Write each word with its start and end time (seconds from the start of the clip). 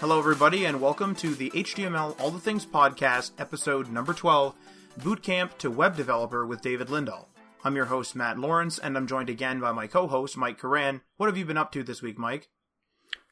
Hello, 0.00 0.18
everybody, 0.18 0.66
and 0.66 0.80
welcome 0.80 1.14
to 1.14 1.34
the 1.34 1.50
HTML 1.50 2.20
All 2.20 2.30
the 2.30 2.40
Things 2.40 2.66
podcast, 2.66 3.30
episode 3.38 3.90
number 3.90 4.12
12 4.12 4.54
Bootcamp 5.00 5.56
to 5.58 5.70
Web 5.70 5.96
Developer 5.96 6.46
with 6.46 6.60
David 6.60 6.88
Lindahl. 6.88 7.26
I'm 7.64 7.76
your 7.76 7.86
host, 7.86 8.14
Matt 8.14 8.38
Lawrence, 8.38 8.78
and 8.78 8.96
I'm 8.96 9.06
joined 9.06 9.30
again 9.30 9.60
by 9.60 9.72
my 9.72 9.86
co 9.86 10.06
host, 10.06 10.36
Mike 10.36 10.60
Karan. 10.60 11.00
What 11.16 11.28
have 11.28 11.38
you 11.38 11.46
been 11.46 11.56
up 11.56 11.72
to 11.72 11.82
this 11.82 12.02
week, 12.02 12.18
Mike? 12.18 12.48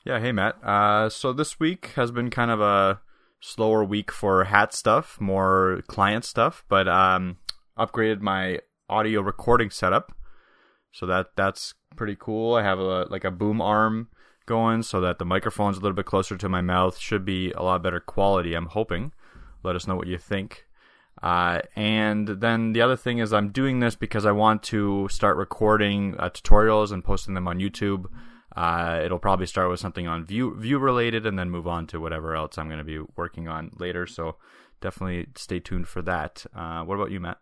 Yeah, 0.04 0.20
hey, 0.20 0.32
Matt. 0.32 0.64
Uh, 0.64 1.10
so 1.10 1.32
this 1.32 1.60
week 1.60 1.92
has 1.96 2.10
been 2.10 2.30
kind 2.30 2.50
of 2.50 2.60
a 2.60 3.00
slower 3.40 3.84
week 3.84 4.10
for 4.10 4.44
hat 4.44 4.72
stuff, 4.72 5.20
more 5.20 5.82
client 5.88 6.24
stuff, 6.24 6.64
but 6.68 6.88
um, 6.88 7.36
upgraded 7.76 8.20
my 8.20 8.60
audio 8.90 9.20
recording 9.20 9.70
setup. 9.70 10.12
So 10.92 11.06
that 11.06 11.36
that's 11.36 11.74
pretty 11.96 12.16
cool. 12.18 12.56
I 12.56 12.62
have 12.62 12.78
a 12.78 13.06
like 13.08 13.24
a 13.24 13.30
boom 13.30 13.60
arm 13.62 14.08
going 14.46 14.82
so 14.82 15.00
that 15.00 15.18
the 15.18 15.24
microphone's 15.24 15.78
a 15.78 15.80
little 15.80 15.94
bit 15.94 16.06
closer 16.06 16.36
to 16.36 16.48
my 16.48 16.60
mouth. 16.60 16.98
Should 16.98 17.24
be 17.24 17.52
a 17.52 17.62
lot 17.62 17.82
better 17.82 18.00
quality, 18.00 18.54
I'm 18.54 18.66
hoping. 18.66 19.12
Let 19.62 19.76
us 19.76 19.86
know 19.86 19.96
what 19.96 20.08
you 20.08 20.18
think. 20.18 20.66
Uh, 21.22 21.60
and 21.76 22.26
then 22.26 22.72
the 22.72 22.80
other 22.80 22.96
thing 22.96 23.18
is, 23.18 23.32
I'm 23.32 23.50
doing 23.50 23.80
this 23.80 23.94
because 23.94 24.24
I 24.24 24.32
want 24.32 24.62
to 24.64 25.06
start 25.08 25.36
recording 25.36 26.16
uh, 26.18 26.30
tutorials 26.30 26.92
and 26.92 27.04
posting 27.04 27.34
them 27.34 27.46
on 27.46 27.58
YouTube. 27.58 28.06
Uh, 28.56 29.00
it'll 29.04 29.18
probably 29.18 29.46
start 29.46 29.70
with 29.70 29.80
something 29.80 30.08
on 30.08 30.24
Vue 30.24 30.56
Vue 30.58 30.78
related, 30.78 31.26
and 31.26 31.38
then 31.38 31.50
move 31.50 31.68
on 31.68 31.86
to 31.88 32.00
whatever 32.00 32.34
else 32.34 32.58
I'm 32.58 32.68
going 32.68 32.78
to 32.78 32.84
be 32.84 33.00
working 33.16 33.48
on 33.48 33.70
later. 33.78 34.06
So 34.06 34.36
definitely 34.80 35.28
stay 35.36 35.60
tuned 35.60 35.86
for 35.86 36.02
that. 36.02 36.44
Uh, 36.54 36.82
what 36.82 36.96
about 36.96 37.10
you, 37.10 37.20
Matt? 37.20 37.38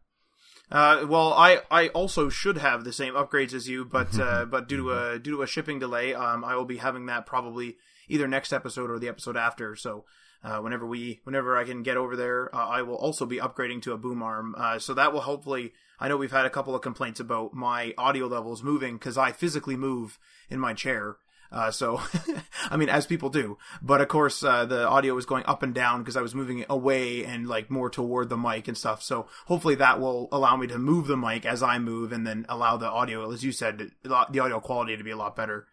Uh, 0.70 1.06
well, 1.08 1.32
I, 1.32 1.60
I 1.70 1.88
also 1.88 2.28
should 2.28 2.58
have 2.58 2.84
the 2.84 2.92
same 2.92 3.14
upgrades 3.14 3.54
as 3.54 3.68
you, 3.68 3.84
but 3.84 4.18
uh, 4.18 4.44
but 4.50 4.68
due 4.68 4.76
to 4.78 4.92
a 4.92 5.18
due 5.18 5.36
to 5.36 5.42
a 5.42 5.46
shipping 5.46 5.78
delay, 5.78 6.14
um, 6.14 6.44
I 6.44 6.56
will 6.56 6.64
be 6.64 6.78
having 6.78 7.06
that 7.06 7.26
probably 7.26 7.76
either 8.08 8.28
next 8.28 8.52
episode 8.52 8.90
or 8.90 8.98
the 8.98 9.08
episode 9.08 9.36
after. 9.36 9.76
So 9.76 10.04
uh, 10.44 10.58
whenever 10.58 10.86
we 10.86 11.20
whenever 11.24 11.56
I 11.56 11.64
can 11.64 11.82
get 11.82 11.96
over 11.96 12.16
there, 12.16 12.54
uh, 12.54 12.66
I 12.66 12.82
will 12.82 12.96
also 12.96 13.26
be 13.26 13.38
upgrading 13.38 13.82
to 13.82 13.92
a 13.92 13.98
boom 13.98 14.22
arm. 14.22 14.54
Uh, 14.56 14.78
so 14.78 14.94
that 14.94 15.12
will 15.12 15.22
hopefully. 15.22 15.72
I 16.00 16.06
know 16.06 16.16
we've 16.16 16.30
had 16.30 16.46
a 16.46 16.50
couple 16.50 16.76
of 16.76 16.82
complaints 16.82 17.18
about 17.18 17.54
my 17.54 17.92
audio 17.98 18.26
levels 18.26 18.62
moving 18.62 18.98
because 18.98 19.18
I 19.18 19.32
physically 19.32 19.76
move 19.76 20.16
in 20.48 20.60
my 20.60 20.72
chair. 20.72 21.16
Uh, 21.50 21.70
so, 21.70 22.00
I 22.70 22.76
mean, 22.76 22.88
as 22.88 23.06
people 23.06 23.30
do, 23.30 23.56
but 23.80 24.00
of 24.00 24.08
course, 24.08 24.42
uh, 24.42 24.64
the 24.64 24.86
audio 24.86 25.14
was 25.14 25.26
going 25.26 25.44
up 25.46 25.62
and 25.62 25.74
down 25.74 26.02
because 26.02 26.16
I 26.16 26.20
was 26.22 26.34
moving 26.34 26.58
it 26.58 26.66
away 26.68 27.24
and 27.24 27.46
like 27.46 27.70
more 27.70 27.88
toward 27.88 28.28
the 28.28 28.36
mic 28.36 28.68
and 28.68 28.76
stuff. 28.76 29.02
So 29.02 29.26
hopefully 29.46 29.74
that 29.76 30.00
will 30.00 30.28
allow 30.30 30.56
me 30.56 30.66
to 30.66 30.78
move 30.78 31.06
the 31.06 31.16
mic 31.16 31.46
as 31.46 31.62
I 31.62 31.78
move 31.78 32.12
and 32.12 32.26
then 32.26 32.44
allow 32.48 32.76
the 32.76 32.88
audio, 32.88 33.30
as 33.32 33.44
you 33.44 33.52
said, 33.52 33.90
the 34.02 34.14
audio 34.14 34.60
quality 34.60 34.96
to 34.96 35.04
be 35.04 35.10
a 35.10 35.16
lot 35.16 35.36
better. 35.36 35.66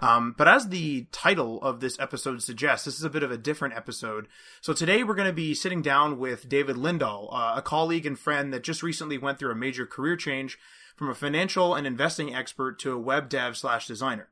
Um, 0.00 0.34
but 0.38 0.46
as 0.46 0.68
the 0.68 1.06
title 1.10 1.60
of 1.60 1.80
this 1.80 1.98
episode 1.98 2.42
suggests, 2.42 2.84
this 2.84 2.98
is 2.98 3.04
a 3.04 3.10
bit 3.10 3.22
of 3.22 3.32
a 3.32 3.38
different 3.38 3.76
episode. 3.76 4.28
So 4.60 4.72
today 4.72 5.02
we're 5.02 5.14
going 5.14 5.28
to 5.28 5.32
be 5.32 5.54
sitting 5.54 5.82
down 5.82 6.18
with 6.18 6.48
David 6.48 6.76
Lindahl, 6.76 7.28
uh, 7.32 7.54
a 7.56 7.62
colleague 7.62 8.06
and 8.06 8.18
friend 8.18 8.52
that 8.52 8.62
just 8.62 8.82
recently 8.82 9.18
went 9.18 9.38
through 9.38 9.50
a 9.50 9.56
major 9.56 9.86
career 9.86 10.16
change 10.16 10.58
from 10.96 11.10
a 11.10 11.14
financial 11.14 11.74
and 11.74 11.86
investing 11.86 12.34
expert 12.34 12.78
to 12.80 12.92
a 12.92 12.98
web 12.98 13.28
dev 13.28 13.56
slash 13.56 13.86
designer. 13.86 14.28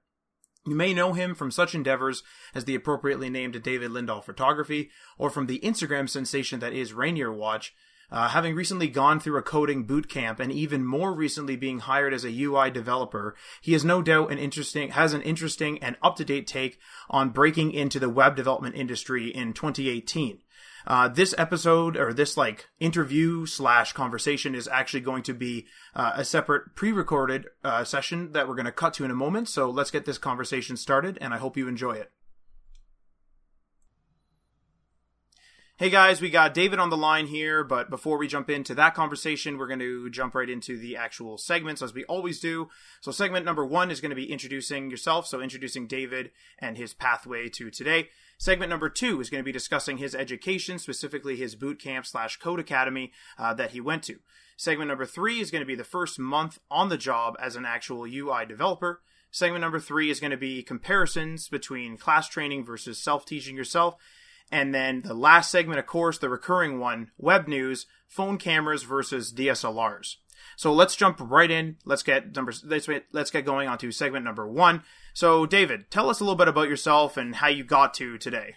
You 0.67 0.75
may 0.75 0.92
know 0.92 1.12
him 1.12 1.34
from 1.34 1.53
such 1.53 1.75
endeavors 1.75 2.25
as 2.55 2.64
the 2.64 2.75
appropriately 2.75 3.31
named 3.31 3.62
David 3.62 3.92
Lindahl 3.92 4.25
Photography, 4.25 4.91
or 5.17 5.31
from 5.31 5.47
the 5.47 5.61
Instagram 5.61 6.09
sensation 6.09 6.59
that 6.59 6.72
is 6.72 6.92
Rainier 6.92 7.33
Watch, 7.33 7.72
uh, 8.11 8.28
having 8.28 8.55
recently 8.55 8.89
gone 8.89 9.20
through 9.20 9.39
a 9.39 9.42
coding 9.42 9.84
boot 9.84 10.09
camp 10.09 10.39
and 10.41 10.53
even 10.53 10.84
more 10.84 11.12
recently 11.12 11.56
being 11.56 11.81
hired 11.81 12.12
as 12.12 12.25
a 12.25 12.42
UI 12.42 12.70
developer, 12.70 13.34
he 13.61 13.75
is 13.75 13.84
no 13.84 14.03
doubt 14.03 14.31
an 14.31 14.39
interesting 14.39 14.91
has 14.91 15.12
an 15.12 15.22
interesting 15.22 15.83
and 15.83 15.97
up 16.03 16.17
to 16.17 16.25
date 16.25 16.47
take 16.47 16.78
on 17.11 17.31
breaking 17.31 17.72
into 17.72 17.98
the 17.98 18.09
web 18.09 18.37
development 18.37 18.77
industry 18.77 19.28
in 19.28 19.53
2018. 19.53 20.38
Uh, 20.87 21.09
this 21.09 21.35
episode 21.37 21.97
or 21.97 22.13
this 22.13 22.37
like 22.37 22.69
interview 22.79 23.45
slash 23.45 23.93
conversation 23.93 24.55
is 24.55 24.69
actually 24.69 25.01
going 25.01 25.23
to 25.25 25.35
be 25.35 25.67
uh, 25.95 26.13
a 26.15 26.25
separate 26.25 26.77
pre-recorded 26.77 27.47
uh, 27.65 27.83
session 27.83 28.33
that 28.33 28.47
we're 28.47 28.55
going 28.55 28.67
to 28.67 28.73
cut 28.73 28.95
to 28.95 29.05
in 29.05 29.11
a 29.11 29.15
moment. 29.15 29.49
So 29.49 29.69
let's 29.69 29.91
get 29.91 30.05
this 30.05 30.19
conversation 30.19 30.77
started, 30.77 31.19
and 31.21 31.35
I 31.35 31.39
hope 31.39 31.57
you 31.57 31.67
enjoy 31.67 31.93
it. 31.93 32.13
Hey 35.79 35.91
guys, 35.91 36.23
we 36.23 36.31
got 36.31 36.55
David 36.55 36.79
on 36.79 36.89
the 36.89 36.97
line 36.97 37.27
here, 37.27 37.63
but 37.63 37.91
before 37.91 38.17
we 38.17 38.29
jump 38.29 38.49
into 38.49 38.75
that 38.77 38.95
conversation, 38.95 39.59
we're 39.59 39.67
going 39.67 39.81
to 39.81 40.09
jump 40.09 40.35
right 40.35 40.49
into 40.49 40.79
the 40.79 40.97
actual 40.97 41.37
segments 41.37 41.83
as 41.83 41.93
we 41.93 42.03
always 42.05 42.41
do. 42.41 42.71
So, 43.03 43.13
segment 43.13 43.45
number 43.45 43.63
one 43.63 43.91
is 43.91 44.01
going 44.01 44.09
to 44.09 44.17
be 44.17 44.33
introducing 44.33 44.91
yourself, 44.91 45.27
so 45.27 45.43
introducing 45.43 45.87
David 45.87 46.31
and 46.59 46.79
his 46.79 46.95
pathway 46.95 47.51
to 47.51 47.71
today. 47.71 48.09
Segment 48.39 48.69
number 48.69 48.91
two 48.91 49.21
is 49.21 49.31
going 49.31 49.41
to 49.41 49.47
be 49.47 49.53
discussing 49.53 49.99
his 49.99 50.15
education, 50.15 50.79
specifically 50.79 51.37
his 51.37 51.55
boot 51.55 51.81
camp 51.81 52.05
slash 52.05 52.37
code 52.37 52.61
academy 52.61 53.13
uh, 53.39 53.55
that 53.55 53.71
he 53.71 53.81
went 53.81 54.03
to. 54.05 54.19
Segment 54.57 54.89
number 54.89 55.07
three 55.07 55.41
is 55.41 55.51
going 55.51 55.63
to 55.63 55.67
be 55.67 55.75
the 55.75 55.85
first 55.85 56.19
month 56.19 56.59
on 56.71 56.89
the 56.89 56.99
job 56.99 57.37
as 57.41 57.57
an 57.57 57.65
actual 57.65 58.07
UI 58.07 58.45
developer. 58.47 59.03
Segment 59.31 59.61
number 59.61 59.81
three 59.81 60.11
is 60.11 60.21
going 60.21 60.31
to 60.31 60.37
be 60.37 60.63
comparisons 60.63 61.49
between 61.49 61.97
class 61.97 62.29
training 62.29 62.65
versus 62.65 63.03
self 63.03 63.25
teaching 63.27 63.57
yourself. 63.57 63.97
And 64.51 64.75
then 64.75 65.03
the 65.03 65.15
last 65.15 65.51
segment, 65.51 65.79
of 65.79 65.87
course, 65.87 66.19
the 66.19 66.29
recurring 66.29 66.79
one, 66.79 67.11
web 67.19 67.49
news, 67.49 67.87
phone 68.07 68.39
cameras 68.39 68.85
versus 68.85 69.33
DSLRs. 69.33 70.17
So 70.56 70.72
let's 70.72 70.97
jump 70.97 71.19
right 71.21 71.50
in. 71.50 71.77
Let's 71.84 72.03
get 72.03 72.34
numbers. 72.34 72.65
Let's 72.65 72.89
let's 73.12 73.31
get 73.31 73.44
going 73.44 73.69
on 73.69 73.78
to 73.78 73.93
segment 73.93 74.25
number 74.25 74.49
one. 74.49 74.83
So, 75.12 75.47
David, 75.47 75.91
tell 75.91 76.11
us 76.11 76.21
a 76.21 76.25
little 76.25 76.37
bit 76.37 76.49
about 76.49 76.69
yourself 76.69 77.17
and 77.17 77.37
how 77.37 77.49
you 77.49 77.62
got 77.62 77.94
to 77.94 78.19
today. 78.19 78.56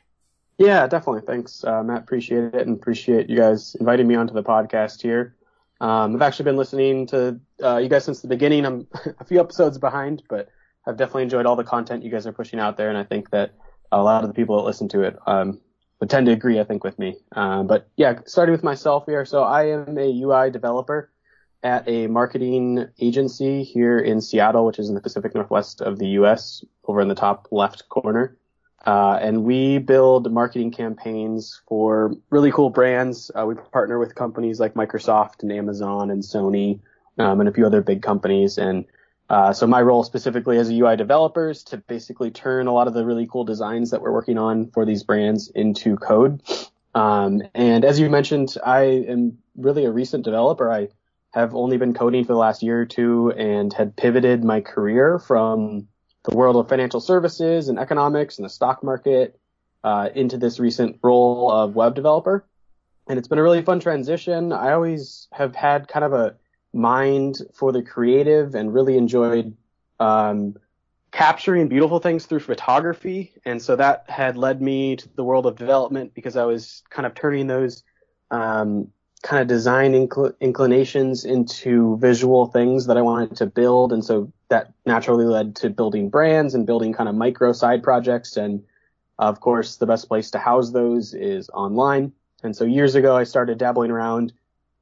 Yeah, 0.58 0.88
definitely. 0.88 1.22
Thanks, 1.26 1.64
uh, 1.64 1.84
Matt. 1.84 2.02
Appreciate 2.02 2.56
it 2.56 2.68
and 2.68 2.76
appreciate 2.76 3.30
you 3.30 3.38
guys 3.38 3.76
inviting 3.80 4.08
me 4.08 4.16
onto 4.16 4.34
the 4.34 4.44
podcast 4.44 5.02
here. 5.02 5.36
Um, 5.82 6.16
I've 6.16 6.22
actually 6.22 6.46
been 6.46 6.58
listening 6.58 7.08
to 7.08 7.40
uh, 7.64 7.78
you 7.78 7.88
guys 7.88 8.04
since 8.04 8.22
the 8.22 8.28
beginning. 8.28 8.66
I'm 8.66 8.88
a 9.20 9.24
few 9.24 9.40
episodes 9.40 9.78
behind, 9.78 10.24
but 10.30 10.50
I've 10.86 10.98
definitely 10.98 11.24
enjoyed 11.24 11.46
all 11.46 11.56
the 11.56 11.64
content 11.64 12.04
you 12.04 12.12
guys 12.12 12.28
are 12.28 12.34
pushing 12.34 12.60
out 12.60 12.76
there, 12.76 12.90
and 12.90 12.98
I 12.98 13.04
think 13.04 13.30
that 13.30 13.54
a 13.92 14.02
lot 14.02 14.24
of 14.24 14.30
the 14.30 14.34
people 14.34 14.58
that 14.58 14.64
listen 14.64 14.90
to 14.90 15.04
it 15.04 15.18
um, 15.28 15.62
would 16.00 16.10
tend 16.10 16.26
to 16.26 16.32
agree, 16.32 16.60
I 16.60 16.64
think, 16.64 16.84
with 16.84 17.00
me. 17.00 17.18
Uh, 17.34 17.64
but 17.64 17.90
yeah, 17.96 18.20
starting 18.26 18.52
with 18.52 18.64
myself 18.64 19.06
here. 19.06 19.26
So 19.26 19.44
I 19.44 19.68
am 19.68 19.98
a 19.98 20.22
UI 20.22 20.50
developer 20.50 21.10
at 21.64 21.88
a 21.88 22.08
marketing 22.08 22.88
agency 23.00 23.64
here 23.64 24.00
in 24.00 24.22
Seattle, 24.22 24.66
which 24.66 24.80
is 24.80 24.90
in 24.90 24.96
the 24.96 25.02
Pacific 25.02 25.36
Northwest 25.36 25.82
of 25.82 26.00
the 26.00 26.08
U.S., 26.10 26.64
over 26.86 27.02
in 27.02 27.08
the 27.08 27.16
top 27.16 27.48
left 27.52 27.90
corner. 27.90 28.38
Uh, 28.86 29.20
and 29.22 29.44
we 29.44 29.78
build 29.78 30.32
marketing 30.32 30.72
campaigns 30.72 31.62
for 31.68 32.16
really 32.30 32.52
cool 32.52 32.70
brands. 32.70 33.30
Uh, 33.38 33.46
we 33.46 33.56
partner 33.72 34.00
with 34.00 34.16
companies 34.16 34.60
like 34.60 34.74
Microsoft 34.74 35.44
and 35.44 35.52
Amazon 35.52 36.10
and 36.10 36.24
Sony 36.24 36.80
um, 37.18 37.42
and 37.42 37.50
a 37.50 37.52
few 37.52 37.66
other 37.66 37.82
big 37.82 38.02
companies. 38.02 38.58
And 38.58 38.86
uh, 39.30 39.52
so 39.54 39.68
my 39.68 39.82
role 39.82 40.04
specifically 40.04 40.58
as 40.58 40.70
a 40.70 40.74
UI 40.74 40.96
developer 40.96 41.50
is 41.50 41.64
to 41.66 41.78
basically 41.78 42.32
turn 42.32 42.68
a 42.68 42.74
lot 42.74 42.88
of 42.88 42.94
the 42.94 43.06
really 43.06 43.28
cool 43.28 43.44
designs 43.44 43.92
that 43.92 44.02
we're 44.02 44.14
working 44.14 44.38
on 44.38 44.72
for 44.72 44.86
these 44.86 45.04
brands 45.04 45.50
into 45.50 45.98
code. 45.98 46.42
Um, 46.96 47.44
and 47.54 47.86
as 47.86 48.00
you 48.00 48.10
mentioned, 48.10 48.56
I 48.66 48.82
am 48.82 49.38
really 49.56 49.86
a 49.86 49.92
recent 49.92 50.24
developer. 50.24 50.72
I 50.72 50.88
have 51.34 51.54
only 51.54 51.78
been 51.78 51.94
coding 51.94 52.24
for 52.24 52.34
the 52.34 52.40
last 52.40 52.64
year 52.64 52.82
or 52.82 52.86
two 52.86 53.32
and 53.32 53.72
had 53.74 53.96
pivoted 53.96 54.44
my 54.44 54.62
career 54.62 55.20
from 55.20 55.88
the 56.24 56.36
world 56.36 56.56
of 56.56 56.68
financial 56.68 57.00
services 57.00 57.70
and 57.70 57.80
economics 57.80 58.38
and 58.38 58.46
the 58.46 58.50
stock 58.50 58.84
market 58.84 59.40
uh, 59.84 60.10
into 60.16 60.38
this 60.38 60.60
recent 60.60 60.98
role 61.02 61.52
of 61.52 61.76
web 61.76 61.96
developer. 61.96 62.46
And 63.08 63.18
it's 63.18 63.28
been 63.28 63.40
a 63.40 63.44
really 63.44 63.62
fun 63.62 63.80
transition. 63.80 64.52
I 64.52 64.72
always 64.72 65.28
have 65.32 65.56
had 65.56 65.88
kind 65.88 66.06
of 66.06 66.14
a 66.14 66.36
mind 66.74 67.38
for 67.54 67.72
the 67.72 67.82
creative 67.82 68.56
and 68.56 68.74
really 68.74 68.98
enjoyed 68.98 69.56
um, 70.00 70.56
capturing 71.12 71.68
beautiful 71.68 72.00
things 72.00 72.26
through 72.26 72.40
photography. 72.40 73.34
And 73.46 73.62
so 73.62 73.76
that 73.76 74.06
had 74.08 74.38
led 74.38 74.62
me 74.62 74.96
to 74.98 75.10
the 75.16 75.24
world 75.24 75.46
of 75.46 75.56
development 75.56 76.14
because 76.14 76.36
I 76.36 76.46
was 76.46 76.84
kind 76.90 77.06
of 77.06 77.16
turning 77.16 77.48
those 77.48 77.84
um, 78.30 78.92
kind 79.22 79.42
of 79.42 79.48
design 79.48 79.94
incl- 79.94 80.34
inclinations 80.40 81.26
into 81.26 81.98
visual 81.98 82.48
things 82.48 82.86
that 82.86 82.98
I 82.98 83.02
wanted 83.02 83.36
to 83.38 83.46
build. 83.46 83.92
And 83.92 84.04
so 84.04 84.32
that 84.50 84.74
naturally 84.86 85.26
led 85.26 85.56
to 85.58 85.70
building 85.70 86.10
brands 86.10 86.56
and 86.56 86.66
building 86.66 86.94
kind 86.94 87.10
of 87.10 87.16
micro 87.16 87.52
side 87.52 87.84
projects. 87.84 88.38
And 88.38 88.64
of 89.18 89.42
course, 89.42 89.76
the 89.76 89.86
best 89.86 90.08
place 90.08 90.32
to 90.32 90.40
house 90.40 90.72
those 90.72 91.14
is 91.14 91.50
online. 91.50 92.14
And 92.44 92.56
so 92.56 92.64
years 92.64 92.96
ago, 92.96 93.18
I 93.18 93.26
started 93.26 93.58
dabbling 93.58 93.92
around 93.92 94.32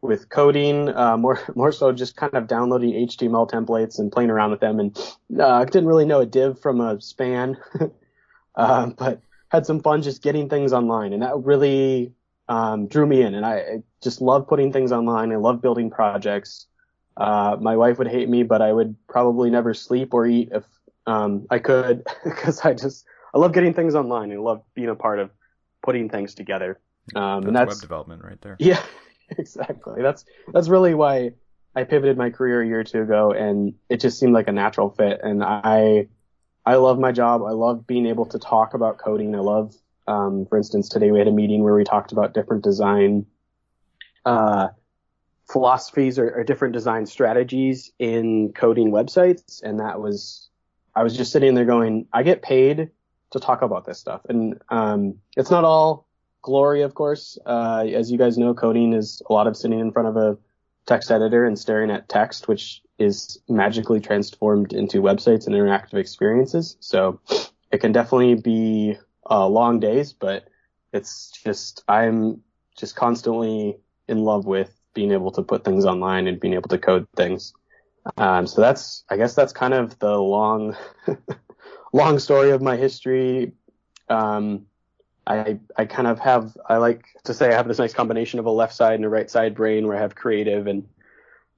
with 0.02 0.30
coding, 0.30 0.90
uh, 0.90 1.18
more 1.18 1.40
more 1.56 1.72
so 1.72 1.92
just 1.92 2.16
kind 2.16 2.36
of 2.36 2.48
downloading 2.48 2.94
HTML 3.08 3.50
templates 3.50 3.98
and 3.98 4.12
playing 4.12 4.30
around 4.30 4.52
with 4.52 4.60
them. 4.60 4.80
And 4.80 5.16
uh, 5.40 5.66
didn't 5.66 5.88
really 5.88 6.06
know 6.06 6.20
a 6.20 6.26
div 6.26 6.60
from 6.60 6.82
a 6.82 7.02
span, 7.02 7.58
uh, 8.56 8.88
but 8.98 9.22
had 9.50 9.66
some 9.66 9.82
fun 9.82 10.02
just 10.04 10.22
getting 10.22 10.50
things 10.50 10.74
online, 10.74 11.14
and 11.14 11.24
that 11.24 11.38
really 11.38 12.14
um, 12.50 12.88
drew 12.88 13.06
me 13.06 13.22
in. 13.22 13.36
And 13.36 13.46
I, 13.46 13.56
I 13.56 13.84
just 14.02 14.22
love 14.22 14.48
putting 14.48 14.72
things 14.72 14.92
online. 14.92 15.32
I 15.32 15.38
love 15.38 15.62
building 15.62 15.90
projects. 15.90 16.68
Uh, 17.16 17.58
my 17.60 17.76
wife 17.76 17.98
would 17.98 18.08
hate 18.08 18.30
me, 18.30 18.44
but 18.44 18.62
I 18.62 18.72
would 18.72 18.96
probably 19.08 19.50
never 19.50 19.74
sleep 19.74 20.14
or 20.14 20.26
eat 20.26 20.50
if 20.52 20.64
um, 21.08 21.48
I 21.50 21.60
could, 21.60 22.04
because 22.24 22.62
I 22.62 22.74
just 22.74 23.06
I 23.34 23.40
love 23.40 23.54
getting 23.54 23.74
things 23.74 23.96
online. 23.96 24.32
I 24.32 24.36
love 24.36 24.62
being 24.76 24.90
a 24.90 24.96
part 24.96 25.20
of 25.20 25.32
putting 25.84 26.10
things 26.10 26.36
together. 26.36 26.80
Um, 27.16 27.44
that's 27.44 27.48
and 27.48 27.56
that's 27.56 27.68
web 27.70 27.82
development 27.82 28.24
right 28.24 28.40
there. 28.42 28.56
yeah, 28.60 28.84
exactly. 29.30 30.02
That's 30.02 30.26
that's 30.54 30.68
really 30.68 30.94
why 30.94 31.32
I 31.76 31.84
pivoted 31.84 32.18
my 32.18 32.30
career 32.30 32.62
a 32.62 32.68
year 32.68 32.80
or 32.82 32.84
two 32.84 33.02
ago, 33.02 33.32
and 33.32 33.74
it 33.90 34.00
just 34.00 34.20
seemed 34.20 34.34
like 34.34 34.48
a 34.48 34.52
natural 34.52 34.90
fit. 34.90 35.20
And 35.24 35.44
I 35.44 36.08
I 36.66 36.76
love 36.76 37.00
my 37.00 37.14
job. 37.14 37.44
I 37.44 37.52
love 37.52 37.88
being 37.88 38.06
able 38.06 38.26
to 38.26 38.40
talk 38.40 38.74
about 38.74 38.98
coding. 38.98 39.34
I 39.36 39.40
love, 39.40 39.74
um, 40.08 40.46
for 40.46 40.58
instance, 40.58 40.90
today 40.90 41.12
we 41.12 41.20
had 41.20 41.28
a 41.28 41.32
meeting 41.32 41.64
where 41.64 41.76
we 41.76 41.84
talked 41.84 42.12
about 42.12 42.34
different 42.34 42.64
design 42.64 43.26
uh, 44.26 44.70
philosophies 45.50 46.18
or, 46.18 46.32
or 46.32 46.44
different 46.44 46.74
design 46.74 47.06
strategies 47.06 47.92
in 48.00 48.54
coding 48.54 48.92
websites, 48.92 49.62
and 49.64 49.80
that 49.80 50.00
was 50.02 50.50
I 50.96 51.04
was 51.04 51.16
just 51.16 51.32
sitting 51.32 51.54
there 51.54 51.66
going, 51.66 52.08
I 52.12 52.24
get 52.24 52.42
paid 52.42 52.90
to 53.32 53.40
talk 53.40 53.62
about 53.62 53.86
this 53.86 54.00
stuff, 54.00 54.22
and 54.30 54.60
um, 54.70 55.16
it's 55.36 55.52
not 55.52 55.64
all 55.64 56.08
glory, 56.42 56.82
of 56.82 56.96
course. 56.96 57.38
Uh, 57.46 57.86
as 57.94 58.12
you 58.12 58.18
guys 58.18 58.38
know, 58.38 58.54
coding 58.54 58.94
is 58.94 59.22
a 59.30 59.34
lot 59.34 59.48
of 59.48 59.58
sitting 59.58 59.80
in 59.80 59.92
front 59.92 60.08
of 60.08 60.18
a 60.18 60.38
text 60.86 61.12
editor 61.12 61.46
and 61.46 61.60
staring 61.60 61.92
at 61.92 62.08
text, 62.08 62.48
which 62.48 62.82
is 62.98 63.40
magically 63.48 64.00
transformed 64.00 64.74
into 64.74 65.02
websites 65.02 65.46
and 65.46 65.56
interactive 65.56 65.96
experiences. 65.96 66.78
So 66.80 67.20
it 67.72 67.80
can 67.80 67.92
definitely 67.92 68.36
be 68.36 68.98
uh, 69.30 69.48
long 69.48 69.80
days, 69.80 70.14
but 70.14 70.48
it's 70.94 71.32
just 71.32 71.84
I'm 71.88 72.42
just 72.78 72.96
constantly 72.96 73.78
in 74.08 74.24
love 74.24 74.46
with 74.46 74.74
being 74.94 75.12
able 75.12 75.32
to 75.32 75.44
put 75.44 75.64
things 75.64 75.86
online 75.86 76.28
and 76.28 76.40
being 76.40 76.54
able 76.54 76.70
to 76.70 76.78
code 76.78 77.08
things. 77.16 77.54
Um, 78.18 78.48
so 78.48 78.62
that's 78.62 79.04
I 79.10 79.18
guess 79.18 79.36
that's 79.36 79.54
kind 79.54 79.74
of 79.74 79.98
the 80.00 80.18
long 80.18 80.76
long 81.94 82.20
story 82.20 82.52
of 82.52 82.62
my 82.62 82.78
history. 82.78 83.52
Um, 84.10 84.66
I 85.26 85.60
I 85.76 85.86
kind 85.86 86.08
of 86.08 86.20
have 86.20 86.58
I 86.68 86.78
like 86.78 87.06
to 87.26 87.34
say 87.34 87.50
I 87.50 87.54
have 87.54 87.68
this 87.68 87.80
nice 87.80 87.94
combination 87.94 88.40
of 88.40 88.46
a 88.46 88.52
left 88.52 88.74
side 88.74 88.96
and 88.96 89.06
a 89.06 89.10
right 89.10 89.30
side 89.30 89.56
brain 89.56 89.88
where 89.88 89.98
I 89.98 90.02
have 90.02 90.16
creative 90.16 90.68
and 90.68 90.88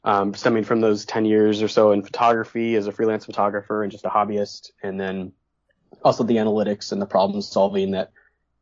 um, 0.04 0.34
stemming 0.34 0.64
from 0.64 0.82
those 0.82 1.06
10 1.06 1.26
years 1.26 1.62
or 1.62 1.68
so 1.68 1.92
in 1.92 2.02
photography 2.02 2.76
as 2.76 2.88
a 2.88 2.92
freelance 2.92 3.26
photographer 3.26 3.84
and 3.84 3.92
just 3.92 4.06
a 4.06 4.10
hobbyist, 4.10 4.72
and 4.82 5.00
then 5.00 5.34
also 6.04 6.24
the 6.24 6.38
analytics 6.38 6.92
and 6.92 7.02
the 7.02 7.06
problem 7.06 7.42
solving 7.42 7.92
that 7.92 8.12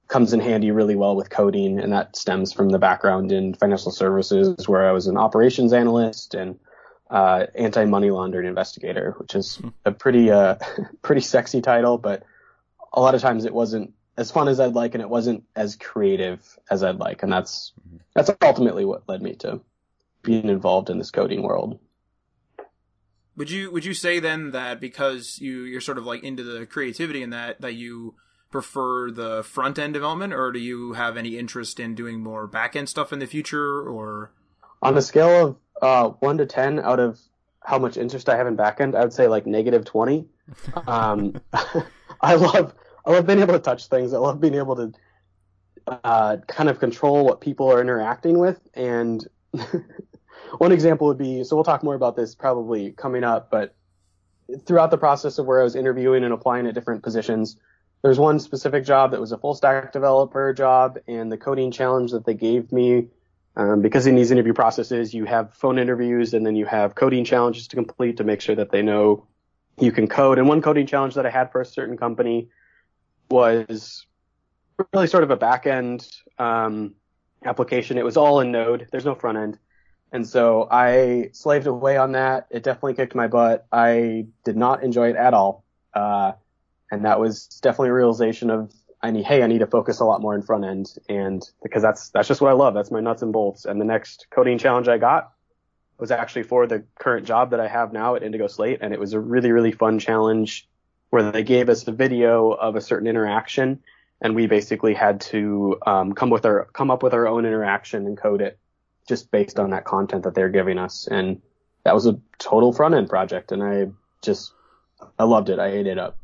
comes 0.08 0.34
in 0.34 0.40
handy 0.40 0.72
really 0.72 0.96
well 0.96 1.16
with 1.16 1.30
coding, 1.30 1.80
and 1.80 1.92
that 1.92 2.16
stems 2.16 2.54
from 2.54 2.70
the 2.70 2.80
background 2.80 3.32
in 3.32 3.54
financial 3.54 3.92
services 3.92 4.68
where 4.68 4.88
I 4.88 4.92
was 4.92 5.08
an 5.08 5.18
operations 5.18 5.74
analyst 5.74 6.34
and 6.34 6.60
uh, 7.10 7.46
anti-money 7.56 8.10
laundering 8.10 8.48
investigator, 8.48 9.16
which 9.18 9.36
is 9.36 9.62
a 9.86 9.92
pretty 9.92 10.32
uh, 10.32 10.56
pretty 11.02 11.22
sexy 11.22 11.62
title, 11.62 11.98
but 11.98 12.24
a 12.94 13.02
lot 13.02 13.16
of 13.16 13.22
times 13.22 13.46
it 13.46 13.54
wasn't 13.54 13.94
as 14.16 14.32
fun 14.32 14.48
as 14.48 14.60
I'd 14.60 14.74
like, 14.74 14.96
and 14.96 15.02
it 15.02 15.10
wasn't 15.10 15.44
as 15.56 15.76
creative 15.76 16.58
as 16.72 16.84
I'd 16.84 17.00
like, 17.00 17.24
and 17.24 17.32
that's 17.32 17.74
that's 18.14 18.32
ultimately 18.42 18.86
what 18.86 19.08
led 19.08 19.22
me 19.22 19.36
to 19.36 19.62
being 20.24 20.50
involved 20.50 20.90
in 20.90 20.98
this 20.98 21.12
coding 21.12 21.44
world. 21.44 21.80
Would 23.38 23.50
you 23.50 23.72
would 23.72 23.86
you 23.86 23.94
say 23.94 24.20
then 24.20 24.52
that 24.52 24.82
because 24.82 25.40
you 25.40 25.62
you're 25.62 25.82
sort 25.82 25.98
of 25.98 26.06
like 26.06 26.24
into 26.24 26.44
the 26.44 26.66
creativity 26.66 27.24
in 27.24 27.30
that 27.30 27.62
that 27.62 27.74
you 27.74 28.16
prefer 28.52 29.12
the 29.12 29.44
front 29.44 29.78
end 29.78 29.94
development, 29.94 30.34
or 30.34 30.52
do 30.52 30.60
you 30.60 30.94
have 30.94 31.18
any 31.18 31.38
interest 31.38 31.80
in 31.80 31.96
doing 31.96 32.22
more 32.22 32.48
back 32.48 32.76
end 32.76 32.90
stuff 32.90 33.14
in 33.14 33.20
the 33.20 33.28
future, 33.28 33.82
or 33.82 34.32
on 34.82 34.98
a 34.98 35.02
scale 35.02 35.60
of 35.82 35.84
uh, 35.84 36.16
one 36.20 36.38
to 36.40 36.46
ten 36.46 36.80
out 36.80 37.00
of 37.00 37.20
how 37.64 37.78
much 37.78 37.98
interest 37.98 38.28
I 38.28 38.38
have 38.38 38.48
in 38.48 38.56
back 38.56 38.82
end, 38.82 38.96
I 38.96 39.02
would 39.02 39.14
say 39.14 39.28
like 39.28 39.46
negative 39.46 39.86
twenty. 39.86 40.28
Um, 40.88 41.42
I 42.22 42.36
love 42.36 42.74
I 43.06 43.12
love 43.12 43.28
being 43.28 43.40
able 43.40 43.54
to 43.54 43.60
touch 43.60 43.88
things. 43.88 44.14
I 44.14 44.18
love 44.18 44.40
being 44.40 44.56
able 44.56 44.76
to 44.78 44.94
uh, 45.88 46.38
kind 46.48 46.70
of 46.70 46.80
control 46.80 47.26
what 47.26 47.42
people 47.42 47.72
are 47.72 47.82
interacting 47.82 48.38
with. 48.38 48.60
And 48.74 49.26
one 50.58 50.72
example 50.72 51.08
would 51.08 51.18
be 51.18 51.44
so 51.44 51.56
we'll 51.56 51.64
talk 51.64 51.84
more 51.84 51.96
about 51.96 52.16
this 52.16 52.36
probably 52.36 52.92
coming 52.92 53.24
up, 53.24 53.50
but 53.50 53.76
throughout 54.66 54.92
the 54.92 54.98
process 54.98 55.38
of 55.38 55.46
where 55.46 55.60
I 55.60 55.64
was 55.64 55.76
interviewing 55.76 56.24
and 56.24 56.34
applying 56.34 56.68
at 56.68 56.74
different 56.74 57.04
positions, 57.04 57.58
there's 58.02 58.20
one 58.20 58.40
specific 58.40 58.86
job 58.86 59.12
that 59.12 59.20
was 59.20 59.32
a 59.32 59.38
full 59.38 59.54
stack 59.54 59.92
developer 59.92 60.54
job, 60.54 61.00
and 61.08 61.32
the 61.32 61.38
coding 61.38 61.72
challenge 61.72 62.12
that 62.12 62.26
they 62.26 62.34
gave 62.34 62.72
me. 62.72 63.08
Um, 63.56 63.82
because 63.82 64.06
in 64.06 64.16
these 64.16 64.30
interview 64.30 64.54
processes, 64.54 65.16
you 65.16 65.26
have 65.26 65.52
phone 65.56 65.80
interviews 65.80 66.36
and 66.36 66.46
then 66.46 66.56
you 66.56 66.68
have 66.68 66.94
coding 66.94 67.26
challenges 67.26 67.68
to 67.70 67.76
complete 67.76 68.18
to 68.18 68.24
make 68.24 68.40
sure 68.40 68.54
that 68.56 68.72
they 68.72 68.84
know 68.84 69.26
you 69.80 69.92
can 69.92 70.08
code. 70.08 70.38
And 70.38 70.48
one 70.48 70.62
coding 70.62 70.86
challenge 70.86 71.16
that 71.16 71.26
I 71.26 71.32
had 71.32 71.52
for 71.52 71.62
a 71.62 71.66
certain 71.66 71.98
company 71.98 72.50
was 73.32 74.06
really 74.94 75.08
sort 75.08 75.24
of 75.24 75.32
a 75.32 75.36
back 75.36 75.66
end 75.66 76.08
um, 76.38 76.94
application. 77.44 77.98
It 77.98 78.06
was 78.06 78.16
all 78.16 78.42
in 78.42 78.52
Node. 78.52 78.88
There's 78.92 79.06
no 79.06 79.16
front 79.16 79.40
end. 79.40 79.58
And 80.12 80.28
so 80.28 80.68
I 80.70 81.30
slaved 81.34 81.68
away 81.68 81.98
on 81.98 82.14
that. 82.14 82.48
It 82.50 82.64
definitely 82.64 82.94
kicked 82.94 83.16
my 83.16 83.28
butt. 83.28 83.66
I 83.72 84.28
did 84.46 84.56
not 84.56 84.84
enjoy 84.84 85.10
it 85.10 85.16
at 85.16 85.34
all. 85.34 85.64
Uh, 85.94 86.34
and 86.90 87.06
that 87.06 87.20
was 87.20 87.48
definitely 87.62 87.90
a 87.90 87.94
realization 87.94 88.50
of 88.50 88.74
I 89.02 89.12
need, 89.12 89.26
hey, 89.26 89.44
I 89.44 89.48
need 89.48 89.60
to 89.60 89.68
focus 89.68 90.00
a 90.00 90.06
lot 90.06 90.22
more 90.22 90.34
in 90.34 90.42
front 90.42 90.66
end. 90.66 90.88
And 91.10 91.44
because 91.62 91.84
that's, 91.84 92.10
that's 92.10 92.28
just 92.28 92.42
what 92.42 92.50
I 92.50 92.54
love. 92.54 92.74
That's 92.74 92.90
my 92.90 93.00
nuts 93.00 93.22
and 93.22 93.34
bolts. 93.34 93.66
And 93.66 93.80
the 93.80 93.86
next 93.86 94.28
coding 94.32 94.58
challenge 94.58 94.88
I 94.88 94.98
got 94.98 95.34
was 96.00 96.10
actually 96.10 96.44
for 96.44 96.68
the 96.68 96.84
current 96.98 97.28
job 97.28 97.52
that 97.52 97.60
I 97.60 97.68
have 97.68 97.92
now 97.92 98.16
at 98.16 98.24
Indigo 98.24 98.48
Slate. 98.48 98.80
And 98.82 98.94
it 98.94 99.00
was 99.00 99.14
a 99.14 99.20
really, 99.20 99.52
really 99.52 99.72
fun 99.72 100.00
challenge 100.00 100.68
where 101.10 101.32
they 101.32 101.44
gave 101.44 101.70
us 101.70 101.88
a 101.88 101.92
video 101.92 102.52
of 102.52 102.76
a 102.76 102.82
certain 102.82 103.08
interaction 103.08 103.82
and 104.22 104.36
we 104.36 104.48
basically 104.48 104.94
had 104.94 105.22
to 105.22 105.78
um, 105.86 106.14
come 106.14 106.30
with 106.30 106.46
our 106.46 106.66
come 106.74 106.92
up 106.92 107.04
with 107.04 107.14
our 107.14 107.28
own 107.28 107.46
interaction 107.46 108.06
and 108.06 108.18
code 108.18 108.42
it 108.42 108.58
just 109.08 109.32
based 109.32 109.60
on 109.60 109.72
that 109.72 109.86
content 109.86 110.24
that 110.24 110.36
they're 110.36 110.50
giving 110.50 110.78
us. 110.78 111.08
And 111.08 111.42
that 111.84 111.96
was 111.96 112.06
a 112.06 112.20
total 112.38 112.74
front 112.74 112.96
end 112.96 113.10
project 113.10 113.52
and 113.52 113.64
I 113.64 113.88
just 114.22 114.54
I 115.18 115.24
loved 115.24 115.50
it. 115.50 115.60
I 115.60 115.68
ate 115.68 115.88
it 115.88 115.98
up. 115.98 116.18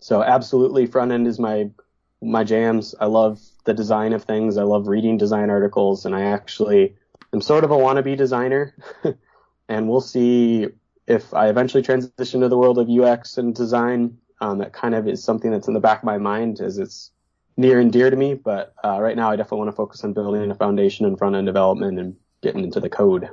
So 0.00 0.22
absolutely 0.22 0.86
front 0.86 1.12
end 1.12 1.26
is 1.26 1.38
my 1.38 1.70
my 2.20 2.44
jams. 2.44 2.94
I 3.00 3.06
love 3.06 3.40
the 3.64 3.74
design 3.74 4.12
of 4.12 4.24
things. 4.24 4.56
I 4.56 4.62
love 4.62 4.86
reading 4.86 5.18
design 5.18 5.50
articles 5.50 6.06
and 6.06 6.14
I 6.14 6.22
actually 6.22 6.94
am 7.32 7.40
sort 7.40 7.64
of 7.64 7.70
a 7.70 7.76
wannabe 7.76 8.16
designer. 8.16 8.74
And 9.68 9.88
we'll 9.88 10.02
see 10.02 10.68
if 11.06 11.32
I 11.32 11.48
eventually 11.48 11.82
transition 11.82 12.42
to 12.42 12.48
the 12.48 12.58
world 12.58 12.78
of 12.78 12.90
UX 12.90 13.38
and 13.38 13.54
design, 13.54 14.18
um, 14.40 14.58
that 14.58 14.74
kind 14.74 14.94
of 14.94 15.08
is 15.08 15.24
something 15.24 15.50
that's 15.50 15.68
in 15.68 15.72
the 15.72 15.80
back 15.80 16.00
of 16.00 16.04
my 16.04 16.18
mind 16.18 16.60
as 16.60 16.78
it's 16.78 17.10
near 17.56 17.80
and 17.80 17.92
dear 17.92 18.10
to 18.10 18.16
me. 18.16 18.34
But 18.34 18.74
uh, 18.84 19.00
right 19.00 19.16
now, 19.16 19.30
I 19.30 19.36
definitely 19.36 19.58
want 19.58 19.70
to 19.70 19.76
focus 19.76 20.04
on 20.04 20.12
building 20.12 20.50
a 20.50 20.54
foundation 20.54 21.06
in 21.06 21.16
front 21.16 21.36
end 21.36 21.46
development 21.46 21.98
and 21.98 22.16
getting 22.42 22.64
into 22.64 22.80
the 22.80 22.90
code. 22.90 23.28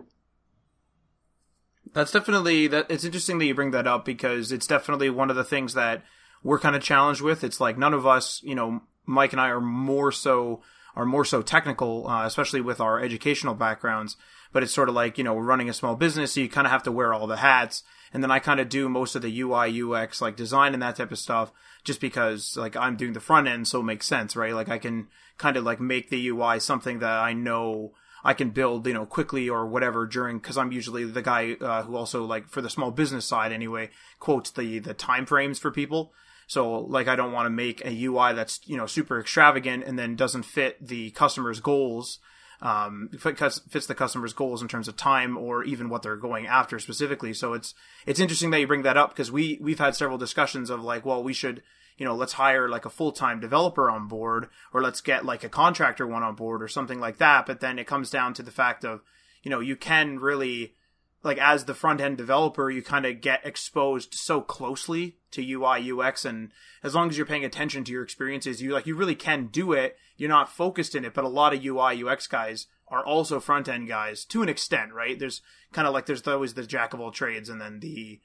That's 1.94 2.12
definitely 2.12 2.68
that. 2.68 2.90
It's 2.90 3.04
interesting 3.04 3.40
that 3.40 3.46
you 3.46 3.56
bring 3.56 3.72
that 3.72 3.88
up 3.88 4.06
because 4.06 4.52
it's 4.52 4.68
definitely 4.68 5.10
one 5.10 5.30
of 5.30 5.36
the 5.36 5.44
things 5.44 5.74
that 5.74 6.04
we're 6.44 6.60
kind 6.60 6.76
of 6.76 6.84
challenged 6.84 7.22
with. 7.22 7.44
It's 7.44 7.60
like 7.60 7.78
none 7.78 7.94
of 7.94 8.06
us, 8.06 8.42
you 8.44 8.56
know, 8.56 8.82
Mike 9.06 9.34
and 9.34 9.42
I 9.42 9.50
are 9.50 9.62
more 9.62 10.12
so 10.12 10.62
are 10.96 11.06
more 11.06 11.26
so 11.26 11.42
technical, 11.42 12.08
uh, 12.08 12.26
especially 12.26 12.62
with 12.62 12.80
our 12.80 13.00
educational 13.00 13.56
backgrounds. 13.56 14.18
But 14.52 14.64
it's 14.64 14.74
sort 14.74 14.90
of 14.90 14.96
like, 14.96 15.18
you 15.18 15.24
know, 15.24 15.34
we're 15.34 15.44
running 15.44 15.70
a 15.70 15.74
small 15.74 15.96
business, 15.96 16.34
so 16.34 16.42
you 16.42 16.50
kind 16.50 16.66
of 16.66 16.72
have 16.72 16.84
to 16.84 16.92
wear 16.92 17.14
all 17.14 17.28
the 17.28 17.38
hats. 17.38 17.84
And 18.12 18.24
then 18.24 18.32
I 18.32 18.40
kind 18.40 18.60
of 18.60 18.70
do 18.70 18.90
most 18.90 19.16
of 19.16 19.22
the 19.22 19.42
UI, 19.42 19.82
UX, 19.82 20.22
like 20.22 20.36
design 20.36 20.74
and 20.74 20.82
that 20.82 20.96
type 20.96 21.12
of 21.12 21.20
stuff, 21.20 21.52
just 21.84 22.02
because 22.02 22.58
like 22.58 22.76
I'm 22.76 22.96
doing 22.96 23.14
the 23.14 23.20
front 23.20 23.48
end, 23.48 23.68
so 23.68 23.80
it 23.80 23.84
makes 23.84 24.08
sense, 24.08 24.36
right? 24.36 24.54
Like 24.54 24.70
I 24.70 24.78
can 24.78 25.08
kind 25.38 25.58
of 25.58 25.64
like 25.64 25.80
make 25.80 26.10
the 26.10 26.28
UI 26.30 26.60
something 26.60 27.00
that 27.00 27.20
I 27.20 27.34
know 27.34 27.94
I 28.24 28.34
can 28.34 28.50
build, 28.50 28.86
you 28.86 28.94
know, 28.94 29.06
quickly 29.06 29.50
or 29.50 29.66
whatever 29.66 30.06
during, 30.06 30.40
cause 30.40 30.58
I'm 30.58 30.72
usually 30.72 31.06
the 31.06 31.22
guy, 31.22 31.54
uh, 31.62 31.84
who 31.84 31.96
also 31.96 32.26
like 32.26 32.50
for 32.50 32.62
the 32.62 32.70
small 32.70 32.92
business 32.92 33.26
side 33.26 33.52
anyway, 33.52 33.90
quotes 34.20 34.52
the, 34.52 34.80
the 34.80 34.94
time 34.94 35.26
frames 35.26 35.58
for 35.58 35.72
people. 35.72 36.14
So 36.48 36.80
like 36.80 37.08
I 37.08 37.16
don't 37.16 37.32
want 37.32 37.46
to 37.46 37.52
make 37.52 37.86
a 37.86 38.06
UI 38.06 38.34
that's 38.34 38.60
you 38.66 38.76
know 38.76 38.88
super 38.88 39.20
extravagant 39.20 39.84
and 39.86 39.98
then 39.98 40.16
doesn't 40.16 40.44
fit 40.44 40.86
the 40.86 41.12
customer's 41.12 41.60
goals. 41.60 42.20
Um, 42.62 43.10
fits 43.18 43.88
the 43.88 43.96
customer's 43.96 44.34
goals 44.34 44.62
in 44.62 44.68
terms 44.68 44.90
of 44.90 44.98
time 44.98 45.38
or 45.38 45.64
even 45.64 45.88
what 45.88 46.02
they're 46.02 46.18
going 46.18 46.46
after 46.46 46.78
specifically. 46.78 47.34
So 47.34 47.54
it's 47.54 47.74
it's 48.06 48.20
interesting 48.20 48.52
that 48.52 48.60
you 48.60 48.68
bring 48.68 48.82
that 48.82 48.98
up 48.98 49.12
because 49.12 49.32
we 49.32 49.58
we've 49.62 49.80
had 49.80 49.96
several 49.96 50.18
discussions 50.18 50.70
of 50.70 50.84
like, 50.84 51.06
well, 51.06 51.24
we 51.24 51.32
should 51.32 51.64
you 51.98 52.06
know 52.06 52.16
let's 52.16 52.34
hire 52.34 52.68
like 52.68 52.86
a 52.86 52.90
full 52.90 53.14
time 53.14 53.40
developer 53.40 53.90
on 53.90 54.10
board 54.10 54.50
or 54.74 54.82
let's 54.82 55.00
get 55.00 55.26
like 55.26 55.46
a 55.46 55.50
contractor 55.50 56.06
one 56.06 56.24
on 56.24 56.36
board 56.36 56.62
or 56.62 56.68
something 56.68 57.00
like 57.00 57.18
that. 57.18 57.46
But 57.46 57.62
then 57.62 57.80
it 57.80 57.88
comes 57.88 58.10
down 58.10 58.34
to 58.34 58.44
the 58.44 58.52
fact 58.52 58.84
of 58.84 59.02
you 59.42 59.50
know 59.50 59.62
you 59.62 59.78
can 59.78 60.20
really 60.20 60.74
like 61.24 61.38
as 61.38 61.66
the 61.66 61.74
front 61.74 62.02
end 62.02 62.18
developer, 62.18 62.70
you 62.70 62.82
kind 62.82 63.06
of 63.06 63.22
get 63.22 63.46
exposed 63.46 64.14
so 64.14 64.42
closely 64.42 65.18
to 65.32 65.42
UI 65.42 65.92
UX, 65.92 66.26
and 66.26 66.52
as 66.82 66.96
long 66.96 67.10
as 67.10 67.18
you're 67.18 67.26
paying 67.26 67.46
attention 67.46 67.84
to 67.84 67.92
your 67.92 68.04
experiences, 68.04 68.62
you 68.62 68.74
like 68.74 68.88
you 68.88 68.96
really 68.96 69.16
can 69.16 69.48
do 69.48 69.74
it. 69.74 69.98
You're 70.18 70.30
not 70.30 70.52
focused 70.52 70.96
in 70.96 71.06
it, 71.06 71.14
but 71.14 71.24
a 71.24 71.30
lot 71.30 71.54
of 71.54 71.64
UI 71.64 72.04
UX 72.04 72.28
guys 72.28 72.68
are 72.88 73.06
also 73.06 73.40
front 73.40 73.68
end 73.68 73.88
guys 73.88 74.26
to 74.26 74.42
an 74.42 74.50
extent, 74.50 74.94
right? 74.94 75.20
There's 75.20 75.42
kind 75.72 75.88
of 75.88 75.94
like 75.94 76.06
there's 76.06 76.28
always 76.28 76.54
the 76.54 76.66
jack 76.66 76.94
of 76.94 77.00
all 77.00 77.12
trades 77.12 77.50
and 77.50 77.62
then 77.62 77.80
the 77.80 78.20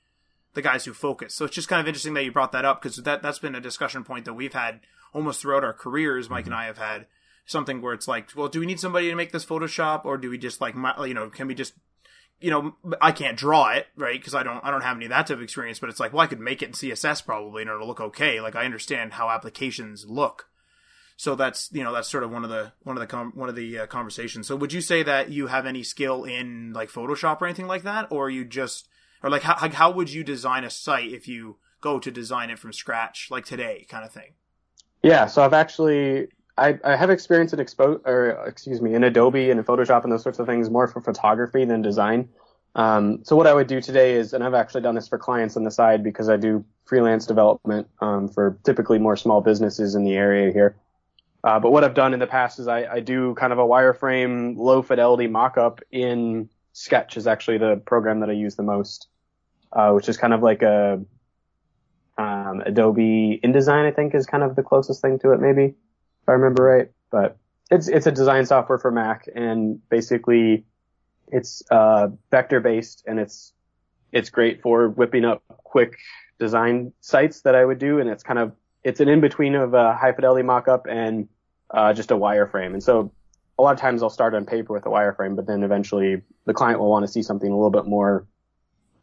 the 0.55 0.63
guys 0.63 0.85
who 0.85 0.95
focus. 0.95 1.35
So 1.35 1.45
it's 1.45 1.55
just 1.55 1.69
kind 1.69 1.81
of 1.81 1.89
interesting 1.89 2.15
that 2.15 2.25
you 2.25 2.33
brought 2.33 2.53
that 2.53 2.65
up 2.65 2.81
because 2.81 2.97
that 2.99 3.23
that's 3.23 3.41
been 3.41 3.57
a 3.57 3.61
discussion 3.61 4.05
point 4.05 4.25
that 4.25 4.35
we've 4.35 4.55
had 4.55 4.81
almost 5.13 5.43
throughout 5.43 5.65
our 5.65 5.73
careers. 5.73 6.31
Mike 6.31 6.45
mm-hmm. 6.45 6.53
and 6.53 6.61
I 6.61 6.67
have 6.67 6.79
had 6.79 7.07
something 7.45 7.83
where 7.83 7.93
it's 7.93 8.09
like, 8.09 8.31
well, 8.35 8.49
do 8.49 8.61
we 8.61 8.67
need 8.67 8.81
somebody 8.81 9.11
to 9.11 9.17
make 9.17 9.33
this 9.33 9.45
Photoshop, 9.45 10.05
or 10.05 10.17
do 10.17 10.31
we 10.31 10.39
just 10.39 10.61
like, 10.61 10.75
you 10.75 11.15
know, 11.15 11.29
can 11.29 11.47
we 11.47 11.55
just 11.55 11.75
you 12.41 12.51
know, 12.51 12.75
I 13.01 13.13
can't 13.13 13.39
draw 13.39 13.71
it, 13.71 13.87
right? 13.97 14.19
Because 14.19 14.35
I 14.35 14.43
don't, 14.43 14.65
I 14.65 14.71
don't 14.71 14.83
have 14.83 14.97
any 14.97 15.07
of 15.07 15.11
that 15.11 15.27
type 15.27 15.37
of 15.37 15.43
experience. 15.43 15.79
But 15.79 15.89
it's 15.91 16.01
like, 16.01 16.13
well, 16.13 16.23
I 16.23 16.27
could 16.27 16.41
make 16.41 16.63
it 16.63 16.67
in 16.67 16.73
CSS 16.73 17.25
probably, 17.25 17.63
and 17.63 17.71
it'll 17.71 17.87
look 17.87 18.01
okay. 18.01 18.41
Like 18.41 18.57
I 18.57 18.65
understand 18.65 19.15
how 19.15 19.31
applications 19.31 20.07
look. 20.07 20.49
So 21.17 21.37
that's, 21.37 21.71
you 21.73 21.85
know, 21.85 21.93
that's 21.93 22.09
sort 22.09 22.25
of 22.25 22.33
one 22.33 22.43
of 22.43 22.51
the, 22.51 22.73
one 22.83 22.97
of 22.97 23.01
the, 23.01 23.07
com- 23.07 23.33
one 23.35 23.49
of 23.49 23.55
the 23.55 23.81
uh, 23.81 23.87
conversations. 23.87 24.49
So 24.49 24.57
would 24.57 24.73
you 24.73 24.81
say 24.81 25.03
that 25.05 25.31
you 25.31 25.47
have 25.47 25.65
any 25.65 25.85
skill 25.85 26.25
in 26.25 26.73
like 26.73 26.91
Photoshop 26.91 27.41
or 27.41 27.47
anything 27.47 27.69
like 27.69 27.85
that, 27.85 28.09
or 28.11 28.29
you 28.29 28.45
just, 28.45 28.89
or 29.23 29.31
like 29.31 29.43
how, 29.43 29.57
how 29.71 29.91
would 29.93 30.13
you 30.13 30.25
design 30.25 30.65
a 30.65 30.71
site 30.71 31.13
if 31.13 31.29
you 31.29 31.59
go 31.81 32.01
to 32.01 32.11
design 32.11 32.51
it 32.51 32.59
from 32.59 32.73
scratch, 32.73 33.29
like 33.31 33.45
today, 33.45 33.87
kind 33.89 34.05
of 34.05 34.13
thing? 34.13 34.35
Yeah. 35.03 35.27
So 35.27 35.45
I've 35.45 35.53
actually 35.53 36.29
I, 36.57 36.79
I 36.85 36.97
have 36.97 37.11
experience 37.11 37.53
in 37.53 37.59
expo 37.59 38.01
or 38.07 38.47
excuse 38.47 38.81
me 38.81 38.95
in 38.95 39.03
Adobe 39.03 39.51
and 39.51 39.59
in 39.59 39.67
Photoshop 39.67 40.05
and 40.05 40.13
those 40.13 40.23
sorts 40.23 40.39
of 40.39 40.47
things 40.47 40.71
more 40.71 40.87
for 40.87 41.01
photography 41.01 41.65
than 41.65 41.83
design. 41.83 42.29
Um, 42.77 43.25
so 43.25 43.37
what 43.37 43.47
I 43.47 43.55
would 43.55 43.67
do 43.67 43.81
today 43.81 44.15
is, 44.15 44.33
and 44.33 44.43
I've 44.43 44.55
actually 44.55 44.83
done 44.83 44.95
this 44.95 45.09
for 45.09 45.19
clients 45.19 45.57
on 45.57 45.65
the 45.65 45.71
side 45.71 46.03
because 46.03 46.29
I 46.29 46.37
do 46.37 46.65
freelance 46.85 47.27
development 47.27 47.89
um, 48.01 48.29
for 48.29 48.59
typically 48.65 48.99
more 48.99 49.17
small 49.17 49.41
businesses 49.41 49.95
in 49.95 50.05
the 50.05 50.15
area 50.15 50.53
here. 50.53 50.77
Uh, 51.43 51.61
but 51.61 51.73
what 51.73 51.85
I've 51.85 51.95
done 51.95 52.15
in 52.15 52.21
the 52.21 52.27
past 52.27 52.59
is 52.59 52.69
I, 52.69 52.85
I 52.85 53.01
do 53.01 53.35
kind 53.35 53.53
of 53.53 53.59
a 53.59 53.65
wireframe 53.65 54.57
low 54.57 54.83
fidelity 54.83 55.29
mockup 55.29 55.81
in 55.91 56.49
Sketch 56.73 57.17
is 57.17 57.27
actually 57.27 57.59
the 57.59 57.77
program 57.77 58.21
that 58.21 58.31
I 58.31 58.33
use 58.33 58.57
the 58.57 58.63
most, 58.63 59.09
uh, 59.73 59.93
which 59.93 60.09
is 60.09 60.17
kind 60.17 60.33
of 60.33 60.43
like 60.43 60.63
a 60.63 61.01
um, 62.17 62.63
Adobe 62.65 63.41
InDesign, 63.45 63.87
I 63.87 63.91
think, 63.93 64.15
is 64.15 64.27
kind 64.27 64.43
of 64.43 64.57
the 64.57 64.63
closest 64.63 65.03
thing 65.03 65.19
to 65.21 65.33
it, 65.33 65.41
maybe 65.41 65.75
if 66.25 66.29
I 66.29 66.33
remember 66.33 66.65
right. 66.65 66.91
But 67.11 67.37
it's 67.71 67.89
it's 67.89 68.07
a 68.07 68.13
design 68.13 68.47
software 68.47 68.79
for 68.79 68.91
Mac, 68.91 69.29
and 69.35 69.87
basically 69.89 70.65
it's 71.29 71.63
uh, 71.71 72.09
vector 72.31 72.61
based, 72.61 73.05
and 73.07 73.21
it's 73.21 73.53
it's 74.11 74.31
great 74.31 74.63
for 74.63 74.89
whipping 74.89 75.25
up 75.25 75.43
quick 75.49 75.97
design 76.39 76.93
sites 77.01 77.43
that 77.43 77.55
I 77.55 77.65
would 77.65 77.79
do, 77.79 78.01
and 78.01 78.09
it's 78.09 78.23
kind 78.23 78.39
of 78.39 78.53
it's 78.83 79.01
an 79.01 79.09
in 79.09 79.21
between 79.21 79.55
of 79.55 79.75
a 79.75 79.95
high 79.95 80.13
fidelity 80.13 80.47
mockup 80.47 80.83
and 80.89 81.29
uh, 81.71 81.93
just 81.93 82.11
a 82.11 82.17
wireframe. 82.17 82.73
And 82.73 82.83
so 82.83 83.13
a 83.59 83.63
lot 83.63 83.73
of 83.73 83.81
times 83.81 84.03
I'll 84.03 84.11
start 84.11 84.35
on 84.35 84.45
paper 84.45 84.73
with 84.73 84.87
a 84.87 84.91
wireframe, 84.91 85.37
but 85.37 85.47
then 85.47 85.63
eventually 85.63 86.23
the 86.47 86.55
client 86.55 86.81
will 86.81 86.91
want 86.91 87.07
to 87.07 87.13
see 87.13 87.23
something 87.23 87.51
a 87.51 87.55
little 87.55 87.71
bit 87.71 87.87
more 87.87 88.27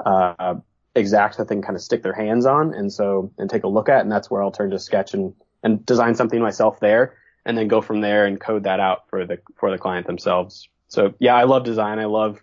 uh, 0.06 0.56
exact 0.96 1.38
that 1.38 1.48
they 1.48 1.56
can 1.56 1.62
kind 1.62 1.76
of 1.76 1.82
stick 1.82 2.04
their 2.04 2.14
hands 2.14 2.46
on, 2.46 2.74
and 2.74 2.92
so 2.92 3.32
and 3.38 3.50
take 3.50 3.64
a 3.64 3.68
look 3.68 3.90
at, 3.90 4.02
and 4.02 4.12
that's 4.12 4.30
where 4.30 4.44
I'll 4.44 4.52
turn 4.52 4.72
to 4.72 4.80
Sketch 4.80 5.14
and 5.14 5.34
and 5.64 5.86
design 5.86 6.16
something 6.16 6.42
myself 6.42 6.80
there 6.80 7.16
and 7.46 7.58
then 7.58 7.68
go 7.68 7.82
from 7.82 8.02
there 8.02 8.26
and 8.26 8.40
code 8.40 8.64
that 8.64 8.80
out 8.80 9.10
for 9.10 9.26
the 9.26 9.40
for 9.56 9.72
the 9.72 9.78
client 9.78 10.08
themselves. 10.08 10.70
So 10.88 11.14
yeah, 11.20 11.36
I 11.36 11.44
love 11.44 11.64
design. 11.64 12.00
I 12.00 12.06
love 12.06 12.40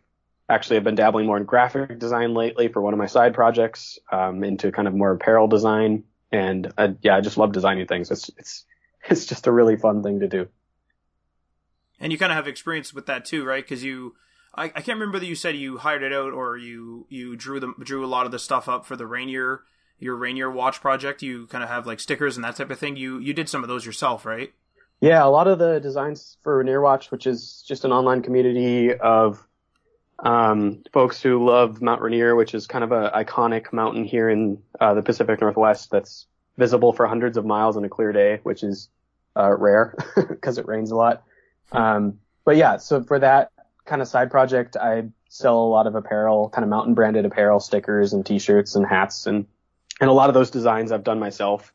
actually 0.49 0.77
I've 0.77 0.85
been 0.85 0.95
dabbling 0.95 1.27
more 1.27 1.37
in 1.37 1.45
graphic 1.45 1.99
design 1.99 2.35
lately 2.35 2.69
for 2.69 2.81
one 2.81 2.95
of 2.95 2.99
my 2.99 3.07
side 3.07 3.35
projects, 3.35 3.99
um, 4.11 4.43
into 4.43 4.73
kind 4.73 4.89
of 4.89 4.95
more 4.95 5.13
apparel 5.13 5.47
design. 5.47 6.05
And 6.33 6.73
uh, 6.77 6.89
yeah, 7.03 7.17
I 7.17 7.21
just 7.21 7.39
love 7.39 7.53
designing 7.53 7.87
things. 7.87 8.11
It's 8.11 8.31
it's 8.37 8.65
it's 9.09 9.27
just 9.27 9.47
a 9.47 9.53
really 9.53 9.77
fun 9.77 10.03
thing 10.03 10.21
to 10.21 10.29
do. 10.29 10.49
And 12.01 12.13
you 12.13 12.19
kind 12.19 12.31
of 12.31 12.37
have 12.37 12.47
experience 12.47 12.95
with 12.95 13.07
that 13.07 13.25
too, 13.25 13.45
right? 13.45 13.65
Because 13.65 13.83
you, 13.83 14.15
I, 14.55 14.65
I 14.67 14.81
can't 14.81 15.01
remember 15.01 15.19
that 15.19 15.27
you 15.27 15.35
said 15.35 15.57
you 15.57 15.79
hired 15.79 16.05
it 16.05 16.13
out 16.13 16.33
or 16.33 16.57
you 16.57 17.07
you 17.09 17.37
drew 17.37 17.61
them 17.61 17.75
drew 17.83 18.05
a 18.05 18.07
lot 18.07 18.27
of 18.27 18.33
the 18.33 18.39
stuff 18.39 18.69
up 18.69 18.87
for 18.87 18.97
the 18.97 19.07
Rainier 19.07 19.63
your 19.99 20.17
Rainier 20.17 20.51
watch 20.51 20.81
project. 20.81 21.23
You 21.23 21.47
kind 21.47 21.65
of 21.65 21.71
have 21.71 21.87
like 21.87 22.01
stickers 22.01 22.37
and 22.37 22.45
that 22.45 22.57
type 22.57 22.71
of 22.71 22.79
thing. 22.79 22.97
You 22.97 23.19
you 23.19 23.33
did 23.33 23.49
some 23.49 23.63
of 23.63 23.69
those 23.69 23.85
yourself, 23.85 24.25
right? 24.25 24.53
Yeah, 25.01 25.25
a 25.25 25.31
lot 25.31 25.47
of 25.47 25.59
the 25.59 25.79
designs 25.79 26.39
for 26.43 26.59
Rainier 26.59 26.81
Watch, 26.81 27.11
which 27.11 27.27
is 27.27 27.65
just 27.67 27.85
an 27.85 27.93
online 27.93 28.23
community 28.23 28.93
of 28.93 29.47
um, 30.19 30.83
folks 30.93 31.23
who 31.23 31.45
love 31.45 31.81
Mount 31.81 32.03
Rainier, 32.03 32.35
which 32.35 32.55
is 32.55 32.67
kind 32.67 32.83
of 32.83 32.91
an 32.91 33.11
iconic 33.13 33.73
mountain 33.73 34.05
here 34.05 34.29
in 34.29 34.61
uh, 34.81 34.95
the 34.95 35.03
Pacific 35.03 35.41
Northwest 35.41 35.91
that's 35.93 36.27
visible 36.57 36.93
for 36.93 37.07
hundreds 37.07 37.37
of 37.37 37.47
miles 37.47 37.77
on 37.77 37.85
a 37.85 37.89
clear 37.89 38.11
day, 38.13 38.41
which 38.43 38.65
is 38.65 38.89
uh, 39.37 39.57
rare 39.57 39.95
because 40.17 40.59
it 40.59 40.67
rains 40.67 40.91
a 40.91 40.97
lot. 40.97 41.23
Um, 41.71 42.19
but 42.45 42.57
yeah, 42.57 42.79
so 42.79 43.03
for 43.03 43.21
that 43.21 43.53
kind 43.85 44.03
of 44.03 44.09
side 44.09 44.31
project, 44.31 44.77
I 44.77 45.05
sell 45.29 45.59
a 45.59 45.69
lot 45.69 45.87
of 45.87 45.95
apparel, 45.95 46.49
kind 46.49 46.65
of 46.65 46.71
mountain 46.71 46.95
branded 46.95 47.25
apparel, 47.25 47.61
stickers 47.61 48.13
and 48.13 48.27
t-shirts 48.27 48.75
and 48.75 48.87
hats 48.87 49.27
and, 49.27 49.47
and 50.01 50.11
a 50.11 50.13
lot 50.13 50.29
of 50.29 50.35
those 50.35 50.51
designs 50.51 50.93
I've 50.93 51.05
done 51.05 51.19
myself. 51.19 51.73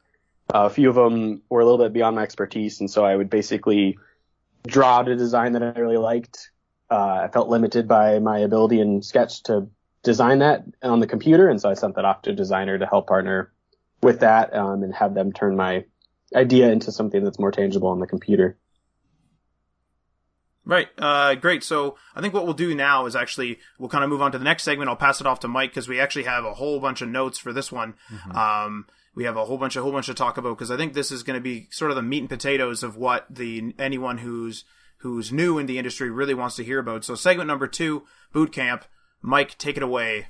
Uh, 0.54 0.66
a 0.66 0.70
few 0.70 0.90
of 0.90 0.96
them 0.96 1.42
were 1.50 1.62
a 1.62 1.66
little 1.66 1.84
bit 1.84 1.94
beyond 1.94 2.16
my 2.16 2.24
expertise, 2.24 2.80
and 2.80 2.90
so 2.90 3.06
I 3.06 3.16
would 3.16 3.30
basically 3.30 3.98
draw 4.68 5.00
out 5.00 5.08
a 5.08 5.16
design 5.16 5.54
that 5.54 5.64
I 5.64 5.80
really 5.80 5.98
liked. 5.98 6.52
Uh, 6.90 7.22
I 7.24 7.28
felt 7.30 7.50
limited 7.50 7.88
by 7.88 8.20
my 8.20 8.40
ability 8.40 8.80
in 8.80 9.02
Sketch 9.02 9.44
to 9.44 9.68
design 10.04 10.40
that 10.40 10.64
on 10.82 11.00
the 11.00 11.08
computer, 11.08 11.50
and 11.50 11.60
so 11.60 11.70
I 11.70 11.74
sent 11.74 11.96
that 11.96 12.06
off 12.06 12.24
to 12.24 12.32
a 12.32 12.34
designer 12.34 12.78
to 12.78 12.86
help 12.86 13.08
partner 13.08 13.52
with 14.02 14.20
that 14.20 14.54
um, 14.54 14.84
and 14.84 14.94
have 14.94 15.14
them 15.14 15.32
turn 15.32 15.56
my 15.56 15.86
idea 16.36 16.72
into 16.72 16.92
something 16.92 17.24
that's 17.24 17.40
more 17.40 17.52
tangible 17.52 17.88
on 17.90 18.00
the 18.00 18.08
computer. 18.08 18.58
Right. 20.66 20.88
Uh, 20.98 21.36
great. 21.36 21.64
So 21.64 21.98
I 22.16 22.22
think 22.22 22.34
what 22.34 22.46
we'll 22.46 22.54
do 22.54 22.74
now 22.74 23.06
is 23.06 23.16
actually 23.16 23.60
we'll 23.78 23.90
kind 23.90 24.04
of 24.04 24.10
move 24.10 24.22
on 24.22 24.32
to 24.32 24.38
the 24.38 24.46
next 24.46 24.64
segment. 24.64 24.90
I'll 24.90 24.96
pass 24.96 25.20
it 25.20 25.28
off 25.28 25.42
to 25.42 25.48
Mike 25.48 25.72
because 25.72 25.90
we 25.90 26.00
actually 26.00 26.24
have 26.24 26.46
a 26.46 26.54
whole 26.54 26.80
bunch 26.80 27.02
of 27.02 27.10
notes 27.10 27.38
for 27.38 27.52
this 27.52 27.72
one. 27.72 27.96
Mm-hmm. 28.10 28.38
Um, 28.38 28.86
we 29.16 29.26
have 29.26 29.36
a 29.36 29.46
whole 29.46 29.58
bunch, 29.58 29.76
a 29.76 29.82
whole 29.82 29.92
bunch 29.92 30.06
to 30.08 30.14
talk 30.14 30.38
about 30.38 30.58
because 30.58 30.72
I 30.72 30.78
think 30.78 30.94
this 30.94 31.12
is 31.12 31.24
going 31.24 31.38
to 31.38 31.44
be 31.44 31.68
sort 31.70 31.92
of 31.92 31.96
the 31.96 32.02
meat 32.02 32.22
and 32.22 32.30
potatoes 32.30 32.82
of 32.82 32.96
what 32.96 33.26
the 33.30 33.76
anyone 33.78 34.20
who's 34.20 34.64
who's 34.98 35.34
new 35.34 35.58
in 35.58 35.66
the 35.66 35.78
industry 35.78 36.10
really 36.10 36.34
wants 36.34 36.56
to 36.56 36.64
hear 36.64 36.80
about. 36.80 37.04
So 37.04 37.16
segment 37.16 37.48
number 37.48 37.68
two, 37.68 38.04
boot 38.32 38.54
camp. 38.54 38.86
Mike, 39.22 39.58
take 39.58 39.78
it 39.78 39.84
away. 39.84 40.28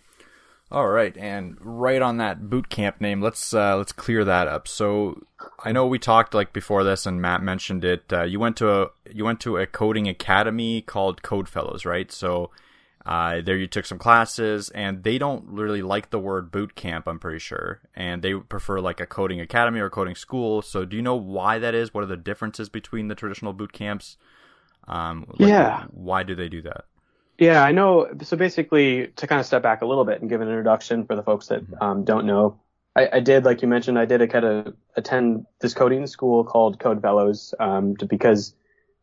All 0.74 0.88
right, 0.88 1.16
and 1.18 1.56
right 1.62 2.02
on 2.02 2.18
that 2.18 2.50
boot 2.50 2.68
camp 2.68 3.00
name, 3.00 3.22
let's 3.22 3.54
uh, 3.54 3.78
let's 3.78 3.92
clear 3.92 4.26
that 4.26 4.48
up. 4.48 4.68
So 4.68 5.22
I 5.64 5.72
know 5.72 5.86
we 5.86 6.00
talked 6.00 6.34
like 6.34 6.52
before 6.52 6.84
this, 6.84 7.06
and 7.06 7.22
Matt 7.22 7.44
mentioned 7.44 7.86
it. 7.86 8.12
Uh, 8.12 8.24
you 8.24 8.40
went 8.40 8.58
to 8.58 8.82
a 8.82 8.88
you 9.12 9.24
went 9.24 9.40
to 9.42 9.58
a 9.58 9.68
coding 9.68 10.08
academy 10.08 10.82
called 10.82 11.22
Code 11.22 11.48
Fellows, 11.48 11.86
right? 11.86 12.12
So 12.12 12.50
uh, 13.06 13.42
there 13.42 13.56
you 13.56 13.68
took 13.68 13.86
some 13.86 14.00
classes, 14.00 14.70
and 14.70 15.04
they 15.04 15.20
don't 15.20 15.46
really 15.46 15.84
like 15.84 16.10
the 16.10 16.20
word 16.20 16.52
boot 16.52 16.74
camp. 16.74 17.08
I'm 17.08 17.20
pretty 17.20 17.40
sure, 17.40 17.82
and 17.96 18.24
they 18.24 18.34
prefer 18.34 18.80
like 18.80 19.00
a 19.00 19.06
coding 19.06 19.42
academy 19.42 19.80
or 19.80 19.92
coding 19.92 20.16
school. 20.16 20.64
So, 20.64 20.86
do 20.86 20.96
you 20.96 21.04
know 21.04 21.16
why 21.16 21.60
that 21.60 21.76
is? 21.76 21.94
What 21.94 22.04
are 22.04 22.08
the 22.08 22.18
differences 22.18 22.70
between 22.70 23.10
the 23.10 23.16
traditional 23.16 23.54
boot 23.54 23.74
camps? 23.74 24.18
Um, 24.88 25.26
like, 25.38 25.50
yeah. 25.50 25.86
Why 25.92 26.24
do 26.24 26.34
they 26.34 26.50
do 26.50 26.62
that? 26.64 26.86
Yeah, 27.44 27.62
I 27.62 27.74
know. 27.74 28.08
So 28.22 28.38
basically, 28.38 29.08
to 29.18 29.28
kind 29.28 29.42
of 29.42 29.46
step 29.46 29.62
back 29.62 29.82
a 29.82 29.86
little 29.86 30.06
bit 30.06 30.22
and 30.22 30.30
give 30.30 30.40
an 30.40 30.48
introduction 30.48 31.06
for 31.06 31.14
the 31.18 31.24
folks 31.24 31.48
that 31.48 31.62
mm-hmm. 31.62 31.84
um, 31.84 32.06
don't 32.06 32.26
know, 32.26 32.62
I, 32.96 33.10
I, 33.14 33.20
did, 33.20 33.44
like 33.44 33.62
you 33.62 33.68
mentioned, 33.68 34.00
I 34.00 34.06
did 34.06 34.22
a 34.22 34.30
kind 34.30 34.46
of 34.46 34.74
attend 34.96 35.46
this 35.60 35.74
coding 35.74 36.08
school 36.08 36.46
called 36.46 36.80
Code 36.80 37.02
Fellows 37.02 37.54
um, 37.60 37.96
because 37.96 38.56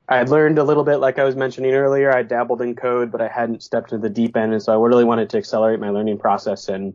I 0.08 0.16
had 0.16 0.30
learned 0.30 0.58
a 0.58 0.64
little 0.64 0.84
bit, 0.84 0.96
like 0.96 1.18
I 1.18 1.24
was 1.24 1.36
mentioning 1.36 1.74
earlier. 1.74 2.10
I 2.10 2.22
dabbled 2.22 2.62
in 2.62 2.76
code, 2.76 3.12
but 3.12 3.20
I 3.20 3.28
hadn't 3.28 3.62
stepped 3.62 3.92
into 3.92 4.08
the 4.08 4.14
deep 4.14 4.38
end, 4.38 4.54
and 4.54 4.62
so 4.62 4.72
I 4.72 4.86
really 4.88 5.04
wanted 5.04 5.28
to 5.30 5.36
accelerate 5.36 5.78
my 5.78 5.90
learning 5.90 6.16
process 6.16 6.68
and 6.68 6.94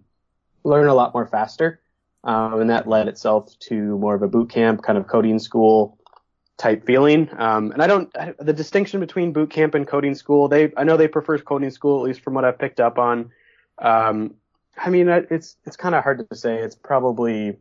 learn 0.63 0.87
a 0.87 0.95
lot 0.95 1.13
more 1.13 1.27
faster. 1.27 1.79
Um, 2.23 2.59
and 2.59 2.71
that 2.71 2.87
led 2.87 3.07
itself 3.07 3.53
to 3.69 3.99
more 3.99 4.15
of 4.15 4.23
a 4.23 4.27
boot 4.27 4.49
camp 4.49 4.81
kind 4.81 4.97
of 4.97 5.05
coding 5.05 5.37
school 5.37 5.99
type 6.57 6.85
feeling. 6.85 7.29
Um, 7.37 7.71
and 7.71 7.81
I 7.81 7.87
don't 7.87 8.11
the 8.39 8.53
distinction 8.53 8.99
between 8.99 9.33
boot 9.33 9.49
camp 9.49 9.75
and 9.75 9.87
coding 9.87 10.15
school. 10.15 10.47
They 10.47 10.71
I 10.77 10.83
know 10.83 10.97
they 10.97 11.07
prefer 11.07 11.37
coding 11.37 11.71
school 11.71 11.99
at 11.99 12.07
least 12.07 12.21
from 12.21 12.33
what 12.33 12.45
I've 12.45 12.59
picked 12.59 12.79
up 12.79 12.97
on. 12.97 13.31
Um, 13.77 14.35
I 14.77 14.89
mean 14.89 15.09
it's 15.09 15.57
it's 15.65 15.77
kind 15.77 15.95
of 15.95 16.03
hard 16.03 16.27
to 16.29 16.35
say. 16.35 16.59
It's 16.59 16.75
probably 16.75 17.57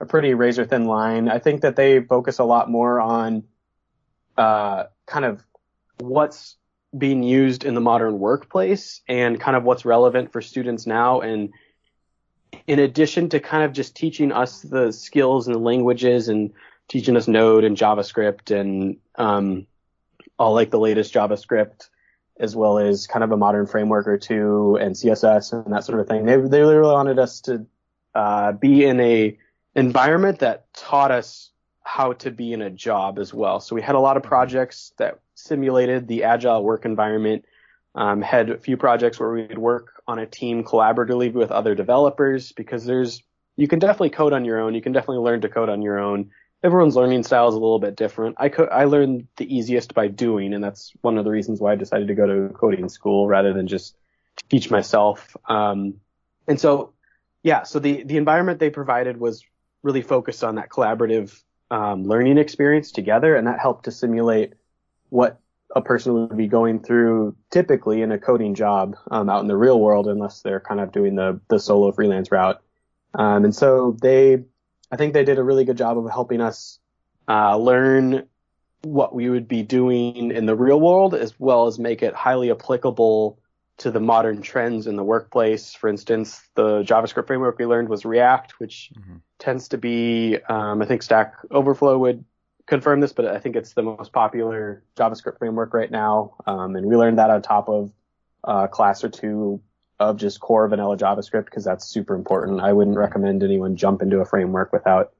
a 0.00 0.06
pretty 0.06 0.34
razor 0.34 0.64
thin 0.64 0.84
line. 0.84 1.28
I 1.28 1.38
think 1.38 1.62
that 1.62 1.76
they 1.76 2.00
focus 2.00 2.38
a 2.38 2.44
lot 2.44 2.70
more 2.70 3.00
on 3.00 3.44
uh, 4.36 4.84
kind 5.06 5.24
of 5.24 5.42
what's 5.98 6.56
being 6.96 7.22
used 7.22 7.64
in 7.64 7.74
the 7.74 7.80
modern 7.80 8.18
workplace 8.18 9.00
and 9.08 9.40
kind 9.40 9.56
of 9.56 9.64
what's 9.64 9.84
relevant 9.84 10.32
for 10.32 10.42
students 10.42 10.86
now. 10.86 11.20
And 11.20 11.50
in 12.66 12.78
addition 12.78 13.28
to 13.30 13.40
kind 13.40 13.64
of 13.64 13.72
just 13.72 13.96
teaching 13.96 14.32
us 14.32 14.60
the 14.60 14.92
skills 14.92 15.46
and 15.46 15.54
the 15.54 15.60
languages 15.60 16.28
and 16.28 16.52
teaching 16.88 17.16
us 17.16 17.28
Node 17.28 17.64
and 17.64 17.76
JavaScript 17.76 18.54
and 18.54 18.96
um, 19.16 19.66
all 20.38 20.54
like 20.54 20.70
the 20.70 20.78
latest 20.78 21.12
JavaScript, 21.14 21.88
as 22.38 22.56
well 22.56 22.78
as 22.78 23.06
kind 23.06 23.24
of 23.24 23.32
a 23.32 23.36
modern 23.36 23.66
framework 23.66 24.06
or 24.06 24.18
two 24.18 24.78
and 24.80 24.94
CSS 24.94 25.52
and 25.52 25.72
that 25.72 25.84
sort 25.84 26.00
of 26.00 26.08
thing. 26.08 26.26
They 26.26 26.36
they 26.36 26.60
really 26.60 26.80
wanted 26.80 27.18
us 27.18 27.40
to 27.42 27.66
uh, 28.14 28.52
be 28.52 28.84
in 28.84 29.00
a 29.00 29.38
environment 29.74 30.40
that 30.40 30.72
taught 30.74 31.10
us 31.10 31.50
how 31.82 32.12
to 32.12 32.30
be 32.30 32.52
in 32.52 32.62
a 32.62 32.70
job 32.70 33.18
as 33.18 33.34
well. 33.34 33.60
So 33.60 33.74
we 33.74 33.82
had 33.82 33.94
a 33.94 34.00
lot 34.00 34.16
of 34.16 34.22
projects 34.22 34.92
that 34.98 35.20
simulated 35.34 36.06
the 36.06 36.24
agile 36.24 36.62
work 36.62 36.84
environment. 36.84 37.44
Um, 37.94 38.22
had 38.22 38.48
a 38.48 38.56
few 38.56 38.78
projects 38.78 39.20
where 39.20 39.30
we'd 39.30 39.58
work 39.58 40.02
on 40.06 40.18
a 40.18 40.26
team 40.26 40.64
collaboratively 40.64 41.32
with 41.34 41.50
other 41.50 41.74
developers 41.74 42.52
because 42.52 42.86
there's 42.86 43.22
you 43.56 43.68
can 43.68 43.78
definitely 43.78 44.10
code 44.10 44.32
on 44.32 44.46
your 44.46 44.60
own. 44.60 44.74
You 44.74 44.80
can 44.80 44.92
definitely 44.92 45.18
learn 45.18 45.42
to 45.42 45.48
code 45.50 45.68
on 45.68 45.82
your 45.82 45.98
own. 45.98 46.30
Everyone's 46.62 46.94
learning 46.94 47.24
style 47.24 47.48
is 47.48 47.54
a 47.54 47.58
little 47.58 47.78
bit 47.78 47.96
different. 47.96 48.36
I 48.38 48.50
I 48.70 48.84
learned 48.84 49.26
the 49.36 49.52
easiest 49.52 49.94
by 49.94 50.08
doing, 50.08 50.54
and 50.54 50.62
that's 50.62 50.92
one 51.00 51.18
of 51.18 51.24
the 51.24 51.30
reasons 51.30 51.60
why 51.60 51.72
I 51.72 51.76
decided 51.76 52.08
to 52.08 52.14
go 52.14 52.26
to 52.26 52.54
coding 52.54 52.88
school 52.88 53.26
rather 53.26 53.52
than 53.52 53.66
just 53.66 53.96
teach 54.48 54.70
myself. 54.70 55.36
Um, 55.48 55.94
and 56.46 56.60
so, 56.60 56.92
yeah, 57.42 57.64
so 57.64 57.78
the 57.78 58.04
the 58.04 58.16
environment 58.16 58.60
they 58.60 58.70
provided 58.70 59.18
was 59.18 59.44
really 59.82 60.02
focused 60.02 60.44
on 60.44 60.54
that 60.54 60.68
collaborative 60.68 61.42
um, 61.70 62.04
learning 62.04 62.38
experience 62.38 62.92
together, 62.92 63.34
and 63.34 63.46
that 63.46 63.58
helped 63.58 63.86
to 63.86 63.90
simulate 63.90 64.54
what 65.08 65.40
a 65.74 65.80
person 65.80 66.12
would 66.14 66.36
be 66.36 66.46
going 66.46 66.80
through 66.80 67.34
typically 67.50 68.02
in 68.02 68.12
a 68.12 68.18
coding 68.18 68.54
job 68.54 68.96
um, 69.10 69.28
out 69.28 69.40
in 69.40 69.48
the 69.48 69.56
real 69.56 69.80
world, 69.80 70.06
unless 70.06 70.42
they're 70.42 70.60
kind 70.60 70.80
of 70.80 70.92
doing 70.92 71.16
the 71.16 71.40
the 71.48 71.58
solo 71.58 71.90
freelance 71.92 72.30
route. 72.30 72.60
Um, 73.14 73.44
and 73.44 73.54
so 73.54 73.96
they, 74.00 74.44
I 74.92 74.96
think 74.96 75.14
they 75.14 75.24
did 75.24 75.38
a 75.38 75.42
really 75.42 75.64
good 75.64 75.78
job 75.78 75.96
of 75.96 76.08
helping 76.10 76.42
us 76.42 76.78
uh, 77.26 77.56
learn 77.56 78.28
what 78.82 79.14
we 79.14 79.30
would 79.30 79.48
be 79.48 79.62
doing 79.62 80.30
in 80.30 80.44
the 80.44 80.54
real 80.54 80.80
world, 80.80 81.14
as 81.14 81.34
well 81.40 81.66
as 81.66 81.78
make 81.78 82.02
it 82.02 82.14
highly 82.14 82.50
applicable 82.50 83.38
to 83.78 83.90
the 83.90 84.00
modern 84.00 84.42
trends 84.42 84.86
in 84.86 84.96
the 84.96 85.02
workplace. 85.02 85.74
For 85.74 85.88
instance, 85.88 86.42
the 86.54 86.82
JavaScript 86.82 87.26
framework 87.26 87.58
we 87.58 87.64
learned 87.64 87.88
was 87.88 88.04
React, 88.04 88.60
which 88.60 88.92
mm-hmm. 88.96 89.16
tends 89.38 89.68
to 89.68 89.78
be, 89.78 90.38
um, 90.48 90.82
I 90.82 90.84
think 90.84 91.02
Stack 91.02 91.36
Overflow 91.50 91.96
would 91.98 92.24
confirm 92.66 93.00
this, 93.00 93.12
but 93.12 93.26
I 93.26 93.38
think 93.38 93.56
it's 93.56 93.72
the 93.72 93.82
most 93.82 94.12
popular 94.12 94.84
JavaScript 94.96 95.38
framework 95.38 95.72
right 95.72 95.90
now. 95.90 96.34
Um, 96.46 96.76
and 96.76 96.86
we 96.86 96.96
learned 96.96 97.18
that 97.18 97.30
on 97.30 97.40
top 97.40 97.68
of 97.68 97.92
a 98.44 98.68
class 98.68 99.02
or 99.02 99.08
two 99.08 99.60
of 100.10 100.16
just 100.16 100.40
core 100.40 100.66
vanilla 100.68 100.96
JavaScript 100.96 101.46
because 101.46 101.64
that's 101.64 101.86
super 101.86 102.14
important. 102.14 102.60
I 102.60 102.72
wouldn't 102.72 102.96
recommend 102.96 103.42
anyone 103.42 103.76
jump 103.76 104.02
into 104.02 104.20
a 104.20 104.24
framework 104.24 104.72
without 104.72 105.12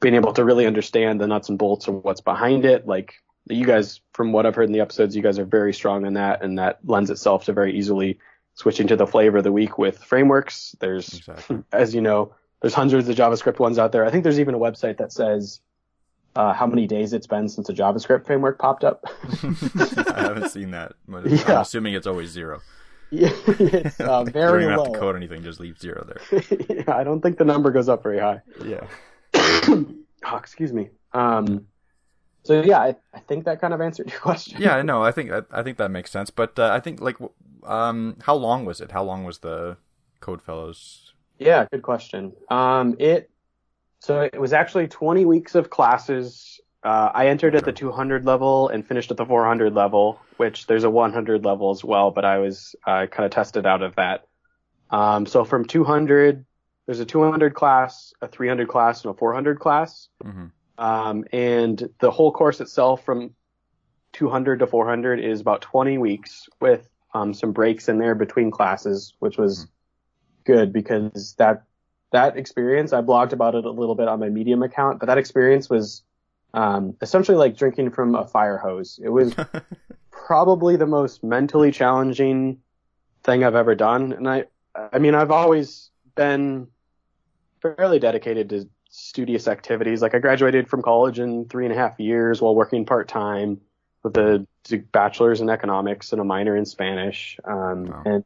being 0.00 0.14
able 0.14 0.32
to 0.34 0.44
really 0.44 0.66
understand 0.66 1.20
the 1.20 1.26
nuts 1.26 1.48
and 1.48 1.58
bolts 1.58 1.88
of 1.88 2.04
what's 2.04 2.20
behind 2.20 2.64
it. 2.64 2.86
Like 2.86 3.14
you 3.48 3.66
guys, 3.66 4.00
from 4.12 4.32
what 4.32 4.46
I've 4.46 4.54
heard 4.54 4.68
in 4.68 4.72
the 4.72 4.80
episodes, 4.80 5.16
you 5.16 5.22
guys 5.22 5.38
are 5.38 5.44
very 5.44 5.72
strong 5.72 6.06
in 6.06 6.14
that, 6.14 6.42
and 6.42 6.58
that 6.58 6.80
lends 6.84 7.10
itself 7.10 7.44
to 7.44 7.52
very 7.52 7.76
easily 7.76 8.18
switching 8.54 8.88
to 8.88 8.96
the 8.96 9.06
flavor 9.06 9.38
of 9.38 9.44
the 9.44 9.52
week 9.52 9.78
with 9.78 9.98
frameworks. 9.98 10.74
There's, 10.80 11.14
exactly. 11.14 11.62
as 11.72 11.94
you 11.94 12.00
know, 12.00 12.34
there's 12.60 12.74
hundreds 12.74 13.08
of 13.08 13.16
JavaScript 13.16 13.58
ones 13.58 13.78
out 13.78 13.92
there. 13.92 14.04
I 14.04 14.10
think 14.10 14.24
there's 14.24 14.40
even 14.40 14.54
a 14.54 14.58
website 14.58 14.98
that 14.98 15.12
says 15.12 15.60
uh, 16.34 16.52
how 16.52 16.66
many 16.66 16.86
days 16.86 17.12
it's 17.12 17.26
been 17.26 17.48
since 17.48 17.68
a 17.68 17.72
JavaScript 17.72 18.26
framework 18.26 18.58
popped 18.58 18.84
up. 18.84 19.04
I 19.42 20.20
haven't 20.20 20.50
seen 20.50 20.72
that. 20.72 20.92
Yeah. 21.26 21.42
I'm 21.46 21.60
assuming 21.62 21.94
it's 21.94 22.06
always 22.06 22.30
zero. 22.30 22.60
Yeah, 23.10 23.30
it's 23.46 24.00
uh, 24.00 24.24
very 24.32 24.64
you 24.64 24.68
don't 24.68 24.78
low. 24.78 24.84
have 24.84 24.92
to 24.94 24.98
code 24.98 25.14
anything; 25.16 25.44
just 25.44 25.60
leave 25.60 25.78
zero 25.78 26.04
there. 26.04 26.42
yeah, 26.68 26.96
I 26.96 27.04
don't 27.04 27.20
think 27.20 27.38
the 27.38 27.44
number 27.44 27.70
goes 27.70 27.88
up 27.88 28.02
very 28.02 28.18
high. 28.18 28.42
Yeah. 28.64 28.84
oh, 29.34 30.36
excuse 30.36 30.72
me. 30.72 30.90
Um, 31.12 31.68
so 32.42 32.62
yeah, 32.62 32.80
I, 32.80 32.96
I 33.14 33.20
think 33.20 33.44
that 33.44 33.60
kind 33.60 33.72
of 33.72 33.80
answered 33.80 34.10
your 34.10 34.18
question. 34.20 34.60
Yeah, 34.60 34.82
no, 34.82 35.02
I 35.02 35.12
think 35.12 35.30
I, 35.30 35.42
I 35.52 35.62
think 35.62 35.78
that 35.78 35.90
makes 35.90 36.10
sense. 36.10 36.30
But 36.30 36.58
uh, 36.58 36.70
I 36.72 36.80
think 36.80 37.00
like, 37.00 37.16
um, 37.64 38.16
how 38.22 38.34
long 38.34 38.64
was 38.64 38.80
it? 38.80 38.90
How 38.90 39.04
long 39.04 39.24
was 39.24 39.38
the 39.38 39.76
Code 40.20 40.42
Fellows? 40.42 41.12
Yeah, 41.38 41.66
good 41.70 41.82
question. 41.82 42.32
Um, 42.50 42.96
it 42.98 43.30
so 44.00 44.20
it 44.20 44.40
was 44.40 44.52
actually 44.52 44.88
20 44.88 45.24
weeks 45.24 45.54
of 45.54 45.70
classes. 45.70 46.60
Uh, 46.86 47.10
I 47.12 47.26
entered 47.26 47.56
at 47.56 47.64
the 47.64 47.72
200 47.72 48.24
level 48.24 48.68
and 48.68 48.86
finished 48.86 49.10
at 49.10 49.16
the 49.16 49.26
400 49.26 49.74
level, 49.74 50.20
which 50.36 50.68
there's 50.68 50.84
a 50.84 50.90
100 50.90 51.44
level 51.44 51.72
as 51.72 51.82
well, 51.82 52.12
but 52.12 52.24
I 52.24 52.38
was 52.38 52.76
uh, 52.86 53.06
kind 53.06 53.24
of 53.24 53.32
tested 53.32 53.66
out 53.66 53.82
of 53.82 53.96
that. 53.96 54.24
Um, 54.90 55.26
so 55.26 55.44
from 55.44 55.64
200, 55.64 56.46
there's 56.86 57.00
a 57.00 57.04
200 57.04 57.54
class, 57.54 58.12
a 58.22 58.28
300 58.28 58.68
class, 58.68 59.04
and 59.04 59.12
a 59.12 59.18
400 59.18 59.58
class. 59.58 60.08
Mm-hmm. 60.22 60.46
Um, 60.78 61.24
and 61.32 61.90
the 61.98 62.12
whole 62.12 62.30
course 62.30 62.60
itself 62.60 63.04
from 63.04 63.34
200 64.12 64.60
to 64.60 64.68
400 64.68 65.18
is 65.18 65.40
about 65.40 65.62
20 65.62 65.98
weeks 65.98 66.48
with 66.60 66.88
um, 67.12 67.34
some 67.34 67.50
breaks 67.50 67.88
in 67.88 67.98
there 67.98 68.14
between 68.14 68.52
classes, 68.52 69.12
which 69.18 69.38
was 69.38 69.64
mm-hmm. 69.64 70.52
good 70.52 70.72
because 70.72 71.34
that 71.38 71.64
that 72.12 72.36
experience 72.36 72.92
I 72.92 73.00
blogged 73.00 73.32
about 73.32 73.56
it 73.56 73.64
a 73.64 73.70
little 73.70 73.96
bit 73.96 74.06
on 74.06 74.20
my 74.20 74.28
Medium 74.28 74.62
account, 74.62 75.00
but 75.00 75.06
that 75.06 75.18
experience 75.18 75.68
was 75.68 76.04
um, 76.56 76.96
essentially 77.00 77.36
like 77.36 77.56
drinking 77.56 77.90
from 77.90 78.14
a 78.16 78.26
fire 78.26 78.58
hose. 78.58 78.98
It 79.02 79.10
was 79.10 79.34
probably 80.10 80.76
the 80.76 80.86
most 80.86 81.22
mentally 81.22 81.70
challenging 81.70 82.58
thing 83.22 83.44
I've 83.44 83.54
ever 83.54 83.74
done, 83.74 84.12
and 84.12 84.28
I 84.28 84.44
I 84.74 84.98
mean 84.98 85.14
I've 85.14 85.30
always 85.30 85.90
been 86.16 86.66
fairly 87.60 87.98
dedicated 87.98 88.48
to 88.50 88.68
studious 88.88 89.46
activities. 89.46 90.00
Like 90.02 90.14
I 90.14 90.18
graduated 90.18 90.68
from 90.68 90.82
college 90.82 91.18
in 91.18 91.46
three 91.46 91.66
and 91.66 91.74
a 91.74 91.76
half 91.76 92.00
years 92.00 92.40
while 92.40 92.54
working 92.54 92.86
part 92.86 93.08
time 93.08 93.60
with 94.02 94.16
a 94.16 94.46
bachelor's 94.92 95.40
in 95.40 95.50
economics 95.50 96.12
and 96.12 96.20
a 96.20 96.24
minor 96.24 96.56
in 96.56 96.64
Spanish. 96.64 97.38
Um, 97.44 97.86
wow. 97.86 98.02
and 98.06 98.24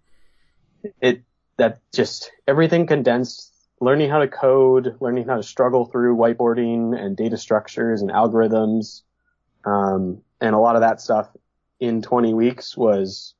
it, 1.00 1.22
that 1.56 1.80
just 1.92 2.30
everything 2.46 2.86
condensed, 2.86 3.49
learning 3.80 4.10
how 4.10 4.18
to 4.18 4.28
code, 4.28 4.96
learning 5.00 5.26
how 5.26 5.36
to 5.36 5.42
struggle 5.42 5.86
through 5.86 6.16
whiteboarding 6.16 6.98
and 6.98 7.16
data 7.16 7.36
structures 7.36 8.02
and 8.02 8.10
algorithms. 8.10 9.02
Um, 9.64 10.22
and 10.40 10.54
a 10.54 10.58
lot 10.58 10.76
of 10.76 10.82
that 10.82 11.00
stuff 11.00 11.28
in 11.80 12.02
20 12.02 12.34
weeks 12.34 12.76
was 12.76 13.34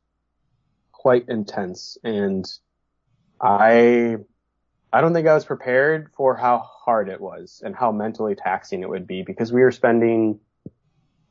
quite 0.93 1.29
intense. 1.29 1.99
And 2.03 2.45
I 3.41 4.17
I 4.93 5.01
don't 5.01 5.13
think 5.13 5.29
I 5.29 5.35
was 5.35 5.45
prepared 5.45 6.11
for 6.17 6.35
how 6.35 6.59
hard 6.59 7.09
it 7.09 7.21
was 7.21 7.63
and 7.65 7.77
how 7.77 7.93
mentally 7.93 8.35
taxing 8.35 8.83
it 8.83 8.89
would 8.89 9.07
be 9.07 9.23
because 9.23 9.53
we 9.53 9.63
were 9.63 9.71
spending, 9.71 10.41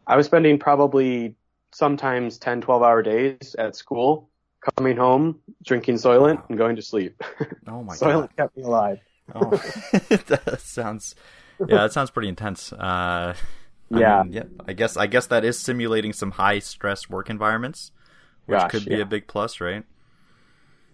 I 0.08 0.16
was 0.16 0.28
spending 0.28 0.60
probably 0.60 1.36
sometimes 1.72 2.38
10, 2.38 2.62
12 2.62 2.84
hour 2.84 3.04
days 3.04 3.56
at 3.60 3.76
school, 3.76 4.30
coming 4.76 4.98
home, 4.98 5.40
drinking 5.64 5.96
Soylent 5.96 6.48
and 6.50 6.58
going 6.58 6.76
to 6.76 6.82
sleep. 6.82 7.22
Oh 7.68 7.84
my 7.84 7.96
Soylent 7.96 8.30
God. 8.36 8.38
kept 8.38 8.58
me 8.58 8.64
alive. 8.64 9.00
oh, 9.36 9.50
that 10.10 10.58
sounds, 10.60 11.16
yeah, 11.60 11.78
that 11.78 11.94
sounds 11.94 12.10
pretty 12.10 12.30
intense. 12.30 12.74
Uh, 12.74 13.36
yeah. 13.90 14.24
Mean, 14.24 14.34
yeah. 14.34 14.44
I 14.68 14.74
guess, 14.74 14.98
I 14.98 15.08
guess 15.08 15.28
that 15.28 15.44
is 15.46 15.60
simulating 15.60 16.14
some 16.14 16.32
high 16.32 16.60
stress 16.60 17.10
work 17.10 17.30
environments, 17.30 17.92
which 18.46 18.60
Gosh, 18.60 18.72
could 18.72 18.86
be 18.86 18.96
yeah. 18.96 19.02
a 19.02 19.06
big 19.06 19.28
plus, 19.28 19.62
right? 19.62 19.84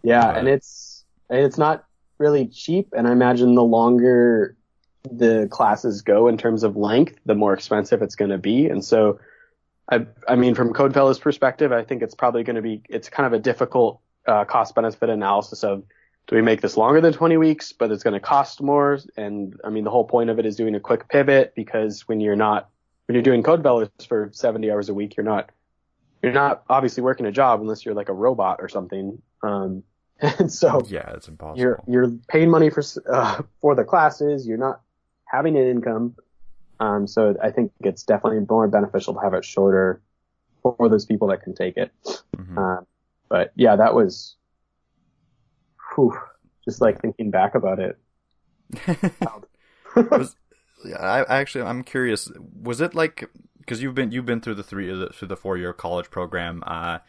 Yeah. 0.03 0.25
But, 0.25 0.37
and 0.37 0.47
it's, 0.47 1.03
it's 1.29 1.57
not 1.57 1.85
really 2.17 2.47
cheap, 2.47 2.93
and 2.95 3.07
I 3.07 3.11
imagine 3.11 3.55
the 3.55 3.63
longer 3.63 4.55
the 5.11 5.47
classes 5.51 6.01
go 6.01 6.27
in 6.27 6.37
terms 6.37 6.63
of 6.63 6.75
length, 6.75 7.19
the 7.25 7.35
more 7.35 7.53
expensive 7.53 8.01
it's 8.01 8.15
going 8.15 8.31
to 8.31 8.37
be. 8.37 8.67
And 8.67 8.83
so, 8.83 9.19
I, 9.89 10.05
I 10.27 10.35
mean, 10.35 10.55
from 10.55 10.73
CodeFellow's 10.73 11.19
perspective, 11.19 11.71
I 11.71 11.83
think 11.83 12.01
it's 12.01 12.15
probably 12.15 12.43
going 12.43 12.55
to 12.55 12.61
be, 12.61 12.81
it's 12.89 13.09
kind 13.09 13.27
of 13.27 13.33
a 13.33 13.39
difficult 13.39 14.01
uh, 14.25 14.45
cost 14.45 14.73
benefit 14.75 15.09
analysis 15.09 15.63
of 15.63 15.83
do 16.27 16.35
we 16.35 16.41
make 16.41 16.61
this 16.61 16.75
longer 16.75 17.01
than 17.01 17.13
20 17.13 17.37
weeks, 17.37 17.71
but 17.71 17.91
it's 17.91 18.03
going 18.03 18.15
to 18.15 18.19
cost 18.19 18.61
more? 18.61 18.97
And 19.15 19.59
I 19.63 19.69
mean, 19.69 19.83
the 19.83 19.91
whole 19.91 20.05
point 20.05 20.31
of 20.31 20.39
it 20.39 20.45
is 20.45 20.55
doing 20.55 20.73
a 20.73 20.79
quick 20.79 21.07
pivot 21.07 21.53
because 21.55 22.07
when 22.07 22.19
you're 22.19 22.35
not, 22.35 22.69
when 23.07 23.13
you're 23.13 23.23
doing 23.23 23.43
CodeFellows 23.43 24.07
for 24.07 24.31
70 24.33 24.71
hours 24.71 24.89
a 24.89 24.93
week, 24.93 25.15
you're 25.15 25.25
not, 25.25 25.51
you're 26.23 26.33
not 26.33 26.63
obviously 26.67 27.03
working 27.03 27.27
a 27.27 27.31
job 27.31 27.61
unless 27.61 27.85
you're 27.85 27.93
like 27.93 28.09
a 28.09 28.13
robot 28.13 28.57
or 28.59 28.69
something. 28.69 29.21
Um, 29.43 29.83
and 30.19 30.51
so 30.51 30.81
yeah, 30.87 31.11
it's 31.11 31.27
impossible. 31.27 31.59
You're 31.59 31.83
you're 31.87 32.09
paying 32.29 32.49
money 32.49 32.69
for 32.69 32.81
uh, 33.11 33.41
for 33.59 33.75
the 33.75 33.83
classes. 33.83 34.47
You're 34.47 34.57
not 34.57 34.81
having 35.25 35.57
an 35.57 35.67
income. 35.67 36.15
Um, 36.79 37.07
so 37.07 37.35
I 37.41 37.51
think 37.51 37.71
it's 37.81 38.03
definitely 38.03 38.45
more 38.49 38.67
beneficial 38.67 39.13
to 39.13 39.19
have 39.21 39.33
it 39.33 39.45
shorter 39.45 40.01
for 40.61 40.89
those 40.89 41.05
people 41.05 41.27
that 41.29 41.43
can 41.43 41.53
take 41.53 41.77
it. 41.77 41.91
Mm-hmm. 42.35 42.57
Uh, 42.57 42.81
but 43.29 43.51
yeah, 43.55 43.75
that 43.75 43.93
was, 43.93 44.35
whew, 45.95 46.17
just 46.63 46.81
like 46.81 47.01
thinking 47.01 47.31
back 47.31 47.55
about 47.55 47.79
it. 47.79 47.97
was, 49.95 50.35
I 50.97 51.23
actually, 51.29 51.63
I'm 51.63 51.83
curious. 51.83 52.29
Was 52.61 52.81
it 52.81 52.95
like 52.95 53.29
because 53.59 53.81
you've 53.81 53.95
been 53.95 54.11
you've 54.11 54.25
been 54.25 54.41
through 54.41 54.55
the 54.55 54.63
three 54.63 54.87
through 55.13 55.27
the 55.27 55.37
four 55.37 55.57
year 55.57 55.73
college 55.73 56.09
program? 56.09 56.63
Uh, 56.65 56.99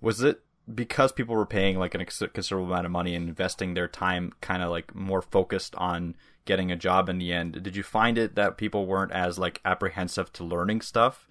was 0.00 0.22
it 0.22 0.43
because 0.72 1.12
people 1.12 1.34
were 1.34 1.46
paying 1.46 1.78
like 1.78 1.94
a 1.94 2.04
considerable 2.04 2.66
amount 2.66 2.86
of 2.86 2.92
money 2.92 3.14
and 3.14 3.28
investing 3.28 3.74
their 3.74 3.88
time 3.88 4.32
kind 4.40 4.62
of 4.62 4.70
like 4.70 4.94
more 4.94 5.20
focused 5.20 5.74
on 5.76 6.14
getting 6.46 6.70
a 6.70 6.76
job 6.76 7.08
in 7.08 7.18
the 7.18 7.32
end 7.32 7.62
did 7.62 7.74
you 7.74 7.82
find 7.82 8.18
it 8.18 8.34
that 8.34 8.56
people 8.56 8.86
weren't 8.86 9.12
as 9.12 9.38
like 9.38 9.60
apprehensive 9.64 10.32
to 10.32 10.44
learning 10.44 10.80
stuff? 10.80 11.26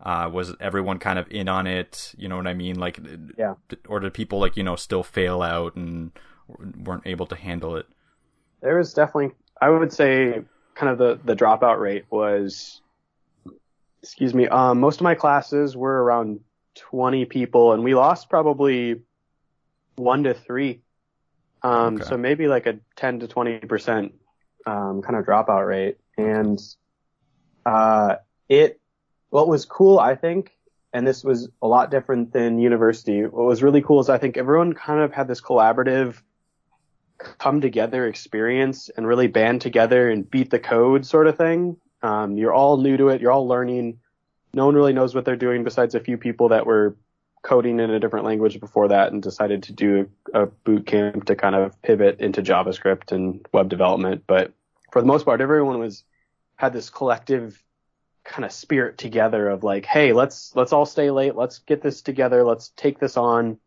Uh, 0.00 0.30
was 0.32 0.54
everyone 0.60 0.98
kind 0.98 1.18
of 1.18 1.28
in 1.30 1.48
on 1.48 1.66
it? 1.66 2.14
You 2.16 2.28
know 2.28 2.36
what 2.36 2.46
i 2.46 2.54
mean? 2.54 2.78
Like 2.78 3.00
yeah. 3.36 3.54
or 3.88 4.00
did 4.00 4.14
people 4.14 4.38
like 4.38 4.56
you 4.56 4.62
know 4.62 4.76
still 4.76 5.02
fail 5.02 5.42
out 5.42 5.74
and 5.76 6.12
weren't 6.84 7.06
able 7.06 7.26
to 7.26 7.36
handle 7.36 7.76
it? 7.76 7.86
There 8.60 8.76
was 8.76 8.92
definitely 8.92 9.34
i 9.60 9.68
would 9.68 9.92
say 9.92 10.42
kind 10.74 10.92
of 10.92 10.98
the 10.98 11.18
the 11.24 11.34
dropout 11.34 11.80
rate 11.80 12.04
was 12.10 12.80
excuse 14.02 14.34
me. 14.34 14.48
Um, 14.48 14.80
most 14.80 14.96
of 14.96 15.02
my 15.02 15.14
classes 15.14 15.76
were 15.76 16.02
around 16.02 16.40
20 16.78 17.24
people, 17.26 17.72
and 17.72 17.82
we 17.84 17.94
lost 17.94 18.30
probably 18.30 19.02
one 19.96 20.24
to 20.24 20.34
three. 20.34 20.80
Um, 21.62 21.96
Okay. 21.96 22.04
so 22.04 22.16
maybe 22.16 22.46
like 22.48 22.66
a 22.66 22.78
10 22.96 23.20
to 23.20 23.28
20 23.28 23.60
percent 23.60 24.14
um, 24.66 25.02
kind 25.02 25.16
of 25.16 25.24
dropout 25.26 25.66
rate, 25.66 25.98
and 26.16 26.58
uh, 27.66 28.16
it. 28.48 28.80
What 29.30 29.46
was 29.48 29.66
cool, 29.66 29.98
I 29.98 30.14
think, 30.14 30.52
and 30.94 31.06
this 31.06 31.22
was 31.22 31.50
a 31.60 31.68
lot 31.68 31.90
different 31.90 32.32
than 32.32 32.58
university. 32.58 33.22
What 33.22 33.44
was 33.44 33.62
really 33.62 33.82
cool 33.82 34.00
is 34.00 34.08
I 34.08 34.16
think 34.16 34.38
everyone 34.38 34.72
kind 34.72 35.02
of 35.02 35.12
had 35.12 35.28
this 35.28 35.42
collaborative 35.42 36.22
come 37.18 37.60
together 37.60 38.06
experience 38.06 38.88
and 38.96 39.06
really 39.06 39.26
band 39.26 39.60
together 39.60 40.08
and 40.08 40.30
beat 40.30 40.50
the 40.50 40.58
code 40.58 41.04
sort 41.04 41.26
of 41.26 41.36
thing. 41.36 41.76
Um, 42.02 42.36
you're 42.38 42.54
all 42.54 42.78
new 42.78 42.96
to 42.96 43.08
it. 43.08 43.20
You're 43.20 43.32
all 43.32 43.46
learning. 43.46 43.98
No 44.52 44.66
one 44.66 44.74
really 44.74 44.92
knows 44.92 45.14
what 45.14 45.24
they're 45.24 45.36
doing 45.36 45.64
besides 45.64 45.94
a 45.94 46.00
few 46.00 46.16
people 46.16 46.50
that 46.50 46.66
were 46.66 46.96
coding 47.42 47.80
in 47.80 47.90
a 47.90 48.00
different 48.00 48.26
language 48.26 48.60
before 48.60 48.88
that 48.88 49.12
and 49.12 49.22
decided 49.22 49.62
to 49.64 49.72
do 49.72 50.10
a 50.34 50.46
boot 50.46 50.86
camp 50.86 51.24
to 51.26 51.36
kind 51.36 51.54
of 51.54 51.80
pivot 51.82 52.20
into 52.20 52.42
JavaScript 52.42 53.12
and 53.12 53.46
web 53.52 53.68
development. 53.68 54.24
But 54.26 54.52
for 54.92 55.00
the 55.00 55.06
most 55.06 55.24
part, 55.24 55.40
everyone 55.40 55.78
was 55.78 56.04
had 56.56 56.72
this 56.72 56.90
collective 56.90 57.62
kind 58.24 58.44
of 58.44 58.52
spirit 58.52 58.98
together 58.98 59.48
of 59.48 59.64
like, 59.64 59.86
hey, 59.86 60.12
let's 60.12 60.54
let's 60.54 60.72
all 60.72 60.86
stay 60.86 61.10
late. 61.10 61.36
Let's 61.36 61.60
get 61.60 61.82
this 61.82 62.02
together. 62.02 62.44
Let's 62.44 62.70
take 62.76 62.98
this 62.98 63.16
on. 63.16 63.58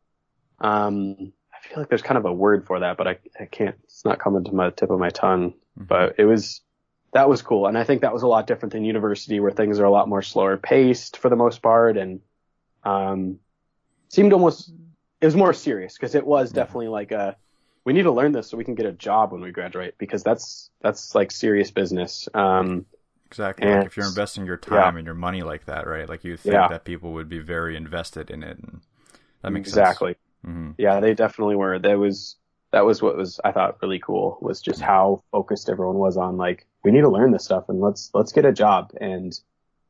Um, 0.60 1.34
I 1.54 1.67
feel 1.67 1.80
like 1.80 1.89
there's 1.89 2.02
kind 2.02 2.17
of 2.17 2.26
a 2.26 2.34
word 2.34 2.65
for 2.65 2.80
that, 2.80 2.98
but 2.98 3.08
I, 3.08 3.17
I 3.39 3.46
can't. 3.46 3.76
It's 3.86 4.06
not 4.06 4.20
coming 4.20 4.44
to 4.44 4.52
my 4.52 4.70
tip 4.70 4.89
of 4.89 5.00
my 5.00 5.10
tongue. 5.10 5.54
But 5.78 6.15
it 6.17 6.26
was 6.26 6.62
that 7.13 7.30
was 7.30 7.41
cool, 7.41 7.67
and 7.67 7.78
I 7.78 7.84
think 7.84 8.02
that 8.02 8.13
was 8.13 8.24
a 8.24 8.28
lot 8.28 8.47
different 8.47 8.74
than 8.74 8.86
university, 8.86 9.39
where 9.39 9.52
things 9.52 9.80
are 9.80 9.86
a 9.86 9.91
lot 9.91 10.08
more 10.10 10.21
slower 10.21 10.58
paced 10.58 11.17
for 11.17 11.30
the 11.30 11.36
most 11.36 11.62
part, 11.62 11.97
and 11.97 12.21
um, 12.84 13.39
seemed 14.10 14.34
almost 14.34 14.74
it 15.21 15.26
was 15.26 15.36
more 15.36 15.54
serious 15.54 15.95
because 15.95 16.15
it 16.15 16.26
was 16.26 16.52
definitely 16.52 16.88
like 16.88 17.12
a 17.12 17.38
we 17.86 17.93
need 17.93 18.04
to 18.04 18.12
learn 18.12 18.32
this 18.32 18.50
so 18.50 18.58
we 18.58 18.63
can 18.63 18.76
get 18.76 18.86
a 18.86 18.91
job 18.91 19.32
when 19.32 19.41
we 19.41 19.52
graduate 19.52 19.95
because 19.97 20.24
that's 20.24 20.69
that's 20.82 21.15
like 21.15 21.32
serious 21.32 21.71
business. 21.71 22.28
Um, 22.34 22.86
Exactly. 23.28 23.65
And- 23.65 23.78
like 23.78 23.88
if 23.88 23.97
you're 23.97 24.08
investing 24.08 24.45
your 24.45 24.58
time 24.58 24.97
and 24.97 25.06
your 25.06 25.15
money 25.15 25.41
like 25.41 25.65
that, 25.65 25.88
right? 25.88 26.08
Like 26.10 26.24
you 26.24 26.36
think 26.36 26.54
Yeah. 26.54 26.67
that 26.67 26.84
people 26.84 27.13
would 27.13 27.30
be 27.30 27.39
very 27.39 27.78
invested 27.78 28.30
in 28.30 28.43
it, 28.43 28.58
and 28.58 28.82
that 29.41 29.52
makes 29.52 29.69
exactly. 29.69 30.15
sense. 30.43 30.56
hmm 30.56 30.71
Yeah, 30.78 31.00
they 31.00 31.13
definitely 31.13 31.56
were. 31.56 31.80
That 31.80 31.97
was 31.97 32.36
that 32.71 32.86
was 32.86 33.01
what 33.01 33.17
was 33.17 33.39
I 33.43 33.51
thought 33.51 33.77
really 33.81 33.99
cool 33.99 34.38
was 34.41 34.62
just 34.62 34.81
how 34.81 35.23
focused 35.31 35.69
everyone 35.69 35.97
was 35.97 36.17
on 36.17 36.38
like 36.38 36.65
we 36.84 36.91
need 36.91 37.01
to 37.01 37.10
learn 37.10 37.31
this 37.31 37.43
stuff 37.45 37.65
and 37.69 37.79
let's 37.81 38.10
let's 38.13 38.31
get 38.31 38.45
a 38.45 38.51
job. 38.53 38.91
And 38.99 39.38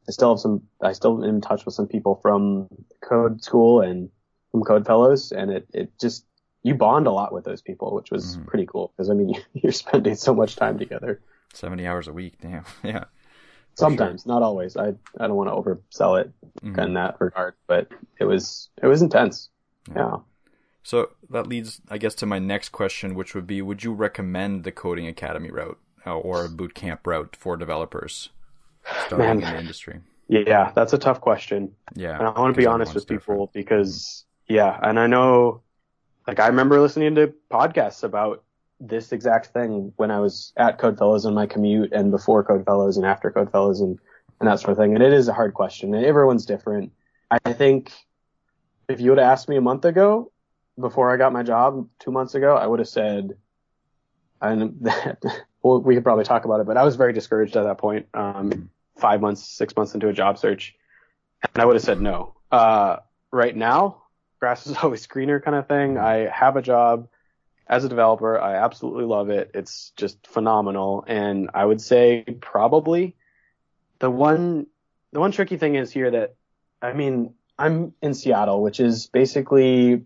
I 0.07 0.11
still 0.11 0.29
have 0.33 0.39
some 0.39 0.63
I 0.81 0.93
still 0.93 1.23
am 1.23 1.29
in 1.35 1.41
touch 1.41 1.65
with 1.65 1.75
some 1.75 1.87
people 1.87 2.15
from 2.21 2.67
code 3.01 3.43
school 3.43 3.81
and 3.81 4.09
from 4.51 4.63
code 4.63 4.85
fellows 4.85 5.31
and 5.31 5.51
it 5.51 5.67
it 5.73 5.91
just 5.99 6.25
you 6.63 6.75
bond 6.75 7.07
a 7.07 7.11
lot 7.11 7.33
with 7.33 7.43
those 7.45 7.61
people, 7.61 7.93
which 7.95 8.11
was 8.11 8.37
Mhm. 8.37 8.45
pretty 8.47 8.65
cool 8.65 8.93
because 8.95 9.09
I 9.09 9.13
mean 9.13 9.35
you're 9.53 9.71
spending 9.71 10.15
so 10.15 10.33
much 10.33 10.55
time 10.55 10.77
together. 10.77 11.21
Seventy 11.53 11.85
hours 11.87 12.07
a 12.07 12.13
week. 12.13 12.35
Damn. 12.41 12.65
Yeah. 12.83 13.05
Sometimes, 13.75 14.25
not 14.25 14.41
always. 14.43 14.75
I 14.75 14.89
I 15.19 15.27
don't 15.27 15.35
want 15.35 15.49
to 15.49 15.55
oversell 15.55 16.19
it 16.21 16.31
Mhm. 16.63 16.77
in 16.77 16.93
that 16.95 17.15
regard, 17.21 17.53
but 17.67 17.87
it 18.19 18.25
was 18.25 18.69
it 18.81 18.87
was 18.87 19.01
intense. 19.01 19.49
yeah. 19.95 20.17
So 20.83 21.11
that 21.29 21.47
leads, 21.47 21.81
I 21.89 21.97
guess, 21.97 22.15
to 22.15 22.25
my 22.25 22.39
next 22.39 22.69
question, 22.69 23.15
which 23.15 23.35
would 23.35 23.47
be: 23.47 23.61
Would 23.61 23.83
you 23.83 23.93
recommend 23.93 24.63
the 24.63 24.71
coding 24.71 25.07
academy 25.07 25.51
route 25.51 25.79
uh, 26.05 26.17
or 26.17 26.45
a 26.45 26.49
boot 26.49 26.73
camp 26.73 27.05
route 27.05 27.35
for 27.35 27.55
developers 27.57 28.29
starting 29.05 29.17
Man. 29.19 29.37
in 29.37 29.43
the 29.43 29.59
industry? 29.59 29.99
Yeah, 30.27 30.71
that's 30.73 30.93
a 30.93 30.97
tough 30.97 31.19
question. 31.19 31.75
Yeah, 31.93 32.17
And 32.17 32.25
I 32.25 32.39
want 32.39 32.55
to 32.55 32.57
be 32.57 32.65
honest 32.65 32.93
with 32.95 33.03
everyone's 33.03 33.21
people 33.21 33.51
because, 33.53 34.23
yeah, 34.47 34.79
and 34.81 34.97
I 34.97 35.05
know, 35.05 35.61
like, 36.25 36.39
I 36.39 36.47
remember 36.47 36.79
listening 36.79 37.15
to 37.15 37.33
podcasts 37.51 38.03
about 38.03 38.41
this 38.79 39.11
exact 39.11 39.47
thing 39.47 39.91
when 39.97 40.09
I 40.09 40.19
was 40.19 40.53
at 40.55 40.79
Codefellows 40.79 41.25
on 41.25 41.33
my 41.33 41.47
commute 41.47 41.91
and 41.91 42.11
before 42.11 42.45
Codefellows 42.45 42.95
and 42.95 43.05
after 43.05 43.29
Codefellows 43.29 43.81
and, 43.81 43.99
and 44.39 44.47
that 44.47 44.61
sort 44.61 44.71
of 44.71 44.77
thing. 44.77 44.95
And 44.95 45.03
it 45.03 45.11
is 45.11 45.27
a 45.27 45.33
hard 45.33 45.53
question 45.53 45.93
and 45.93 46.05
everyone's 46.05 46.45
different. 46.45 46.93
I 47.29 47.51
think 47.51 47.91
if 48.87 49.01
you 49.01 49.11
would 49.11 49.19
have 49.19 49.29
asked 49.29 49.49
me 49.49 49.57
a 49.57 49.61
month 49.61 49.83
ago, 49.83 50.30
before 50.81 51.13
I 51.13 51.17
got 51.17 51.33
my 51.33 51.43
job 51.43 51.87
two 51.99 52.11
months 52.11 52.35
ago, 52.35 52.55
I 52.55 52.67
would 52.67 52.79
have 52.79 52.87
said, 52.89 53.37
and 54.41 54.77
that, 54.81 55.23
well, 55.63 55.81
we 55.81 55.95
could 55.95 56.03
probably 56.03 56.25
talk 56.25 56.45
about 56.45 56.59
it, 56.59 56.67
but 56.67 56.77
I 56.77 56.83
was 56.83 56.95
very 56.95 57.13
discouraged 57.13 57.55
at 57.55 57.63
that 57.63 57.77
point. 57.77 58.07
Um, 58.13 58.69
five 58.97 59.21
months, 59.21 59.43
six 59.43 59.75
months 59.75 59.93
into 59.93 60.07
a 60.07 60.13
job 60.13 60.37
search. 60.37 60.75
And 61.53 61.61
I 61.61 61.65
would 61.65 61.75
have 61.75 61.83
said 61.83 61.99
no. 61.99 62.35
Uh, 62.51 62.97
right 63.31 63.55
now, 63.55 64.03
grass 64.39 64.67
is 64.67 64.77
always 64.83 65.07
greener 65.07 65.39
kind 65.39 65.55
of 65.55 65.67
thing. 65.67 65.97
I 65.97 66.29
have 66.29 66.55
a 66.55 66.61
job 66.61 67.07
as 67.67 67.83
a 67.83 67.89
developer. 67.89 68.39
I 68.39 68.55
absolutely 68.55 69.05
love 69.05 69.29
it. 69.29 69.51
It's 69.53 69.91
just 69.97 70.25
phenomenal. 70.27 71.03
And 71.07 71.49
I 71.53 71.65
would 71.65 71.81
say 71.81 72.23
probably 72.41 73.15
the 73.99 74.09
one, 74.09 74.67
the 75.11 75.19
one 75.19 75.31
tricky 75.31 75.57
thing 75.57 75.75
is 75.75 75.91
here 75.91 76.11
that, 76.11 76.35
I 76.81 76.93
mean, 76.93 77.33
I'm 77.57 77.93
in 78.01 78.13
Seattle, 78.13 78.61
which 78.61 78.79
is 78.79 79.07
basically 79.07 80.03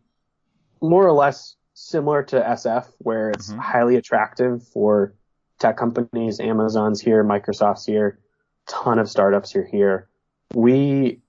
more 0.81 1.05
or 1.05 1.11
less 1.11 1.55
similar 1.73 2.23
to 2.23 2.37
SF, 2.39 2.87
where 2.99 3.31
it's 3.31 3.51
Mhm. 3.51 3.59
highly 3.59 3.95
attractive 3.97 4.63
for 4.67 5.13
tech 5.59 5.77
companies. 5.77 6.39
Amazon's 6.39 7.01
here, 7.01 7.23
Microsoft's 7.23 7.85
here, 7.85 8.19
ton 8.67 8.99
of 8.99 9.09
startups 9.09 9.55
are 9.55 9.65
here. 9.65 10.09
We, 10.53 11.21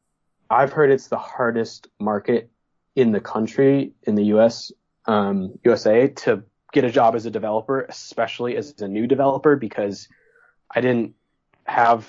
I've 0.50 0.72
heard 0.72 0.90
it's 0.90 1.08
the 1.08 1.18
hardest 1.18 1.88
market 1.98 2.50
in 2.94 3.12
the 3.12 3.20
country, 3.20 3.92
in 4.04 4.14
the 4.14 4.24
US, 4.26 4.72
um, 5.06 5.58
USA 5.64 6.08
to 6.08 6.42
get 6.72 6.84
a 6.84 6.90
job 6.90 7.14
as 7.14 7.26
a 7.26 7.30
developer, 7.30 7.82
especially 7.82 8.56
as 8.56 8.74
a 8.80 8.88
new 8.88 9.06
developer, 9.06 9.56
because 9.56 10.08
I 10.70 10.80
didn't 10.80 11.14
have 11.64 12.08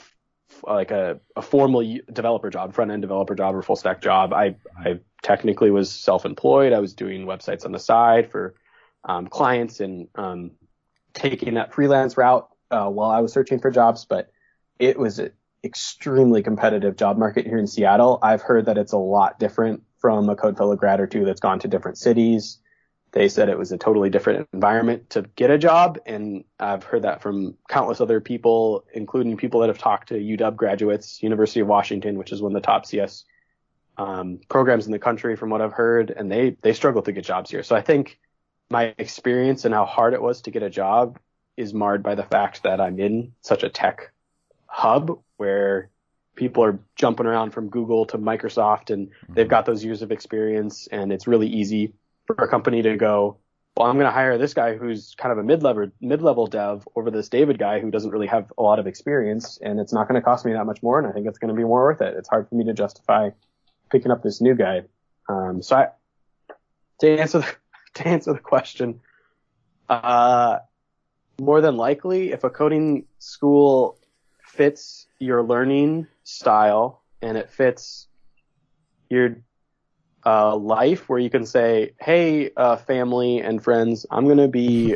like 0.64 0.92
a, 0.92 1.20
a 1.36 1.42
formal 1.42 1.84
developer 2.12 2.50
job, 2.50 2.74
front 2.74 2.92
end 2.92 3.02
developer 3.02 3.36
job 3.36 3.56
or 3.56 3.62
full 3.62 3.76
stack 3.76 4.02
job. 4.02 4.34
I, 4.34 4.56
I 4.78 5.00
technically 5.22 5.72
was 5.72 5.92
self-employed. 5.92 6.74
I 6.74 6.80
was 6.80 6.94
doing 6.94 7.26
websites 7.26 7.66
on 7.66 7.72
the 7.72 7.80
side 7.80 8.32
for, 8.32 8.56
um, 9.04 9.28
clients 9.28 9.80
and, 9.80 10.08
um, 10.16 10.52
taking 11.14 11.56
that 11.56 11.74
freelance 11.74 12.18
route, 12.18 12.48
uh, 12.72 12.90
while 12.90 13.10
I 13.10 13.22
was 13.22 13.34
searching 13.34 13.60
for 13.60 13.72
jobs, 13.72 14.06
but 14.06 14.30
it 14.80 15.00
was 15.00 15.20
an 15.20 15.32
extremely 15.64 16.44
competitive 16.44 16.96
job 16.96 17.18
market 17.18 17.46
here 17.46 17.58
in 17.58 17.68
Seattle. 17.68 18.20
I've 18.22 18.42
heard 18.42 18.66
that 18.66 18.78
it's 18.78 18.94
a 18.94 18.98
lot 18.98 19.40
different 19.40 19.84
from 20.00 20.30
a 20.30 20.36
Codefellow 20.36 20.78
grad 20.78 21.00
or 21.00 21.08
two 21.08 21.26
that's 21.26 21.40
gone 21.40 21.60
to 21.60 21.68
different 21.68 21.98
cities. 21.98 22.60
They 23.14 23.30
said 23.30 23.50
it 23.50 23.58
was 23.58 23.72
a 23.72 23.78
totally 23.78 24.10
different 24.10 24.48
environment 24.54 25.10
to 25.12 25.24
get 25.36 25.50
a 25.50 25.58
job. 25.58 25.98
And 26.06 26.44
I've 26.60 26.84
heard 26.84 27.04
that 27.04 27.22
from 27.22 27.56
countless 27.70 28.02
other 28.02 28.20
people, 28.20 28.86
including 28.94 29.38
people 29.38 29.62
that 29.62 29.70
have 29.70 29.78
talked 29.78 30.10
to 30.10 30.16
UW 30.16 30.56
graduates, 30.56 31.24
University 31.24 31.62
of 31.62 31.68
Washington, 31.68 32.18
which 32.18 32.32
is 32.32 32.42
one 32.42 32.56
of 32.56 32.62
the 32.62 32.66
top 32.66 32.86
CS 32.86 33.26
um, 33.98 34.40
programs 34.50 34.86
in 34.86 34.92
the 34.92 35.00
country 35.00 35.36
from 35.36 35.50
what 35.50 35.62
I've 35.62 35.74
heard. 35.74 36.12
And 36.12 36.32
they, 36.32 36.58
they 36.62 36.74
struggle 36.74 37.02
to 37.04 37.12
get 37.12 37.26
jobs 37.26 37.50
here. 37.50 37.64
So 37.64 37.76
I 37.76 37.82
think 37.82 38.20
my 38.70 38.94
experience 38.98 39.66
and 39.66 39.74
how 39.74 39.86
hard 39.86 40.14
it 40.14 40.22
was 40.22 40.42
to 40.44 40.52
get 40.52 40.64
a 40.64 40.70
job 40.70 41.20
is 41.56 41.74
marred 41.74 42.04
by 42.04 42.16
the 42.16 42.24
fact 42.24 42.64
that 42.64 42.80
I'm 42.80 43.00
in 43.00 43.34
such 43.42 43.64
a 43.64 43.70
tech 43.70 44.12
hub 44.68 45.20
where 45.38 45.90
people 46.36 46.64
are 46.64 46.80
jumping 46.96 47.26
around 47.26 47.52
from 47.52 47.70
Google 47.70 48.06
to 48.08 48.18
Microsoft 48.18 48.92
and 48.92 49.10
they've 49.28 49.48
got 49.48 49.66
those 49.66 49.84
years 49.84 50.04
of 50.04 50.12
experience 50.12 50.88
and 50.88 51.12
it's 51.12 51.26
really 51.26 51.48
easy 51.48 51.94
for 52.28 52.36
a 52.36 52.48
company 52.48 52.84
to 52.84 52.96
go, 52.96 53.38
well, 53.76 53.88
I'm 53.88 53.96
going 53.96 54.06
to 54.06 54.12
hire 54.12 54.38
this 54.38 54.54
guy 54.54 54.76
who's 54.76 55.16
kind 55.18 55.32
of 55.32 55.40
a 55.40 55.44
mid-level, 55.44 55.90
mid-level 56.00 56.48
dev 56.48 56.88
over 56.96 57.10
this 57.10 57.30
David 57.30 57.58
guy 57.58 57.80
who 57.80 57.90
doesn't 57.90 58.12
really 58.12 58.28
have 58.28 58.52
a 58.58 58.62
lot 58.62 58.78
of 58.78 58.86
experience 58.86 59.58
and 59.62 59.80
it's 59.80 59.94
not 59.94 60.08
going 60.08 60.20
to 60.20 60.24
cost 60.24 60.46
me 60.46 60.54
that 60.54 60.66
much 60.66 60.84
more. 60.84 61.00
And 61.00 61.08
I 61.08 61.12
think 61.12 61.28
it's 61.28 61.40
going 61.40 61.50
to 61.50 61.56
be 61.56 61.64
more 61.64 61.86
worth 61.86 62.02
it. 62.02 62.16
It's 62.18 62.30
hard 62.30 62.48
for 62.50 62.56
me 62.56 62.66
to 62.66 62.74
justify 62.74 63.30
picking 63.90 64.12
up 64.12 64.24
this 64.24 64.42
new 64.42 64.56
guy. 64.56 64.84
Um, 65.30 65.62
so 65.62 65.76
I, 65.76 65.88
to 67.00 67.20
answer 67.20 67.40
the, 67.40 67.56
to 67.96 68.08
answer 68.08 68.34
the 68.34 68.40
question, 68.40 69.00
uh, 69.90 70.60
more 71.40 71.62
than 71.62 71.78
likely, 71.78 72.32
if 72.32 72.44
a 72.44 72.50
coding 72.50 73.06
school 73.20 73.98
fits 74.42 75.08
your 75.20 75.44
learning 75.44 76.08
style 76.24 77.04
and 77.22 77.38
it 77.38 77.50
fits 77.50 78.08
your 79.10 79.38
uh, 80.26 80.56
life, 80.56 81.08
where 81.08 81.20
you 81.20 81.30
can 81.30 81.46
say, 81.46 81.94
"Hey, 82.00 82.52
uh, 82.58 82.76
family 82.76 83.40
and 83.40 83.64
friends, 83.64 84.06
I'm 84.10 84.26
going 84.26 84.40
to 84.40 84.48
be 84.48 84.96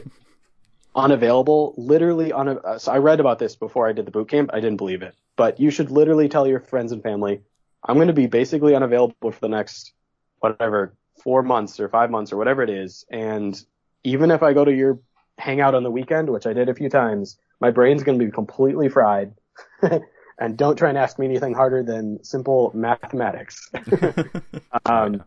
unavailable." 0.95 1.73
Literally, 1.77 2.31
on 2.33 2.49
a, 2.49 2.79
so 2.79 2.91
I 2.91 2.97
read 2.97 3.19
about 3.19 3.39
this 3.39 3.55
before 3.55 3.87
I 3.87 3.93
did 3.93 4.05
the 4.05 4.11
boot 4.11 4.29
camp. 4.29 4.49
I 4.51 4.59
didn't 4.59 4.77
believe 4.77 5.03
it, 5.03 5.15
but 5.37 5.59
you 5.59 5.69
should 5.69 5.91
literally 5.91 6.27
tell 6.27 6.47
your 6.47 6.59
friends 6.59 6.91
and 6.91 7.01
family, 7.03 7.41
"I'm 7.83 7.95
going 7.95 8.07
to 8.07 8.13
be 8.13 8.27
basically 8.27 8.75
unavailable 8.75 9.31
for 9.31 9.39
the 9.39 9.49
next 9.49 9.93
whatever 10.39 10.95
four 11.23 11.43
months 11.43 11.79
or 11.79 11.89
five 11.89 12.09
months 12.09 12.31
or 12.31 12.37
whatever 12.37 12.63
it 12.63 12.69
is," 12.69 13.05
and 13.11 13.61
even 14.03 14.31
if 14.31 14.43
I 14.43 14.53
go 14.53 14.65
to 14.65 14.73
your 14.73 14.99
hangout 15.37 15.75
on 15.75 15.83
the 15.83 15.91
weekend, 15.91 16.29
which 16.29 16.45
I 16.45 16.53
did 16.53 16.69
a 16.69 16.75
few 16.75 16.89
times, 16.89 17.37
my 17.59 17.71
brain's 17.71 18.03
going 18.03 18.19
to 18.19 18.25
be 18.25 18.31
completely 18.31 18.89
fried. 18.89 19.33
and 20.39 20.57
don't 20.57 20.75
try 20.75 20.89
and 20.89 20.97
ask 20.97 21.19
me 21.19 21.27
anything 21.27 21.53
harder 21.53 21.83
than 21.83 22.23
simple 22.23 22.71
mathematics. 22.73 23.69
um, 24.85 25.23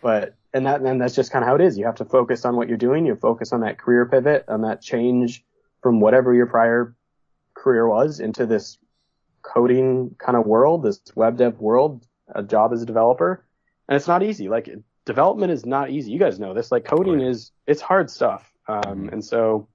but 0.00 0.36
and 0.54 0.66
that 0.66 0.80
and 0.80 1.00
that's 1.00 1.14
just 1.14 1.32
kind 1.32 1.42
of 1.42 1.48
how 1.48 1.54
it 1.56 1.60
is. 1.60 1.76
You 1.76 1.86
have 1.86 1.96
to 1.96 2.04
focus 2.04 2.44
on 2.44 2.56
what 2.56 2.68
you're 2.68 2.78
doing. 2.78 3.06
You 3.06 3.16
focus 3.16 3.52
on 3.52 3.60
that 3.60 3.78
career 3.78 4.06
pivot, 4.06 4.44
on 4.48 4.62
that 4.62 4.80
change 4.80 5.44
from 5.82 6.00
whatever 6.00 6.32
your 6.32 6.46
prior 6.46 6.94
career 7.54 7.86
was 7.86 8.20
into 8.20 8.46
this 8.46 8.78
coding 9.42 10.14
kind 10.18 10.36
of 10.36 10.46
world, 10.46 10.82
this 10.82 11.00
web 11.14 11.36
dev 11.36 11.60
world, 11.60 12.06
a 12.34 12.42
job 12.42 12.72
as 12.72 12.82
a 12.82 12.86
developer. 12.86 13.44
And 13.88 13.96
it's 13.96 14.08
not 14.08 14.22
easy. 14.22 14.48
Like 14.48 14.68
development 15.04 15.52
is 15.52 15.66
not 15.66 15.90
easy. 15.90 16.12
You 16.12 16.18
guys 16.18 16.38
know 16.38 16.54
this. 16.54 16.72
Like 16.72 16.84
coding 16.84 17.18
right. 17.18 17.28
is 17.28 17.52
it's 17.66 17.80
hard 17.80 18.10
stuff. 18.10 18.52
Um, 18.68 19.08
and 19.10 19.24
so 19.24 19.68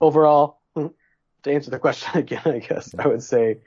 overall, 0.00 0.60
to 0.76 1.52
answer 1.52 1.70
the 1.70 1.78
question 1.78 2.10
again, 2.18 2.42
I 2.44 2.58
guess 2.58 2.94
I 2.98 3.06
would 3.06 3.22
say 3.22 3.58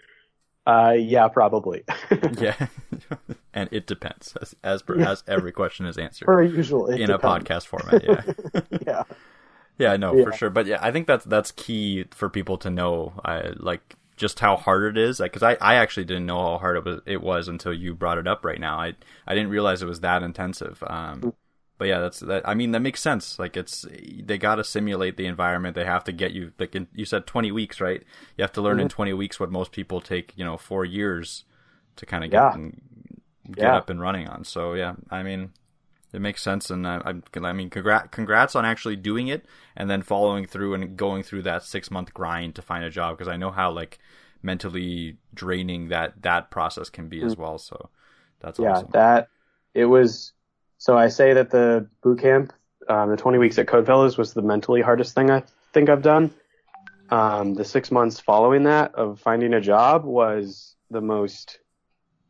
uh, 0.65 0.95
yeah, 0.97 1.27
probably. 1.27 1.83
yeah, 2.39 2.67
and 3.53 3.67
it 3.71 3.85
depends, 3.85 4.35
as 4.41 4.55
as, 4.63 4.81
per, 4.81 4.97
yeah. 4.97 5.11
as 5.11 5.23
every 5.27 5.51
question 5.51 5.85
is 5.85 5.97
answered. 5.97 6.25
Per 6.25 6.41
usual, 6.43 6.87
in 6.87 7.07
depends. 7.07 7.23
a 7.23 7.27
podcast 7.27 7.67
format. 7.67 8.03
Yeah. 8.03 8.61
yeah. 8.85 9.03
Yeah, 9.77 9.97
no, 9.97 10.15
yeah. 10.15 10.23
for 10.23 10.31
sure. 10.33 10.49
But 10.49 10.67
yeah, 10.67 10.77
I 10.81 10.91
think 10.91 11.07
that's 11.07 11.25
that's 11.25 11.51
key 11.51 12.05
for 12.11 12.29
people 12.29 12.57
to 12.59 12.69
know, 12.69 13.13
I, 13.25 13.51
like 13.57 13.95
just 14.15 14.39
how 14.39 14.55
hard 14.55 14.97
it 14.97 15.01
is. 15.01 15.19
Like, 15.19 15.31
because 15.31 15.43
I, 15.43 15.57
I 15.61 15.75
actually 15.75 16.05
didn't 16.05 16.25
know 16.25 16.37
how 16.37 16.57
hard 16.57 16.77
it 16.77 16.85
was 16.85 17.01
it 17.05 17.21
was 17.21 17.47
until 17.47 17.73
you 17.73 17.93
brought 17.93 18.17
it 18.17 18.27
up 18.27 18.45
right 18.45 18.59
now. 18.59 18.79
I 18.79 18.93
I 19.27 19.35
didn't 19.35 19.49
realize 19.49 19.81
it 19.81 19.87
was 19.87 20.01
that 20.01 20.23
intensive. 20.23 20.83
Um, 20.87 21.21
mm 21.21 21.33
but 21.83 21.89
yeah, 21.89 21.99
that's 21.99 22.19
that. 22.21 22.47
I 22.47 22.53
mean, 22.53 22.71
that 22.71 22.79
makes 22.79 23.01
sense. 23.01 23.37
Like 23.39 23.57
it's 23.57 23.85
they 23.91 24.37
got 24.37 24.55
to 24.55 24.63
simulate 24.63 25.17
the 25.17 25.25
environment. 25.25 25.75
They 25.75 25.83
have 25.83 26.03
to 26.05 26.11
get 26.11 26.31
you 26.31 26.53
like 26.59 26.75
in, 26.75 26.87
you 26.93 27.03
said 27.03 27.25
twenty 27.25 27.51
weeks, 27.51 27.81
right? 27.81 28.03
You 28.37 28.41
have 28.41 28.53
to 28.53 28.61
learn 28.61 28.75
mm-hmm. 28.77 28.83
in 28.83 28.89
twenty 28.89 29.11
weeks 29.11 29.39
what 29.39 29.51
most 29.51 29.73
people 29.73 29.99
take 29.99 30.31
you 30.37 30.45
know 30.45 30.55
four 30.55 30.85
years 30.85 31.45
to 31.97 32.05
kind 32.05 32.23
of 32.23 32.31
get 32.31 32.41
yeah. 32.41 32.53
and, 32.53 32.81
get 33.51 33.63
yeah. 33.63 33.75
up 33.75 33.89
and 33.89 33.99
running 33.99 34.29
on. 34.29 34.45
So 34.45 34.75
yeah, 34.75 34.93
I 35.09 35.23
mean, 35.23 35.51
it 36.13 36.21
makes 36.21 36.41
sense, 36.41 36.69
and 36.69 36.87
I, 36.87 37.01
I, 37.05 37.39
I 37.39 37.53
mean, 37.53 37.69
congrats, 37.69 38.09
congrats 38.11 38.55
on 38.55 38.65
actually 38.65 38.95
doing 38.95 39.27
it 39.27 39.45
and 39.75 39.89
then 39.89 40.03
following 40.03 40.45
through 40.45 40.75
and 40.75 40.95
going 40.95 41.23
through 41.23 41.41
that 41.43 41.63
six 41.63 41.89
month 41.89 42.13
grind 42.13 42.55
to 42.55 42.61
find 42.61 42.83
a 42.83 42.89
job 42.89 43.17
because 43.17 43.27
I 43.27 43.35
know 43.35 43.51
how 43.51 43.71
like 43.71 43.99
mentally 44.43 45.17
draining 45.33 45.87
that 45.89 46.21
that 46.21 46.51
process 46.51 46.89
can 46.89 47.09
be 47.09 47.23
as 47.23 47.35
well. 47.35 47.57
So 47.57 47.89
that's 48.39 48.59
yeah, 48.59 48.73
awesome. 48.73 48.89
that 48.91 49.29
it 49.73 49.85
was 49.85 50.33
so 50.77 50.97
I 50.97 51.07
say 51.07 51.33
that 51.33 51.49
the 51.49 51.87
boot 52.01 52.19
camp, 52.19 52.53
um, 52.89 53.09
the 53.09 53.17
20 53.17 53.37
weeks 53.37 53.57
at 53.57 53.67
Codefellows 53.67 54.17
was 54.17 54.33
the 54.33 54.41
mentally 54.41 54.81
hardest 54.81 55.15
thing 55.15 55.31
I 55.31 55.43
think 55.73 55.89
I've 55.89 56.01
done. 56.01 56.31
Um, 57.09 57.53
the 57.53 57.65
six 57.65 57.91
months 57.91 58.19
following 58.19 58.63
that 58.63 58.93
of 58.95 59.19
finding 59.19 59.53
a 59.53 59.61
job 59.61 60.03
was 60.03 60.75
the 60.89 61.01
most 61.01 61.59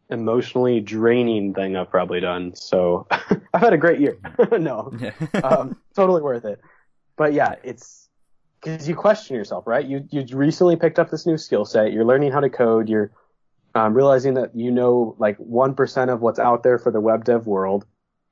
emotionally 0.10 0.80
draining 0.80 1.54
thing 1.54 1.76
I've 1.76 1.90
probably 1.90 2.20
done. 2.20 2.56
So 2.56 3.08
I've 3.12 3.62
had 3.62 3.74
a 3.74 3.78
great 3.78 4.00
year. 4.00 4.18
no, 4.52 4.92
um, 5.44 5.78
totally 5.96 6.22
worth 6.22 6.46
it. 6.46 6.60
But 7.16 7.34
yeah, 7.34 7.56
it's 7.64 8.10
because 8.62 8.88
you 8.88 8.96
question 8.96 9.36
yourself, 9.36 9.68
right? 9.68 9.86
You 9.86 10.08
you 10.10 10.26
recently 10.36 10.76
picked 10.76 11.00
up 11.00 11.10
this 11.10 11.26
new 11.26 11.38
skill 11.38 11.66
set. 11.66 11.92
You're 11.92 12.06
learning 12.06 12.32
how 12.32 12.40
to 12.40 12.50
code. 12.50 12.90
You're 12.90 13.12
um, 13.76 13.94
realizing 13.94 14.36
that 14.36 14.56
you 14.56 14.72
know 14.72 15.16
like 15.20 15.38
one 15.38 15.76
percent 15.76 16.12
of 16.12 16.22
what's 16.22 16.40
out 16.40 16.64
there 16.64 16.78
for 16.78 16.92
the 16.92 17.02
web 17.02 17.26
dev 17.26 17.48
world 17.48 17.86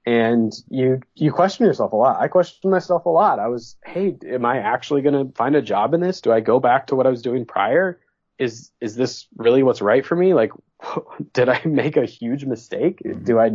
and 0.05 0.53
you 0.69 0.99
you 1.15 1.31
question 1.31 1.65
yourself 1.65 1.93
a 1.93 1.95
lot. 1.95 2.19
I 2.19 2.27
questioned 2.27 2.71
myself 2.71 3.05
a 3.05 3.09
lot. 3.09 3.39
I 3.39 3.47
was, 3.47 3.75
hey, 3.85 4.17
am 4.27 4.45
I 4.45 4.57
actually 4.57 5.01
going 5.01 5.27
to 5.27 5.33
find 5.35 5.55
a 5.55 5.61
job 5.61 5.93
in 5.93 6.01
this? 6.01 6.21
Do 6.21 6.31
I 6.31 6.39
go 6.39 6.59
back 6.59 6.87
to 6.87 6.95
what 6.95 7.05
I 7.05 7.09
was 7.09 7.21
doing 7.21 7.45
prior? 7.45 7.99
Is 8.41 8.71
is 8.81 8.95
this 8.95 9.27
really 9.37 9.63
what's 9.63 9.81
right 9.81 10.05
for 10.05 10.15
me? 10.15 10.33
Like, 10.33 10.51
did 11.33 11.49
I 11.49 11.61
make 11.65 11.97
a 11.97 12.05
huge 12.05 12.45
mistake? 12.45 13.01
Mm-hmm. 13.05 13.23
Do 13.23 13.39
I 13.39 13.51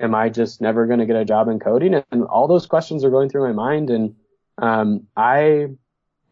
am 0.00 0.14
I 0.14 0.28
just 0.28 0.60
never 0.60 0.86
going 0.86 1.00
to 1.00 1.06
get 1.06 1.16
a 1.16 1.24
job 1.24 1.48
in 1.48 1.58
coding? 1.58 2.02
And 2.10 2.24
all 2.24 2.48
those 2.48 2.66
questions 2.66 3.04
are 3.04 3.10
going 3.10 3.28
through 3.28 3.46
my 3.46 3.52
mind. 3.52 3.90
And 3.90 4.16
um, 4.56 5.06
I 5.16 5.68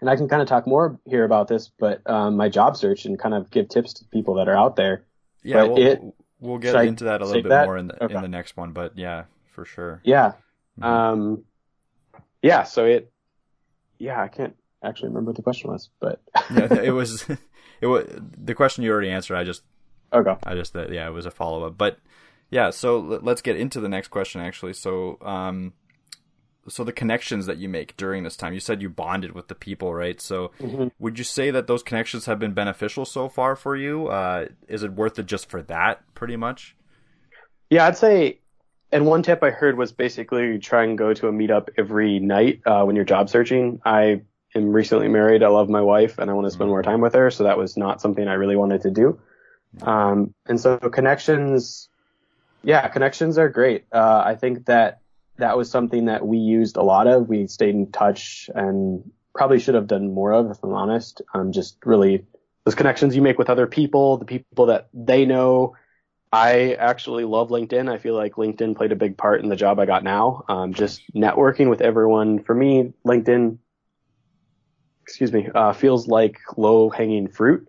and 0.01 0.11
I 0.11 0.17
can 0.17 0.29
kind 0.29 0.43
of 0.43 0.49
talk 0.49 0.67
more 0.67 0.99
here 1.05 1.25
about 1.25 1.49
this, 1.49 1.71
but 1.79 2.09
um, 2.09 2.37
my 2.37 2.49
job 2.49 2.77
search 2.77 3.05
and 3.05 3.19
kind 3.19 3.35
of 3.35 3.51
give 3.51 3.69
tips 3.69 3.95
to 3.95 4.05
people 4.07 4.35
that 4.35 4.49
are 4.49 4.57
out 4.57 4.77
there. 4.77 5.05
Yeah, 5.43 5.65
well, 5.65 5.79
it, 5.79 6.01
We'll 6.41 6.59
get 6.59 6.75
into 6.85 7.05
that 7.05 7.23
a 7.23 7.25
little 7.25 7.43
bit 7.43 7.49
that? 7.49 7.67
more 7.67 7.79
in 7.79 7.89
the 7.89 8.05
okay. 8.05 8.15
in 8.15 8.23
the 8.23 8.29
next 8.29 8.57
one, 8.57 8.73
but 8.73 8.99
yeah, 8.99 9.25
for 9.53 9.65
sure. 9.65 10.01
Yeah. 10.05 10.33
Mm-hmm. 10.79 10.85
Um 10.85 11.45
yeah, 12.43 12.65
so 12.65 12.85
it 12.85 13.11
yeah, 13.99 14.23
I 14.23 14.29
can't 14.29 14.55
actually 14.83 15.09
remember 15.09 15.31
what 15.31 15.37
the 15.37 15.43
question 15.43 15.71
was, 15.71 15.89
but 15.99 16.21
yeah, 16.55 16.75
it 16.75 16.91
was 16.91 17.27
it 17.81 17.87
was 17.87 18.07
the 18.37 18.55
question 18.55 18.85
you 18.85 18.91
already 18.91 19.11
answered. 19.11 19.37
I 19.37 19.45
just 19.45 19.63
okay. 20.13 20.37
I 20.45 20.55
just 20.55 20.75
uh, 20.77 20.89
yeah, 20.89 21.07
it 21.07 21.13
was 21.13 21.27
a 21.27 21.31
follow 21.31 21.65
up, 21.65 21.79
but 21.79 21.99
yeah. 22.51 22.71
So 22.71 22.99
let's 22.99 23.43
get 23.43 23.57
into 23.57 23.81
the 23.81 23.89
next 23.89 24.09
question 24.09 24.41
actually. 24.41 24.73
So 24.75 25.19
um, 25.23 25.73
so 26.69 26.85
the 26.85 26.93
connections 26.93 27.47
that 27.47 27.59
you 27.59 27.69
make 27.69 27.97
during 27.97 28.23
this 28.23 28.37
time 28.37 28.53
you 28.53 28.61
said 28.61 28.83
you 28.83 28.89
bonded 28.89 29.33
with 29.33 29.49
the 29.49 29.55
people 29.55 29.95
right 29.95 30.21
so 30.21 30.51
mm-hmm. 30.61 30.89
would 30.99 31.19
you 31.19 31.25
say 31.25 31.51
that 31.51 31.67
those 31.67 31.83
connections 31.83 32.27
have 32.27 32.39
been 32.39 32.53
beneficial 32.53 33.05
so 33.05 33.29
far 33.29 33.57
for 33.57 33.77
you 33.77 34.09
uh, 34.09 34.47
is 34.69 34.83
it 34.83 34.93
worth 34.93 35.19
it 35.19 35.27
just 35.27 35.49
for 35.49 35.63
that 35.63 36.03
pretty 36.15 36.37
much 36.37 36.77
yeah 37.71 37.87
i'd 37.87 37.97
say 37.97 38.39
and 38.93 39.07
one 39.07 39.23
tip 39.23 39.43
i 39.43 39.51
heard 39.51 39.77
was 39.77 39.93
basically 39.93 40.59
try 40.59 40.85
and 40.85 40.99
go 40.99 41.13
to 41.13 41.29
a 41.29 41.33
meetup 41.33 41.69
every 41.77 42.19
night 42.19 42.61
uh, 42.67 42.83
when 42.85 42.97
you're 42.97 43.05
job 43.05 43.29
searching 43.29 43.81
i 43.85 44.21
am 44.57 44.73
recently 44.73 45.09
married 45.09 45.43
i 45.43 45.49
love 45.49 45.69
my 45.69 45.81
wife 45.81 46.19
and 46.19 46.31
i 46.31 46.35
want 46.35 46.47
to 46.47 46.51
spend 46.51 46.67
mm-hmm. 46.67 46.71
more 46.71 46.83
time 46.83 47.01
with 47.01 47.15
her 47.15 47.31
so 47.31 47.45
that 47.45 47.59
was 47.59 47.77
not 47.77 48.01
something 48.01 48.29
i 48.29 48.35
really 48.35 48.57
wanted 48.57 48.81
to 48.83 48.91
do 48.91 49.19
um, 49.83 50.33
and 50.47 50.61
so 50.61 50.79
connections 50.79 51.89
yeah 52.63 52.89
connections 52.89 53.39
are 53.39 53.49
great 53.49 53.85
uh, 53.93 54.23
i 54.25 54.35
think 54.35 54.67
that 54.67 55.01
that 55.39 55.57
was 55.57 55.71
something 55.71 56.07
that 56.07 56.27
we 56.27 56.39
used 56.39 56.77
a 56.77 56.83
lot 56.83 57.07
of. 57.07 57.29
We 57.29 57.47
stayed 57.47 57.75
in 57.75 57.91
touch 57.91 58.51
and 58.55 59.11
probably 59.35 59.59
should 59.59 59.75
have 59.75 59.87
done 59.87 60.15
more 60.15 60.33
of, 60.33 60.51
if 60.51 60.63
I'm 60.63 60.73
honest. 60.73 61.23
Um, 61.35 61.53
just 61.53 61.77
really 61.85 62.25
those 62.65 62.75
connections 62.75 63.15
you 63.15 63.23
make 63.23 63.39
with 63.39 63.51
other 63.51 63.67
people, 63.67 64.17
the 64.17 64.25
people 64.25 64.67
that 64.67 64.89
they 64.93 65.25
know. 65.25 65.77
I 66.33 66.75
actually 66.75 67.25
love 67.25 67.51
LinkedIn. 67.51 67.91
I 67.91 67.99
feel 67.99 68.15
like 68.15 68.35
LinkedIn 68.35 68.77
played 68.77 68.93
a 68.93 68.97
big 68.97 69.17
part 69.17 69.43
in 69.43 69.49
the 69.49 69.57
job 69.57 69.79
I 69.79 69.87
got 69.87 70.03
now. 70.03 70.45
Um, 70.49 70.75
just 70.75 71.03
networking 71.15 71.71
with 71.71 71.81
everyone. 71.81 72.43
For 72.43 72.55
me, 72.55 72.93
LinkedIn, 73.07 73.59
excuse 75.07 75.33
me, 75.33 75.49
uh, 75.55 75.73
feels 75.73 76.09
like 76.09 76.41
low 76.57 76.91
hanging 76.91 77.29
fruit. 77.29 77.69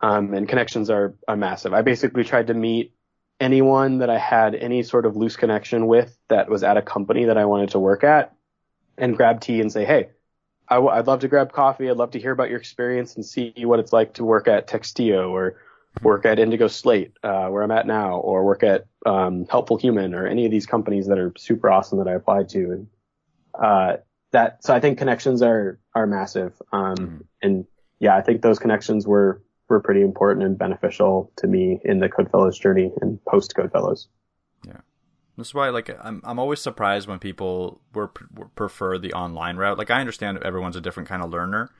Um, 0.00 0.34
and 0.34 0.48
connections 0.48 0.90
are, 0.90 1.14
are 1.26 1.36
massive. 1.36 1.72
I 1.72 1.82
basically 1.82 2.22
tried 2.22 2.48
to 2.48 2.54
meet 2.54 2.92
anyone 3.40 3.98
that 3.98 4.10
I 4.10 4.18
had 4.18 4.54
any 4.54 4.82
sort 4.82 5.06
of 5.06 5.16
loose 5.16 5.36
connection 5.36 5.86
with 5.86 6.16
that 6.28 6.48
was 6.48 6.62
at 6.62 6.76
a 6.76 6.82
company 6.82 7.24
that 7.26 7.38
I 7.38 7.44
wanted 7.46 7.70
to 7.70 7.78
work 7.78 8.04
at 8.04 8.34
and 8.96 9.16
grab 9.16 9.40
tea 9.40 9.60
and 9.60 9.72
say, 9.72 9.84
Hey, 9.84 10.08
i 10.68 10.74
w- 10.74 10.92
I'd 10.92 11.06
love 11.06 11.20
to 11.20 11.28
grab 11.28 11.52
coffee. 11.52 11.90
I'd 11.90 11.96
love 11.96 12.12
to 12.12 12.20
hear 12.20 12.32
about 12.32 12.48
your 12.48 12.58
experience 12.58 13.16
and 13.16 13.24
see 13.24 13.52
what 13.58 13.80
it's 13.80 13.92
like 13.92 14.14
to 14.14 14.24
work 14.24 14.48
at 14.48 14.68
Textio 14.68 15.30
or 15.30 15.56
work 16.02 16.26
at 16.26 16.38
Indigo 16.38 16.68
Slate, 16.68 17.12
uh, 17.22 17.48
where 17.48 17.62
I'm 17.62 17.70
at 17.70 17.86
now, 17.86 18.18
or 18.18 18.44
work 18.44 18.62
at 18.62 18.86
um, 19.06 19.46
Helpful 19.50 19.78
Human 19.78 20.14
or 20.14 20.26
any 20.26 20.44
of 20.44 20.50
these 20.50 20.66
companies 20.66 21.06
that 21.06 21.18
are 21.18 21.32
super 21.36 21.70
awesome 21.70 21.98
that 21.98 22.08
I 22.08 22.14
applied 22.14 22.48
to. 22.50 22.58
And 22.58 22.86
uh, 23.54 23.96
that, 24.32 24.64
so 24.64 24.74
I 24.74 24.80
think 24.80 24.98
connections 24.98 25.42
are 25.42 25.78
are 25.94 26.06
massive. 26.06 26.60
Um, 26.72 26.96
mm-hmm. 26.96 27.16
And 27.42 27.66
yeah, 27.98 28.16
I 28.16 28.22
think 28.22 28.42
those 28.42 28.58
connections 28.58 29.06
were 29.06 29.42
were 29.68 29.80
pretty 29.80 30.02
important 30.02 30.44
and 30.46 30.58
beneficial 30.58 31.32
to 31.36 31.46
me 31.46 31.80
in 31.84 31.98
the 31.98 32.08
Codefellows 32.08 32.60
journey 32.60 32.92
and 33.00 33.22
post 33.24 33.54
Codefellows. 33.54 34.06
Yeah. 34.66 34.80
That's 35.36 35.54
why, 35.54 35.68
like, 35.68 35.96
I'm 36.02 36.20
I'm 36.24 36.38
always 36.38 36.60
surprised 36.60 37.06
when 37.06 37.18
people 37.20 37.80
were, 37.94 38.08
prefer 38.08 38.98
the 38.98 39.12
online 39.12 39.56
route. 39.56 39.78
Like, 39.78 39.90
I 39.90 40.00
understand 40.00 40.38
everyone's 40.42 40.74
a 40.74 40.80
different 40.80 41.08
kind 41.08 41.22
of 41.22 41.30
learner, 41.30 41.70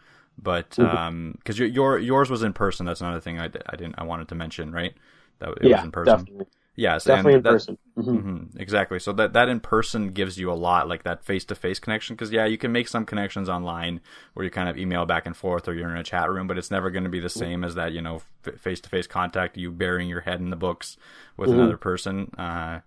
but 0.41 0.71
mm-hmm. 0.71 0.97
um, 0.97 1.35
because 1.39 1.59
your, 1.59 1.67
your 1.69 1.99
yours 1.99 2.31
was 2.31 2.43
in 2.45 2.53
person. 2.53 2.87
That's 2.87 3.01
another 3.01 3.21
thing 3.21 3.41
I, 3.41 3.47
I 3.67 3.77
didn't 3.77 3.97
I 3.99 4.05
wanted 4.05 4.29
to 4.29 4.37
mention, 4.37 4.71
right? 4.71 4.95
That 5.41 5.51
it 5.61 5.65
yeah, 5.65 5.77
was 5.77 5.85
in 5.87 5.91
person. 5.91 6.19
Definitely. 6.19 6.47
Yes, 6.79 7.03
definitely 7.03 7.35
in 7.35 7.43
that, 7.43 7.51
person. 7.51 7.79
Mm-hmm. 7.99 8.17
Mm-hmm, 8.17 8.61
exactly. 8.61 9.01
So 9.01 9.13
that 9.15 9.33
that 9.33 9.49
in 9.49 9.59
person 9.59 10.13
gives 10.13 10.39
you 10.39 10.53
a 10.53 10.55
lot, 10.55 10.89
like 10.89 11.03
that 11.03 11.25
face 11.25 11.45
to 11.47 11.57
face 11.57 11.81
connection. 11.81 12.15
Because 12.15 12.31
yeah, 12.31 12.47
you 12.47 12.57
can 12.57 12.71
make 12.71 12.87
some 12.87 13.05
connections 13.05 13.49
online 13.49 14.01
where 14.35 14.45
you 14.45 14.51
kind 14.51 14.69
of 14.69 14.79
email 14.79 15.05
back 15.05 15.27
and 15.27 15.37
forth, 15.37 15.67
or 15.67 15.75
you're 15.75 15.91
in 15.91 15.97
a 15.97 16.05
chat 16.05 16.31
room, 16.31 16.47
but 16.47 16.57
it's 16.57 16.71
never 16.71 16.91
going 16.91 17.03
to 17.03 17.11
be 17.11 17.19
the 17.19 17.29
same 17.29 17.65
as 17.65 17.75
that, 17.75 17.91
you 17.91 18.01
know, 18.01 18.23
face 18.59 18.81
to 18.83 18.89
face 18.89 19.09
contact. 19.09 19.57
You 19.57 19.73
burying 19.73 20.09
your 20.09 20.21
head 20.21 20.39
in 20.39 20.51
the 20.51 20.57
books 20.57 20.97
with 21.37 21.51
mm-hmm. 21.51 21.59
another 21.59 21.77
person. 21.79 22.31
Uh, 22.39 22.79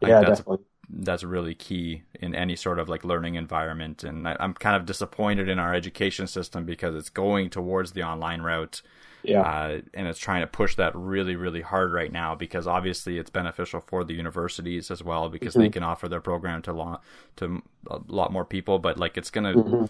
yeah, 0.00 0.20
that's, 0.20 0.38
definitely. 0.38 0.64
That's 0.88 1.24
really 1.24 1.56
key 1.56 2.02
in 2.20 2.36
any 2.36 2.54
sort 2.54 2.78
of 2.78 2.88
like 2.88 3.02
learning 3.02 3.34
environment, 3.34 4.04
and 4.04 4.28
I, 4.28 4.36
I'm 4.38 4.54
kind 4.54 4.76
of 4.76 4.86
disappointed 4.86 5.48
in 5.48 5.58
our 5.58 5.74
education 5.74 6.28
system 6.28 6.64
because 6.64 6.94
it's 6.94 7.10
going 7.10 7.50
towards 7.50 7.92
the 7.92 8.04
online 8.04 8.42
route 8.42 8.80
yeah. 9.24 9.40
Uh, 9.40 9.80
and 9.94 10.06
it's 10.06 10.18
trying 10.18 10.42
to 10.42 10.46
push 10.46 10.76
that 10.76 10.94
really, 10.94 11.36
really 11.36 11.62
hard 11.62 11.92
right 11.92 12.12
now 12.12 12.34
because 12.34 12.66
obviously 12.66 13.18
it's 13.18 13.30
beneficial 13.30 13.80
for 13.80 14.04
the 14.04 14.14
universities 14.14 14.90
as 14.90 15.02
well 15.02 15.28
because 15.28 15.54
mm-hmm. 15.54 15.62
they 15.62 15.70
can 15.70 15.82
offer 15.82 16.08
their 16.08 16.20
program 16.20 16.62
to 16.62 16.72
lot 16.72 17.02
to 17.36 17.62
a 17.88 18.00
lot 18.08 18.32
more 18.32 18.44
people. 18.44 18.78
But 18.78 18.98
like 18.98 19.16
it's 19.16 19.30
gonna, 19.30 19.54
mm-hmm. 19.54 19.84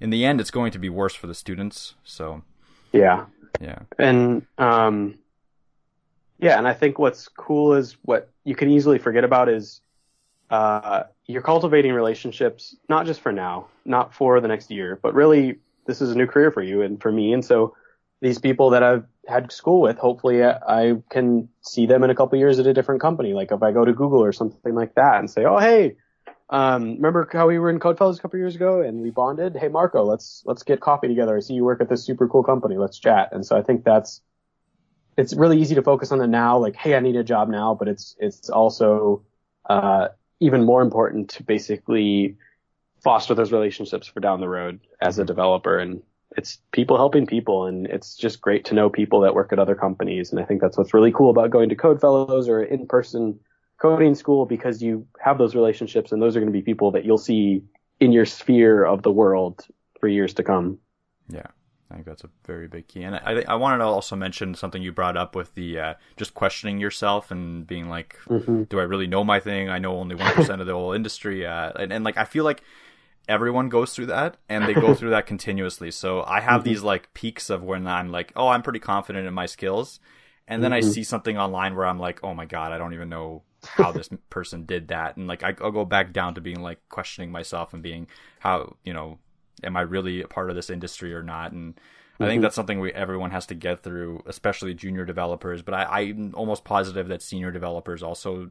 in 0.00 0.10
the 0.10 0.24
end, 0.24 0.40
it's 0.40 0.50
going 0.50 0.72
to 0.72 0.78
be 0.78 0.88
worse 0.88 1.14
for 1.14 1.26
the 1.26 1.34
students. 1.34 1.94
So 2.04 2.42
yeah, 2.92 3.26
Yeah. 3.60 3.80
And 3.98 4.46
um, 4.56 5.18
yeah, 6.38 6.58
and 6.58 6.66
I 6.66 6.74
think 6.74 6.98
what's 6.98 7.28
cool 7.28 7.74
is 7.74 7.96
what 8.02 8.30
you 8.44 8.54
can 8.54 8.70
easily 8.70 8.98
forget 8.98 9.24
about 9.24 9.48
is 9.48 9.80
uh, 10.50 11.04
you're 11.26 11.42
cultivating 11.42 11.92
relationships 11.92 12.76
not 12.88 13.06
just 13.06 13.20
for 13.20 13.32
now, 13.32 13.66
not 13.84 14.14
for 14.14 14.40
the 14.40 14.48
next 14.48 14.70
year, 14.70 14.98
but 15.02 15.14
really 15.14 15.58
this 15.86 16.00
is 16.00 16.12
a 16.12 16.14
new 16.14 16.26
career 16.26 16.50
for 16.50 16.62
you 16.62 16.82
and 16.82 17.00
for 17.00 17.10
me. 17.10 17.32
And 17.32 17.44
so 17.44 17.74
these 18.20 18.38
people 18.38 18.70
that 18.70 18.82
I've 18.82 19.04
had 19.26 19.52
school 19.52 19.80
with, 19.80 19.98
hopefully 19.98 20.42
I 20.44 20.94
can 21.10 21.48
see 21.60 21.86
them 21.86 22.02
in 22.02 22.10
a 22.10 22.14
couple 22.14 22.38
years 22.38 22.58
at 22.58 22.66
a 22.66 22.74
different 22.74 23.00
company. 23.00 23.34
Like 23.34 23.52
if 23.52 23.62
I 23.62 23.72
go 23.72 23.84
to 23.84 23.92
Google 23.92 24.24
or 24.24 24.32
something 24.32 24.74
like 24.74 24.94
that 24.94 25.18
and 25.18 25.30
say, 25.30 25.44
oh 25.44 25.58
hey, 25.58 25.96
um, 26.50 26.94
remember 26.94 27.28
how 27.30 27.46
we 27.46 27.58
were 27.58 27.70
in 27.70 27.78
Codefellows 27.78 28.18
a 28.18 28.22
couple 28.22 28.38
years 28.38 28.56
ago 28.56 28.80
and 28.80 29.02
we 29.02 29.10
bonded? 29.10 29.56
Hey 29.56 29.68
Marco, 29.68 30.02
let's 30.04 30.42
let's 30.46 30.62
get 30.62 30.80
coffee 30.80 31.08
together. 31.08 31.36
I 31.36 31.40
see 31.40 31.54
you 31.54 31.64
work 31.64 31.80
at 31.80 31.88
this 31.88 32.04
super 32.04 32.26
cool 32.26 32.42
company. 32.42 32.78
Let's 32.78 32.98
chat. 32.98 33.28
And 33.32 33.44
so 33.44 33.56
I 33.56 33.62
think 33.62 33.84
that's 33.84 34.22
it's 35.16 35.34
really 35.34 35.60
easy 35.60 35.74
to 35.74 35.82
focus 35.82 36.10
on 36.10 36.18
the 36.18 36.26
now, 36.26 36.58
like 36.58 36.74
hey, 36.74 36.94
I 36.94 37.00
need 37.00 37.16
a 37.16 37.24
job 37.24 37.48
now, 37.48 37.74
but 37.74 37.86
it's 37.86 38.16
it's 38.18 38.48
also 38.48 39.22
uh, 39.68 40.08
even 40.40 40.64
more 40.64 40.80
important 40.80 41.30
to 41.30 41.42
basically 41.42 42.36
foster 43.02 43.34
those 43.34 43.52
relationships 43.52 44.06
for 44.06 44.20
down 44.20 44.40
the 44.40 44.48
road 44.48 44.80
as 45.00 45.18
a 45.18 45.24
developer 45.24 45.78
and 45.78 46.02
it's 46.38 46.60
people 46.70 46.96
helping 46.96 47.26
people 47.26 47.66
and 47.66 47.86
it's 47.88 48.14
just 48.14 48.40
great 48.40 48.64
to 48.64 48.74
know 48.74 48.88
people 48.88 49.20
that 49.22 49.34
work 49.34 49.52
at 49.52 49.58
other 49.58 49.74
companies 49.74 50.30
and 50.30 50.40
I 50.40 50.44
think 50.44 50.60
that's 50.60 50.78
what's 50.78 50.94
really 50.94 51.10
cool 51.10 51.30
about 51.30 51.50
going 51.50 51.68
to 51.68 51.74
Codefellows 51.74 52.48
or 52.48 52.62
in 52.62 52.86
person 52.86 53.40
coding 53.78 54.14
school 54.14 54.46
because 54.46 54.80
you 54.80 55.04
have 55.18 55.36
those 55.36 55.56
relationships 55.56 56.12
and 56.12 56.22
those 56.22 56.36
are 56.36 56.40
going 56.40 56.52
to 56.52 56.56
be 56.56 56.62
people 56.62 56.92
that 56.92 57.04
you'll 57.04 57.18
see 57.18 57.64
in 57.98 58.12
your 58.12 58.24
sphere 58.24 58.84
of 58.84 59.02
the 59.02 59.10
world 59.10 59.66
for 59.98 60.06
years 60.06 60.32
to 60.34 60.44
come. 60.44 60.78
Yeah. 61.28 61.48
I 61.90 61.94
think 61.94 62.06
that's 62.06 62.22
a 62.22 62.28
very 62.44 62.68
big 62.68 62.86
key, 62.86 63.02
and 63.02 63.14
I 63.16 63.42
I 63.48 63.54
wanted 63.54 63.78
to 63.78 63.84
also 63.84 64.14
mention 64.14 64.54
something 64.54 64.82
you 64.82 64.92
brought 64.92 65.16
up 65.16 65.34
with 65.34 65.54
the 65.54 65.78
uh, 65.78 65.94
just 66.18 66.34
questioning 66.34 66.78
yourself 66.78 67.30
and 67.30 67.66
being 67.66 67.88
like, 67.88 68.18
mm-hmm. 68.28 68.64
do 68.64 68.78
I 68.78 68.82
really 68.82 69.06
know 69.06 69.24
my 69.24 69.40
thing? 69.40 69.70
I 69.70 69.78
know 69.78 69.96
only 69.96 70.14
one 70.14 70.34
percent 70.34 70.60
of 70.60 70.66
the 70.66 70.74
whole 70.74 70.92
industry, 70.92 71.46
uh, 71.46 71.72
and, 71.76 71.90
and 71.90 72.04
like 72.04 72.18
I 72.18 72.26
feel 72.26 72.44
like 72.44 72.62
everyone 73.28 73.68
goes 73.68 73.94
through 73.94 74.06
that 74.06 74.38
and 74.48 74.66
they 74.66 74.74
go 74.74 74.94
through 74.96 75.10
that 75.10 75.26
continuously. 75.26 75.90
So 75.90 76.22
I 76.22 76.40
have 76.40 76.62
mm-hmm. 76.62 76.70
these 76.70 76.82
like 76.82 77.12
peaks 77.14 77.50
of 77.50 77.62
when 77.62 77.86
I'm 77.86 78.10
like, 78.10 78.32
oh, 78.34 78.48
I'm 78.48 78.62
pretty 78.62 78.80
confident 78.80 79.26
in 79.26 79.34
my 79.34 79.46
skills. 79.46 80.00
And 80.48 80.64
then 80.64 80.70
mm-hmm. 80.70 80.88
I 80.88 80.92
see 80.92 81.04
something 81.04 81.36
online 81.36 81.76
where 81.76 81.86
I'm 81.86 81.98
like, 81.98 82.24
oh 82.24 82.34
my 82.34 82.46
God, 82.46 82.72
I 82.72 82.78
don't 82.78 82.94
even 82.94 83.10
know 83.10 83.42
how 83.62 83.92
this 83.92 84.08
person 84.30 84.64
did 84.64 84.88
that. 84.88 85.16
And 85.16 85.28
like, 85.28 85.42
I'll 85.42 85.70
go 85.70 85.84
back 85.84 86.12
down 86.12 86.34
to 86.34 86.40
being 86.40 86.62
like 86.62 86.80
questioning 86.88 87.30
myself 87.30 87.74
and 87.74 87.82
being 87.82 88.06
how, 88.40 88.76
you 88.82 88.94
know, 88.94 89.18
am 89.62 89.76
I 89.76 89.82
really 89.82 90.22
a 90.22 90.28
part 90.28 90.48
of 90.48 90.56
this 90.56 90.70
industry 90.70 91.12
or 91.12 91.22
not? 91.22 91.52
And 91.52 91.74
mm-hmm. 91.74 92.22
I 92.22 92.26
think 92.26 92.38
mm-hmm. 92.38 92.42
that's 92.44 92.54
something 92.54 92.80
we 92.80 92.92
everyone 92.92 93.30
has 93.32 93.46
to 93.46 93.54
get 93.54 93.82
through, 93.82 94.22
especially 94.26 94.72
junior 94.72 95.04
developers. 95.04 95.60
But 95.60 95.74
I, 95.74 96.00
I'm 96.00 96.34
almost 96.34 96.64
positive 96.64 97.08
that 97.08 97.22
senior 97.22 97.50
developers 97.50 98.02
also 98.02 98.50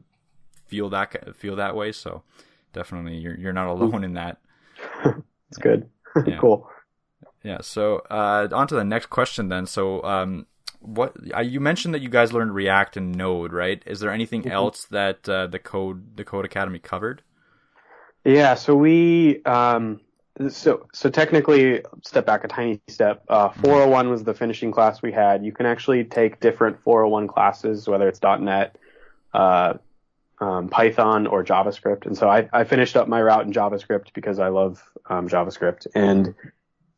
feel 0.66 0.90
that 0.90 1.36
feel 1.36 1.56
that 1.56 1.74
way. 1.74 1.90
So 1.90 2.22
definitely, 2.72 3.16
you're 3.16 3.36
you're 3.36 3.52
not 3.52 3.68
mm-hmm. 3.68 3.82
alone 3.82 4.04
in 4.04 4.14
that. 4.14 4.38
It's 5.48 5.58
good. 5.58 5.88
Yeah. 6.26 6.38
cool. 6.40 6.68
Yeah. 7.44 7.58
So 7.60 7.98
uh, 8.10 8.48
on 8.50 8.66
to 8.68 8.74
the 8.74 8.82
next 8.82 9.06
question 9.06 9.48
then. 9.48 9.66
So 9.66 10.02
um, 10.02 10.46
what 10.80 11.14
uh, 11.32 11.40
you 11.40 11.60
mentioned 11.60 11.94
that 11.94 12.02
you 12.02 12.08
guys 12.08 12.32
learned 12.32 12.54
React 12.54 12.96
and 12.96 13.14
Node, 13.14 13.52
right? 13.52 13.80
Is 13.86 14.00
there 14.00 14.10
anything 14.10 14.42
mm-hmm. 14.42 14.50
else 14.50 14.86
that 14.86 15.28
uh, 15.28 15.46
the 15.46 15.60
code 15.60 16.16
the 16.16 16.24
Codecademy 16.24 16.82
covered? 16.82 17.22
Yeah. 18.24 18.54
So 18.54 18.74
we 18.74 19.44
um, 19.44 20.00
so 20.48 20.86
so 20.92 21.10
technically 21.10 21.82
step 22.02 22.26
back 22.26 22.44
a 22.44 22.48
tiny 22.48 22.80
step. 22.88 23.24
Uh, 23.28 23.50
401 23.50 24.04
mm-hmm. 24.04 24.10
was 24.10 24.24
the 24.24 24.34
finishing 24.34 24.70
class 24.70 25.02
we 25.02 25.12
had. 25.12 25.44
You 25.44 25.52
can 25.52 25.66
actually 25.66 26.04
take 26.04 26.40
different 26.40 26.80
401 26.82 27.28
classes, 27.28 27.88
whether 27.88 28.08
it's 28.08 28.20
.NET, 28.22 28.76
uh, 29.34 29.74
um, 30.40 30.68
Python 30.68 31.26
or 31.26 31.44
JavaScript. 31.44 32.06
And 32.06 32.16
so 32.16 32.28
I, 32.28 32.48
I, 32.52 32.64
finished 32.64 32.96
up 32.96 33.08
my 33.08 33.20
route 33.20 33.44
in 33.44 33.52
JavaScript 33.52 34.12
because 34.14 34.38
I 34.38 34.48
love 34.48 34.82
um, 35.06 35.28
JavaScript. 35.28 35.88
And 35.94 36.34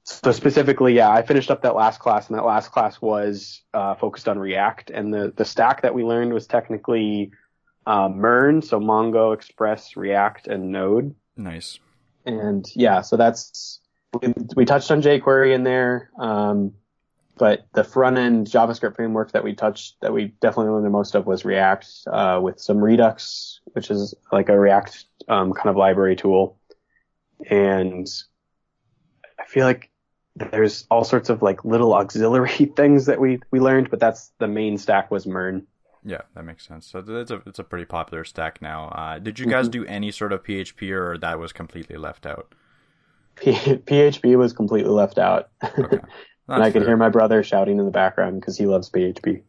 so 0.05 0.33
specifically, 0.33 0.95
yeah, 0.95 1.11
I 1.11 1.23
finished 1.23 1.51
up 1.51 1.63
that 1.63 1.75
last 1.75 2.01
class, 2.01 2.29
and 2.29 2.37
that 2.37 2.45
last 2.45 2.71
class 2.71 3.01
was 3.01 3.63
uh, 3.73 3.95
focused 3.95 4.29
on 4.29 4.39
React. 4.39 4.91
And 4.91 5.13
the 5.13 5.33
the 5.35 5.45
stack 5.45 5.83
that 5.83 5.95
we 5.95 6.05
learned 6.05 6.33
was 6.33 6.47
technically 6.47 7.31
uh, 7.87 8.09
MERN, 8.09 8.63
so 8.63 8.81
Mongo, 8.81 9.35
Express, 9.35 9.97
React, 9.97 10.49
and 10.49 10.71
Node. 10.71 11.15
Nice. 11.37 11.79
And 12.27 12.67
yeah, 12.75 13.01
so 13.01 13.17
that's 13.17 13.81
we, 14.21 14.35
we 14.57 14.65
touched 14.65 14.91
on 14.91 15.01
jQuery 15.01 15.55
in 15.55 15.65
there. 15.65 16.11
Um, 16.19 16.75
but 17.41 17.67
the 17.73 17.83
front 17.83 18.19
end 18.19 18.47
JavaScript 18.49 18.97
framework 18.97 19.33
that 19.33 19.43
we 19.43 19.55
touched, 19.55 19.99
that 20.03 20.13
we 20.13 20.27
definitely 20.43 20.73
learned 20.73 20.85
the 20.85 20.91
most 20.91 21.15
of 21.15 21.25
was 21.25 21.43
React, 21.43 21.89
uh, 22.13 22.39
with 22.43 22.61
some 22.61 22.77
Redux, 22.85 23.61
which 23.73 23.91
is 23.91 24.15
like 24.31 24.51
a 24.51 24.61
React, 24.61 25.07
um, 25.27 25.55
kind 25.55 25.71
of 25.71 25.77
library 25.77 26.17
tool. 26.17 26.59
And 27.49 28.07
I 29.39 29.47
feel 29.47 29.65
like 29.65 29.91
there's 30.37 30.87
all 30.91 31.03
sorts 31.03 31.31
of 31.31 31.41
like 31.41 31.65
little 31.65 31.95
auxiliary 31.95 32.67
things 32.77 33.07
that 33.07 33.19
we, 33.19 33.41
we 33.51 33.59
learned, 33.59 33.89
but 33.89 34.01
that's 34.01 34.33
the 34.39 34.47
main 34.47 34.77
stack 34.77 35.11
was 35.11 35.27
MERN. 35.27 35.67
Yeah, 36.05 36.21
that 36.35 36.45
makes 36.45 36.69
sense. 36.69 36.87
So 36.87 36.99
it's 36.99 37.31
a 37.31 37.43
it's 37.47 37.59
a 37.59 37.65
pretty 37.65 37.87
popular 37.87 38.25
stack 38.25 38.61
now. 38.61 38.89
Uh, 38.89 39.19
did 39.19 39.39
you 39.39 39.47
guys 39.47 39.71
mm-hmm. 39.71 39.83
do 39.83 39.87
any 39.87 40.11
sort 40.11 40.33
of 40.33 40.43
PHP, 40.43 40.91
or 40.91 41.19
that 41.19 41.39
was 41.39 41.53
completely 41.53 41.97
left 41.97 42.27
out? 42.27 42.55
P- 43.37 43.53
PHP 43.53 44.37
was 44.37 44.53
completely 44.53 44.91
left 44.91 45.19
out. 45.19 45.51
Okay. 45.79 46.01
and 46.51 46.63
I 46.63 46.71
could 46.71 46.83
hear 46.83 46.97
my 46.97 47.09
brother 47.09 47.43
shouting 47.43 47.79
in 47.79 47.85
the 47.85 47.91
background 47.91 48.41
because 48.41 48.57
he 48.57 48.67
loves 48.67 48.91
PHP. 48.91 49.43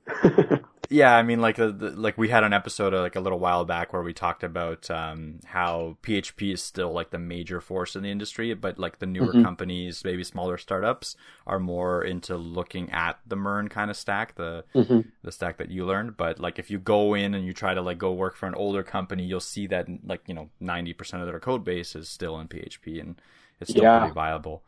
yeah, 0.90 1.16
I 1.16 1.24
mean, 1.24 1.40
like 1.40 1.56
the, 1.56 1.72
the, 1.72 1.92
like 1.92 2.18
we 2.18 2.28
had 2.28 2.44
an 2.44 2.54
episode 2.54 2.94
uh, 2.94 3.02
like 3.02 3.16
a 3.16 3.22
little 3.22 3.40
while 3.40 3.66
back 3.66 3.94
where 3.94 4.02
we 4.02 4.14
talked 4.14 4.44
about 4.44 4.92
um, 4.92 5.40
how 5.46 5.98
PHP 6.04 6.54
is 6.54 6.62
still 6.62 6.92
like 6.92 7.12
the 7.12 7.18
major 7.18 7.62
force 7.62 7.96
in 7.96 8.04
the 8.04 8.12
industry, 8.12 8.54
but 8.54 8.78
like 8.78 9.00
the 9.00 9.06
newer 9.06 9.28
mm-hmm. 9.28 9.44
companies, 9.44 10.04
maybe 10.04 10.24
smaller 10.24 10.58
startups, 10.58 11.16
are 11.48 11.60
more 11.60 12.04
into 12.04 12.36
looking 12.36 12.90
at 12.92 13.20
the 13.26 13.36
MERN 13.36 13.70
kind 13.70 13.90
of 13.90 13.98
stack, 13.98 14.36
the 14.36 14.66
mm-hmm. 14.76 15.02
the 15.24 15.32
stack 15.32 15.58
that 15.58 15.72
you 15.72 15.86
learned. 15.86 16.18
But 16.18 16.40
like 16.40 16.60
if 16.60 16.70
you 16.70 16.78
go 16.78 17.14
in 17.14 17.34
and 17.34 17.46
you 17.46 17.54
try 17.54 17.74
to 17.74 17.82
like 17.82 17.98
go 17.98 18.12
work 18.12 18.36
for 18.36 18.48
an 18.48 18.56
older 18.56 18.84
company, 18.84 19.24
you'll 19.24 19.40
see 19.40 19.66
that 19.68 19.88
like 20.06 20.22
you 20.28 20.34
know 20.34 20.50
ninety 20.60 20.94
percent 20.94 21.24
of 21.24 21.30
their 21.30 21.40
code 21.40 21.64
base 21.64 21.96
is 21.96 22.10
still 22.10 22.40
in 22.40 22.48
PHP 22.48 23.00
and 23.00 23.22
it's 23.60 23.72
still 23.72 23.84
yeah. 23.84 24.00
pretty 24.00 24.14
viable. 24.14 24.64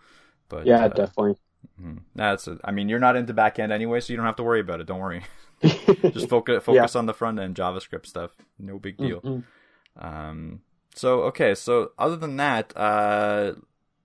But 0.48 0.67
yeah, 0.67 0.86
uh, 0.86 0.88
definitely. 0.88 1.36
Mm-hmm. 1.82 1.97
That's. 2.15 2.47
I 2.63 2.71
mean, 2.71 2.89
you're 2.89 2.99
not 2.99 3.15
into 3.15 3.34
back 3.34 3.60
end 3.60 3.71
anyway, 3.71 3.99
so 3.99 4.13
you 4.13 4.17
don't 4.17 4.26
have 4.26 4.36
to 4.38 4.43
worry 4.43 4.60
about 4.60 4.82
it. 4.82 4.88
Don't 4.88 4.99
worry. 4.99 5.23
Just 5.63 6.30
focus 6.30 6.63
focus 6.63 6.95
yeah. 6.95 6.99
on 6.99 7.06
the 7.06 7.13
front 7.13 7.39
end 7.39 7.56
JavaScript 7.56 8.06
stuff. 8.06 8.36
No 8.60 8.80
big 8.80 8.97
deal. 8.97 9.21
Mm-hmm. 9.21 10.06
Um. 10.06 10.62
So 10.95 11.21
okay. 11.23 11.56
So 11.56 11.91
other 11.97 12.17
than 12.17 12.38
that, 12.38 12.76
uh, 12.76 13.54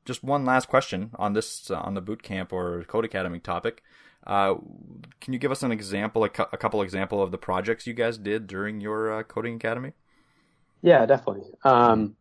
just 0.04 0.24
one 0.24 0.44
last 0.44 0.68
question 0.68 1.10
on 1.16 1.34
this 1.34 1.70
uh, 1.70 1.78
on 1.78 1.94
the 1.94 2.02
bootcamp 2.02 2.52
or 2.52 2.84
Code 2.84 3.04
Academy 3.04 3.38
topic. 3.38 3.82
Uh, 4.26 4.56
can 5.20 5.32
you 5.32 5.38
give 5.38 5.50
us 5.50 5.62
an 5.62 5.72
example, 5.72 6.22
a, 6.22 6.28
cu- 6.28 6.44
a 6.52 6.56
couple 6.58 6.82
example 6.82 7.22
of 7.22 7.30
the 7.30 7.38
projects 7.38 7.86
you 7.86 7.94
guys 7.94 8.18
did 8.18 8.46
during 8.46 8.80
your 8.80 9.10
uh, 9.10 9.22
coding 9.22 9.54
academy? 9.54 9.92
Yeah, 10.82 11.06
definitely. 11.06 11.50
Um, 11.64 12.16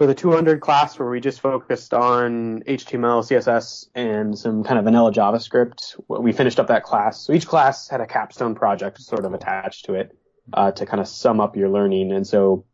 for 0.00 0.06
the 0.06 0.14
200 0.14 0.62
class 0.62 0.98
where 0.98 1.10
we 1.10 1.20
just 1.20 1.42
focused 1.42 1.92
on 1.92 2.62
HTML, 2.62 3.22
CSS, 3.22 3.88
and 3.94 4.38
some 4.38 4.64
kind 4.64 4.78
of 4.78 4.86
vanilla 4.86 5.12
JavaScript, 5.12 6.00
we 6.08 6.32
finished 6.32 6.58
up 6.58 6.68
that 6.68 6.84
class. 6.84 7.20
So 7.20 7.34
each 7.34 7.46
class 7.46 7.86
had 7.86 8.00
a 8.00 8.06
capstone 8.06 8.54
project 8.54 8.98
sort 9.02 9.26
of 9.26 9.34
attached 9.34 9.84
to 9.84 9.94
it 9.96 10.16
uh, 10.54 10.72
to 10.72 10.86
kind 10.86 11.02
of 11.02 11.06
sum 11.06 11.38
up 11.38 11.54
your 11.54 11.68
learning. 11.68 12.12
And 12.12 12.26
so 12.26 12.64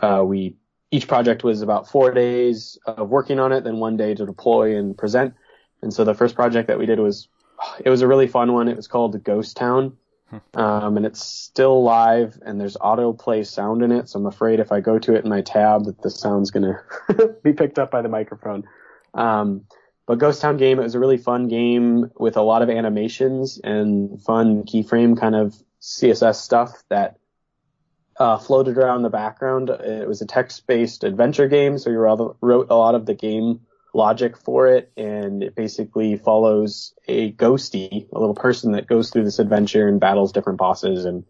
uh, 0.00 0.24
we 0.26 0.56
each 0.90 1.06
project 1.06 1.44
was 1.44 1.60
about 1.60 1.86
four 1.86 2.12
days 2.12 2.78
of 2.86 3.10
working 3.10 3.38
on 3.38 3.52
it, 3.52 3.62
then 3.62 3.76
one 3.76 3.98
day 3.98 4.14
to 4.14 4.24
deploy 4.24 4.78
and 4.78 4.96
present. 4.96 5.34
And 5.82 5.92
so 5.92 6.04
the 6.04 6.14
first 6.14 6.34
project 6.34 6.68
that 6.68 6.78
we 6.78 6.86
did 6.86 6.98
was 6.98 7.28
it 7.84 7.90
was 7.90 8.00
a 8.00 8.08
really 8.08 8.26
fun 8.26 8.54
one. 8.54 8.68
It 8.68 8.76
was 8.76 8.88
called 8.88 9.22
Ghost 9.22 9.54
Town. 9.54 9.98
Um, 10.54 10.96
and 10.96 11.06
it's 11.06 11.24
still 11.24 11.82
live 11.82 12.38
and 12.44 12.60
there's 12.60 12.76
autoplay 12.76 13.46
sound 13.46 13.82
in 13.82 13.92
it. 13.92 14.08
So 14.08 14.18
I'm 14.18 14.26
afraid 14.26 14.60
if 14.60 14.72
I 14.72 14.80
go 14.80 14.98
to 14.98 15.14
it 15.14 15.24
in 15.24 15.30
my 15.30 15.40
tab 15.40 15.84
that 15.84 16.02
the 16.02 16.10
sound's 16.10 16.50
to 16.50 16.80
be 17.42 17.52
picked 17.52 17.78
up 17.78 17.90
by 17.90 18.02
the 18.02 18.08
microphone. 18.08 18.64
Um, 19.14 19.66
but 20.06 20.18
Ghost 20.18 20.40
Town 20.40 20.56
game, 20.56 20.78
it 20.78 20.82
was 20.82 20.94
a 20.94 21.00
really 21.00 21.18
fun 21.18 21.48
game 21.48 22.10
with 22.18 22.36
a 22.36 22.42
lot 22.42 22.62
of 22.62 22.70
animations 22.70 23.60
and 23.62 24.20
fun 24.22 24.64
keyframe 24.64 25.18
kind 25.18 25.34
of 25.34 25.54
CSS 25.80 26.36
stuff 26.36 26.82
that 26.88 27.18
uh, 28.18 28.36
floated 28.36 28.76
around 28.76 29.02
the 29.02 29.10
background. 29.10 29.70
It 29.70 30.06
was 30.06 30.20
a 30.20 30.26
text-based 30.26 31.04
adventure 31.04 31.48
game, 31.48 31.78
so 31.78 31.90
you 31.90 31.98
wrote 31.98 32.66
a 32.70 32.74
lot 32.74 32.94
of 32.94 33.06
the 33.06 33.14
game 33.14 33.60
logic 33.92 34.36
for 34.36 34.68
it, 34.68 34.92
and 34.96 35.42
it 35.42 35.54
basically 35.54 36.16
follows 36.16 36.94
a 37.08 37.32
ghosty, 37.32 38.06
a 38.12 38.18
little 38.18 38.34
person 38.34 38.72
that 38.72 38.86
goes 38.86 39.10
through 39.10 39.24
this 39.24 39.38
adventure 39.38 39.88
and 39.88 40.00
battles 40.00 40.32
different 40.32 40.58
bosses 40.58 41.04
and 41.04 41.24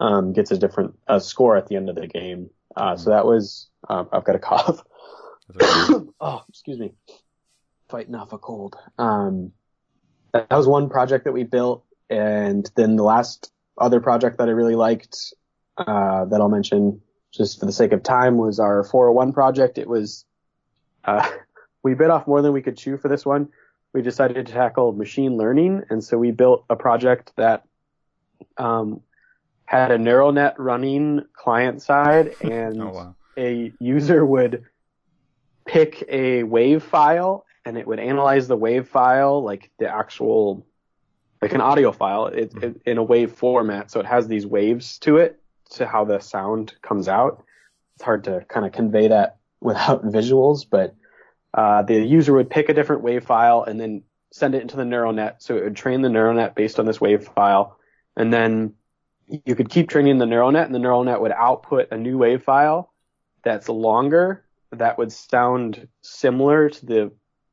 um, 0.00 0.32
gets 0.32 0.50
a 0.50 0.58
different 0.58 0.94
uh, 1.08 1.18
score 1.18 1.56
at 1.56 1.66
the 1.66 1.76
end 1.76 1.88
of 1.88 1.96
the 1.96 2.06
game. 2.06 2.50
Uh, 2.76 2.96
so 2.96 3.10
that 3.10 3.26
was, 3.26 3.68
uh, 3.88 4.04
I've 4.12 4.24
got 4.24 4.36
a 4.36 4.38
cough. 4.38 4.84
oh, 6.20 6.42
excuse 6.48 6.78
me. 6.78 6.92
Fighting 7.88 8.14
off 8.14 8.32
a 8.32 8.38
cold. 8.38 8.76
Um, 8.98 9.52
that 10.32 10.50
was 10.50 10.66
one 10.66 10.90
project 10.90 11.24
that 11.24 11.32
we 11.32 11.44
built. 11.44 11.84
And 12.10 12.70
then 12.76 12.96
the 12.96 13.02
last 13.02 13.50
other 13.78 14.00
project 14.00 14.38
that 14.38 14.48
I 14.48 14.52
really 14.52 14.74
liked, 14.74 15.34
uh, 15.78 16.24
that 16.26 16.40
I'll 16.40 16.48
mention 16.48 17.00
just 17.32 17.60
for 17.60 17.66
the 17.66 17.72
sake 17.72 17.92
of 17.92 18.02
time 18.02 18.36
was 18.38 18.58
our 18.58 18.84
401 18.84 19.32
project. 19.32 19.78
It 19.78 19.88
was, 19.88 20.24
uh, 21.04 21.28
we 21.86 21.94
bit 21.94 22.10
off 22.10 22.26
more 22.26 22.42
than 22.42 22.52
we 22.52 22.62
could 22.62 22.76
chew 22.76 22.96
for 22.96 23.06
this 23.06 23.24
one. 23.24 23.48
We 23.92 24.02
decided 24.02 24.44
to 24.46 24.52
tackle 24.52 24.92
machine 24.92 25.36
learning. 25.36 25.84
And 25.88 26.02
so 26.02 26.18
we 26.18 26.32
built 26.32 26.64
a 26.68 26.74
project 26.74 27.32
that, 27.36 27.62
um, 28.56 29.02
had 29.66 29.92
a 29.92 29.98
neural 29.98 30.32
net 30.32 30.58
running 30.58 31.22
client 31.32 31.80
side 31.80 32.34
and 32.40 32.82
Oh 32.82 32.90
wow. 32.90 33.14
a 33.36 33.72
user 33.78 34.26
would 34.26 34.64
pick 35.64 36.04
a 36.08 36.42
wave 36.42 36.82
file 36.82 37.44
and 37.64 37.78
it 37.78 37.86
would 37.86 38.00
analyze 38.00 38.48
the 38.48 38.56
wave 38.56 38.88
file 38.88 39.42
like 39.42 39.70
the 39.78 39.88
actual 39.88 40.66
like 41.40 41.52
an 41.52 41.60
audio 41.60 41.92
file 41.92 42.26
it, 42.26 42.52
it, 42.62 42.80
in 42.84 42.98
a 42.98 43.02
wave 43.02 43.32
format 43.32 43.90
so 43.90 44.00
it 44.00 44.06
has 44.06 44.26
these 44.26 44.46
waves 44.46 44.98
to 44.98 45.18
it 45.18 45.40
to 45.70 45.86
how 45.86 46.04
the 46.04 46.18
sound 46.18 46.74
comes 46.82 47.08
out 47.08 47.44
it's 47.94 48.04
hard 48.04 48.24
to 48.24 48.44
kind 48.48 48.66
of 48.66 48.72
convey 48.72 49.08
that 49.08 49.38
without 49.60 50.04
visuals 50.16 50.64
but 50.68 50.94
uh, 51.54 51.82
the 51.82 51.94
user 51.94 52.32
would 52.32 52.50
pick 52.50 52.68
a 52.68 52.74
different 52.74 53.02
wave 53.02 53.24
file 53.24 53.64
and 53.64 53.80
then 53.80 54.02
send 54.32 54.54
it 54.54 54.62
into 54.62 54.76
the 54.76 54.84
neural 54.84 55.12
net 55.12 55.42
so 55.42 55.56
it 55.56 55.64
would 55.64 55.76
train 55.76 56.02
the 56.02 56.08
neural 56.08 56.34
net 56.34 56.54
based 56.54 56.78
on 56.78 56.86
this 56.86 57.00
wave 57.00 57.28
file 57.28 57.78
and 58.16 58.32
then 58.32 58.74
you 59.28 59.54
could 59.54 59.70
keep 59.70 59.88
training 59.88 60.18
the 60.18 60.26
neural 60.26 60.52
net 60.52 60.66
and 60.66 60.74
the 60.74 60.78
neural 60.78 61.04
net 61.04 61.20
would 61.20 61.32
output 61.32 61.88
a 61.90 61.96
new 61.96 62.18
wave 62.18 62.42
file 62.42 62.92
that's 63.42 63.68
longer 63.68 64.44
that 64.72 64.98
would 64.98 65.12
sound 65.12 65.88
similar 66.02 66.68
to 66.68 66.86
the 66.86 67.12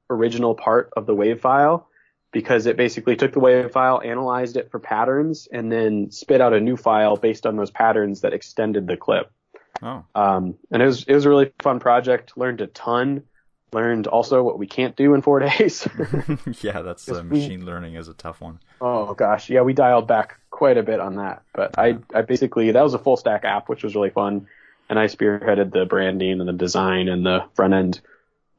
original 0.09 0.55
part 0.55 0.91
of 0.97 1.05
the 1.05 1.15
wave 1.15 1.41
file 1.41 1.87
because 2.31 2.65
it 2.65 2.77
basically 2.77 3.15
took 3.15 3.31
the 3.31 3.39
wave 3.39 3.71
file, 3.71 4.01
analyzed 4.03 4.57
it 4.57 4.71
for 4.71 4.79
patterns, 4.79 5.47
and 5.51 5.71
then 5.71 6.09
spit 6.11 6.41
out 6.41 6.53
a 6.53 6.59
new 6.59 6.75
file 6.75 7.15
based 7.15 7.45
on 7.45 7.55
those 7.55 7.71
patterns 7.71 8.21
that 8.21 8.33
extended 8.33 8.87
the 8.87 8.97
clip. 8.97 9.31
Oh. 9.81 10.03
Um, 10.15 10.55
and 10.71 10.81
it 10.81 10.85
was 10.85 11.03
it 11.03 11.13
was 11.13 11.25
a 11.25 11.29
really 11.29 11.51
fun 11.59 11.79
project. 11.79 12.35
Learned 12.35 12.61
a 12.61 12.67
ton. 12.67 13.23
Learned 13.73 14.07
also 14.07 14.43
what 14.43 14.59
we 14.59 14.67
can't 14.67 14.95
do 14.95 15.13
in 15.13 15.21
four 15.21 15.39
days. 15.47 15.87
yeah, 16.61 16.81
that's 16.81 17.07
uh, 17.09 17.13
Just 17.13 17.23
we- 17.25 17.39
machine 17.39 17.65
learning 17.65 17.95
is 17.95 18.07
a 18.07 18.13
tough 18.13 18.41
one. 18.41 18.59
oh 18.81 19.13
gosh, 19.13 19.49
yeah, 19.49 19.61
we 19.61 19.73
dialed 19.73 20.07
back 20.07 20.39
quite 20.49 20.77
a 20.77 20.83
bit 20.83 20.99
on 20.99 21.15
that. 21.15 21.43
But 21.53 21.77
I 21.77 21.97
I 22.13 22.21
basically 22.21 22.71
that 22.71 22.81
was 22.83 22.93
a 22.93 22.99
full 22.99 23.17
stack 23.17 23.43
app, 23.45 23.69
which 23.69 23.83
was 23.83 23.95
really 23.95 24.09
fun, 24.11 24.47
and 24.89 24.99
I 24.99 25.05
spearheaded 25.07 25.71
the 25.71 25.85
branding 25.85 26.39
and 26.39 26.47
the 26.47 26.53
design 26.53 27.07
and 27.09 27.25
the 27.25 27.45
front 27.55 27.73
end 27.73 28.01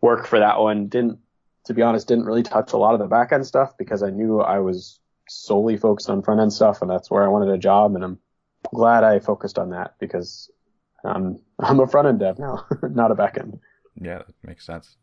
work 0.01 0.27
for 0.27 0.39
that 0.39 0.61
one. 0.61 0.89
Didn't 0.89 1.19
to 1.65 1.75
be 1.75 1.83
honest, 1.83 2.09
didn't 2.09 2.27
really 2.27 2.43
touch 2.43 2.73
a 2.73 2.77
lot 2.77 2.95
of 2.95 3.01
the 3.01 3.07
back 3.07 3.33
end 3.33 3.47
stuff 3.47 3.77
because 3.79 4.03
I 4.03 4.11
knew 4.11 4.41
I 4.41 4.59
was 4.59 5.01
solely 5.29 5.77
focused 5.77 6.11
on 6.11 6.23
front 6.23 6.41
end 6.41 6.53
stuff, 6.53 6.83
and 6.83 6.91
that's 6.91 7.11
where 7.11 7.25
I 7.25 7.29
wanted 7.29 7.49
a 7.49 7.59
job. 7.59 7.95
And 7.95 8.05
I'm 8.05 8.19
glad 8.75 9.05
I 9.05 9.19
focused 9.19 9.59
on 9.59 9.71
that 9.71 9.95
because 9.99 10.51
um, 11.05 11.39
I'm 11.59 11.81
a 11.81 11.87
front 11.87 12.09
end 12.09 12.21
dev 12.21 12.39
now, 12.39 12.67
not 12.83 13.11
a 13.11 13.15
back 13.15 13.39
end. 13.39 13.61
Yeah, 14.01 14.19
that 14.19 14.35
makes 14.43 14.67
sense. 14.67 14.97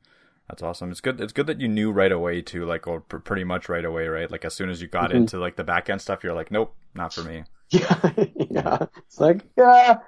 That's 0.51 0.63
awesome. 0.63 0.91
It's 0.91 0.99
good. 0.99 1.21
It's 1.21 1.31
good 1.31 1.47
that 1.47 1.61
you 1.61 1.69
knew 1.69 1.93
right 1.93 2.11
away 2.11 2.41
too, 2.41 2.65
like 2.65 2.85
or 2.85 2.99
pr- 2.99 3.19
pretty 3.19 3.45
much 3.45 3.69
right 3.69 3.85
away, 3.85 4.07
right? 4.09 4.29
Like 4.29 4.43
as 4.43 4.53
soon 4.53 4.69
as 4.69 4.81
you 4.81 4.89
got 4.89 5.11
Mhm. 5.11 5.15
into 5.15 5.39
like 5.39 5.55
the 5.55 5.63
back 5.63 5.89
end 5.89 6.01
stuff, 6.01 6.25
you're 6.25 6.33
like, 6.33 6.51
nope, 6.51 6.75
not 6.93 7.13
for 7.13 7.21
me. 7.23 7.43
Yeah, 7.69 8.11
yeah. 8.49 8.85
It's 8.97 9.17
like, 9.21 9.45
yeah, 9.57 9.99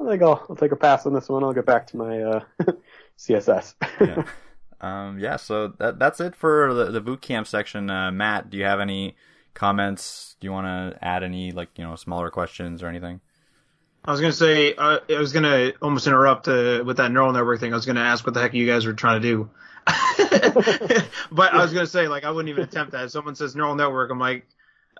I 0.00 0.08
think 0.08 0.22
I'll, 0.22 0.46
I'll 0.48 0.54
take 0.54 0.70
a 0.70 0.76
pass 0.76 1.04
on 1.04 1.12
this 1.14 1.28
one. 1.28 1.42
I'll 1.42 1.52
get 1.52 1.66
back 1.66 1.88
to 1.88 1.96
my 1.96 2.22
uh, 2.22 2.40
CSS. 3.18 3.74
Yeah. 4.00 4.22
um, 4.80 5.18
yeah. 5.18 5.34
So 5.34 5.66
that 5.80 5.98
that's 5.98 6.20
it 6.20 6.36
for 6.36 6.72
the, 6.72 6.92
the 6.92 7.00
boot 7.00 7.20
camp 7.20 7.48
section. 7.48 7.90
Uh, 7.90 8.12
Matt, 8.12 8.50
do 8.50 8.56
you 8.56 8.62
have 8.64 8.78
any 8.78 9.16
comments? 9.54 10.36
Do 10.38 10.46
you 10.46 10.52
want 10.52 10.66
to 10.66 11.04
add 11.04 11.24
any 11.24 11.50
like 11.50 11.70
you 11.76 11.82
know 11.84 11.96
smaller 11.96 12.30
questions 12.30 12.84
or 12.84 12.86
anything? 12.86 13.20
I 14.04 14.12
was 14.12 14.20
gonna 14.20 14.32
say 14.32 14.74
uh, 14.74 15.00
I 15.10 15.18
was 15.18 15.32
gonna 15.32 15.72
almost 15.82 16.06
interrupt 16.06 16.46
uh, 16.46 16.82
with 16.86 16.98
that 16.98 17.10
neural 17.10 17.32
network 17.32 17.58
thing. 17.58 17.72
I 17.72 17.76
was 17.76 17.84
gonna 17.84 18.00
ask 18.00 18.24
what 18.24 18.34
the 18.34 18.40
heck 18.40 18.54
you 18.54 18.64
guys 18.66 18.86
were 18.86 18.92
trying 18.92 19.20
to 19.20 19.28
do, 19.28 19.50
but 21.32 21.54
I 21.54 21.62
was 21.62 21.72
gonna 21.72 21.86
say 21.86 22.08
like 22.08 22.24
I 22.24 22.30
wouldn't 22.30 22.50
even 22.50 22.64
attempt 22.64 22.92
that. 22.92 23.04
If 23.04 23.10
someone 23.10 23.34
says 23.34 23.56
neural 23.56 23.74
network, 23.74 24.10
I'm 24.10 24.18
like, 24.18 24.46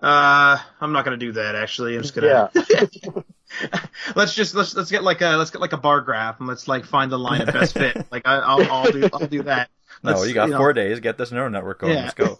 uh, 0.01 0.57
I'm 0.81 0.91
not 0.91 1.05
gonna 1.05 1.17
do 1.17 1.33
that. 1.33 1.55
Actually, 1.55 1.95
I'm 1.95 2.01
just 2.01 2.15
gonna 2.15 2.49
yeah, 2.53 3.21
let's 4.15 4.33
just 4.33 4.55
let's 4.55 4.75
let's 4.75 4.91
get 4.91 5.03
like 5.03 5.21
a 5.21 5.37
let's 5.37 5.51
get 5.51 5.61
like 5.61 5.73
a 5.73 5.77
bar 5.77 6.01
graph 6.01 6.39
and 6.39 6.47
let's 6.47 6.67
like 6.67 6.85
find 6.85 7.11
the 7.11 7.19
line 7.19 7.41
of 7.41 7.53
best 7.53 7.73
fit. 7.73 8.07
Like 8.11 8.27
I, 8.27 8.37
I'll 8.37 8.71
I'll 8.71 8.91
do 8.91 9.09
I'll 9.13 9.27
do 9.27 9.43
that. 9.43 9.69
No, 10.01 10.11
Let's, 10.11 10.29
you 10.29 10.33
got 10.33 10.49
know, 10.49 10.57
four 10.57 10.71
days. 10.71 11.01
Get 11.01 11.17
this 11.17 11.29
neural 11.29 11.49
network 11.49 11.79
going. 11.79 11.93
Yeah. 11.93 12.03
Let's 12.03 12.13
go. 12.13 12.39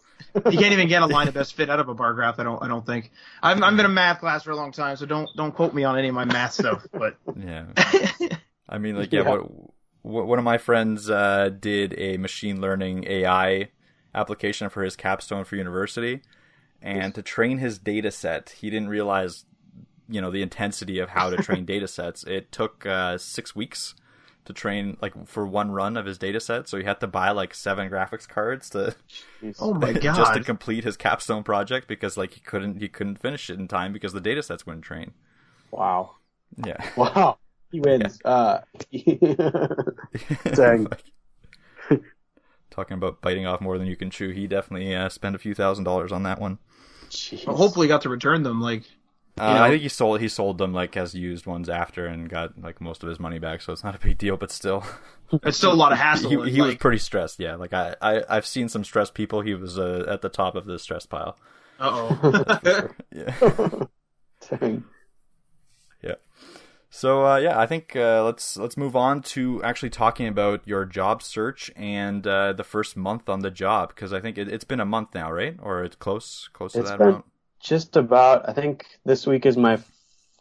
You 0.50 0.58
can't 0.58 0.72
even 0.72 0.88
get 0.88 1.02
a 1.02 1.08
line 1.08 1.28
of 1.28 1.34
best 1.34 1.56
fit 1.56 1.70
out 1.70 1.82
of 1.82 1.90
a 1.90 1.94
bar 1.94 2.14
graph. 2.14 2.40
I 2.40 2.44
don't 2.44 2.64
I 2.64 2.70
don't 2.70 2.86
think. 2.86 3.12
I've 3.44 3.62
I've 3.62 3.76
been 3.76 3.86
in 3.86 3.94
math 3.94 4.20
class 4.20 4.44
for 4.44 4.52
a 4.52 4.56
long 4.56 4.72
time, 4.72 4.96
so 4.96 5.06
don't 5.06 5.30
don't 5.36 5.54
quote 5.54 5.74
me 5.74 5.84
on 5.84 5.98
any 5.98 6.08
of 6.08 6.16
my 6.16 6.24
math 6.24 6.54
stuff. 6.54 6.88
But 6.94 7.18
Yeah. 7.36 7.66
I 8.70 8.78
mean, 8.78 8.96
like, 8.96 9.12
yeah, 9.12 9.24
Yeah. 9.24 9.30
What, 9.30 9.52
what, 10.10 10.28
one 10.28 10.40
of 10.40 10.46
my 10.46 10.58
friends 10.58 11.10
uh, 11.10 11.50
did 11.60 11.96
a 11.98 12.18
machine 12.18 12.62
learning 12.62 13.06
AI 13.08 13.70
application 14.14 14.70
for 14.70 14.84
his 14.84 14.96
capstone 14.96 15.44
for 15.46 15.56
university, 15.56 16.22
and 16.82 17.16
to 17.16 17.22
train 17.22 17.60
his 17.60 17.80
data 17.80 18.12
set, 18.12 18.52
he 18.62 18.70
didn't 18.70 18.90
realize, 18.90 19.46
you 20.10 20.22
know, 20.22 20.32
the 20.32 20.42
intensity 20.42 21.00
of 21.00 21.10
how 21.10 21.30
to 21.30 21.38
train 21.40 21.66
data 21.66 21.88
sets. 21.88 22.24
It 22.26 22.52
took 22.52 22.86
uh, 22.86 23.18
six 23.18 23.56
weeks 23.56 23.96
to 24.46 24.54
train, 24.54 24.98
like, 25.02 25.28
for 25.28 25.46
one 25.46 25.72
run 25.72 25.98
of 25.98 26.06
his 26.06 26.18
data 26.18 26.40
set. 26.40 26.68
So 26.70 26.78
he 26.78 26.84
had 26.86 27.00
to 27.02 27.08
buy 27.08 27.32
like 27.32 27.54
seven 27.54 27.90
graphics 27.90 28.28
cards 28.28 28.70
to 28.72 28.96
oh 29.60 29.74
my 29.74 29.94
god, 29.94 30.04
just 30.12 30.34
to 30.34 30.42
complete 30.42 30.84
his 30.84 30.98
capstone 30.98 31.44
project 31.44 31.88
because 31.88 32.18
like 32.18 32.34
he 32.34 32.40
couldn't 32.42 32.80
he 32.82 32.90
couldn't 32.90 33.18
finish 33.22 33.50
it 33.50 33.60
in 33.60 33.68
time 33.68 33.94
because 33.94 34.14
the 34.14 34.22
data 34.22 34.44
sets 34.44 34.66
wouldn't 34.66 34.86
train. 34.86 35.14
wow, 35.72 36.16
Yeah. 36.58 36.78
wow, 36.96 37.40
he 37.72 37.80
wins. 37.80 38.20
Uh, 38.24 38.60
Dang. 40.54 40.86
Like, 40.86 41.04
talking 42.70 42.96
about 42.96 43.22
biting 43.22 43.46
off 43.46 43.62
more 43.62 43.78
than 43.78 43.88
you 43.88 43.96
can 43.96 44.10
chew, 44.10 44.30
he 44.30 44.48
definitely 44.48 44.96
uh, 44.96 45.10
spent 45.10 45.36
a 45.36 45.40
few 45.40 45.54
thousand 45.54 45.84
dollars 45.84 46.12
on 46.12 46.24
that 46.24 46.40
one. 46.40 46.60
Well, 47.48 47.56
hopefully 47.58 47.88
got 47.88 48.02
to 48.04 48.10
return 48.10 48.44
them. 48.44 48.62
Like 48.62 48.84
Uh, 49.40 49.62
I 49.62 49.70
think 49.70 49.82
he 49.82 49.90
sold 49.90 50.22
he 50.22 50.28
sold 50.28 50.58
them 50.58 50.74
like 50.74 50.96
as 50.98 51.16
used 51.16 51.46
ones 51.46 51.70
after 51.70 52.06
and 52.06 52.30
got 52.30 52.60
like 52.62 52.82
most 52.82 53.04
of 53.04 53.10
his 53.10 53.20
money 53.20 53.40
back, 53.40 53.62
so 53.62 53.74
it's 53.74 53.84
not 53.84 53.96
a 53.96 54.00
big 54.00 54.18
deal. 54.18 54.38
But 54.38 54.52
still, 54.52 54.84
it's 55.44 55.58
still 55.58 55.72
a 55.72 55.76
lot 55.76 55.92
of 55.92 55.98
hassle. 55.98 56.30
he, 56.30 56.36
and, 56.36 56.48
he 56.50 56.62
was 56.62 56.76
pretty 56.76 57.00
stressed. 57.00 57.40
Yeah, 57.40 57.56
like 57.56 57.74
I, 57.74 57.96
I 58.02 58.24
I've 58.30 58.46
seen 58.46 58.70
some 58.70 58.84
stressed 58.84 59.14
people. 59.14 59.42
He 59.42 59.54
was 59.56 59.80
uh, 59.80 60.06
at 60.08 60.22
the 60.22 60.30
top 60.30 60.56
of 60.56 60.66
the 60.66 60.78
stress 60.78 61.06
pile. 61.06 61.38
uh 61.80 62.10
oh. 62.14 62.90
Yeah. 63.12 63.34
Dang. 64.50 64.84
So 66.90 67.26
uh, 67.26 67.38
yeah, 67.38 67.60
I 67.60 67.68
think 67.68 67.96
uh, 67.96 68.24
let's 68.24 68.58
let's 68.58 68.76
move 68.76 68.96
on 68.96 69.22
to 69.22 69.64
actually 69.64 69.92
talking 69.92 70.28
about 70.28 70.68
your 70.68 70.86
job 70.86 71.22
search 71.22 71.72
and 71.76 72.26
uh, 72.26 72.54
the 72.54 72.64
first 72.64 72.98
month 72.98 73.30
on 73.30 73.42
the 73.42 73.52
job 73.52 73.90
because 73.90 74.12
I 74.12 74.20
think 74.20 74.38
it, 74.38 74.48
it's 74.48 74.64
been 74.64 74.80
a 74.80 74.86
month 74.86 75.14
now, 75.14 75.32
right? 75.32 75.56
Or 75.62 75.84
it's 75.84 75.96
close 75.96 76.50
close 76.54 76.74
to 76.74 76.84
that 76.84 77.00
amount. 77.00 77.26
Just 77.60 77.96
about. 77.96 78.50
I 78.50 78.54
think 78.54 78.86
this 79.06 79.28
week 79.28 79.46
is 79.46 79.56
my 79.56 79.80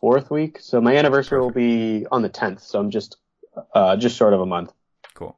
fourth 0.00 0.30
week, 0.30 0.58
so 0.60 0.80
my 0.80 0.96
anniversary 0.96 1.40
will 1.40 1.50
be 1.50 2.06
on 2.10 2.22
the 2.22 2.28
tenth. 2.28 2.62
So 2.62 2.78
I'm 2.78 2.90
just, 2.90 3.16
uh, 3.74 3.96
just 3.96 4.16
short 4.16 4.32
of 4.32 4.40
a 4.40 4.46
month. 4.46 4.72
Cool. 5.14 5.36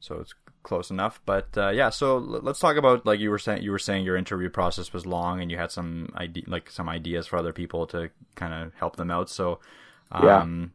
So 0.00 0.20
it's 0.20 0.34
close 0.62 0.90
enough, 0.90 1.20
but 1.24 1.48
uh, 1.56 1.70
yeah. 1.70 1.90
So 1.90 2.16
l- 2.16 2.40
let's 2.42 2.60
talk 2.60 2.76
about 2.76 3.06
like 3.06 3.20
you 3.20 3.30
were 3.30 3.38
saying. 3.38 3.62
You 3.62 3.70
were 3.70 3.78
saying 3.78 4.04
your 4.04 4.16
interview 4.16 4.50
process 4.50 4.92
was 4.92 5.06
long, 5.06 5.40
and 5.40 5.50
you 5.50 5.56
had 5.56 5.72
some 5.72 6.10
ide- 6.14 6.46
like 6.46 6.70
some 6.70 6.88
ideas 6.88 7.26
for 7.26 7.38
other 7.38 7.52
people 7.52 7.86
to 7.88 8.10
kind 8.34 8.52
of 8.54 8.74
help 8.74 8.96
them 8.96 9.10
out. 9.10 9.30
So, 9.30 9.60
um, 10.12 10.72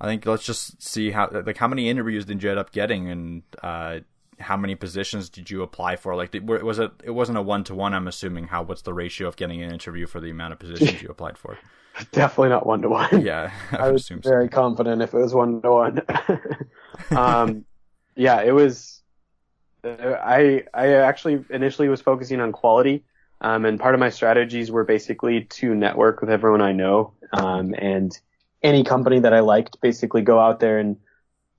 I 0.00 0.06
think 0.06 0.24
let's 0.26 0.44
just 0.44 0.82
see 0.82 1.10
how 1.10 1.28
like 1.30 1.58
how 1.58 1.68
many 1.68 1.88
interviews 1.88 2.24
did 2.24 2.42
you 2.42 2.50
end 2.50 2.58
up 2.58 2.72
getting, 2.72 3.10
and 3.10 3.42
uh, 3.62 4.00
how 4.38 4.56
many 4.56 4.74
positions 4.74 5.28
did 5.28 5.50
you 5.50 5.62
apply 5.62 5.96
for? 5.96 6.16
Like, 6.16 6.30
did, 6.30 6.48
was 6.48 6.78
it 6.78 6.90
it 7.04 7.10
wasn't 7.10 7.38
a 7.38 7.42
one 7.42 7.64
to 7.64 7.74
one? 7.74 7.92
I'm 7.92 8.08
assuming. 8.08 8.48
How 8.48 8.62
what's 8.62 8.82
the 8.82 8.94
ratio 8.94 9.28
of 9.28 9.36
getting 9.36 9.62
an 9.62 9.70
interview 9.70 10.06
for 10.06 10.20
the 10.20 10.30
amount 10.30 10.54
of 10.54 10.58
positions 10.58 11.02
you 11.02 11.08
applied 11.08 11.36
for? 11.36 11.58
Definitely 12.12 12.48
not 12.48 12.66
one 12.66 12.82
to 12.82 12.88
one. 12.88 13.20
Yeah, 13.20 13.52
I, 13.72 13.76
I 13.76 13.90
was 13.90 14.06
so. 14.06 14.16
very 14.22 14.48
confident 14.48 15.02
if 15.02 15.12
it 15.12 15.18
was 15.18 15.34
one 15.34 15.60
to 15.62 15.70
one. 15.70 16.02
Um, 17.10 17.64
yeah, 18.16 18.42
it 18.42 18.52
was. 18.52 19.02
Uh, 19.84 20.16
I 20.22 20.64
I 20.72 20.92
actually 20.94 21.44
initially 21.50 21.88
was 21.88 22.00
focusing 22.00 22.40
on 22.40 22.52
quality, 22.52 23.04
um, 23.40 23.64
and 23.64 23.78
part 23.78 23.94
of 23.94 24.00
my 24.00 24.10
strategies 24.10 24.70
were 24.70 24.84
basically 24.84 25.44
to 25.44 25.74
network 25.74 26.20
with 26.20 26.30
everyone 26.30 26.60
I 26.60 26.72
know, 26.72 27.14
um, 27.32 27.74
and 27.76 28.16
any 28.62 28.84
company 28.84 29.20
that 29.20 29.32
I 29.32 29.40
liked, 29.40 29.80
basically 29.80 30.22
go 30.22 30.38
out 30.38 30.60
there 30.60 30.78
and 30.78 30.96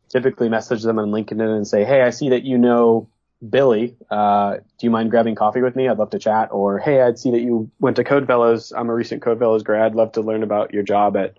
typically 0.09 0.49
message 0.49 0.84
them 0.84 0.99
on 0.99 1.09
LinkedIn 1.09 1.55
and 1.55 1.67
say, 1.67 1.84
hey, 1.84 2.01
I 2.01 2.09
see 2.09 2.29
that 2.29 2.43
you 2.43 2.57
know 2.57 3.09
Billy. 3.47 3.95
Uh, 4.09 4.57
do 4.57 4.86
you 4.86 4.91
mind 4.91 5.09
grabbing 5.09 5.36
coffee 5.36 5.61
with 5.61 5.75
me? 5.75 5.88
I'd 5.88 5.97
love 5.97 6.11
to 6.11 6.19
chat. 6.19 6.49
Or 6.51 6.77
hey, 6.77 7.01
I'd 7.01 7.17
see 7.17 7.32
that 7.32 7.41
you 7.41 7.71
went 7.79 7.95
to 7.95 8.03
Code 8.03 8.27
Fellows. 8.27 8.71
I'm 8.71 8.89
a 8.89 8.93
recent 8.93 9.21
Code 9.21 9.39
Fellows 9.39 9.63
grad. 9.63 9.95
Love 9.95 10.11
to 10.13 10.21
learn 10.21 10.43
about 10.43 10.73
your 10.73 10.84
job 10.84 11.17
at 11.17 11.38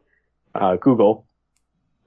uh, 0.55 0.77
Google. 0.77 1.27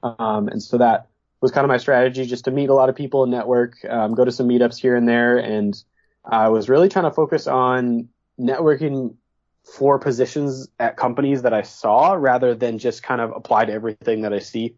Um, 0.03 0.49
and 0.49 0.61
so 0.61 0.77
that 0.79 1.07
was 1.41 1.51
kind 1.51 1.63
of 1.63 1.69
my 1.69 1.77
strategy, 1.77 2.25
just 2.25 2.45
to 2.45 2.51
meet 2.51 2.69
a 2.69 2.73
lot 2.73 2.89
of 2.89 2.95
people 2.95 3.23
and 3.23 3.31
network, 3.31 3.77
um, 3.87 4.15
go 4.15 4.25
to 4.25 4.31
some 4.31 4.47
meetups 4.47 4.77
here 4.77 4.95
and 4.95 5.07
there, 5.07 5.37
and 5.37 5.75
I 6.23 6.49
was 6.49 6.69
really 6.69 6.89
trying 6.89 7.05
to 7.05 7.11
focus 7.11 7.47
on 7.47 8.09
networking 8.39 9.15
for 9.63 9.99
positions 9.99 10.67
at 10.79 10.95
companies 10.95 11.41
that 11.41 11.53
I 11.53 11.63
saw 11.63 12.13
rather 12.13 12.53
than 12.53 12.77
just 12.77 13.01
kind 13.01 13.19
of 13.19 13.31
apply 13.35 13.65
to 13.65 13.73
everything 13.73 14.21
that 14.21 14.33
I 14.33 14.39
see. 14.39 14.75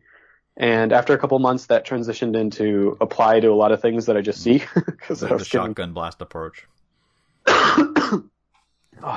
And 0.55 0.91
after 0.91 1.13
a 1.13 1.17
couple 1.17 1.37
months, 1.39 1.67
that 1.67 1.85
transitioned 1.85 2.35
into 2.35 2.97
apply 2.99 3.41
to 3.41 3.49
a 3.49 3.53
lot 3.53 3.71
of 3.71 3.81
things 3.81 4.07
that 4.07 4.17
I 4.17 4.21
just 4.21 4.41
see. 4.41 4.63
Because 4.73 5.19
the, 5.19 5.27
the 5.27 5.45
shotgun 5.45 5.93
blast 5.93 6.21
approach. 6.21 6.67
oh, 7.47 8.23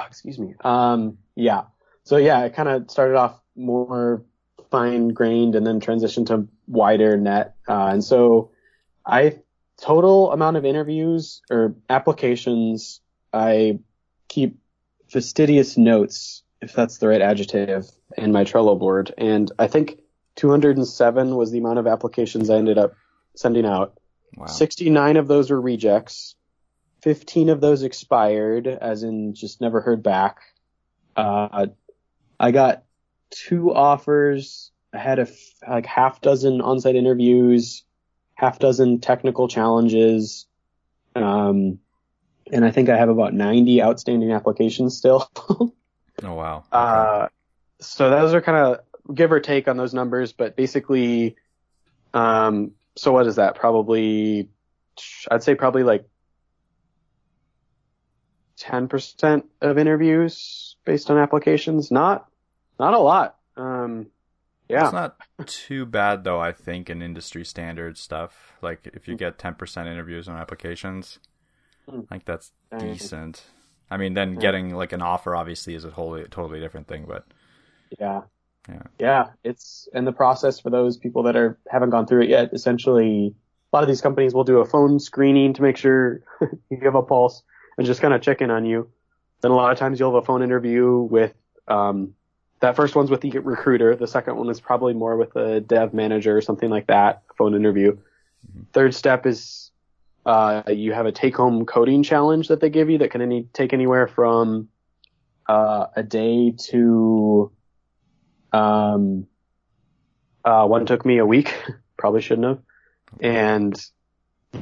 excuse 0.07 0.39
me. 0.39 0.55
Um, 0.61 1.19
yeah. 1.35 1.63
So 2.05 2.17
yeah, 2.17 2.41
I 2.41 2.49
kind 2.49 2.69
of 2.69 2.91
started 2.91 3.17
off 3.17 3.41
more 3.57 4.23
fine 4.71 5.09
grained 5.09 5.55
and 5.55 5.67
then 5.67 5.81
transitioned 5.81 6.27
to 6.27 6.47
wider 6.67 7.17
net. 7.17 7.55
Uh, 7.69 7.87
and 7.87 8.05
so 8.05 8.51
I 9.05 9.39
total 9.81 10.33
amount 10.33 10.57
of 10.57 10.65
interviews 10.65 11.43
or 11.51 11.75
applications, 11.89 13.01
I 13.33 13.79
keep 14.31 14.59
fastidious 15.09 15.77
notes, 15.77 16.43
if 16.63 16.73
that's 16.73 16.99
the 16.99 17.09
right 17.09 17.21
adjective, 17.21 17.91
in 18.17 18.33
my 18.33 18.45
Trello 18.45 18.79
board. 18.79 19.13
And 19.19 19.51
I 19.59 19.67
think 19.67 19.99
207 20.37 21.37
was 21.37 21.51
the 21.51 21.59
amount 21.59 21.81
of 21.81 21.87
applications 21.87 22.49
I 22.49 22.57
ended 22.57 22.79
up 22.79 22.95
sending 23.35 23.67
out. 23.67 23.99
Wow. 24.37 24.47
69 24.47 25.17
of 25.17 25.29
those 25.29 25.51
were 25.51 25.61
rejects. 25.61 26.37
15 27.03 27.49
of 27.49 27.61
those 27.61 27.83
expired, 27.83 28.67
as 28.67 29.03
in 29.03 29.35
just 29.35 29.61
never 29.61 29.81
heard 29.81 30.03
back. 30.03 30.39
Uh, 31.17 31.67
I 32.39 32.53
got 32.53 32.85
two 33.31 33.75
offers. 33.75 34.71
I 34.93 34.99
had 34.99 35.19
a 35.19 35.23
f- 35.23 35.55
like 35.69 35.87
half 35.87 36.21
dozen 36.21 36.61
on-site 36.61 36.97
interviews, 36.97 37.85
half 38.35 38.59
dozen 38.59 39.01
technical 39.01 39.49
challenges. 39.49 40.47
Um, 41.17 41.79
and 42.53 42.65
I 42.65 42.71
think 42.71 42.89
I 42.89 42.97
have 42.97 43.09
about 43.09 43.35
90 43.35 43.83
outstanding 43.83 44.33
applications 44.33 44.97
still. 44.97 45.31
Oh 46.23 46.35
wow. 46.35 46.59
Okay. 46.59 46.67
Uh, 46.73 47.29
so 47.81 48.11
those 48.11 48.35
are 48.35 48.43
kind 48.43 48.59
of 48.59 49.15
give 49.15 49.33
or 49.33 49.41
take 49.41 49.69
on 49.69 49.79
those 49.79 49.95
numbers, 49.95 50.33
but 50.33 50.55
basically, 50.55 51.37
um, 52.13 52.73
so 52.97 53.13
what 53.13 53.27
is 53.27 53.37
that? 53.37 53.55
Probably, 53.55 54.51
I'd 55.31 55.43
say 55.43 55.55
probably 55.55 55.83
like 55.83 56.07
10% 58.59 59.45
of 59.63 59.79
interviews 59.79 60.77
based 60.85 61.11
on 61.11 61.17
applications. 61.17 61.91
Not, 61.91 62.29
not 62.79 62.93
a 62.93 62.99
lot. 62.99 63.37
Um, 63.57 64.09
yeah. 64.69 64.85
It's 64.85 64.93
not 64.93 65.17
too 65.47 65.85
bad 65.85 66.23
though. 66.23 66.41
I 66.41 66.53
think 66.53 66.89
in 66.89 67.03
industry 67.03 67.45
standard 67.45 67.99
stuff, 67.99 68.53
like 68.63 68.87
if 68.93 69.09
you 69.09 69.17
get 69.17 69.37
ten 69.37 69.55
percent 69.55 69.89
interviews 69.89 70.29
on 70.29 70.37
applications, 70.37 71.19
Hmm. 71.89 72.03
think 72.03 72.25
that's 72.25 72.53
decent. 72.79 73.43
I 73.91 73.97
mean, 73.97 74.15
then 74.15 74.35
getting 74.37 74.75
like 74.75 74.93
an 74.93 75.03
offer 75.03 75.35
obviously 75.35 75.75
is 75.75 75.85
a 75.85 75.91
totally 75.91 76.25
totally 76.31 76.61
different 76.61 76.87
thing, 76.87 77.07
but 77.09 77.25
Yeah. 77.99 78.23
Yeah. 78.69 78.83
Yeah. 78.99 79.29
It's, 79.43 79.89
and 79.95 80.07
the 80.07 80.13
process 80.13 80.61
for 80.61 80.71
those 80.71 80.97
people 80.97 81.25
that 81.25 81.35
are, 81.37 81.59
haven't 81.69 81.91
gone 81.91 82.07
through 82.07 82.23
it 82.23 82.29
yet, 82.29 82.51
essentially, 82.53 83.35
a 83.73 83.77
lot 83.77 83.83
of 83.83 83.89
these 83.89 84.01
companies 84.01 84.35
will 84.35 84.45
do 84.45 84.59
a 84.59 84.65
phone 84.65 85.01
screening 85.01 85.55
to 85.55 85.63
make 85.63 85.77
sure 85.77 86.21
you 86.71 86.79
have 86.83 86.95
a 86.95 87.03
pulse 87.03 87.43
and 87.79 87.87
just 87.87 88.01
kind 88.01 88.15
of 88.15 88.23
check 88.23 88.41
in 88.43 88.51
on 88.51 88.65
you. 88.65 88.89
Then 89.41 89.51
a 89.51 89.57
lot 89.57 89.73
of 89.73 89.79
times 89.79 89.99
you'll 89.99 90.13
have 90.15 90.23
a 90.23 90.27
phone 90.27 90.43
interview 90.43 90.99
with, 90.99 91.35
um, 91.67 92.15
that 92.61 92.77
first 92.77 92.95
one's 92.95 93.11
with 93.11 93.23
the 93.23 93.31
recruiter. 93.39 93.97
The 93.97 94.07
second 94.07 94.37
one 94.37 94.51
is 94.51 94.61
probably 94.61 94.93
more 94.93 95.17
with 95.17 95.35
a 95.35 95.61
dev 95.61 95.95
manager 95.95 96.37
or 96.37 96.43
something 96.43 96.69
like 96.69 96.89
that, 96.89 97.23
phone 97.39 97.55
interview. 97.55 97.97
Third 98.73 98.95
step 98.95 99.25
is, 99.27 99.70
uh, 100.27 100.63
you 100.69 100.93
have 100.93 101.07
a 101.07 101.13
take 101.13 101.37
home 101.37 101.65
coding 101.65 102.03
challenge 102.03 102.49
that 102.49 102.61
they 102.61 102.71
give 102.71 102.91
you 102.91 102.99
that 102.99 103.11
can 103.11 103.23
any, 103.23 103.49
take 103.53 103.73
anywhere 103.73 104.07
from, 104.07 104.69
uh, 105.49 105.87
a 105.97 106.03
day 106.03 106.55
to, 106.71 107.51
um, 108.53 109.27
uh, 110.45 110.67
one 110.67 110.87
took 110.87 111.05
me 111.05 111.19
a 111.19 111.27
week. 111.27 111.55
Probably 111.97 112.21
shouldn't 112.21 112.47
have. 112.47 112.59
And 113.21 113.81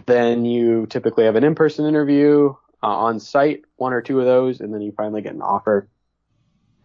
then 0.07 0.45
you 0.45 0.87
typically 0.87 1.25
have 1.25 1.37
an 1.37 1.45
in-person 1.45 1.87
interview 1.87 2.55
uh, 2.83 2.87
on 2.87 3.21
site, 3.21 3.63
one 3.77 3.93
or 3.93 4.03
two 4.03 4.21
of 4.21 4.27
those, 4.27 4.61
and 4.61 4.73
then 4.73 4.81
you 4.81 4.93
finally 4.97 5.23
get 5.23 5.35
an 5.35 5.43
offer. 5.43 5.89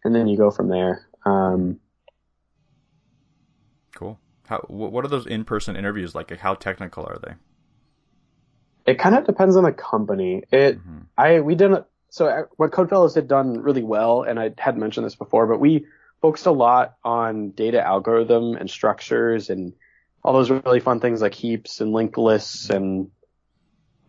And 0.03 0.13
then 0.13 0.27
you 0.27 0.37
go 0.37 0.51
from 0.51 0.67
there. 0.67 1.07
Um, 1.25 1.79
cool. 3.95 4.19
How 4.47 4.59
what 4.67 5.05
are 5.05 5.07
those 5.07 5.25
in 5.25 5.45
person 5.45 5.75
interviews? 5.75 6.13
Like, 6.13 6.37
How 6.37 6.55
technical 6.55 7.05
are 7.05 7.19
they? 7.23 7.35
It 8.85 8.99
kind 8.99 9.15
of 9.15 9.25
depends 9.25 9.55
on 9.55 9.63
the 9.63 9.71
company. 9.71 10.43
It, 10.51 10.79
Mhm. 10.79 11.05
I, 11.17 11.39
we 11.39 11.55
didn't, 11.55 11.85
so 12.09 12.27
uh, 12.27 12.43
what 12.57 12.71
Codefellows 12.71 13.15
had 13.15 13.27
done 13.27 13.61
really 13.61 13.83
well, 13.83 14.23
and 14.23 14.39
I 14.39 14.51
had 14.57 14.77
mentioned 14.77 15.05
this 15.05 15.15
before, 15.15 15.47
but 15.47 15.59
we 15.59 15.85
focused 16.21 16.45
a 16.45 16.51
lot 16.51 16.95
on 17.03 17.51
data 17.51 17.85
algorithm 17.85 18.55
and 18.55 18.69
structures 18.69 19.49
and 19.49 19.73
all 20.23 20.33
those 20.33 20.49
really 20.49 20.79
fun 20.79 20.99
things 20.99 21.21
like 21.21 21.33
heaps 21.33 21.81
and 21.81 21.91
linked 21.91 22.17
lists 22.17 22.69
and 22.69 23.09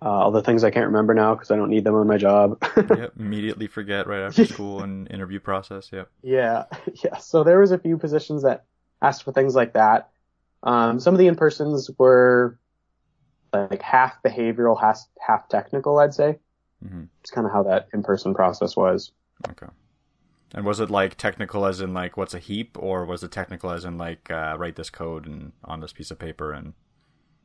uh, 0.01 0.09
all 0.09 0.31
the 0.31 0.43
things 0.43 0.63
I 0.65 0.71
can't 0.71 0.87
remember 0.87 1.15
now 1.15 1.35
because 1.35 1.51
I 1.51 1.57
don't 1.57 1.71
need 1.71 1.83
them 1.83 1.95
on 1.95 2.07
my 2.07 2.19
job. 2.19 2.63
yep. 2.77 3.13
Immediately 3.19 3.69
forget 3.69 4.07
right 4.07 4.23
after 4.23 4.45
school 4.45 4.83
and 4.83 5.11
interview 5.11 5.41
process. 5.41 5.91
Yep. 5.93 6.11
Yeah, 6.23 6.65
yeah. 7.05 7.17
So 7.19 7.43
there 7.43 7.59
was 7.59 7.71
a 7.73 7.79
few 7.79 7.97
positions 7.97 8.43
that 8.43 8.65
asked 9.01 9.23
for 9.25 9.33
things 9.33 9.55
like 9.55 9.73
that. 9.73 10.11
Um, 10.63 11.01
some 11.01 11.15
of 11.15 11.19
the 11.19 11.27
in-persons 11.27 11.91
were 11.99 12.59
like 13.55 13.83
half 13.83 14.23
behavioral, 14.23 14.81
half 14.81 15.01
half 15.21 15.49
technical. 15.49 15.99
I'd 15.99 16.15
say 16.15 16.39
hmm 16.83 17.05
it's 17.23 17.31
kind 17.33 17.47
of 17.47 17.53
how 17.55 17.65
that 17.65 17.89
in-person 17.95 18.35
process 18.35 18.77
was. 18.77 19.13
Okay. 19.49 19.69
And 20.55 20.67
was 20.67 20.81
it 20.81 20.91
like 20.91 21.17
technical 21.17 21.67
as 21.67 21.81
in 21.81 21.95
like 21.95 22.17
what's 22.17 22.35
a 22.35 22.39
heap, 22.41 22.79
or 22.79 23.05
was 23.07 23.23
it 23.25 23.33
technical 23.33 23.71
as 23.71 23.85
in 23.85 23.99
like 23.99 24.31
uh, 24.31 24.57
write 24.59 24.77
this 24.77 24.91
code 24.91 25.27
and 25.27 25.53
on 25.65 25.81
this 25.81 25.93
piece 25.95 26.11
of 26.13 26.19
paper 26.19 26.53
and 26.53 26.75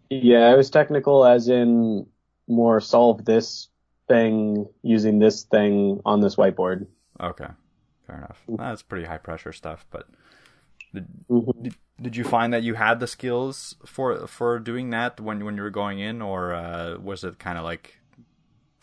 Yeah, 0.09 0.51
it 0.53 0.57
was 0.57 0.69
technical 0.69 1.25
as 1.25 1.49
in 1.49 2.07
more 2.47 2.79
solve 2.81 3.25
this 3.25 3.69
thing 4.07 4.67
using 4.81 5.19
this 5.19 5.43
thing 5.43 6.01
on 6.05 6.19
this 6.21 6.35
whiteboard. 6.35 6.87
okay, 7.19 7.47
fair 8.05 8.17
enough. 8.17 8.43
That's 8.57 8.81
pretty 8.81 9.05
high 9.05 9.17
pressure 9.17 9.51
stuff. 9.53 9.85
But 9.91 10.07
did, 10.93 11.07
Mhm. 11.29 11.63
did, 11.63 11.75
did 12.01 12.15
you 12.15 12.23
find 12.23 12.53
that 12.53 12.63
you 12.63 12.73
had 12.75 12.99
the 12.99 13.07
skills 13.07 13.75
for 13.85 14.27
for 14.27 14.59
doing 14.59 14.89
that 14.91 15.19
when 15.19 15.43
when 15.45 15.55
you 15.57 15.63
were 15.63 15.69
going 15.69 15.99
in, 15.99 16.21
or 16.21 16.53
uh, 16.53 16.97
was 16.97 17.23
it 17.23 17.39
kind 17.39 17.57
of 17.57 17.63
like 17.63 17.99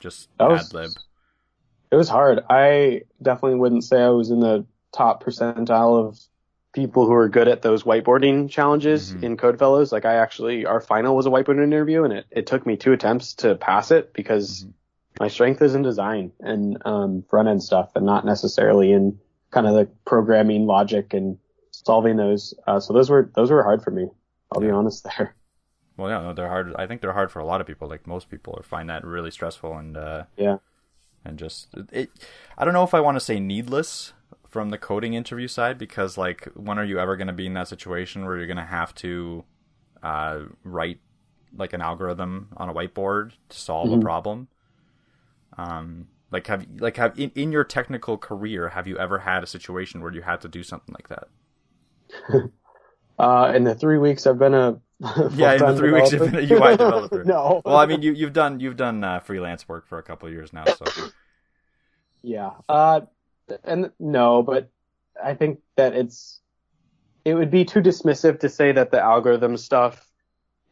just 0.00 0.28
ad 0.40 0.72
lib? 0.72 0.90
It 1.90 1.96
was 1.96 2.09
hard. 2.09 2.44
I 2.50 3.02
definitely 3.22 3.59
wouldn't 3.59 3.84
say 3.84 4.02
I 4.02 4.09
was 4.11 4.30
in 4.30 4.40
the 4.40 4.66
top 4.92 5.22
percentile 5.22 6.07
of 6.07 6.18
people 6.72 7.07
who 7.07 7.12
are 7.12 7.28
good 7.28 7.48
at 7.48 7.62
those 7.62 7.84
whiteboarding 7.84 8.50
challenges 8.50 9.14
Mhm. 9.14 9.22
in 9.22 9.36
Codefellows. 9.36 9.92
Like 9.92 10.04
I 10.04 10.14
actually, 10.16 10.66
our 10.66 10.80
final 10.80 11.16
was 11.16 11.26
a 11.26 11.30
whiteboarding 11.30 11.62
interview 11.62 12.04
and 12.04 12.12
it, 12.12 12.26
it 12.30 12.46
took 12.46 12.66
me 12.66 12.76
two 12.76 12.92
attempts 12.92 13.32
to 13.34 13.54
pass 13.54 13.90
it 13.90 14.12
because 14.12 14.64
Mhm. 14.64 14.72
my 15.20 15.28
strength 15.28 15.62
is 15.62 15.74
in 15.74 15.82
design 15.82 16.32
and 16.40 16.76
um, 16.84 17.22
front 17.30 17.48
end 17.48 17.62
stuff 17.62 17.92
and 17.94 18.04
not 18.04 18.26
necessarily 18.26 18.92
in 18.92 19.18
kind 19.50 19.66
of 19.66 19.74
the 19.74 19.86
programming 20.04 20.66
logic 20.66 21.14
and 21.14 21.38
solving 21.87 22.16
those. 22.16 22.55
Uh, 22.66 22.80
so 22.80 22.93
those 22.93 23.09
were, 23.11 23.30
those 23.34 23.51
were 23.51 23.62
hard 23.62 23.82
for 23.82 23.91
me. 23.93 24.09
I'll 24.53 24.61
be 24.61 24.70
honest 24.70 25.05
there. 25.18 25.37
Well, 25.97 26.11
yeah, 26.11 26.20
no, 26.20 26.32
they're 26.34 26.49
hard. 26.49 26.74
I 26.76 26.87
think 26.87 27.01
they're 27.01 27.14
hard 27.14 27.30
for 27.32 27.39
a 27.39 27.47
lot 27.47 27.61
of 27.61 27.66
people. 27.66 27.89
Like 27.89 28.07
most 28.07 28.28
people 28.28 28.61
find 28.62 28.91
that 28.91 29.05
really 29.05 29.30
stressful 29.30 29.76
and 29.78 29.97
uh, 29.97 30.24
Yeah. 30.37 30.59
and 31.24 31.39
just 31.39 31.68
it. 31.91 32.11
I 32.59 32.64
don't 32.64 32.74
know 32.74 32.84
if 32.84 32.93
I 32.95 33.01
want 33.01 33.16
to 33.16 33.20
say 33.20 33.41
needless 33.41 34.12
from 34.49 34.70
the 34.70 34.78
coding 34.78 35.14
interview 35.14 35.49
side 35.49 35.78
because 35.78 36.18
like 36.18 36.45
when 36.55 36.78
are 36.78 36.84
you 36.84 36.99
ever 36.99 37.16
going 37.16 37.28
to 37.28 37.32
be 37.32 37.47
in 37.47 37.55
that 37.55 37.68
situation 37.68 38.24
where 38.26 38.37
you're 38.37 38.47
going 38.47 38.57
to 38.59 38.62
have 38.64 38.95
to 38.97 39.45
uh, 40.03 40.41
write 40.64 41.01
like 41.57 41.72
an 41.72 41.80
algorithm 41.80 42.49
on 42.59 42.68
a 42.68 42.74
whiteboard 42.74 43.32
to 43.49 43.59
solve 43.59 43.91
a 43.93 43.97
Mhm. 43.97 44.03
problem? 44.03 44.49
Um, 45.57 46.09
like 46.30 46.47
have 46.49 46.66
like 46.78 46.97
have 46.97 47.18
in, 47.18 47.30
in 47.34 47.53
your 47.53 47.64
technical 47.64 48.18
career 48.18 48.70
have 48.70 48.87
you 48.87 48.99
ever 48.99 49.20
had 49.20 49.43
a 49.43 49.47
situation 49.47 50.03
where 50.03 50.12
you 50.12 50.22
had 50.22 50.41
to 50.43 50.49
do 50.49 50.62
something 50.62 50.95
like 50.95 51.09
that? 51.09 51.28
Uh, 53.18 53.50
in 53.57 53.64
the 53.64 53.74
three 53.74 53.96
weeks 53.96 54.26
I've 54.26 54.38
been 54.38 54.52
a 54.52 54.78
Yeah, 55.34 55.54
in 55.54 55.59
the 55.61 55.74
three 55.74 55.90
weeks 55.90 56.12
you've 56.12 56.30
been 56.30 56.34
a 56.36 56.40
UI 56.54 56.76
developer. 56.76 57.24
no. 57.24 57.62
Well, 57.64 57.76
I 57.78 57.86
mean 57.86 58.02
you 58.02 58.12
you've 58.12 58.34
done 58.34 58.61
you've 58.61 58.76
done 58.76 59.02
uh, 59.02 59.20
freelance 59.20 59.66
work 59.66 59.86
for 59.88 59.96
a 59.96 60.02
couple 60.02 60.28
of 60.28 60.34
years 60.34 60.52
now, 60.52 60.66
so. 60.66 60.84
Yeah. 62.22 62.50
Uh, 62.68 63.00
and 63.64 63.90
no, 63.98 64.42
but 64.42 64.68
I 65.22 65.32
think 65.32 65.61
that 65.76 65.94
it's, 65.94 66.40
it 67.24 67.32
would 67.32 67.50
be 67.50 67.64
too 67.64 67.80
dismissive 67.80 68.40
to 68.40 68.50
say 68.50 68.72
that 68.72 68.90
the 68.90 69.00
algorithm 69.00 69.57
stuff 69.57 70.07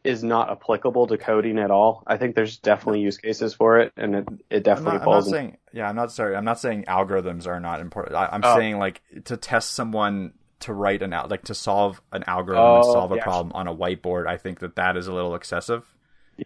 is 0.03 0.23
not 0.23 0.51
applicable 0.51 1.07
to 1.07 1.17
coding 1.17 1.57
at 1.57 1.71
all. 1.71 2.03
I 2.05 2.17
think 2.17 2.35
there's 2.35 2.57
definitely 2.57 3.01
use 3.01 3.17
cases 3.17 3.55
for 3.55 3.79
it 3.79 3.91
and 3.97 4.15
it, 4.17 4.27
it 4.51 4.55
I'm 4.57 4.61
definitely 4.61 4.83
not, 4.83 4.91
I'm 4.91 4.97
not 4.99 5.03
falls 5.05 5.27
in. 5.29 5.33
saying 5.33 5.57
yeah 5.73 5.89
i'm 5.89 5.95
not 5.95 6.11
sorry 6.11 6.35
i'm 6.35 6.45
not 6.45 6.59
saying 6.59 6.85
algorithms 6.87 7.47
are 7.47 7.59
not 7.59 7.81
important 7.81 8.15
I, 8.15 8.27
i'm 8.31 8.41
Oh. 8.43 8.55
saying 8.55 8.77
like 8.77 9.01
to 9.25 9.35
test 9.35 9.71
someone 9.71 10.33
to 10.65 10.73
write 10.73 11.01
an 11.01 11.13
al- 11.13 11.27
like 11.29 11.43
to 11.45 11.55
solve 11.55 12.01
an 12.11 12.23
algorithm 12.27 12.75
and 12.75 12.83
Oh, 12.83 12.93
solve 12.93 13.11
a 13.11 13.17
yeah. 13.17 13.23
problem 13.23 13.51
on 13.53 13.67
a 13.67 13.75
whiteboard 13.75 14.27
i 14.27 14.37
think 14.37 14.59
that 14.59 14.75
that 14.75 14.97
is 14.97 15.07
a 15.07 15.13
little 15.13 15.35
excessive 15.35 15.83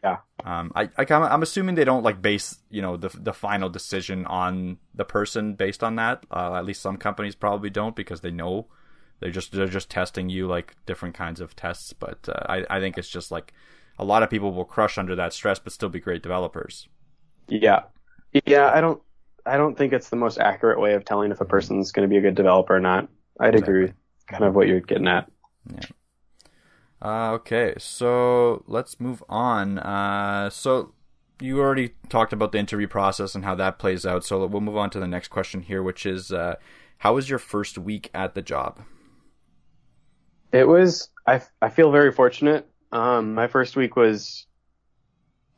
Yeah. 0.03 0.17
Um, 0.43 0.71
I, 0.75 0.89
I 0.97 1.05
I'm 1.13 1.41
assuming 1.43 1.75
they 1.75 1.83
don't 1.83 2.03
like 2.03 2.21
base 2.21 2.57
you 2.69 2.81
know 2.81 2.95
the 2.95 3.09
the 3.09 3.33
final 3.33 3.69
decision 3.69 4.25
on 4.25 4.77
the 4.93 5.03
person 5.05 5.55
based 5.55 5.83
on 5.83 5.95
that. 5.95 6.25
Uh, 6.31 6.55
at 6.55 6.65
least 6.65 6.81
some 6.81 6.97
companies 6.97 7.35
probably 7.35 7.69
don't 7.69 7.95
because 7.95 8.21
they 8.21 8.31
know 8.31 8.67
they're 9.19 9.31
just 9.31 9.51
they're 9.51 9.67
just 9.67 9.89
testing 9.89 10.29
you 10.29 10.47
like 10.47 10.75
different 10.85 11.15
kinds 11.15 11.41
of 11.41 11.55
tests. 11.55 11.91
But 11.93 12.19
uh, 12.29 12.45
I 12.47 12.65
I 12.69 12.79
think 12.79 12.97
it's 12.97 13.09
just 13.09 13.31
like 13.31 13.53
a 13.97 14.05
lot 14.05 14.23
of 14.23 14.29
people 14.29 14.53
will 14.53 14.65
crush 14.65 14.97
under 14.97 15.15
that 15.15 15.33
stress 15.33 15.59
but 15.59 15.73
still 15.73 15.89
be 15.89 15.99
great 15.99 16.23
developers. 16.23 16.87
Yeah. 17.47 17.83
Yeah, 18.45 18.71
I 18.73 18.81
don't 18.81 19.01
I 19.45 19.57
don't 19.57 19.77
think 19.77 19.93
it's 19.93 20.09
the 20.09 20.15
most 20.15 20.37
accurate 20.39 20.79
way 20.79 20.93
of 20.93 21.03
telling 21.05 21.31
if 21.31 21.41
a 21.41 21.45
person's 21.45 21.91
going 21.91 22.07
to 22.07 22.09
be 22.09 22.17
a 22.17 22.21
good 22.21 22.35
developer 22.35 22.75
or 22.75 22.79
not. 22.79 23.09
I'd 23.39 23.55
agree 23.55 23.83
with 23.83 23.93
kind 24.29 24.43
of 24.43 24.55
what 24.55 24.67
you're 24.67 24.79
getting 24.79 25.07
at. 25.07 25.29
Yeah. 25.73 25.85
Uh, 27.01 27.31
okay, 27.31 27.73
so 27.77 28.63
let's 28.67 28.99
move 28.99 29.23
on. 29.29 29.79
Uh, 29.79 30.49
so 30.49 30.93
you 31.39 31.59
already 31.59 31.91
talked 32.09 32.33
about 32.33 32.51
the 32.51 32.57
interview 32.57 32.87
process 32.87 33.35
and 33.35 33.45
how 33.45 33.55
that 33.55 33.79
plays 33.79 34.05
out. 34.05 34.25
So 34.25 34.45
we'll 34.45 34.61
move 34.61 34.77
on 34.77 34.89
to 34.91 34.99
the 34.99 35.07
next 35.07 35.29
question 35.29 35.61
here, 35.61 35.81
which 35.81 36.05
is, 36.05 36.31
uh, 36.31 36.55
how 36.99 37.15
was 37.15 37.29
your 37.29 37.39
first 37.39 37.77
week 37.77 38.09
at 38.13 38.35
the 38.35 38.41
job? 38.41 38.81
It 40.51 40.67
was. 40.67 41.09
I 41.27 41.41
I 41.61 41.69
feel 41.69 41.91
very 41.91 42.11
fortunate. 42.11 42.67
Um, 42.91 43.35
my 43.35 43.47
first 43.47 43.75
week 43.75 43.95
was 43.95 44.47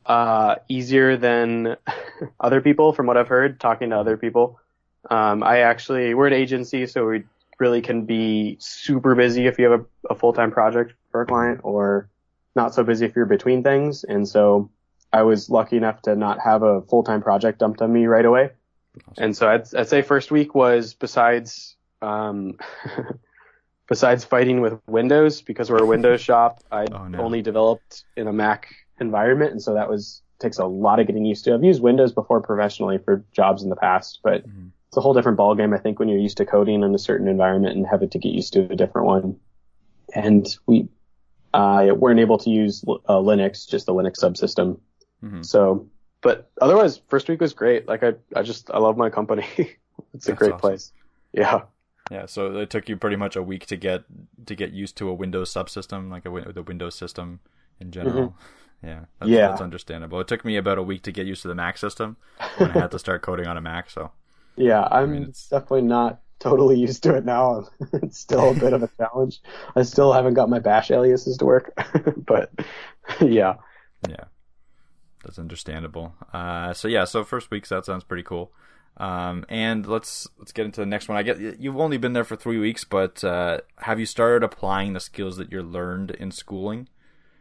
uh, 0.04 0.56
easier 0.68 1.16
than 1.16 1.76
other 2.40 2.60
people, 2.60 2.92
from 2.92 3.06
what 3.06 3.16
I've 3.16 3.28
heard, 3.28 3.58
talking 3.58 3.90
to 3.90 3.96
other 3.96 4.16
people. 4.16 4.60
Um, 5.10 5.42
I 5.42 5.60
actually 5.60 6.14
we're 6.14 6.26
an 6.26 6.34
agency, 6.34 6.86
so 6.86 7.06
we 7.06 7.24
really 7.62 7.80
can 7.80 8.04
be 8.04 8.56
super 8.60 9.14
busy 9.14 9.46
if 9.46 9.56
you 9.58 9.70
have 9.70 9.80
a, 9.80 9.84
a 10.10 10.14
full 10.16 10.32
time 10.32 10.50
project 10.50 10.92
for 11.12 11.22
a 11.22 11.26
client, 11.26 11.60
or 11.62 12.08
not 12.56 12.74
so 12.74 12.82
busy 12.82 13.06
if 13.06 13.14
you're 13.16 13.24
between 13.38 13.62
things. 13.62 14.02
And 14.04 14.28
so 14.28 14.68
I 15.12 15.22
was 15.22 15.48
lucky 15.48 15.76
enough 15.76 16.02
to 16.02 16.16
not 16.16 16.40
have 16.40 16.62
a 16.64 16.82
full 16.82 17.04
time 17.04 17.22
project 17.22 17.60
dumped 17.60 17.80
on 17.80 17.92
me 17.92 18.06
right 18.06 18.24
away. 18.26 18.50
And 19.16 19.34
so 19.36 19.48
I'd, 19.48 19.72
I'd 19.74 19.88
say 19.88 20.02
first 20.02 20.30
week 20.30 20.54
was 20.54 20.92
besides 20.94 21.76
um, 22.02 22.58
besides 23.88 24.24
fighting 24.24 24.60
with 24.60 24.74
Windows 24.88 25.40
because 25.42 25.70
we're 25.70 25.82
a 25.82 25.86
Windows 25.86 26.20
shop. 26.30 26.58
I 26.70 26.86
Oh, 26.92 27.06
no. 27.08 27.18
only 27.20 27.42
developed 27.42 28.04
in 28.16 28.26
a 28.26 28.32
Mac 28.32 28.74
environment, 29.00 29.52
and 29.52 29.62
so 29.62 29.74
that 29.74 29.88
was 29.88 30.20
takes 30.40 30.58
a 30.58 30.64
lot 30.66 30.98
of 30.98 31.06
getting 31.06 31.24
used 31.24 31.44
to. 31.44 31.54
I've 31.54 31.62
used 31.62 31.80
Windows 31.80 32.12
before 32.12 32.40
professionally 32.40 32.98
for 32.98 33.24
jobs 33.32 33.62
in 33.62 33.70
the 33.70 33.76
past, 33.76 34.18
but 34.24 34.42
Mhm. 34.44 34.70
It's 34.92 34.98
a 34.98 35.00
whole 35.00 35.14
different 35.14 35.38
ballgame. 35.38 35.74
I 35.74 35.78
think 35.78 35.98
when 35.98 36.10
you're 36.10 36.18
used 36.18 36.36
to 36.36 36.44
coding 36.44 36.82
in 36.82 36.94
a 36.94 36.98
certain 36.98 37.26
environment 37.26 37.76
and 37.78 37.86
having 37.86 38.10
to 38.10 38.18
get 38.18 38.28
used 38.34 38.52
to 38.52 38.70
a 38.70 38.76
different 38.76 39.06
one. 39.06 39.36
And 40.14 40.46
we 40.66 40.86
uh, 41.54 41.86
weren't 41.96 42.20
able 42.20 42.36
to 42.36 42.50
use 42.50 42.84
uh, 42.86 43.14
Linux, 43.14 43.66
just 43.66 43.86
the 43.86 43.94
Linux 43.94 44.20
subsystem. 44.20 44.78
Mhm. 45.24 45.46
So, 45.46 45.88
but 46.20 46.50
otherwise, 46.60 47.00
first 47.08 47.26
week 47.30 47.40
was 47.40 47.54
great. 47.54 47.88
Like 47.88 48.02
I, 48.02 48.12
I 48.36 48.42
just 48.42 48.70
I 48.70 48.80
love 48.80 48.98
my 48.98 49.08
company. 49.08 49.46
it's 50.12 50.28
a 50.28 50.34
great 50.34 50.52
awesome. 50.52 50.60
place. 50.60 50.92
Yeah. 51.32 51.62
Yeah, 52.10 52.26
so 52.26 52.56
it 52.58 52.68
took 52.68 52.90
you 52.90 52.98
pretty 52.98 53.16
much 53.16 53.34
a 53.34 53.42
week 53.42 53.64
to 53.66 53.76
get 53.76 54.04
to 54.44 54.54
get 54.54 54.72
used 54.72 54.98
to 54.98 55.08
a 55.08 55.14
Windows 55.14 55.50
subsystem, 55.54 56.10
like 56.10 56.26
a 56.26 56.52
the 56.52 56.62
Windows 56.62 56.96
system 56.96 57.40
in 57.80 57.90
general. 57.90 58.36
Yeah, 58.84 59.04
that's, 59.20 59.30
Yeah. 59.30 59.46
that's 59.46 59.60
understandable. 59.60 60.18
It 60.18 60.26
took 60.26 60.44
me 60.44 60.56
about 60.56 60.76
a 60.76 60.82
week 60.82 61.02
to 61.04 61.12
get 61.12 61.24
used 61.24 61.42
to 61.42 61.48
the 61.48 61.54
Mac 61.54 61.78
system 61.78 62.16
when 62.56 62.72
I 62.72 62.80
had 62.80 62.90
to 62.90 62.98
start 62.98 63.22
coding 63.22 63.46
on 63.46 63.56
a 63.56 63.60
Mac. 63.60 63.88
So 63.88 64.10
Yeah, 64.56 64.86
I'm 64.90 65.10
mean, 65.12 65.22
it's- 65.22 65.48
definitely 65.48 65.82
not 65.82 66.20
totally 66.38 66.78
used 66.80 67.02
to 67.04 67.14
it 67.14 67.24
now. 67.24 67.68
it's 67.94 68.18
still 68.18 68.50
a 68.50 68.54
bit 68.54 68.72
of 68.72 68.82
a 68.82 68.88
challenge. 68.98 69.40
I 69.76 69.82
still 69.82 70.12
haven't 70.12 70.34
got 70.34 70.50
my 70.50 70.58
bash 70.58 70.90
aliases 70.90 71.36
to 71.38 71.44
work, 71.44 71.72
but 72.16 72.50
yeah. 73.20 73.54
yeah, 74.08 74.24
that's 75.24 75.38
understandable. 75.38 76.14
Uh, 76.32 76.72
so 76.72 76.88
yeah, 76.88 77.04
so 77.04 77.24
first 77.24 77.50
week, 77.50 77.66
so 77.66 77.76
that 77.76 77.86
sounds 77.86 78.04
pretty 78.04 78.22
cool. 78.24 78.52
Um, 78.98 79.44
and 79.48 79.86
let's 79.86 80.28
let's 80.38 80.52
get 80.52 80.66
into 80.66 80.80
the 80.80 80.86
next 80.86 81.08
one. 81.08 81.16
I 81.16 81.22
get 81.22 81.60
you've 81.60 81.78
only 81.78 81.96
been 81.96 82.12
there 82.12 82.24
for 82.24 82.36
three 82.36 82.58
weeks, 82.58 82.84
but 82.84 83.24
uh, 83.24 83.60
have 83.78 83.98
you 83.98 84.06
started 84.06 84.44
applying 84.44 84.92
the 84.92 85.00
skills 85.00 85.38
that 85.38 85.50
you 85.50 85.62
learned 85.62 86.10
in 86.12 86.30
schooling, 86.30 86.88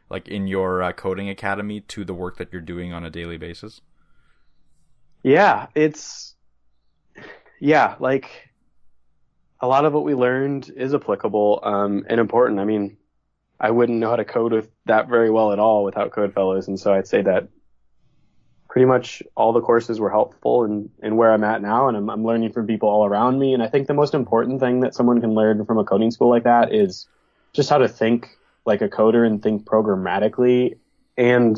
like 0.09 0.29
in 0.29 0.47
your 0.47 0.81
uh, 0.81 0.93
coding 0.93 1.27
academy, 1.29 1.81
to 1.81 2.05
the 2.05 2.13
work 2.13 2.37
that 2.37 2.53
you're 2.53 2.61
doing 2.61 2.93
on 2.93 3.03
a 3.03 3.09
daily 3.09 3.37
basis? 3.37 3.81
Yeah, 5.23 5.67
it's 5.75 6.30
yeah, 7.61 7.95
like 7.99 8.49
a 9.59 9.67
lot 9.67 9.85
of 9.85 9.93
what 9.93 10.03
we 10.03 10.15
learned 10.15 10.71
is 10.75 10.95
applicable 10.95 11.59
um, 11.61 12.05
and 12.09 12.19
important. 12.19 12.59
I 12.59 12.65
mean, 12.65 12.97
I 13.59 13.69
wouldn't 13.69 13.99
know 13.99 14.09
how 14.09 14.15
to 14.15 14.25
code 14.25 14.51
with 14.51 14.69
that 14.85 15.07
very 15.07 15.29
well 15.29 15.53
at 15.53 15.59
all 15.59 15.83
without 15.83 16.11
Code 16.11 16.33
Fellows, 16.33 16.67
and 16.67 16.79
so 16.79 16.91
I'd 16.91 17.07
say 17.07 17.21
that 17.21 17.47
pretty 18.67 18.85
much 18.85 19.21
all 19.35 19.53
the 19.53 19.61
courses 19.61 19.99
were 19.99 20.09
helpful 20.09 20.63
in 20.63 21.15
where 21.15 21.31
I'm 21.31 21.43
at 21.43 21.61
now, 21.61 21.87
and 21.87 21.95
I'm, 21.95 22.09
I'm 22.09 22.25
learning 22.25 22.51
from 22.51 22.65
people 22.65 22.89
all 22.89 23.05
around 23.05 23.37
me. 23.37 23.53
And 23.53 23.61
I 23.61 23.67
think 23.67 23.85
the 23.85 23.93
most 23.93 24.15
important 24.15 24.59
thing 24.59 24.79
that 24.79 24.95
someone 24.95 25.21
can 25.21 25.35
learn 25.35 25.63
from 25.65 25.77
a 25.77 25.83
coding 25.83 26.09
school 26.09 26.29
like 26.29 26.45
that 26.45 26.73
is 26.73 27.07
just 27.53 27.69
how 27.69 27.77
to 27.77 27.87
think 27.87 28.29
like 28.65 28.81
a 28.81 28.89
coder 28.89 29.27
and 29.27 29.43
think 29.43 29.65
programmatically 29.65 30.77
and 31.15 31.57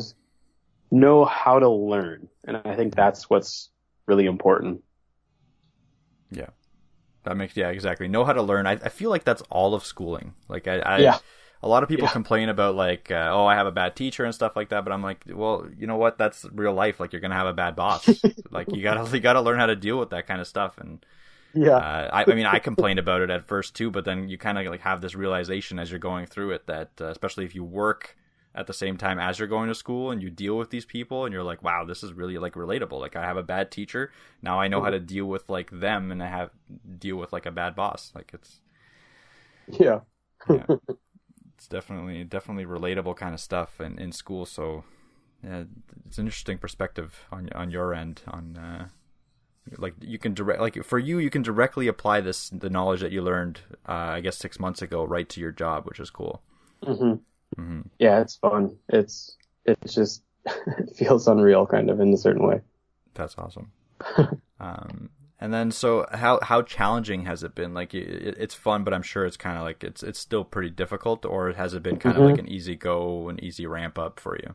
know 0.90 1.24
how 1.24 1.60
to 1.60 1.68
learn. 1.68 2.28
And 2.44 2.60
I 2.62 2.74
think 2.76 2.94
that's 2.94 3.30
what's 3.30 3.70
really 4.06 4.26
important. 4.26 4.82
Yeah. 6.34 6.50
That 7.24 7.36
makes 7.36 7.56
yeah 7.56 7.70
exactly 7.70 8.08
know 8.08 8.24
how 8.24 8.32
to 8.34 8.42
learn. 8.42 8.66
I, 8.66 8.72
I 8.72 8.88
feel 8.90 9.10
like 9.10 9.24
that's 9.24 9.42
all 9.50 9.74
of 9.74 9.84
schooling. 9.84 10.34
Like 10.48 10.68
I, 10.68 10.80
I 10.80 10.96
Yeah. 10.96 11.20
a 11.62 11.68
lot 11.68 11.82
of 11.82 11.88
people 11.88 12.06
Yeah. 12.06 12.10
complain 12.10 12.50
about 12.50 12.74
like 12.74 13.10
uh, 13.10 13.30
oh 13.32 13.46
I 13.46 13.54
have 13.54 13.66
a 13.66 13.72
bad 13.72 13.96
teacher 13.96 14.24
and 14.24 14.34
stuff 14.34 14.56
like 14.56 14.68
that, 14.70 14.84
but 14.84 14.92
I'm 14.92 15.02
like 15.02 15.24
well 15.28 15.66
you 15.76 15.86
know 15.86 15.96
what 15.96 16.18
that's 16.18 16.44
real 16.52 16.74
life. 16.74 17.00
Like 17.00 17.12
you're 17.12 17.20
gonna 17.22 17.34
have 17.34 17.46
a 17.46 17.54
bad 17.54 17.76
boss. 17.76 18.26
like 18.50 18.72
you 18.74 18.82
gotta 18.82 19.08
you 19.16 19.20
gotta 19.20 19.40
learn 19.40 19.58
how 19.58 19.66
to 19.66 19.76
deal 19.76 19.98
with 19.98 20.10
that 20.10 20.26
kind 20.26 20.40
of 20.40 20.46
stuff. 20.46 20.78
And 20.78 21.04
Yeah. 21.54 21.80
uh, 21.80 22.08
I, 22.12 22.26
I 22.30 22.34
mean 22.34 22.46
I 22.46 22.60
complained 22.60 22.98
about 23.00 23.22
it 23.22 23.30
at 23.30 23.46
first 23.48 23.76
too, 23.76 23.90
but 23.90 24.04
then 24.04 24.28
you 24.28 24.38
kind 24.38 24.58
of 24.58 24.66
like 24.66 24.82
have 24.82 25.00
this 25.00 25.14
realization 25.14 25.78
as 25.78 25.90
you're 25.90 26.00
going 26.00 26.26
through 26.26 26.52
it 26.52 26.66
that 26.68 26.92
uh, 27.00 27.06
especially 27.06 27.44
if 27.44 27.54
you 27.54 27.64
work 27.64 28.16
at 28.54 28.66
the 28.66 28.72
same 28.72 28.96
time 28.96 29.18
as 29.18 29.38
you're 29.38 29.48
going 29.48 29.68
to 29.68 29.74
school 29.74 30.10
and 30.10 30.22
you 30.22 30.30
deal 30.30 30.56
with 30.56 30.70
these 30.70 30.84
people 30.84 31.24
and 31.24 31.32
you're 31.32 31.42
like 31.42 31.62
wow 31.62 31.84
this 31.84 32.02
is 32.02 32.12
really 32.12 32.38
like 32.38 32.54
relatable. 32.54 33.00
Like 33.00 33.16
i 33.16 33.22
have 33.22 33.36
a 33.36 33.42
bad 33.42 33.70
teacher. 33.70 34.12
Now 34.42 34.60
i 34.60 34.68
know 34.68 34.82
how 34.82 34.90
to 34.90 35.00
deal 35.00 35.26
with 35.26 35.48
like 35.48 35.70
them 35.70 36.12
and 36.12 36.22
i 36.22 36.28
have 36.28 36.50
deal 36.98 37.16
with 37.16 37.32
like 37.32 37.46
a 37.46 37.50
bad 37.50 37.74
boss. 37.74 38.12
Like 38.14 38.30
it's 38.32 38.60
yeah. 39.68 40.00
yeah. 40.48 40.66
It's 41.56 41.68
definitely 41.68 42.24
definitely 42.24 42.66
relatable 42.66 43.16
kind 43.16 43.32
of 43.32 43.40
stuff 43.40 43.80
in, 43.80 43.98
in 43.98 44.12
school. 44.12 44.44
So 44.44 44.84
yeah 45.42 45.64
it's 46.06 46.18
an 46.18 46.26
interesting 46.26 46.58
perspective 46.58 47.26
on 47.30 47.48
on 47.54 47.70
your 47.70 47.94
end 47.94 48.22
on 48.26 48.56
uh 48.56 48.88
like 49.78 49.94
you 50.00 50.18
can 50.18 50.34
direct 50.34 50.60
like 50.60 50.82
for 50.84 50.98
you 50.98 51.18
you 51.18 51.30
can 51.30 51.42
directly 51.42 51.86
apply 51.86 52.20
this 52.20 52.50
the 52.50 52.68
knowledge 52.68 53.00
that 53.00 53.12
you 53.12 53.22
learned 53.22 53.60
uh 53.88 53.92
i 53.92 54.20
guess 54.20 54.36
six 54.36 54.58
months 54.60 54.82
ago 54.82 55.04
right 55.04 55.28
to 55.28 55.40
your 55.40 55.52
job 55.52 55.86
which 55.86 56.00
is 56.00 56.10
cool. 56.10 56.42
Hmm 56.82 57.14
hmm 57.56 57.80
Yeah, 57.98 58.20
it's 58.20 58.36
fun. 58.36 58.76
It's 58.88 59.36
it's 59.64 59.94
just 59.94 60.22
it 60.46 60.96
feels 60.96 61.28
unreal, 61.28 61.66
kind 61.66 61.90
of 61.90 62.00
in 62.00 62.12
a 62.12 62.16
certain 62.18 62.46
way. 62.46 62.60
That's 63.14 63.36
awesome. 63.38 63.72
um, 64.60 65.10
and 65.40 65.52
then, 65.52 65.70
so 65.70 66.06
how 66.12 66.40
how 66.42 66.62
challenging 66.62 67.24
has 67.26 67.42
it 67.42 67.54
been? 67.54 67.74
Like, 67.74 67.94
it, 67.94 68.36
it's 68.38 68.54
fun, 68.54 68.84
but 68.84 68.94
I'm 68.94 69.02
sure 69.02 69.26
it's 69.26 69.36
kind 69.36 69.58
of 69.58 69.64
like 69.64 69.84
it's 69.84 70.02
it's 70.02 70.18
still 70.18 70.44
pretty 70.44 70.70
difficult, 70.70 71.24
or 71.24 71.52
has 71.52 71.74
it 71.74 71.82
been 71.82 71.98
kind 71.98 72.16
of 72.18 72.22
Mhm. 72.22 72.24
like 72.24 72.38
an 72.38 72.48
easy 72.48 72.76
go, 72.76 73.28
an 73.28 73.42
easy 73.44 73.66
ramp 73.66 73.98
up 73.98 74.20
for 74.20 74.36
you? 74.38 74.54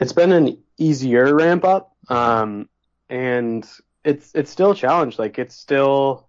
It's 0.00 0.12
been 0.12 0.32
an 0.32 0.62
easier 0.78 1.34
ramp 1.34 1.64
up, 1.64 1.96
um, 2.08 2.68
and 3.08 3.68
it's 4.04 4.30
it's 4.34 4.50
still 4.50 4.70
a 4.72 4.74
challenge. 4.76 5.18
Like 5.18 5.38
it's 5.38 5.54
still 5.56 6.28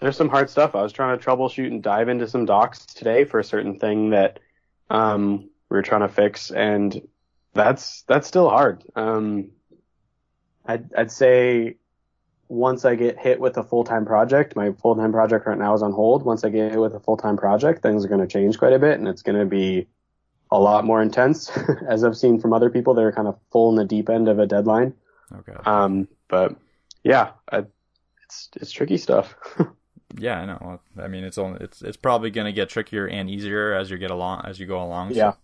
there's 0.00 0.16
some 0.16 0.28
hard 0.30 0.50
stuff. 0.50 0.74
I 0.76 0.82
was 0.82 0.92
trying 0.92 1.18
to 1.18 1.24
troubleshoot 1.24 1.68
and 1.68 1.82
dive 1.82 2.08
into 2.08 2.28
some 2.28 2.46
docs 2.46 2.86
today 2.86 3.24
for 3.24 3.40
a 3.40 3.44
certain 3.44 3.78
thing 3.78 4.10
that 4.10 4.40
um, 4.90 5.50
we 5.68 5.76
were 5.76 5.82
trying 5.82 6.02
to 6.02 6.08
fix, 6.08 6.50
and 6.50 7.00
that's 7.54 8.02
that's 8.02 8.26
still 8.26 8.48
hard. 8.48 8.84
Um, 8.94 9.50
I'd 10.64 10.92
I'd 10.94 11.10
say 11.12 11.76
once 12.48 12.84
I 12.84 12.94
get 12.94 13.18
hit 13.18 13.40
with 13.40 13.56
a 13.56 13.62
full 13.62 13.84
time 13.84 14.06
project, 14.06 14.56
my 14.56 14.72
full 14.72 14.96
time 14.96 15.12
project 15.12 15.46
right 15.46 15.58
now 15.58 15.74
is 15.74 15.82
on 15.82 15.92
hold. 15.92 16.24
Once 16.24 16.44
I 16.44 16.48
get 16.48 16.70
hit 16.72 16.80
with 16.80 16.94
a 16.94 17.00
full 17.00 17.16
time 17.16 17.36
project, 17.36 17.82
things 17.82 18.04
are 18.04 18.08
going 18.08 18.20
to 18.20 18.26
change 18.26 18.58
quite 18.58 18.72
a 18.72 18.78
bit, 18.78 18.98
and 18.98 19.08
it's 19.08 19.22
going 19.22 19.38
to 19.38 19.46
be 19.46 19.86
a 20.50 20.58
lot 20.58 20.84
more 20.84 21.02
intense, 21.02 21.50
as 21.88 22.04
I've 22.04 22.16
seen 22.16 22.40
from 22.40 22.52
other 22.52 22.70
people 22.70 22.94
that 22.94 23.02
are 23.02 23.12
kind 23.12 23.28
of 23.28 23.38
full 23.52 23.70
in 23.70 23.76
the 23.76 23.84
deep 23.84 24.08
end 24.08 24.28
of 24.28 24.38
a 24.38 24.46
deadline. 24.46 24.94
Okay. 25.32 25.52
Um, 25.66 26.08
but 26.28 26.56
yeah, 27.02 27.32
I, 27.50 27.64
it's 28.24 28.48
it's 28.56 28.72
tricky 28.72 28.96
stuff. 28.96 29.34
yeah, 30.16 30.40
I 30.40 30.46
know. 30.46 30.80
I 30.98 31.08
mean, 31.08 31.24
it's 31.24 31.38
only 31.38 31.60
it's 31.60 31.82
it's 31.82 31.96
probably 31.96 32.30
gonna 32.30 32.52
get 32.52 32.68
trickier 32.68 33.06
and 33.08 33.28
easier 33.28 33.72
as 33.74 33.90
you 33.90 33.98
get 33.98 34.10
along 34.10 34.42
as 34.46 34.58
you 34.58 34.66
go 34.66 34.82
along. 34.82 35.12
Yeah. 35.14 35.32
So 35.32 35.36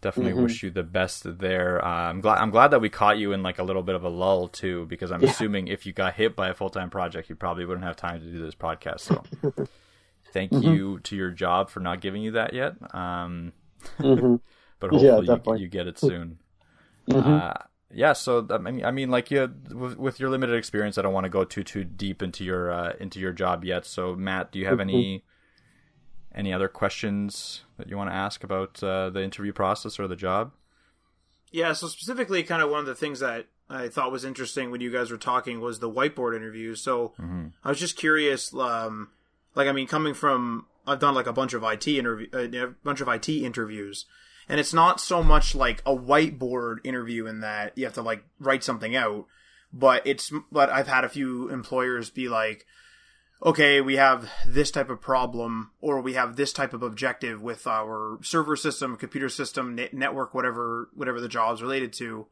definitely 0.00 0.34
Mhm. 0.34 0.42
wish 0.42 0.62
you 0.62 0.70
the 0.70 0.82
best 0.84 1.38
there. 1.38 1.84
Uh, 1.84 2.10
I'm 2.10 2.20
glad 2.20 2.38
I'm 2.38 2.50
glad 2.50 2.68
that 2.68 2.80
we 2.80 2.88
caught 2.90 3.18
you 3.18 3.32
in 3.32 3.42
like 3.42 3.58
a 3.58 3.64
little 3.64 3.82
bit 3.82 3.94
of 3.96 4.04
a 4.04 4.08
lull 4.08 4.48
too, 4.48 4.86
because 4.86 5.10
I'm 5.10 5.22
Yeah. 5.22 5.30
assuming 5.30 5.68
if 5.68 5.86
you 5.86 5.92
got 5.92 6.14
hit 6.14 6.36
by 6.36 6.48
a 6.48 6.54
full 6.54 6.70
time 6.70 6.90
project, 6.90 7.28
you 7.28 7.36
probably 7.36 7.64
wouldn't 7.66 7.84
have 7.86 7.96
time 7.96 8.20
to 8.20 8.26
do 8.26 8.40
this 8.42 8.54
podcast. 8.54 9.00
So 9.00 9.24
thank 10.32 10.52
Mhm. 10.52 10.62
you 10.62 11.00
to 11.00 11.16
your 11.16 11.30
job 11.30 11.70
for 11.70 11.80
not 11.80 12.00
giving 12.00 12.22
you 12.22 12.32
that 12.32 12.52
yet. 12.54 12.74
Um, 12.94 13.52
hmm 14.00 14.36
but 14.80 14.90
Yeah, 14.90 15.20
hopefully 15.20 15.26
you, 15.28 15.62
you 15.64 15.68
get 15.68 15.86
it 15.86 15.98
soon. 15.98 16.38
Mhm. 17.08 17.42
Uh, 17.42 17.52
yeah, 17.94 18.12
so 18.12 18.46
I 18.50 18.58
mean, 18.58 18.84
I 18.84 18.90
mean, 18.90 19.10
like 19.10 19.30
you, 19.30 19.52
with, 19.72 19.96
with 19.96 20.20
your 20.20 20.30
limited 20.30 20.56
experience, 20.56 20.98
I 20.98 21.02
don't 21.02 21.12
want 21.12 21.24
to 21.24 21.30
go 21.30 21.44
too 21.44 21.62
too 21.62 21.84
deep 21.84 22.22
into 22.22 22.44
your 22.44 22.70
uh, 22.70 22.92
into 23.00 23.20
your 23.20 23.32
job 23.32 23.64
yet. 23.64 23.86
So, 23.86 24.14
Matt, 24.14 24.52
do 24.52 24.58
you 24.58 24.66
have 24.66 24.80
any 24.80 25.24
any 26.34 26.52
other 26.52 26.68
questions 26.68 27.62
that 27.78 27.88
you 27.88 27.96
want 27.96 28.10
to 28.10 28.14
ask 28.14 28.42
about 28.42 28.82
uh, 28.82 29.10
the 29.10 29.22
interview 29.22 29.52
process 29.52 29.98
or 29.98 30.08
the 30.08 30.16
job? 30.16 30.52
Yeah, 31.52 31.72
so 31.72 31.86
specifically, 31.86 32.42
kind 32.42 32.62
of 32.62 32.70
one 32.70 32.80
of 32.80 32.86
the 32.86 32.96
things 32.96 33.20
that 33.20 33.46
I 33.70 33.88
thought 33.88 34.10
was 34.10 34.24
interesting 34.24 34.70
when 34.70 34.80
you 34.80 34.92
guys 34.92 35.10
were 35.10 35.16
talking 35.16 35.60
was 35.60 35.78
the 35.78 35.90
whiteboard 35.90 36.34
interviews. 36.36 36.80
So 36.80 37.12
I 37.62 37.68
was 37.68 37.78
just 37.78 37.96
curious, 37.96 38.52
um, 38.54 39.10
like 39.54 39.68
I 39.68 39.72
mean, 39.72 39.86
coming 39.86 40.14
from 40.14 40.66
I've 40.86 40.98
done 40.98 41.14
like 41.14 41.26
a 41.26 41.32
bunch 41.32 41.54
of 41.54 41.62
IT 41.62 41.86
interview, 41.86 42.28
uh, 42.32 42.66
a 42.66 42.74
bunch 42.82 43.00
of 43.00 43.08
IT 43.08 43.28
interviews, 43.28 44.06
and 44.48 44.60
it's 44.60 44.74
not 44.74 45.00
so 45.00 45.22
much 45.22 45.54
like 45.54 45.80
a 45.86 45.96
whiteboard 45.96 46.78
interview 46.84 47.26
in 47.26 47.40
that 47.40 47.76
you 47.76 47.84
have 47.84 47.94
to 47.94 48.02
like 48.02 48.24
write 48.38 48.64
something 48.64 48.94
out, 48.94 49.26
but 49.72 50.06
it's 50.06 50.32
but 50.50 50.70
I've 50.70 50.88
had 50.88 51.04
a 51.04 51.08
few 51.08 51.48
employers 51.48 52.10
be 52.10 52.28
like, 52.28 52.66
okay, 53.44 53.80
we 53.80 53.96
have 53.96 54.30
this 54.46 54.70
type 54.70 54.88
of 54.88 55.00
problem, 55.00 55.70
or 55.80 56.00
we 56.00 56.14
have 56.14 56.36
this 56.36 56.52
type 56.52 56.72
of 56.72 56.82
objective 56.82 57.42
with 57.42 57.66
our 57.66 58.18
server 58.22 58.56
system, 58.56 58.96
computer 58.96 59.28
system, 59.28 59.74
net- 59.74 59.92
network, 59.92 60.32
whatever, 60.32 60.88
whatever 60.94 61.20
the 61.20 61.28
job's 61.28 61.60
related 61.60 61.92
to. 61.92 62.26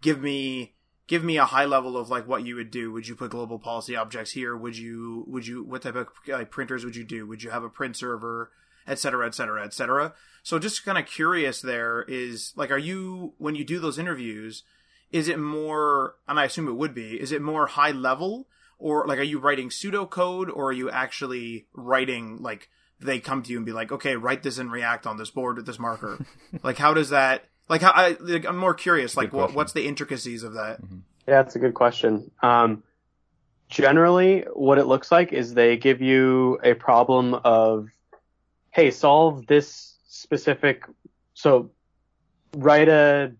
Give 0.00 0.20
me, 0.20 0.74
give 1.06 1.24
me 1.24 1.38
a 1.38 1.46
high 1.46 1.64
level 1.64 1.96
of 1.96 2.08
like 2.08 2.28
what 2.28 2.46
you 2.46 2.56
would 2.56 2.70
do. 2.70 2.92
Would 2.92 3.08
you 3.08 3.16
put 3.16 3.30
global 3.30 3.58
policy 3.58 3.96
objects 3.96 4.32
here? 4.32 4.56
Would 4.56 4.76
you, 4.76 5.24
would 5.26 5.46
you, 5.46 5.64
what 5.64 5.82
type 5.82 5.96
of 5.96 6.08
like, 6.28 6.50
printers 6.50 6.84
would 6.84 6.94
you 6.94 7.04
do? 7.04 7.26
Would 7.26 7.42
you 7.42 7.50
have 7.50 7.64
a 7.64 7.70
print 7.70 7.96
server, 7.96 8.52
et 8.86 8.98
cetera, 8.98 9.26
et 9.26 9.34
cetera, 9.34 9.64
et 9.64 9.72
cetera? 9.72 10.14
So 10.42 10.58
just 10.58 10.84
kind 10.84 10.98
of 10.98 11.06
curious 11.06 11.60
there 11.60 12.02
is 12.02 12.52
like, 12.56 12.70
are 12.70 12.78
you, 12.78 13.34
when 13.38 13.54
you 13.54 13.64
do 13.64 13.78
those 13.78 13.98
interviews, 13.98 14.62
is 15.10 15.28
it 15.28 15.38
more, 15.38 16.16
and 16.28 16.38
I 16.38 16.44
assume 16.44 16.68
it 16.68 16.72
would 16.72 16.94
be, 16.94 17.20
is 17.20 17.32
it 17.32 17.42
more 17.42 17.66
high 17.66 17.92
level? 17.92 18.46
or 18.76 19.06
like 19.06 19.20
are 19.20 19.22
you 19.22 19.38
writing 19.38 19.68
pseudocode 19.68 20.48
or 20.52 20.66
are 20.66 20.72
you 20.72 20.90
actually 20.90 21.64
writing 21.74 22.42
like 22.42 22.68
they 22.98 23.20
come 23.20 23.40
to 23.40 23.52
you 23.52 23.56
and 23.56 23.64
be 23.64 23.70
like 23.70 23.92
okay 23.92 24.16
write 24.16 24.42
this 24.42 24.58
in 24.58 24.68
react 24.68 25.06
on 25.06 25.16
this 25.16 25.30
board 25.30 25.56
with 25.56 25.64
this 25.64 25.78
marker 25.78 26.18
like 26.64 26.76
how 26.76 26.92
does 26.92 27.10
that 27.10 27.44
like 27.68 27.82
how 27.82 27.92
I, 27.92 28.16
like, 28.18 28.44
i'm 28.44 28.56
more 28.56 28.74
curious 28.74 29.16
like 29.16 29.32
what, 29.32 29.54
what's 29.54 29.72
the 29.72 29.86
intricacies 29.86 30.42
of 30.42 30.54
that 30.54 30.80
Yeah, 31.26 31.42
that's 31.42 31.56
a 31.56 31.58
good 31.58 31.74
question. 31.74 32.30
Um, 32.42 32.82
generally, 33.68 34.44
what 34.52 34.78
it 34.78 34.84
looks 34.84 35.10
like 35.10 35.32
is 35.32 35.54
they 35.54 35.76
give 35.76 36.02
you 36.02 36.58
a 36.62 36.74
problem 36.74 37.34
of, 37.44 37.88
hey, 38.74 38.90
solve 38.90 39.46
this 39.46 39.94
specific. 40.08 40.84
So, 41.34 41.70
write 42.56 42.88
a, 42.88 43.32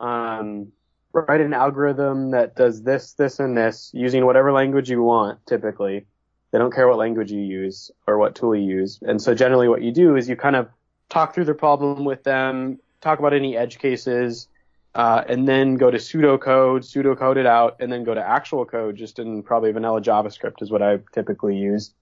um, 0.00 0.72
write 1.12 1.40
an 1.40 1.52
algorithm 1.52 2.30
that 2.30 2.56
does 2.56 2.82
this, 2.82 3.12
this, 3.14 3.38
and 3.38 3.56
this 3.56 3.90
using 3.92 4.24
whatever 4.24 4.52
language 4.52 4.88
you 4.90 5.02
want. 5.02 5.44
Typically, 5.46 6.06
they 6.50 6.58
don't 6.58 6.72
care 6.72 6.88
what 6.88 6.98
language 6.98 7.32
you 7.32 7.40
use 7.40 7.90
or 8.06 8.18
what 8.18 8.34
tool 8.34 8.54
you 8.54 8.78
use. 8.78 8.98
And 9.02 9.20
so, 9.20 9.34
generally, 9.34 9.68
what 9.68 9.82
you 9.82 9.92
do 9.92 10.16
is 10.16 10.28
you 10.28 10.36
kind 10.36 10.56
of 10.56 10.68
talk 11.08 11.34
through 11.34 11.44
the 11.44 11.54
problem 11.54 12.04
with 12.04 12.24
them, 12.24 12.78
talk 13.00 13.18
about 13.18 13.34
any 13.34 13.56
edge 13.56 13.78
cases 13.78 14.48
uh, 14.94 15.24
and 15.28 15.48
then 15.48 15.76
go 15.76 15.90
to 15.90 15.98
pseudocode, 15.98 16.80
pseudocode 16.80 17.36
it 17.36 17.46
out, 17.46 17.76
and 17.80 17.90
then 17.90 18.04
go 18.04 18.14
to 18.14 18.20
actual 18.20 18.64
code 18.64 18.96
just 18.96 19.18
in 19.18 19.42
probably 19.42 19.72
vanilla 19.72 20.00
JavaScript 20.00 20.60
is 20.60 20.70
what 20.70 20.82
I 20.82 20.98
typically 21.12 21.56
use. 21.56 21.94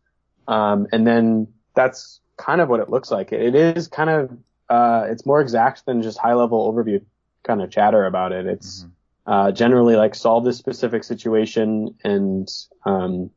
Um, 0.49 0.89
and 0.93 1.07
then 1.07 1.47
that's 1.75 2.21
kind 2.41 2.61
of 2.61 2.69
what 2.69 2.81
it 2.81 2.89
looks 2.89 3.11
like. 3.11 3.33
It 3.33 3.55
is 3.55 3.89
kind 3.89 4.11
of, 4.11 4.39
uh, 4.69 5.07
it's 5.11 5.27
more 5.27 5.41
exact 5.41 5.85
than 5.87 6.03
just 6.03 6.19
high 6.19 6.35
level 6.35 6.73
overview 6.73 7.05
kind 7.43 7.61
of 7.63 7.71
chatter 7.71 8.05
about 8.07 8.33
it. 8.33 8.47
It's, 8.47 8.87
uh, 9.27 9.53
generally 9.53 9.97
like 9.97 10.15
solve 10.15 10.45
this 10.45 10.57
specific 10.57 11.05
situation 11.05 11.95
and, 12.03 12.49
um, 12.85 13.31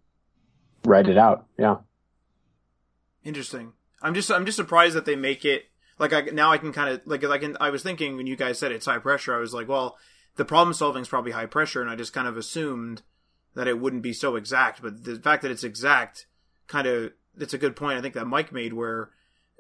write 0.86 1.08
it 1.10 1.18
out. 1.18 1.45
Yeah. 1.58 1.78
interesting 3.24 3.74
i'm 4.01 4.14
just 4.14 4.30
i'm 4.32 4.45
just 4.45 4.58
surprised 4.58 4.95
that 4.95 5.06
they 5.06 5.16
make 5.16 5.45
it 5.45 5.64
like 5.97 6.12
I, 6.12 6.22
now 6.22 6.51
i 6.51 6.58
can 6.58 6.74
kind 6.74 6.89
of 6.89 7.01
like 7.06 7.24
i 7.24 7.38
can 7.38 7.56
i 7.62 7.70
was 7.70 7.84
thinking 7.84 8.18
when 8.18 8.28
you 8.28 8.36
guys 8.36 8.60
said 8.60 8.72
it's 8.74 8.86
high 8.86 8.97
pressure 8.99 9.34
i 9.34 9.39
was 9.39 9.54
like 9.54 9.70
well 9.70 9.97
the 10.36 10.43
problem 10.43 10.74
solving 10.74 11.01
is 11.01 11.08
probably 11.08 11.32
high 11.32 11.45
pressure 11.45 11.82
and 11.82 11.89
i 11.89 11.95
just 11.95 12.12
kind 12.12 12.28
of 12.28 12.36
assumed 12.36 13.01
that 13.56 13.68
it 13.68 13.80
wouldn't 13.80 14.01
be 14.04 14.12
so 14.12 14.36
exact 14.36 14.82
but 14.82 15.06
the 15.06 15.16
fact 15.20 15.41
that 15.41 15.51
it's 15.51 15.64
exact 15.64 16.28
kind 16.68 16.86
of 16.86 17.14
it's 17.39 17.53
a 17.53 17.57
good 17.57 17.75
point 17.75 17.97
i 17.97 18.01
think 18.01 18.13
that 18.13 18.27
mike 18.27 18.51
made 18.51 18.73
where 18.73 19.09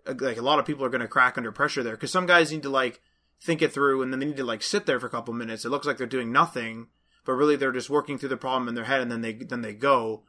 uh, 0.07 0.13
like 0.19 0.37
a 0.37 0.41
lot 0.41 0.59
of 0.59 0.65
people 0.65 0.83
are 0.85 0.89
going 0.89 1.01
to 1.01 1.07
crack 1.07 1.37
under 1.37 1.51
pressure 1.51 1.83
there 1.83 1.93
because 1.93 2.11
some 2.11 2.25
guys 2.25 2.51
need 2.51 2.63
to 2.63 2.69
like 2.69 3.01
think 3.41 3.61
it 3.61 3.73
through 3.73 4.01
and 4.01 4.11
then 4.13 4.19
they 4.19 4.25
need 4.25 4.37
to 4.37 4.43
like 4.43 4.61
sit 4.63 4.85
there 4.85 4.99
for 4.99 5.07
a 5.07 5.09
couple 5.09 5.33
minutes. 5.33 5.65
It 5.65 5.69
looks 5.69 5.85
like 5.85 5.97
they're 5.97 6.07
doing 6.07 6.31
nothing 6.31 6.87
but 7.25 7.33
really 7.33 7.55
they're 7.57 7.71
just 7.73 7.89
working 7.89 8.17
through 8.17 8.29
the 8.29 8.37
problem 8.37 8.67
in 8.69 8.75
their 8.75 8.85
head 8.85 9.01
and 9.01 9.11
then 9.11 9.21
they 9.21 9.33
then 9.33 9.61
they 9.61 9.73
go. 9.73 10.23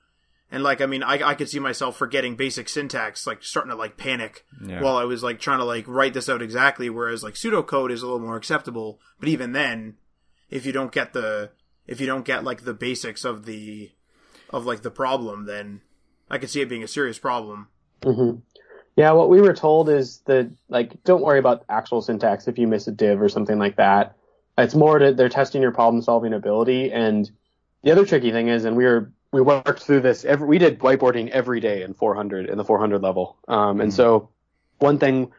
And 0.50 0.62
like 0.62 0.80
i 0.80 0.86
mean 0.86 1.02
i, 1.02 1.14
I 1.30 1.34
could 1.34 1.48
see 1.48 1.58
myself 1.58 1.96
forgetting 1.96 2.36
basic 2.36 2.68
syntax 2.68 3.26
like 3.26 3.42
starting 3.42 3.70
to 3.70 3.76
like 3.76 3.96
panic 3.96 4.44
Yeah. 4.64 4.80
while 4.82 4.96
i 4.96 5.04
was 5.04 5.22
like 5.22 5.40
trying 5.40 5.58
to 5.58 5.64
like 5.64 5.86
write 5.88 6.14
this 6.14 6.28
out 6.28 6.42
exactly 6.42 6.88
whereas 6.90 7.22
like 7.24 7.34
pseudocode 7.34 7.90
is 7.90 8.02
a 8.02 8.06
little 8.06 8.20
more 8.20 8.36
acceptable. 8.36 9.00
But 9.18 9.28
even 9.28 9.52
then 9.52 9.96
if 10.50 10.64
you 10.66 10.72
don't 10.72 10.92
get 10.92 11.12
the 11.12 11.50
if 11.86 12.00
you 12.00 12.06
don't 12.06 12.24
get 12.24 12.44
like 12.44 12.64
the 12.64 12.74
basics 12.74 13.24
of 13.24 13.44
the 13.46 13.90
of 14.50 14.66
like 14.66 14.82
the 14.82 14.90
problem 14.90 15.46
then 15.46 15.80
i 16.34 16.38
could 16.38 16.50
see 16.50 16.60
it 16.60 16.68
being 16.68 16.82
a 16.82 16.88
serious 16.88 17.18
problem 17.18 17.68
hmm 18.04 18.32
Yeah, 18.96 19.12
what 19.12 19.28
we 19.28 19.40
were 19.40 19.54
told 19.54 19.88
is 19.88 20.18
that 20.26 20.50
like 20.68 21.02
don't 21.04 21.22
worry 21.22 21.38
about 21.38 21.64
actual 21.68 22.00
syntax 22.00 22.46
if 22.46 22.58
you 22.58 22.68
miss 22.68 22.86
a 22.86 22.92
div 22.92 23.20
or 23.20 23.28
something 23.28 23.58
like 23.58 23.76
that. 23.76 24.16
It's 24.56 24.74
more 24.74 25.00
that 25.00 25.16
they're 25.16 25.28
testing 25.28 25.62
your 25.62 25.72
problem 25.72 26.00
solving 26.00 26.32
ability. 26.32 26.92
And 26.92 27.28
the 27.82 27.90
other 27.90 28.06
tricky 28.06 28.30
thing 28.30 28.48
is, 28.48 28.64
and 28.64 28.76
we 28.76 28.84
were 28.84 29.10
we 29.32 29.40
worked 29.40 29.82
through 29.82 30.02
this 30.02 30.24
every 30.24 30.46
we 30.46 30.58
did 30.58 30.78
whiteboarding 30.78 31.28
every 31.30 31.60
day 31.60 31.82
in 31.82 31.92
400 31.94 32.48
in 32.48 32.56
the 32.56 32.64
400 32.64 33.02
level. 33.02 33.36
Um, 33.48 33.80
and 33.80 33.92
so 33.92 34.28
one 34.78 34.98
thing 34.98 35.32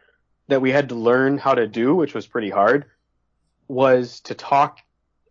that 0.48 0.60
we 0.60 0.70
had 0.70 0.90
to 0.90 0.94
learn 0.94 1.38
how 1.38 1.54
to 1.54 1.66
do, 1.66 1.94
which 1.94 2.12
was 2.14 2.26
pretty 2.26 2.50
hard, 2.50 2.84
was 3.68 4.20
to 4.20 4.34
talk 4.34 4.80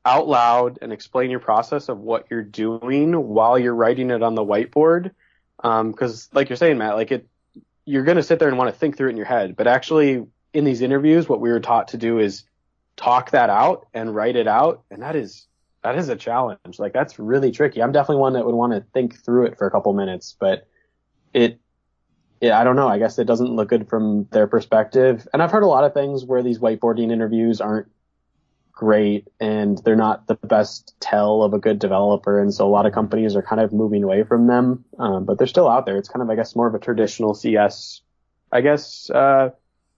out 0.03 0.27
loud 0.27 0.79
and 0.81 0.91
explain 0.91 1.29
your 1.29 1.39
process 1.39 1.89
of 1.89 1.99
what 1.99 2.25
you're 2.31 2.43
doing 2.43 3.13
while 3.13 3.57
you're 3.59 3.75
writing 3.75 4.09
it 4.09 4.23
on 4.23 4.35
the 4.35 4.43
whiteboard. 4.43 5.11
Um, 5.63 5.91
because, 5.91 6.29
like 6.33 6.49
you're 6.49 6.57
saying, 6.57 6.77
Matt, 6.77 6.95
like 6.95 7.11
it, 7.11 7.27
you're 7.85 8.03
going 8.03 8.17
to 8.17 8.23
sit 8.23 8.39
there 8.39 8.49
and 8.49 8.57
want 8.57 8.73
to 8.73 8.77
think 8.77 8.97
through 8.97 9.07
it 9.07 9.11
in 9.11 9.17
your 9.17 9.25
head. 9.25 9.55
But 9.55 9.67
actually, 9.67 10.25
in 10.53 10.63
these 10.63 10.81
interviews, 10.81 11.29
what 11.29 11.41
we 11.41 11.49
were 11.49 11.59
taught 11.59 11.89
to 11.89 11.97
do 11.97 12.19
is 12.19 12.43
talk 12.95 13.31
that 13.31 13.49
out 13.49 13.87
and 13.93 14.13
write 14.13 14.35
it 14.35 14.47
out, 14.47 14.83
and 14.89 15.01
that 15.01 15.15
is 15.15 15.47
that 15.83 15.97
is 15.97 16.09
a 16.09 16.15
challenge. 16.15 16.79
Like 16.79 16.93
that's 16.93 17.19
really 17.19 17.51
tricky. 17.51 17.81
I'm 17.81 17.91
definitely 17.91 18.21
one 18.21 18.33
that 18.33 18.45
would 18.45 18.55
want 18.55 18.73
to 18.73 18.83
think 18.93 19.23
through 19.23 19.45
it 19.45 19.57
for 19.57 19.67
a 19.67 19.71
couple 19.71 19.93
minutes, 19.93 20.35
but 20.39 20.67
it, 21.31 21.59
yeah, 22.41 22.59
I 22.59 22.63
don't 22.63 22.75
know. 22.75 22.87
I 22.87 22.97
guess 22.97 23.19
it 23.19 23.25
doesn't 23.25 23.55
look 23.55 23.69
good 23.69 23.87
from 23.87 24.27
their 24.31 24.47
perspective. 24.47 25.27
And 25.31 25.43
I've 25.43 25.51
heard 25.51 25.63
a 25.63 25.67
lot 25.67 25.83
of 25.83 25.93
things 25.93 26.25
where 26.25 26.41
these 26.41 26.57
whiteboarding 26.57 27.11
interviews 27.11 27.61
aren't 27.61 27.87
great 28.75 29.27
and 29.39 29.77
they're 29.79 29.95
not 29.95 30.27
the 30.27 30.35
best 30.35 30.93
tell 30.99 31.41
of 31.41 31.53
a 31.53 31.59
good 31.59 31.79
developer. 31.79 32.39
And 32.39 32.53
so 32.53 32.67
a 32.67 32.69
lot 32.69 32.85
of 32.85 32.93
companies 32.93 33.35
are 33.35 33.41
kind 33.41 33.61
of 33.61 33.71
moving 33.71 34.03
away 34.03 34.23
from 34.23 34.47
them. 34.47 34.85
Um, 34.99 35.25
but 35.25 35.37
they're 35.37 35.47
still 35.47 35.69
out 35.69 35.85
there. 35.85 35.97
It's 35.97 36.09
kind 36.09 36.21
of, 36.21 36.29
I 36.29 36.35
guess, 36.35 36.55
more 36.55 36.67
of 36.67 36.75
a 36.75 36.79
traditional 36.79 37.33
CS, 37.33 38.01
I 38.51 38.61
guess, 38.61 39.09
uh, 39.09 39.51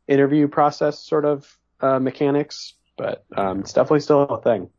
interview 0.07 0.47
process 0.47 0.99
sort 0.99 1.25
of, 1.25 1.57
uh, 1.81 1.99
mechanics, 1.99 2.75
but, 2.97 3.25
um, 3.35 3.59
it's 3.61 3.73
definitely 3.73 3.99
still 3.99 4.23
a 4.23 4.41
thing. 4.41 4.69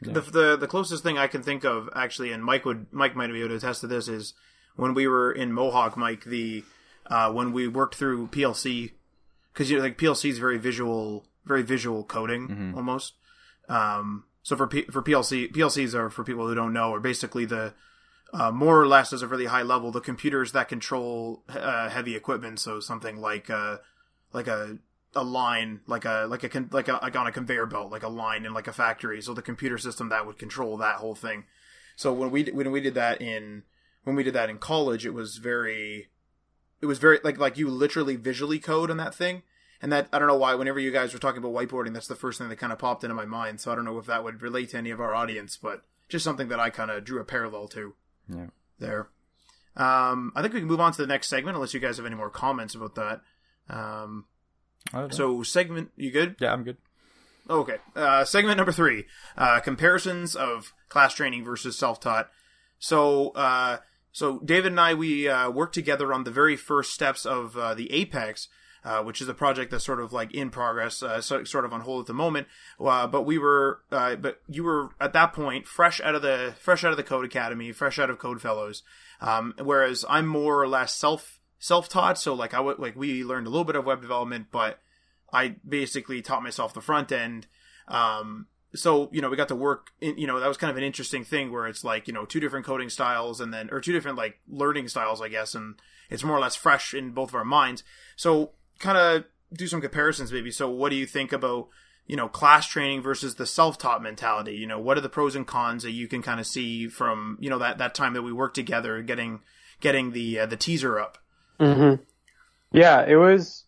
The, 0.00 0.20
the 0.20 0.56
the 0.56 0.66
closest 0.66 1.04
thing 1.04 1.16
I 1.16 1.28
can 1.28 1.44
think 1.44 1.64
of 1.64 1.88
actually, 1.94 2.32
and 2.32 2.44
Mike 2.44 2.64
would 2.64 2.86
Mike 2.90 3.14
might 3.14 3.28
be 3.28 3.38
able 3.38 3.50
to 3.50 3.54
attest 3.54 3.82
to 3.82 3.86
this 3.86 4.08
is 4.08 4.34
when 4.74 4.94
we 4.94 5.06
were 5.06 5.30
in 5.30 5.52
Mohawk, 5.52 5.96
Mike. 5.96 6.24
The 6.24 6.64
uh, 7.06 7.30
when 7.30 7.52
we 7.52 7.68
worked 7.68 7.94
through 7.94 8.26
PLC 8.26 8.94
because 9.52 9.70
you 9.70 9.76
know, 9.76 9.82
like 9.82 9.98
PLC 9.98 10.30
is 10.30 10.38
very 10.38 10.58
visual, 10.58 11.24
very 11.44 11.62
visual 11.62 12.04
coding 12.04 12.72
almost. 12.76 13.14
Um, 13.68 14.24
so 14.42 14.56
for 14.56 14.66
P- 14.66 14.82
for 14.90 15.02
PLC, 15.02 15.52
PLCs 15.52 15.94
are 15.94 16.10
for 16.10 16.24
people 16.24 16.46
who 16.48 16.54
don't 16.54 16.72
know, 16.72 16.92
are 16.94 17.00
basically 17.00 17.44
the 17.44 17.74
uh, 18.32 18.50
more 18.50 18.80
or 18.80 18.86
less 18.86 19.12
as 19.12 19.22
a 19.22 19.26
really 19.28 19.44
high 19.46 19.62
level 19.62 19.90
the 19.92 20.00
computers 20.00 20.52
that 20.52 20.68
control 20.68 21.44
uh, 21.48 21.88
heavy 21.88 22.16
equipment. 22.16 22.58
So 22.58 22.80
something 22.80 23.16
like 23.20 23.50
uh, 23.50 23.78
like 24.32 24.46
a 24.48 24.78
a 25.14 25.22
line 25.22 25.80
like 25.86 26.06
a 26.06 26.26
like 26.28 26.42
a 26.42 26.48
con- 26.48 26.70
like 26.72 26.88
a 26.88 26.98
like 27.02 27.14
on 27.14 27.26
a 27.26 27.32
conveyor 27.32 27.66
belt 27.66 27.92
like 27.92 28.02
a 28.02 28.08
line 28.08 28.46
in 28.46 28.54
like 28.54 28.66
a 28.66 28.72
factory 28.72 29.20
so 29.20 29.34
the 29.34 29.42
computer 29.42 29.76
system 29.76 30.08
that 30.08 30.24
would 30.26 30.38
control 30.38 30.78
that 30.78 30.96
whole 30.96 31.14
thing 31.14 31.44
so 31.96 32.14
when 32.14 32.30
we 32.30 32.44
when 32.44 32.70
we 32.72 32.80
did 32.80 32.94
that 32.94 33.20
in 33.20 33.62
when 34.04 34.16
we 34.16 34.22
did 34.22 34.32
that 34.32 34.48
in 34.48 34.56
college 34.56 35.04
it 35.04 35.12
was 35.12 35.36
very 35.36 36.08
it 36.80 36.86
was 36.86 36.98
very 36.98 37.18
like 37.22 37.36
like 37.36 37.58
you 37.58 37.68
literally 37.68 38.16
visually 38.16 38.58
code 38.58 38.90
on 38.90 38.96
that 38.96 39.14
thing 39.14 39.42
and 39.82 39.92
that 39.92 40.08
I 40.12 40.18
don't 40.18 40.28
know 40.28 40.36
why 40.36 40.54
whenever 40.54 40.78
you 40.80 40.90
guys 40.92 41.12
were 41.12 41.18
talking 41.18 41.38
about 41.44 41.52
whiteboarding 41.52 41.92
that's 41.92 42.06
the 42.06 42.14
first 42.14 42.38
thing 42.38 42.48
that 42.48 42.56
kind 42.56 42.72
of 42.72 42.78
popped 42.78 43.02
into 43.04 43.14
my 43.14 43.26
mind 43.26 43.60
so 43.60 43.70
I 43.70 43.74
don't 43.74 43.84
know 43.84 43.98
if 43.98 44.06
that 44.06 44.24
would 44.24 44.40
relate 44.40 44.70
to 44.70 44.78
any 44.78 44.90
of 44.90 45.00
our 45.00 45.14
audience 45.14 45.56
but 45.56 45.82
just 46.08 46.24
something 46.24 46.48
that 46.48 46.60
I 46.60 46.70
kind 46.70 46.90
of 46.90 47.04
drew 47.04 47.20
a 47.20 47.24
parallel 47.24 47.68
to 47.68 47.94
Yeah. 48.28 48.46
there 48.78 49.08
um 49.76 50.32
I 50.36 50.42
think 50.42 50.54
we 50.54 50.60
can 50.60 50.68
move 50.68 50.80
on 50.80 50.92
to 50.92 50.98
the 51.02 51.06
next 51.06 51.28
segment 51.28 51.56
unless 51.56 51.74
you 51.74 51.80
guys 51.80 51.96
have 51.96 52.06
any 52.06 52.14
more 52.16 52.30
comments 52.30 52.74
about 52.74 52.94
that 52.94 53.20
um 53.68 54.26
I 54.92 54.98
don't 55.00 55.10
know. 55.10 55.16
so 55.16 55.42
segment, 55.42 55.90
you 55.96 56.10
good? 56.10 56.36
yeah, 56.40 56.52
I'm 56.52 56.64
good. 56.64 56.76
Okay. 57.48 57.76
Uh, 57.94 58.24
segment 58.24 58.56
number 58.56 58.72
three: 58.72 59.06
uh, 59.38 59.60
comparisons 59.60 60.34
of 60.34 60.72
class 60.88 61.14
training 61.14 61.44
versus 61.44 61.78
self-taught. 61.78 62.28
So, 62.80 63.30
uh, 63.30 63.78
so 64.10 64.40
David 64.40 64.72
and 64.72 64.80
I 64.80 64.94
we 64.94 65.28
uh, 65.28 65.50
worked 65.50 65.74
together 65.74 66.12
on 66.12 66.24
the 66.24 66.30
very 66.32 66.56
first 66.56 66.92
steps 66.92 67.24
of 67.24 67.56
uh, 67.56 67.74
the 67.74 67.92
Apex, 67.92 68.48
uh, 68.84 69.02
which 69.02 69.20
is 69.20 69.28
a 69.28 69.34
project 69.34 69.70
that's 69.70 69.84
sort 69.84 70.00
of 70.00 70.12
like 70.12 70.32
in 70.32 70.50
progress, 70.50 71.02
uh, 71.02 71.20
so, 71.20 71.44
sort 71.44 71.64
of 71.64 71.72
on 71.72 71.82
hold 71.82 72.00
at 72.00 72.06
the 72.06 72.14
moment. 72.14 72.46
Uh, 72.80 73.06
but 73.06 73.22
we 73.22 73.38
were, 73.38 73.82
uh, 73.90 74.16
but 74.16 74.40
you 74.48 74.64
were 74.64 74.90
at 75.00 75.12
that 75.12 75.32
point 75.32 75.66
fresh 75.66 76.00
out 76.00 76.14
of 76.14 76.22
the 76.22 76.54
fresh 76.58 76.84
out 76.84 76.90
of 76.90 76.96
the 76.96 77.02
Code 77.02 77.24
Academy, 77.24 77.72
fresh 77.72 77.98
out 77.98 78.10
of 78.10 78.18
Code 78.18 78.40
Fellows. 78.40 78.82
Um, 79.20 79.54
whereas 79.62 80.04
I'm 80.08 80.26
more 80.26 80.60
or 80.60 80.68
less 80.68 80.94
self 80.94 81.40
self 81.58 81.88
taught. 81.88 82.18
So 82.18 82.34
like 82.34 82.54
I 82.54 82.60
like 82.60 82.96
we 82.96 83.24
learned 83.24 83.46
a 83.46 83.50
little 83.50 83.64
bit 83.64 83.76
of 83.76 83.84
web 83.84 84.00
development, 84.02 84.48
but 84.50 84.80
I 85.32 85.56
basically 85.66 86.20
taught 86.20 86.42
myself 86.42 86.74
the 86.74 86.80
front 86.80 87.12
end. 87.12 87.46
Um, 87.88 88.46
so 88.74 89.10
you 89.12 89.20
know 89.20 89.28
we 89.28 89.36
got 89.36 89.48
to 89.48 89.54
work 89.54 89.90
in, 90.00 90.16
you 90.18 90.26
know 90.26 90.40
that 90.40 90.48
was 90.48 90.56
kind 90.56 90.70
of 90.70 90.76
an 90.76 90.82
interesting 90.82 91.24
thing 91.24 91.52
where 91.52 91.66
it's 91.66 91.84
like 91.84 92.06
you 92.06 92.12
know 92.12 92.24
two 92.24 92.40
different 92.40 92.64
coding 92.64 92.88
styles 92.88 93.40
and 93.40 93.52
then 93.52 93.68
or 93.70 93.80
two 93.80 93.92
different 93.92 94.16
like 94.16 94.38
learning 94.48 94.88
styles 94.88 95.20
i 95.20 95.28
guess 95.28 95.54
and 95.54 95.74
it's 96.08 96.24
more 96.24 96.36
or 96.36 96.40
less 96.40 96.56
fresh 96.56 96.94
in 96.94 97.10
both 97.10 97.30
of 97.30 97.34
our 97.34 97.44
minds 97.44 97.84
so 98.16 98.52
kind 98.82 98.98
of 98.98 99.24
do 99.54 99.66
some 99.66 99.80
comparisons 99.80 100.32
maybe 100.32 100.50
so 100.50 100.68
what 100.68 100.90
do 100.90 100.96
you 100.96 101.06
think 101.06 101.32
about 101.32 101.68
you 102.06 102.16
know 102.16 102.28
class 102.28 102.66
training 102.66 103.00
versus 103.00 103.36
the 103.36 103.46
self-taught 103.46 104.02
mentality 104.02 104.54
you 104.54 104.66
know 104.66 104.78
what 104.78 104.98
are 104.98 105.02
the 105.02 105.08
pros 105.08 105.34
and 105.34 105.46
cons 105.46 105.82
that 105.82 105.92
you 105.92 106.06
can 106.06 106.20
kind 106.20 106.40
of 106.40 106.46
see 106.46 106.88
from 106.88 107.38
you 107.40 107.48
know 107.48 107.58
that 107.58 107.78
that 107.78 107.94
time 107.94 108.12
that 108.12 108.22
we 108.22 108.32
worked 108.32 108.54
together 108.54 109.00
getting 109.02 109.40
getting 109.80 110.12
the 110.12 110.40
uh, 110.40 110.46
the 110.46 110.56
teaser 110.56 110.98
up 110.98 111.18
Mm-hmm. 111.62 112.02
Yeah, 112.72 113.04
it 113.06 113.16
was 113.16 113.64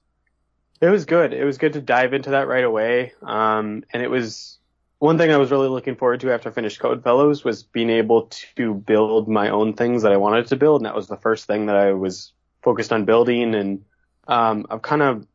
it 0.81 0.89
was 0.89 1.05
good. 1.05 1.33
It 1.33 1.45
was 1.45 1.59
good 1.59 1.75
to 1.75 1.81
dive 1.81 2.13
into 2.13 2.31
that 2.31 2.49
right 2.49 2.65
away. 2.65 3.13
Um, 3.23 3.85
and 3.93 4.03
it 4.03 4.11
was 4.11 4.59
one 4.99 5.19
thing 5.19 5.31
I 5.31 5.37
was 5.37 5.51
really 5.51 5.69
looking 5.69 5.97
forward 5.97 6.21
to 6.21 6.33
after 6.33 6.49
I 6.49 6.53
finished 6.53 6.81
Code 6.81 7.05
Fellows 7.05 7.45
was 7.45 7.63
being 7.63 7.91
able 7.91 8.31
to 8.57 8.75
build 8.75 9.29
my 9.29 9.51
own 9.51 9.75
things 9.75 10.03
that 10.03 10.13
I 10.13 10.17
wanted 10.17 10.49
to 10.49 10.57
build, 10.57 10.81
and 10.81 10.87
that 10.87 10.95
was 10.95 11.07
the 11.07 11.17
first 11.17 11.47
thing 11.47 11.67
that 11.67 11.77
I 11.77 11.93
was 11.93 12.33
focused 12.63 12.93
on 12.93 13.05
building. 13.05 13.55
And 13.55 13.85
um, 14.27 14.67
I've 14.71 14.83
kind 14.83 15.03
of 15.03 15.27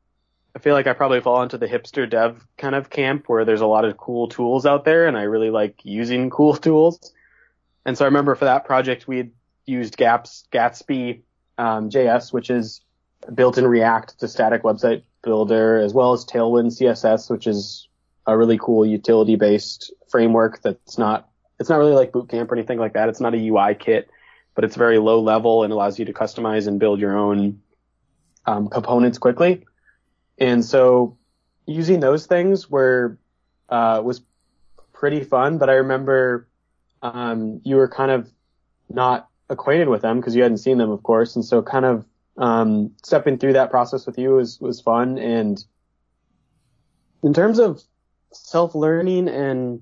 I 0.55 0.59
feel 0.59 0.73
like 0.73 0.87
I 0.87 0.93
probably 0.93 1.21
fall 1.21 1.43
into 1.43 1.57
the 1.57 1.67
hipster 1.67 2.09
dev 2.09 2.45
kind 2.57 2.75
of 2.75 2.89
camp 2.89 3.25
where 3.27 3.45
there's 3.45 3.61
a 3.61 3.67
lot 3.67 3.85
of 3.85 3.97
cool 3.97 4.27
tools 4.27 4.65
out 4.65 4.83
there, 4.83 5.07
and 5.07 5.17
I 5.17 5.23
really 5.23 5.51
like 5.51 5.79
using 5.83 6.29
cool 6.39 6.55
tools. 6.55 7.13
And 7.85 7.97
so 7.97 8.05
I 8.05 8.07
remember 8.07 8.35
for 8.35 8.45
that 8.45 8.65
project 8.65 9.07
we 9.07 9.17
had 9.17 9.31
used 9.65 9.97
Gaps 9.97 10.47
Gatsby 10.51 11.21
um, 11.57 11.89
JS, 11.89 12.33
which 12.33 12.49
is 12.49 12.81
built 13.33 13.57
in 13.57 13.67
React 13.67 14.19
to 14.19 14.27
static 14.27 14.63
website 14.63 15.03
builder, 15.23 15.77
as 15.77 15.93
well 15.93 16.13
as 16.13 16.25
Tailwind 16.25 16.67
CSS, 16.67 17.29
which 17.29 17.47
is 17.47 17.87
a 18.25 18.37
really 18.37 18.57
cool 18.57 18.85
utility 18.85 19.35
based 19.35 19.93
framework 20.09 20.61
that's 20.61 20.97
not, 20.97 21.29
it's 21.59 21.69
not 21.69 21.77
really 21.77 21.93
like 21.93 22.11
Bootstrap 22.11 22.51
or 22.51 22.55
anything 22.55 22.79
like 22.79 22.93
that. 22.93 23.09
It's 23.09 23.19
not 23.19 23.33
a 23.33 23.47
UI 23.47 23.75
kit, 23.75 24.09
but 24.55 24.63
it's 24.63 24.75
very 24.75 24.99
low 24.99 25.19
level 25.19 25.63
and 25.63 25.73
allows 25.73 25.99
you 25.99 26.05
to 26.05 26.13
customize 26.13 26.67
and 26.67 26.79
build 26.79 26.99
your 26.99 27.17
own 27.17 27.61
um, 28.45 28.69
components 28.69 29.17
quickly. 29.17 29.65
And 30.37 30.63
so 30.63 31.17
using 31.65 31.99
those 31.99 32.25
things 32.25 32.69
were, 32.69 33.17
uh, 33.69 34.01
was 34.03 34.21
pretty 34.93 35.23
fun, 35.23 35.57
but 35.57 35.69
I 35.69 35.73
remember, 35.73 36.47
um, 37.01 37.61
you 37.63 37.75
were 37.75 37.87
kind 37.87 38.11
of 38.11 38.29
not 38.89 39.29
acquainted 39.49 39.89
with 39.89 40.01
them 40.01 40.19
because 40.19 40.35
you 40.35 40.41
hadn't 40.41 40.57
seen 40.57 40.77
them, 40.77 40.89
of 40.89 41.03
course. 41.03 41.35
And 41.35 41.45
so 41.45 41.61
kind 41.61 41.85
of, 41.85 42.05
um, 42.37 42.91
stepping 43.03 43.37
through 43.37 43.53
that 43.53 43.69
process 43.69 44.05
with 44.05 44.17
you 44.17 44.31
was, 44.31 44.59
was 44.59 44.81
fun. 44.81 45.17
And 45.17 45.63
in 47.23 47.33
terms 47.33 47.59
of 47.59 47.81
self-learning 48.31 49.27
and 49.27 49.81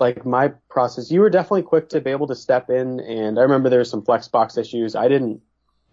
like 0.00 0.24
my 0.24 0.48
process, 0.68 1.10
you 1.10 1.20
were 1.20 1.30
definitely 1.30 1.62
quick 1.62 1.90
to 1.90 2.00
be 2.00 2.10
able 2.10 2.26
to 2.26 2.34
step 2.34 2.70
in. 2.70 3.00
And 3.00 3.38
I 3.38 3.42
remember 3.42 3.68
there 3.68 3.80
were 3.80 3.84
some 3.84 4.02
Flexbox 4.02 4.58
issues. 4.58 4.96
I 4.96 5.08
didn't 5.08 5.42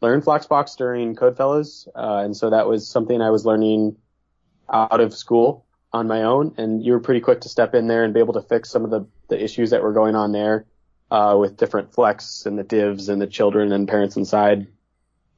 learn 0.02 0.22
Flexbox 0.22 0.78
during 0.78 1.16
Code 1.16 1.36
Fellows. 1.36 1.88
Uh, 1.96 2.22
and 2.24 2.36
so 2.36 2.50
that 2.50 2.68
was 2.68 2.88
something 2.88 3.22
I 3.22 3.30
was 3.30 3.46
learning 3.46 3.98
out 4.70 5.00
of 5.00 5.14
school 5.14 5.66
on 5.94 6.08
my 6.08 6.24
own. 6.24 6.54
And 6.58 6.84
you 6.84 6.92
were 6.92 7.00
pretty 7.00 7.22
quick 7.22 7.42
to 7.42 7.50
step 7.50 7.74
in 7.74 7.88
there 7.88 8.04
and 8.04 8.14
be 8.14 8.20
able 8.20 8.34
to 8.34 8.42
fix 8.42 8.70
some 8.70 8.84
of 8.84 8.92
the, 8.92 9.06
the 9.30 9.42
issues 9.42 9.72
that 9.72 9.82
were 9.82 9.94
going 9.94 10.16
on 10.16 10.32
there 10.32 10.66
uh, 11.10 11.36
with 11.40 11.58
different 11.58 11.94
flex 11.94 12.46
and 12.46 12.60
the 12.60 12.64
divs 12.64 13.10
and 13.10 13.22
the 13.22 13.28
children 13.28 13.72
and 13.72 13.88
parents 13.88 14.18
inside. 14.18 14.68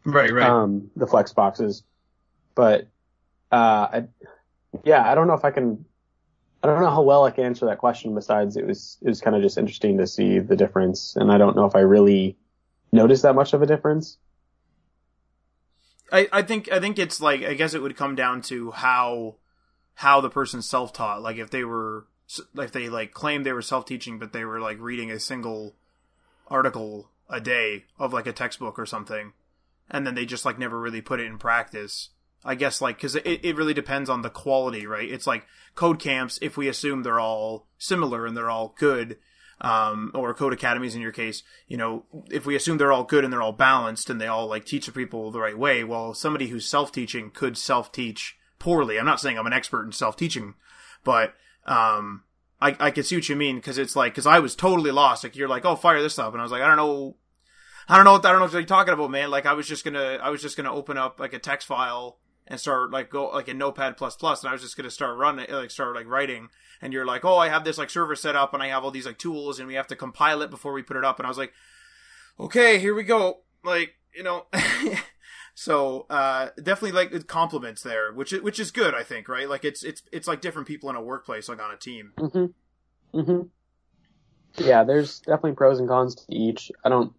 Right, 0.03 0.31
right. 0.31 0.49
Um, 0.49 0.89
the 0.95 1.07
flex 1.07 1.31
boxes. 1.31 1.83
But, 2.55 2.87
uh, 3.51 3.87
I, 3.93 4.03
yeah, 4.83 5.09
I 5.09 5.15
don't 5.15 5.27
know 5.27 5.35
if 5.35 5.45
I 5.45 5.51
can, 5.51 5.85
I 6.61 6.67
don't 6.67 6.81
know 6.81 6.89
how 6.89 7.03
well 7.03 7.23
I 7.23 7.31
can 7.31 7.45
answer 7.45 7.67
that 7.67 7.77
question 7.77 8.13
besides 8.15 8.57
it 8.57 8.65
was, 8.65 8.97
it 9.01 9.07
was 9.07 9.21
kind 9.21 9.35
of 9.35 9.41
just 9.41 9.57
interesting 9.57 9.97
to 9.99 10.07
see 10.07 10.39
the 10.39 10.55
difference. 10.55 11.15
And 11.15 11.31
I 11.31 11.37
don't 11.37 11.55
know 11.55 11.65
if 11.65 11.75
I 11.75 11.81
really 11.81 12.35
noticed 12.91 13.23
that 13.23 13.35
much 13.35 13.53
of 13.53 13.61
a 13.61 13.65
difference. 13.65 14.17
I, 16.11 16.27
I 16.31 16.41
think 16.41 16.71
I 16.71 16.79
think 16.79 16.99
it's 16.99 17.21
like 17.21 17.43
I 17.43 17.53
guess 17.53 17.73
it 17.73 17.81
would 17.81 17.97
come 17.97 18.15
down 18.15 18.41
to 18.43 18.71
how 18.71 19.35
how 19.95 20.21
the 20.21 20.29
person's 20.29 20.69
self 20.69 20.93
taught. 20.93 21.21
Like 21.21 21.37
if 21.37 21.49
they 21.49 21.63
were 21.63 22.07
if 22.55 22.71
they 22.71 22.89
like 22.89 23.11
claimed 23.11 23.45
they 23.45 23.53
were 23.53 23.61
self 23.61 23.85
teaching, 23.85 24.19
but 24.19 24.33
they 24.33 24.45
were 24.45 24.59
like 24.59 24.79
reading 24.79 25.11
a 25.11 25.19
single 25.19 25.75
article 26.47 27.09
a 27.29 27.39
day 27.39 27.85
of 27.97 28.13
like 28.13 28.27
a 28.27 28.33
textbook 28.33 28.79
or 28.79 28.85
something, 28.85 29.33
and 29.89 30.05
then 30.05 30.15
they 30.15 30.25
just 30.25 30.45
like 30.45 30.57
never 30.57 30.79
really 30.79 31.01
put 31.01 31.19
it 31.19 31.25
in 31.25 31.37
practice. 31.37 32.09
I 32.43 32.55
guess 32.55 32.81
like 32.81 32.97
because 32.97 33.15
it, 33.15 33.43
it 33.43 33.55
really 33.55 33.73
depends 33.73 34.09
on 34.09 34.21
the 34.21 34.29
quality, 34.29 34.85
right? 34.85 35.09
It's 35.09 35.27
like 35.27 35.45
code 35.75 35.99
camps. 35.99 36.39
If 36.41 36.55
we 36.55 36.67
assume 36.67 37.03
they're 37.03 37.19
all 37.19 37.67
similar 37.77 38.25
and 38.25 38.35
they're 38.35 38.49
all 38.49 38.75
good, 38.77 39.17
um, 39.61 40.11
or 40.13 40.33
code 40.33 40.53
academies 40.53 40.95
in 40.95 41.01
your 41.01 41.11
case, 41.11 41.43
you 41.67 41.77
know, 41.77 42.05
if 42.29 42.45
we 42.45 42.55
assume 42.55 42.77
they're 42.77 42.91
all 42.91 43.03
good 43.03 43.23
and 43.23 43.31
they're 43.31 43.41
all 43.41 43.51
balanced 43.51 44.09
and 44.09 44.19
they 44.19 44.27
all 44.27 44.47
like 44.47 44.65
teach 44.65 44.85
the 44.85 44.91
people 44.91 45.31
the 45.31 45.39
right 45.39 45.57
way, 45.57 45.83
well, 45.83 46.13
somebody 46.13 46.47
who's 46.47 46.67
self 46.67 46.91
teaching 46.91 47.29
could 47.31 47.57
self 47.57 47.91
teach 47.91 48.37
poorly. 48.57 48.99
I'm 48.99 49.05
not 49.05 49.19
saying 49.19 49.37
I'm 49.37 49.47
an 49.47 49.53
expert 49.53 49.85
in 49.85 49.91
self 49.91 50.15
teaching, 50.15 50.55
but 51.03 51.33
um, 51.65 52.23
I 52.61 52.75
I 52.79 52.91
can 52.91 53.03
see 53.03 53.15
what 53.15 53.29
you 53.29 53.35
mean 53.35 53.57
because 53.57 53.77
it's 53.77 53.95
like 53.95 54.13
because 54.13 54.27
I 54.27 54.39
was 54.39 54.55
totally 54.55 54.91
lost. 54.91 55.23
Like 55.23 55.35
you're 55.35 55.49
like, 55.49 55.65
oh, 55.65 55.75
fire 55.75 56.01
this 56.01 56.19
up, 56.19 56.33
and 56.33 56.41
I 56.41 56.43
was 56.43 56.51
like, 56.51 56.61
I 56.61 56.67
don't 56.67 56.77
know, 56.77 57.17
I 57.87 57.95
don't 57.95 58.05
know, 58.05 58.13
what, 58.13 58.25
I 58.25 58.29
don't 58.31 58.39
know 58.39 58.45
what 58.45 58.53
you're 58.53 58.63
talking 58.63 58.93
about, 58.93 59.11
man. 59.11 59.29
Like 59.29 59.45
I 59.45 59.53
was 59.53 59.67
just 59.67 59.83
gonna 59.83 60.19
I 60.21 60.29
was 60.29 60.41
just 60.41 60.55
gonna 60.57 60.73
open 60.73 60.97
up 60.97 61.19
like 61.19 61.33
a 61.33 61.39
text 61.39 61.67
file 61.67 62.19
and 62.49 62.59
start 62.59 62.91
like 62.91 63.09
go 63.09 63.29
like 63.29 63.47
a 63.47 63.53
Notepad 63.53 63.95
plus 63.95 64.15
plus, 64.15 64.43
and 64.43 64.49
I 64.49 64.53
was 64.53 64.61
just 64.61 64.75
gonna 64.75 64.89
start 64.89 65.17
running 65.17 65.49
like 65.49 65.71
start 65.71 65.95
like 65.95 66.07
writing. 66.07 66.49
And 66.81 66.93
you're 66.93 67.05
like, 67.05 67.25
oh, 67.25 67.37
I 67.37 67.49
have 67.49 67.65
this 67.65 67.77
like 67.77 67.89
server 67.89 68.15
set 68.15 68.35
up, 68.35 68.53
and 68.53 68.63
I 68.63 68.67
have 68.67 68.83
all 68.83 68.91
these 68.91 69.05
like 69.05 69.17
tools, 69.17 69.59
and 69.59 69.67
we 69.67 69.75
have 69.75 69.87
to 69.87 69.95
compile 69.95 70.41
it 70.41 70.49
before 70.49 70.73
we 70.73 70.81
put 70.81 70.97
it 70.97 71.05
up. 71.05 71.19
And 71.19 71.25
I 71.25 71.29
was 71.29 71.37
like, 71.37 71.53
okay, 72.39 72.79
here 72.79 72.95
we 72.95 73.03
go. 73.03 73.41
Like 73.63 73.95
you 74.13 74.23
know. 74.23 74.47
So 75.59 76.05
uh, 76.09 76.51
definitely 76.55 76.93
like 76.93 77.27
compliments 77.27 77.83
there, 77.83 78.13
which 78.13 78.31
is, 78.31 78.41
which 78.41 78.61
is 78.61 78.71
good, 78.71 78.95
I 78.95 79.03
think, 79.03 79.27
right? 79.27 79.49
Like 79.49 79.65
it's 79.65 79.83
it's 79.83 80.01
it's 80.09 80.25
like 80.25 80.39
different 80.39 80.69
people 80.69 80.89
in 80.89 80.95
a 80.95 81.01
workplace, 81.01 81.49
like 81.49 81.61
on 81.61 81.69
a 81.69 81.75
team. 81.75 82.13
Mm-hmm. 82.17 83.19
Mm-hmm. 83.19 84.63
Yeah, 84.63 84.85
there's 84.85 85.19
definitely 85.19 85.55
pros 85.55 85.79
and 85.79 85.89
cons 85.89 86.15
to 86.15 86.23
each. 86.33 86.71
I 86.85 86.87
don't 86.87 87.11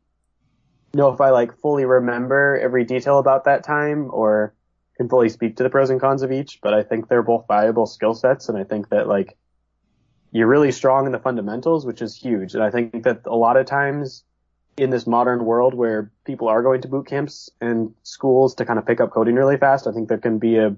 know 0.94 1.12
if 1.12 1.20
I 1.20 1.28
like 1.30 1.54
fully 1.58 1.84
remember 1.84 2.58
every 2.58 2.84
detail 2.84 3.18
about 3.18 3.44
that 3.44 3.62
time 3.62 4.08
or 4.10 4.54
can 5.00 5.08
fully 5.08 5.30
speak 5.30 5.56
to 5.56 5.62
the 5.62 5.70
pros 5.70 5.88
and 5.88 5.98
cons 5.98 6.20
of 6.20 6.30
each, 6.30 6.60
but 6.60 6.74
I 6.74 6.82
think 6.82 7.08
they're 7.08 7.22
both 7.22 7.46
valuable 7.48 7.86
skill 7.86 8.12
sets, 8.12 8.50
and 8.50 8.58
I 8.58 8.64
think 8.64 8.90
that 8.90 9.08
like 9.08 9.34
you're 10.30 10.46
really 10.46 10.72
strong 10.72 11.06
in 11.06 11.12
the 11.12 11.18
fundamentals, 11.18 11.86
which 11.86 12.02
is 12.02 12.14
huge. 12.14 12.52
And 12.52 12.62
I 12.62 12.70
think 12.70 13.04
that 13.04 13.22
a 13.24 13.34
lot 13.34 13.56
of 13.56 13.64
times 13.64 14.24
in 14.76 14.90
this 14.90 15.06
modern 15.06 15.46
world 15.46 15.72
where 15.72 16.12
people 16.26 16.48
are 16.48 16.62
going 16.62 16.82
to 16.82 16.88
boot 16.88 17.06
camps 17.06 17.48
and 17.62 17.94
schools 18.02 18.54
to 18.56 18.66
kind 18.66 18.78
of 18.78 18.84
pick 18.84 19.00
up 19.00 19.10
coding 19.10 19.36
really 19.36 19.56
fast, 19.56 19.86
I 19.86 19.92
think 19.92 20.10
there 20.10 20.18
can 20.18 20.38
be 20.38 20.58
a 20.58 20.76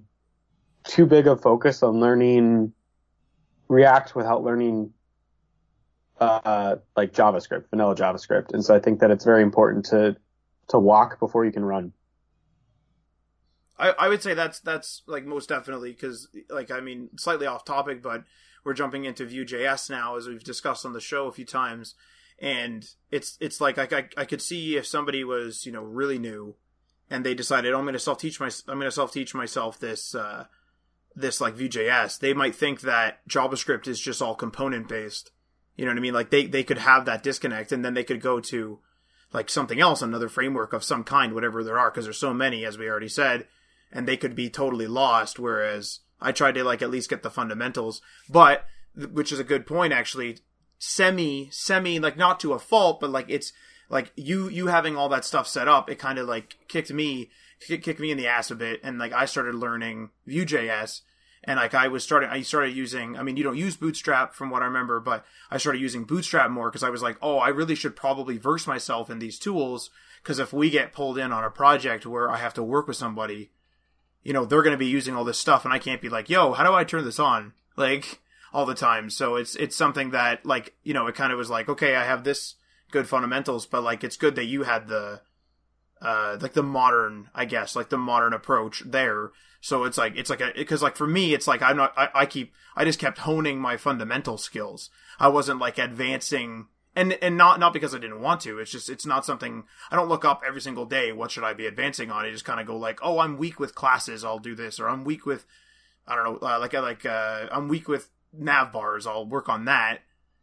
too 0.85 1.05
big 1.05 1.27
of 1.27 1.43
focus 1.43 1.83
on 1.83 1.99
learning 1.99 2.73
React 3.67 4.15
without 4.15 4.45
learning 4.45 4.93
uh, 6.21 6.77
like 6.97 7.13
JavaScript, 7.13 7.71
vanilla 7.71 7.97
JavaScript. 7.97 8.55
And 8.55 8.65
so 8.65 8.73
I 8.73 8.79
think 8.79 9.01
that 9.01 9.11
it's 9.11 9.25
very 9.25 9.43
important 9.43 9.87
to 9.87 10.17
to 10.69 10.79
walk 10.79 11.19
before 11.19 11.45
you 11.45 11.51
can 11.51 11.65
run. 11.65 11.93
I, 13.83 13.95
I 13.99 14.09
would 14.09 14.23
say 14.23 14.35
that's 14.35 14.61
that's 14.61 15.03
like 15.07 15.25
most 15.25 15.49
definitely 15.49 15.93
because 15.93 16.29
like 16.49 16.71
I 16.71 16.81
mean 16.81 17.11
slightly 17.17 17.47
off 17.47 17.65
topic, 17.65 18.03
but 18.03 18.25
we're 18.65 18.75
jumping 18.75 19.05
into 19.05 19.27
Vue.js 19.27 19.91
now 19.91 20.17
as 20.17 20.29
we've 20.29 20.45
discussed 20.45 20.87
on 20.87 20.93
the 20.93 21.01
show 21.01 21.27
a 21.27 21.33
few 21.33 21.45
times 21.45 21.95
and 22.39 22.87
it's 23.11 23.37
it's 23.41 23.61
like 23.61 23.79
I, 23.79 23.89
I, 23.97 24.09
I 24.17 24.25
could 24.25 24.41
see 24.41 24.77
if 24.77 24.87
somebody 24.87 25.25
was 25.25 25.67
you 25.67 25.73
know 25.73 25.83
really 25.83 26.19
new 26.19 26.55
and 27.11 27.25
they 27.25 27.35
decided 27.35 27.73
oh, 27.73 27.79
I'm 27.79 27.85
going 27.85 27.95
to 27.95 27.99
self 27.99 28.19
teach 28.19 28.41
my 28.41 28.51
I'm 28.69 28.79
going 28.79 28.87
to 28.87 28.93
self 28.93 29.13
teach 29.13 29.35
myself 29.35 29.79
this 29.79 30.15
uh, 30.15 30.47
this 31.17 31.41
like 31.41 31.55
Vue.js 31.55 32.21
they 32.21 32.35
might 32.35 32.55
think 32.55 32.83
that 32.83 33.27
JavaScript 33.29 33.89
is 33.89 34.01
just 34.01 34.23
all 34.23 34.35
component 34.35 34.89
based 34.89 35.33
you 35.77 35.85
know 35.85 35.91
what 35.91 35.99
I 35.99 36.03
mean? 36.03 36.15
Like 36.15 36.31
they 36.31 36.47
they 36.47 36.65
could 36.65 36.79
have 36.79 37.07
that 37.07 37.23
disconnect 37.23 37.73
and 37.73 37.85
then 37.85 37.95
they 37.95 38.05
could 38.05 38.21
go 38.21 38.41
to 38.41 38.81
like 39.33 39.49
something 39.49 39.81
else 39.81 40.03
another 40.03 40.29
framework 40.29 40.73
of 40.73 40.85
some 40.85 41.05
kind 41.05 41.33
whatever 41.33 41.65
there 41.65 41.79
are 41.79 41.91
because 41.91 42.05
there's 42.05 42.19
so 42.19 42.35
many 42.35 42.65
as 42.65 42.77
we 42.77 42.89
already 42.89 43.09
said 43.09 43.47
and 43.93 44.07
they 44.07 44.17
could 44.17 44.35
be 44.35 44.49
totally 44.49 44.87
lost 44.87 45.39
whereas 45.39 46.01
I 46.21 46.33
tried 46.33 46.55
to 46.55 46.65
like 46.65 46.83
at 46.83 46.91
least 46.91 47.11
get 47.11 47.23
the 47.23 47.31
fundamentals, 47.31 48.01
but 48.29 48.65
which 48.95 49.33
is 49.33 49.39
a 49.39 49.45
good 49.45 49.67
point 49.67 49.93
actually. 49.93 50.39
Semi, 50.79 51.49
semi, 51.51 52.01
like 52.01 52.17
not 52.17 52.41
to 52.41 52.55
a 52.55 52.59
fault, 52.59 53.01
but 53.01 53.11
like 53.11 53.27
it's 53.29 53.53
like 53.89 54.13
you 54.17 54.49
you 54.49 54.67
having 54.67 54.97
all 54.97 55.09
that 55.11 55.25
stuff 55.25 55.47
set 55.47 55.69
up. 55.69 55.89
It 55.89 55.99
kind 55.99 56.19
of 56.19 56.27
like 56.27 56.57
kicked 56.69 56.93
me 56.93 57.31
kicked 57.61 58.01
me 58.01 58.11
in 58.11 58.19
the 58.19 58.27
ass 58.27 58.51
a 58.51 58.57
bit, 58.57 58.81
and 58.83 58.99
like 58.99 59.13
I 59.13 59.27
started 59.27 59.55
learning 59.55 60.11
Vue.js, 60.27 61.03
and 61.45 61.59
like 61.59 61.75
I 61.75 61.89
was 61.89 62.03
starting, 62.03 62.29
I 62.29 62.43
started 62.43 62.75
using. 62.75 63.17
I 63.17 63.23
mean, 63.23 63.37
you 63.37 63.45
don't 63.45 63.57
use 63.57 63.77
Bootstrap 63.77 64.35
from 64.35 64.51
what 64.51 64.63
I 64.63 64.67
remember, 64.67 64.99
but 64.99 65.25
I 65.51 65.59
started 65.59 65.81
using 65.81 66.05
Bootstrap 66.05 66.51
more 66.51 66.69
because 66.71 66.83
I 66.83 66.91
was 66.91 67.03
like, 67.03 67.17
oh, 67.23 67.39
I 67.39 67.49
really 67.49 67.75
should 67.75 67.95
probably 67.95 68.39
verse 68.39 68.67
myself 68.67 69.11
in 69.11 69.19
these 69.21 69.39
tools 69.39 69.91
because 70.23 70.39
if 70.39 70.53
we 70.53 70.71
get 70.71 70.93
pulled 70.93 71.19
in 71.19 71.33
on 71.33 71.45
a 71.45 71.51
project 71.51 72.07
where 72.07 72.31
I 72.31 72.39
have 72.39 72.55
to 72.55 72.63
work 72.63 72.89
with 72.89 72.97
somebody, 72.97 73.51
you 74.23 74.33
know, 74.33 74.45
they're 74.45 74.63
going 74.63 74.73
to 74.73 74.79
be 74.79 74.87
using 74.87 75.17
all 75.17 75.25
this 75.25 75.39
stuff, 75.39 75.65
and 75.65 75.75
I 75.75 75.79
can't 75.79 76.01
be 76.01 76.09
like, 76.09 76.31
yo, 76.31 76.53
how 76.53 76.65
do 76.65 76.73
I 76.73 76.85
turn 76.85 77.05
this 77.05 77.19
on? 77.19 77.53
Like 77.77 78.21
all 78.53 78.67
the 78.67 78.75
time. 78.75 79.11
So 79.11 79.37
it's 79.37 79.57
it's 79.57 79.77
something 79.77 80.11
that 80.11 80.45
like 80.45 80.75
you 80.83 80.95
know, 80.95 81.07
it 81.07 81.15
kind 81.15 81.33
of 81.33 81.39
was 81.39 81.51
like, 81.51 81.69
okay, 81.69 81.97
I 81.97 82.05
have 82.05 82.25
this 82.25 82.57
good 82.91 83.09
fundamentals, 83.09 83.67
but 83.67 83.83
like 83.83 84.05
it's 84.05 84.17
good 84.17 84.35
that 84.37 84.45
you 84.45 84.65
had 84.65 84.89
the 84.89 85.23
uh 86.01 86.37
like 86.41 86.53
the 86.53 86.63
modern, 86.63 87.31
I 87.35 87.45
guess, 87.45 87.75
like 87.75 87.89
the 87.89 87.99
modern 87.99 88.33
approach 88.33 88.83
there. 88.85 89.31
So 89.61 89.85
it's 89.85 89.99
like 89.99 90.17
it's 90.17 90.31
like 90.31 90.41
a 90.41 90.53
because 90.55 90.83
like 90.83 90.97
for 90.97 91.07
me, 91.07 91.35
it's 91.35 91.47
like 91.47 91.63
I'm 91.63 91.77
not 91.77 91.93
I, 91.97 92.09
I 92.15 92.27
keep 92.27 92.53
I 92.77 92.85
just 92.85 92.99
kept 92.99 93.19
honing 93.19 93.61
my 93.61 93.77
fundamental 93.77 94.39
skills. 94.39 94.91
I 95.19 95.29
wasn't 95.29 95.61
like 95.61 95.79
advancing 95.79 96.67
and 96.95 97.13
and 97.23 97.37
not 97.37 97.59
not 97.59 97.73
because 97.73 97.95
I 97.95 97.99
didn't 97.99 98.21
want 98.21 98.41
to. 98.43 98.59
It's 98.59 98.71
just 98.71 98.91
it's 98.91 99.07
not 99.07 99.25
something 99.25 99.65
I 99.91 99.97
don't 99.97 100.09
look 100.09 100.25
up 100.25 100.43
every 100.47 100.61
single 100.61 100.85
day. 100.85 101.13
What 101.13 101.31
should 101.31 101.45
I 101.45 101.55
be 101.55 101.67
advancing 101.67 102.11
on? 102.11 102.25
I 102.25 102.31
just 102.31 102.45
kind 102.45 102.61
of 102.61 102.67
go 102.67 102.77
like, 102.77 102.99
oh, 103.03 103.19
I'm 103.19 103.39
weak 103.39 103.59
with 103.59 103.75
classes. 103.75 104.25
I'll 104.25 104.39
do 104.39 104.55
this, 104.55 104.79
or 104.79 104.89
I'm 104.89 105.05
weak 105.05 105.25
with 105.27 105.47
I 106.07 106.17
don't 106.17 106.25
know, 106.25 106.49
uh, 106.49 106.59
like 106.59 106.73
like 106.73 107.07
uh, 107.07 107.47
I'm 107.51 107.69
weak 107.69 107.89
with 107.89 108.11
nav 108.33 108.73
bars. 108.73 109.07
I'll 109.07 109.27
work 109.27 109.49
on 109.49 109.65
that. 109.67 110.01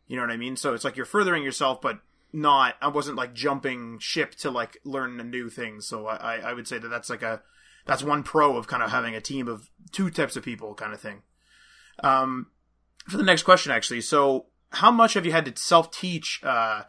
You 0.07 0.15
know 0.15 0.23
what 0.23 0.31
I 0.31 0.37
mean? 0.37 0.55
So 0.55 0.73
it's 0.73 0.83
like 0.83 0.95
you're 0.95 1.05
furthering 1.05 1.43
yourself, 1.43 1.81
but 1.81 1.99
not. 2.33 2.75
I 2.81 2.87
wasn't 2.87 3.17
like 3.17 3.33
jumping 3.33 3.99
ship 3.99 4.35
to 4.35 4.51
like 4.51 4.77
learn 4.83 5.19
a 5.19 5.23
new 5.23 5.49
things. 5.49 5.85
So 5.85 6.07
I 6.07 6.37
I 6.37 6.53
would 6.53 6.67
say 6.67 6.77
that 6.79 6.87
that's 6.87 7.09
like 7.09 7.23
a 7.23 7.41
that's 7.85 8.03
one 8.03 8.23
pro 8.23 8.57
of 8.57 8.67
kind 8.67 8.83
of 8.83 8.91
having 8.91 9.15
a 9.15 9.21
team 9.21 9.47
of 9.47 9.69
two 9.91 10.09
types 10.09 10.35
of 10.35 10.43
people 10.43 10.73
kind 10.73 10.93
of 10.93 10.99
thing. 10.99 11.21
Um, 12.03 12.47
for 13.07 13.17
the 13.17 13.23
next 13.23 13.43
question, 13.43 13.71
actually, 13.71 14.01
so 14.01 14.45
how 14.71 14.91
much 14.91 15.13
have 15.13 15.25
you 15.25 15.31
had 15.31 15.45
to 15.45 15.61
self 15.61 15.91
teach 15.91 16.41
uh, 16.43 16.83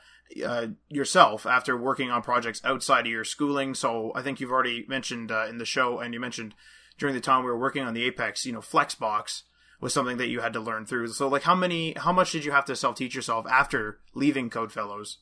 uh, 0.45 0.67
yourself 0.89 1.47
after 1.47 1.77
working 1.77 2.11
on 2.11 2.23
projects 2.23 2.61
outside 2.65 3.07
of 3.07 3.13
your 3.13 3.25
schooling? 3.25 3.75
So 3.75 4.13
I 4.15 4.23
think 4.23 4.41
you've 4.41 4.53
already 4.53 4.85
mentioned 4.89 5.33
uh, 5.33 5.47
in 5.49 5.59
the 5.59 5.65
show, 5.65 5.99
and 5.99 6.15
you 6.15 6.21
mentioned 6.21 6.55
during 6.99 7.15
the 7.15 7.21
time 7.21 7.43
we 7.43 7.51
were 7.51 7.59
working 7.59 7.83
on 7.83 7.95
the 7.95 8.05
Apex, 8.05 8.45
you 8.45 8.53
know, 8.53 8.61
Flexbox 8.61 9.43
was 9.81 9.95
something 9.95 10.19
that 10.19 10.29
you 10.29 10.41
had 10.41 10.53
to 10.53 10.61
learn 10.61 10.85
through. 10.85 11.09
So 11.09 11.27
like, 11.27 11.43
how 11.43 11.55
many, 11.55 11.95
how 11.97 12.13
much 12.13 12.33
did 12.33 12.45
you 12.45 12.53
have 12.53 12.67
to 12.67 12.77
self 12.77 12.97
teach 12.97 13.15
yourself 13.15 13.47
after 13.51 13.99
leaving 14.15 14.51
Codefellows? 14.51 15.17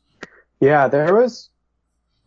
Yeah, 0.60 0.88
there 0.88 1.14
was. 1.14 1.50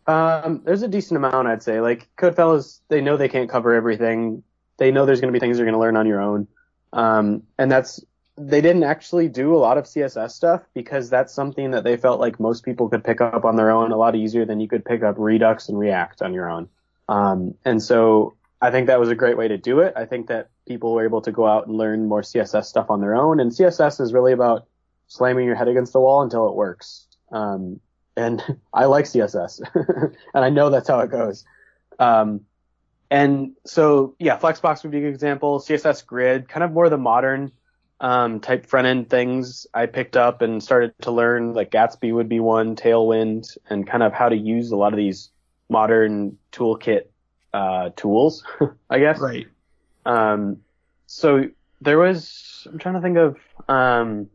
Um, 0.08 0.62
there's 0.64 0.82
a 0.82 0.88
decent 0.88 1.18
amount, 1.18 1.48
I'd 1.48 1.62
say. 1.62 1.82
Like 1.82 2.10
Codefellows, 2.18 2.80
they 2.88 3.02
know 3.02 3.18
they 3.18 3.30
can't 3.30 3.50
cover 3.50 3.74
everything. 3.74 4.44
They 4.78 4.92
know 4.92 5.06
there's 5.06 5.22
going 5.22 5.32
to 5.32 5.38
be 5.38 5.42
things 5.42 5.58
you're 5.58 5.66
going 5.66 5.74
to 5.74 5.80
learn 5.80 5.98
on 5.98 6.08
your 6.08 6.22
own. 6.22 6.48
Um, 6.94 7.44
and 7.58 7.70
that's 7.70 8.04
they 8.38 8.62
didn't 8.62 8.84
actually 8.84 9.28
do 9.28 9.56
a 9.56 9.60
lot 9.60 9.78
of 9.78 9.86
CSS 9.86 10.32
stuff 10.32 10.62
because 10.74 11.10
that's 11.10 11.34
something 11.34 11.72
that 11.72 11.84
they 11.84 11.98
felt 11.98 12.20
like 12.20 12.40
most 12.40 12.64
people 12.64 12.90
could 12.90 13.04
pick 13.04 13.22
up 13.22 13.46
on 13.46 13.56
their 13.56 13.72
own 13.72 13.92
a 13.92 13.98
lot 13.98 14.16
easier 14.16 14.46
than 14.46 14.60
you 14.60 14.68
could 14.68 14.86
pick 14.86 15.04
up 15.04 15.16
Redux 15.18 15.70
and 15.70 15.78
React 15.78 16.22
on 16.22 16.34
your 16.34 16.50
own. 16.50 16.70
Um, 17.10 17.56
and 17.66 17.82
so 17.82 18.36
I 18.62 18.72
think 18.72 18.88
that 18.88 19.00
was 19.00 19.10
a 19.10 19.16
great 19.16 19.38
way 19.38 19.48
to 19.48 19.58
do 19.58 19.80
it. 19.80 19.94
I 19.96 20.06
think 20.06 20.28
that 20.28 20.50
people 20.68 20.94
were 20.94 21.04
able 21.04 21.22
to 21.22 21.32
go 21.32 21.46
out 21.46 21.68
and 21.68 21.76
learn 21.76 22.08
more 22.08 22.22
CSS 22.22 22.66
stuff 22.66 22.90
on 22.90 23.02
their 23.02 23.16
own. 23.16 23.40
And 23.40 23.52
CSS 23.52 24.00
is 24.00 24.14
really 24.14 24.34
about 24.34 24.68
slamming 25.08 25.46
your 25.46 25.56
head 25.56 25.68
against 25.68 25.92
the 25.92 26.00
wall 26.00 26.22
until 26.22 26.48
it 26.48 26.56
works. 26.56 27.08
Um, 27.32 27.82
and 28.16 28.42
I 28.74 28.86
like 28.86 29.06
CSS, 29.06 29.62
and 30.34 30.46
I 30.46 30.50
know 30.50 30.70
that's 30.70 30.88
how 30.88 31.00
it 31.00 31.12
goes. 31.12 31.46
Um, 32.00 32.42
and 33.10 33.52
so 33.66 34.16
yeah, 34.20 34.38
Flexbox 34.40 34.84
would 34.84 34.92
be 34.92 35.00
a 35.00 35.02
good 35.02 35.14
example. 35.14 35.60
CSS 35.60 36.06
Grid, 36.06 36.48
kind 36.48 36.64
of 36.64 36.72
more 36.72 36.90
the 36.90 36.98
modern 36.98 37.52
um, 38.02 38.40
type 38.40 38.66
front 38.66 38.88
end 38.88 39.10
things 39.10 39.68
I 39.76 39.86
picked 39.86 40.18
up 40.18 40.42
and 40.42 40.62
started 40.62 40.94
to 41.04 41.12
learn. 41.12 41.54
Like 41.54 41.72
Gatsby 41.72 42.14
would 42.14 42.28
be 42.28 42.40
one, 42.40 42.76
Tailwind, 42.76 43.58
and 43.70 43.88
kind 43.88 44.04
of 44.04 44.12
how 44.12 44.28
to 44.28 44.36
use 44.36 44.72
a 44.72 44.76
lot 44.76 44.92
of 44.92 44.98
these 44.98 45.30
modern 45.70 46.38
toolkit 46.52 47.04
uh, 47.54 47.92
tools, 47.96 48.44
I 48.90 49.00
guess. 49.00 49.20
Right. 49.20 49.48
Um, 50.06 50.58
so 51.06 51.46
there 51.80 52.00
was. 52.00 52.68
I'm 52.70 52.80
trying 52.80 52.96
to 52.96 53.02
think 53.02 53.18
of. 53.18 53.38
Um, 53.70 54.28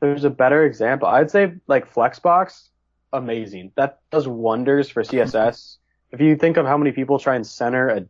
there's 0.00 0.24
a 0.24 0.30
better 0.30 0.64
example. 0.64 1.06
I'd 1.06 1.30
say 1.30 1.52
like 1.66 1.92
Flexbox, 1.92 2.68
amazing. 3.12 3.72
That 3.76 4.00
does 4.10 4.26
wonders 4.26 4.88
for 4.88 5.02
CSS. 5.02 5.76
if 6.12 6.20
you 6.20 6.34
think 6.36 6.56
of 6.56 6.64
how 6.64 6.78
many 6.78 6.92
people 6.92 7.18
try 7.18 7.36
and 7.36 7.46
center 7.46 7.88
a 7.90 8.06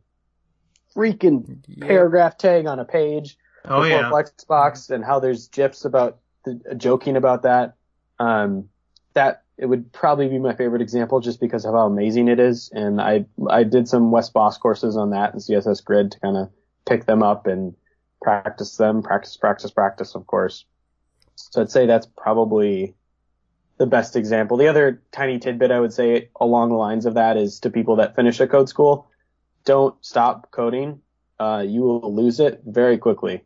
freaking 0.95 1.59
yeah. 1.66 1.87
paragraph 1.87 2.39
tag 2.39 2.66
on 2.66 2.79
a 2.79 2.85
page 2.85 3.37
oh, 3.65 3.83
yeah. 3.85 4.11
Flexbox 4.11 4.91
and 4.91 5.05
how 5.05 5.21
there's 5.21 5.49
gifs 5.49 5.85
about 5.85 6.19
the, 6.45 6.61
uh, 6.71 6.75
joking 6.75 7.17
about 7.17 7.43
that. 7.43 7.75
Um, 8.19 8.69
that 9.15 9.45
it 9.57 9.67
would 9.67 9.93
probably 9.93 10.29
be 10.29 10.39
my 10.39 10.55
favorite 10.55 10.83
example 10.83 11.21
just 11.21 11.41
because 11.41 11.65
of 11.65 11.75
how 11.75 11.87
amazing 11.87 12.29
it 12.29 12.41
is. 12.41 12.71
And 12.73 13.01
I 13.01 13.27
I 13.49 13.65
did 13.65 13.89
some 13.89 14.11
Wes 14.11 14.31
Bos 14.31 14.59
courses 14.59 14.97
on 14.97 15.11
that 15.11 15.33
and 15.33 15.43
CSS 15.43 15.85
Grid 15.85 16.12
to 16.12 16.21
kind 16.21 16.37
of 16.37 16.51
pick 16.87 17.07
them 17.07 17.23
up 17.23 17.47
and 17.47 17.75
practice 18.21 18.77
them, 18.77 19.03
practice, 19.03 19.37
practice, 19.37 19.71
practice, 19.71 20.15
of 20.15 20.27
course. 20.27 20.65
So 21.37 21.62
I'd 21.62 21.71
say 21.71 21.87
that's 21.87 22.07
probably 22.07 22.95
the 23.79 23.87
best 23.87 24.17
example. 24.17 24.57
The 24.57 24.69
other 24.69 25.03
tiny 25.12 25.39
tidbit 25.39 25.71
I 25.71 25.81
would 25.81 25.93
say 25.93 26.31
along 26.41 26.71
the 26.71 26.77
lines 26.77 27.07
of 27.07 27.15
that 27.15 27.37
is 27.37 27.61
to 27.61 27.71
people 27.71 27.97
that 27.97 28.15
finish 28.15 28.41
a 28.41 28.47
code 28.47 28.69
school, 28.69 29.09
don't 29.65 29.95
stop 30.05 30.51
coding. 30.51 31.01
Uh, 31.39 31.65
you 31.67 31.83
will 31.83 32.15
lose 32.15 32.41
it 32.41 32.62
very 32.65 32.99
quickly. 32.99 33.43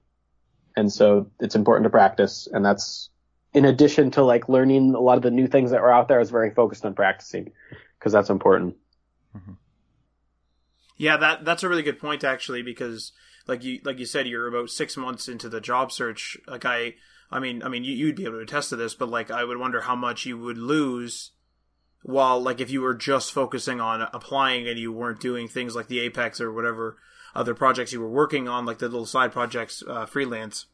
And 0.78 0.92
so 0.92 1.28
it's 1.40 1.56
important 1.56 1.84
to 1.86 1.90
practice. 1.90 2.46
And 2.50 2.64
that's 2.64 3.10
in 3.52 3.64
addition 3.64 4.12
to 4.12 4.22
like 4.22 4.48
learning 4.48 4.94
a 4.94 5.00
lot 5.00 5.16
of 5.16 5.24
the 5.24 5.30
new 5.32 5.48
things 5.48 5.72
that 5.72 5.82
were 5.82 5.92
out 5.92 6.06
there, 6.06 6.18
I 6.18 6.20
was 6.20 6.30
very 6.30 6.52
focused 6.54 6.84
on 6.84 6.94
practicing 6.94 7.50
because 7.98 8.12
that's 8.12 8.30
important. 8.30 8.76
Mm-hmm. 9.36 9.54
Yeah, 10.96 11.16
that 11.16 11.44
that's 11.44 11.64
a 11.64 11.68
really 11.68 11.82
good 11.82 11.98
point 11.98 12.22
actually, 12.22 12.62
because 12.62 13.10
like 13.48 13.64
you 13.64 13.80
like 13.82 13.98
you 13.98 14.06
said, 14.06 14.28
you're 14.28 14.46
about 14.46 14.70
six 14.70 14.96
months 14.96 15.26
into 15.26 15.48
the 15.48 15.60
job 15.60 15.90
search. 15.90 16.38
Like 16.46 16.64
I, 16.64 16.94
I 17.28 17.40
mean, 17.40 17.64
I 17.64 17.68
mean, 17.68 17.82
you, 17.82 17.92
you'd 17.92 18.16
be 18.16 18.24
able 18.24 18.36
to 18.36 18.42
attest 18.42 18.68
to 18.70 18.76
this, 18.76 18.94
but 18.94 19.08
like 19.08 19.32
I 19.32 19.42
would 19.42 19.58
wonder 19.58 19.80
how 19.80 19.96
much 19.96 20.26
you 20.26 20.38
would 20.38 20.58
lose 20.58 21.32
while 22.02 22.40
like 22.40 22.60
if 22.60 22.70
you 22.70 22.82
were 22.82 22.94
just 22.94 23.32
focusing 23.32 23.80
on 23.80 24.02
applying 24.12 24.68
and 24.68 24.78
you 24.78 24.92
weren't 24.92 25.20
doing 25.20 25.48
things 25.48 25.74
like 25.74 25.88
the 25.88 25.98
Apex 25.98 26.40
or 26.40 26.52
whatever 26.52 26.98
other 27.34 27.54
projects 27.54 27.92
you 27.92 28.00
were 28.00 28.08
working 28.08 28.48
on, 28.48 28.66
like 28.66 28.78
the 28.78 28.88
little 28.88 29.06
side 29.06 29.32
projects, 29.32 29.82
uh, 29.86 30.06
freelance. 30.06 30.66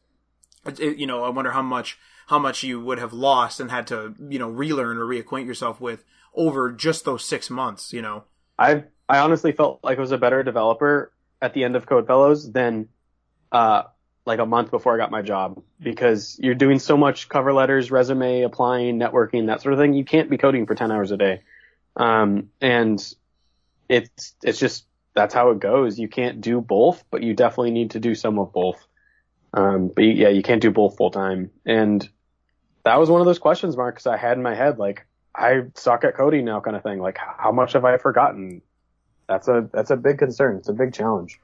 It, 0.65 0.79
it, 0.79 0.97
you 0.97 1.07
know, 1.07 1.23
I 1.23 1.29
wonder 1.29 1.51
how 1.51 1.61
much 1.61 1.97
how 2.27 2.39
much 2.39 2.63
you 2.63 2.81
would 2.81 2.97
have 2.97 3.13
lost 3.13 3.59
and 3.59 3.69
had 3.69 3.87
to 3.87 4.15
you 4.29 4.39
know 4.39 4.49
relearn 4.49 4.97
or 4.97 5.05
reacquaint 5.05 5.45
yourself 5.45 5.79
with 5.79 6.03
over 6.33 6.71
just 6.71 7.05
those 7.05 7.23
six 7.23 7.49
months. 7.49 7.93
You 7.93 8.01
know, 8.01 8.23
I 8.57 8.85
I 9.07 9.19
honestly 9.19 9.51
felt 9.51 9.79
like 9.83 9.97
I 9.97 10.01
was 10.01 10.11
a 10.11 10.17
better 10.17 10.43
developer 10.43 11.11
at 11.41 11.53
the 11.53 11.63
end 11.63 11.75
of 11.75 11.85
Codefellows 11.85 12.51
than 12.51 12.89
uh, 13.51 13.83
like 14.25 14.39
a 14.39 14.45
month 14.45 14.71
before 14.71 14.93
I 14.93 14.97
got 14.97 15.11
my 15.11 15.21
job 15.21 15.61
because 15.79 16.37
you're 16.41 16.55
doing 16.55 16.79
so 16.79 16.97
much 16.97 17.29
cover 17.29 17.53
letters, 17.53 17.91
resume, 17.91 18.41
applying, 18.41 18.99
networking, 18.99 19.47
that 19.47 19.61
sort 19.61 19.73
of 19.73 19.79
thing. 19.79 19.93
You 19.93 20.03
can't 20.03 20.29
be 20.29 20.37
coding 20.37 20.65
for 20.65 20.75
10 20.75 20.91
hours 20.91 21.11
a 21.11 21.17
day. 21.17 21.41
Um, 21.95 22.49
and 22.59 22.99
it's, 23.87 24.35
it's 24.43 24.59
just 24.59 24.85
that's 25.15 25.33
how 25.33 25.51
it 25.51 25.59
goes. 25.59 25.97
You 25.97 26.07
can't 26.07 26.41
do 26.41 26.61
both, 26.61 27.03
but 27.09 27.23
you 27.23 27.33
definitely 27.33 27.71
need 27.71 27.91
to 27.91 27.99
do 27.99 28.15
some 28.15 28.37
of 28.37 28.51
both. 28.51 28.85
Um, 29.53 29.91
but 29.95 30.03
yeah, 30.03 30.29
you 30.29 30.43
can't 30.43 30.61
do 30.61 30.71
both 30.71 30.97
full 30.97 31.11
time. 31.11 31.51
And 31.65 32.07
that 32.83 32.99
was 32.99 33.09
one 33.09 33.21
of 33.21 33.25
those 33.25 33.39
questions, 33.39 33.77
Marcus, 33.77 34.05
I 34.05 34.17
had 34.17 34.37
in 34.37 34.43
my 34.43 34.53
head, 34.53 34.77
like, 34.77 35.07
I 35.33 35.63
suck 35.73 36.03
at 36.03 36.15
coding 36.15 36.45
now 36.45 36.59
kind 36.59 36.75
of 36.75 36.83
thing. 36.83 36.99
Like, 36.99 37.17
how 37.17 37.51
much 37.51 37.73
have 37.73 37.85
I 37.85 37.97
forgotten? 37.97 38.61
That's 39.27 39.47
a, 39.47 39.69
that's 39.73 39.89
a 39.89 39.95
big 39.95 40.19
concern. 40.19 40.57
It's 40.57 40.69
a 40.69 40.73
big 40.73 40.93
challenge. 40.93 41.39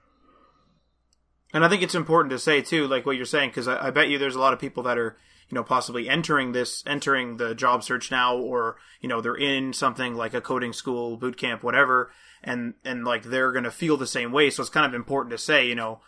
And 1.53 1.65
I 1.65 1.69
think 1.69 1.81
it's 1.81 1.95
important 1.95 2.31
to 2.31 2.39
say 2.39 2.61
too, 2.61 2.87
like 2.87 3.05
what 3.05 3.17
you're 3.17 3.25
saying, 3.25 3.49
because 3.49 3.67
I, 3.67 3.87
I 3.87 3.89
bet 3.91 4.09
you 4.09 4.17
there's 4.17 4.35
a 4.35 4.39
lot 4.39 4.53
of 4.53 4.59
people 4.59 4.83
that 4.83 4.97
are, 4.97 5.17
you 5.51 5.55
know, 5.55 5.63
possibly 5.63 6.07
entering 6.07 6.53
this, 6.53 6.81
entering 6.87 7.37
the 7.37 7.53
job 7.53 7.83
search 7.83 8.09
now, 8.09 8.37
or 8.37 8.77
you 9.01 9.09
know, 9.09 9.19
they're 9.19 9.35
in 9.35 9.73
something 9.73 10.15
like 10.15 10.33
a 10.33 10.41
coding 10.41 10.71
school, 10.71 11.17
boot 11.17 11.37
camp, 11.37 11.61
whatever, 11.61 12.09
and 12.41 12.75
and 12.85 13.03
like 13.03 13.23
they're 13.23 13.51
gonna 13.51 13.71
feel 13.71 13.97
the 13.97 14.07
same 14.07 14.31
way. 14.31 14.49
So 14.49 14.61
it's 14.61 14.69
kind 14.69 14.85
of 14.85 14.93
important 14.93 15.31
to 15.31 15.37
say, 15.37 15.67
you 15.67 15.75
know, 15.75 15.99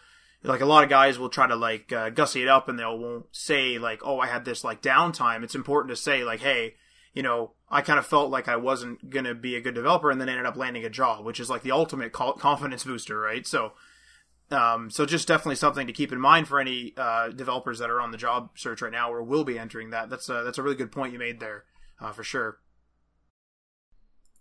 like 0.44 0.62
a 0.62 0.66
lot 0.66 0.84
of 0.84 0.90
guys 0.90 1.20
will 1.20 1.30
try 1.30 1.46
to 1.46 1.56
like 1.56 1.92
uh, 1.92 2.10
gussy 2.10 2.42
it 2.42 2.48
up 2.48 2.70
and 2.70 2.80
they'll 2.80 2.98
won't 2.98 3.26
say 3.32 3.78
like, 3.78 4.02
oh, 4.04 4.20
I 4.20 4.28
had 4.28 4.46
this 4.46 4.64
like 4.64 4.82
downtime. 4.82 5.44
It's 5.44 5.56
important 5.56 5.90
to 5.90 6.02
say 6.02 6.24
like, 6.24 6.40
hey, 6.40 6.76
you 7.14 7.22
know, 7.22 7.52
I 7.70 7.82
kind 7.82 8.00
of 8.00 8.06
felt 8.06 8.32
like 8.32 8.48
I 8.48 8.56
wasn't 8.56 9.10
gonna 9.10 9.36
be 9.36 9.58
a 9.58 9.62
good 9.62 9.76
developer, 9.76 10.10
and 10.10 10.22
then 10.22 10.30
ended 10.30 10.46
up 10.46 10.56
landing 10.56 10.86
a 10.86 10.90
job, 10.90 11.26
which 11.26 11.42
is 11.42 11.50
like 11.50 11.64
the 11.64 11.72
ultimate 11.72 12.14
confidence 12.14 12.86
booster, 12.86 13.20
right? 13.20 13.46
So 13.46 13.74
Um, 14.52 14.92
so 14.92 15.06
just 15.06 15.28
definitely 15.28 15.56
something 15.56 15.88
to 15.88 15.94
keep 15.94 16.12
in 16.12 16.20
mind 16.20 16.48
for 16.48 16.60
any 16.60 16.94
uh, 16.98 17.30
developers 17.30 17.80
that 17.80 17.90
are 17.90 18.02
on 18.02 18.12
the 18.12 18.18
job 18.18 18.52
search 18.56 18.82
right 18.82 18.92
now 18.92 19.12
or 19.12 19.24
will 19.24 19.44
be 19.44 19.58
entering 19.58 19.90
that. 19.92 20.10
That's 20.10 20.30
a, 20.30 20.44
that's 20.44 20.58
a 20.58 20.64
really 20.64 20.76
good 20.76 20.92
point 20.92 21.14
you 21.14 21.20
made 21.20 21.40
there, 21.40 21.64
uh, 22.00 22.12
for 22.12 22.24
sure. 22.24 22.60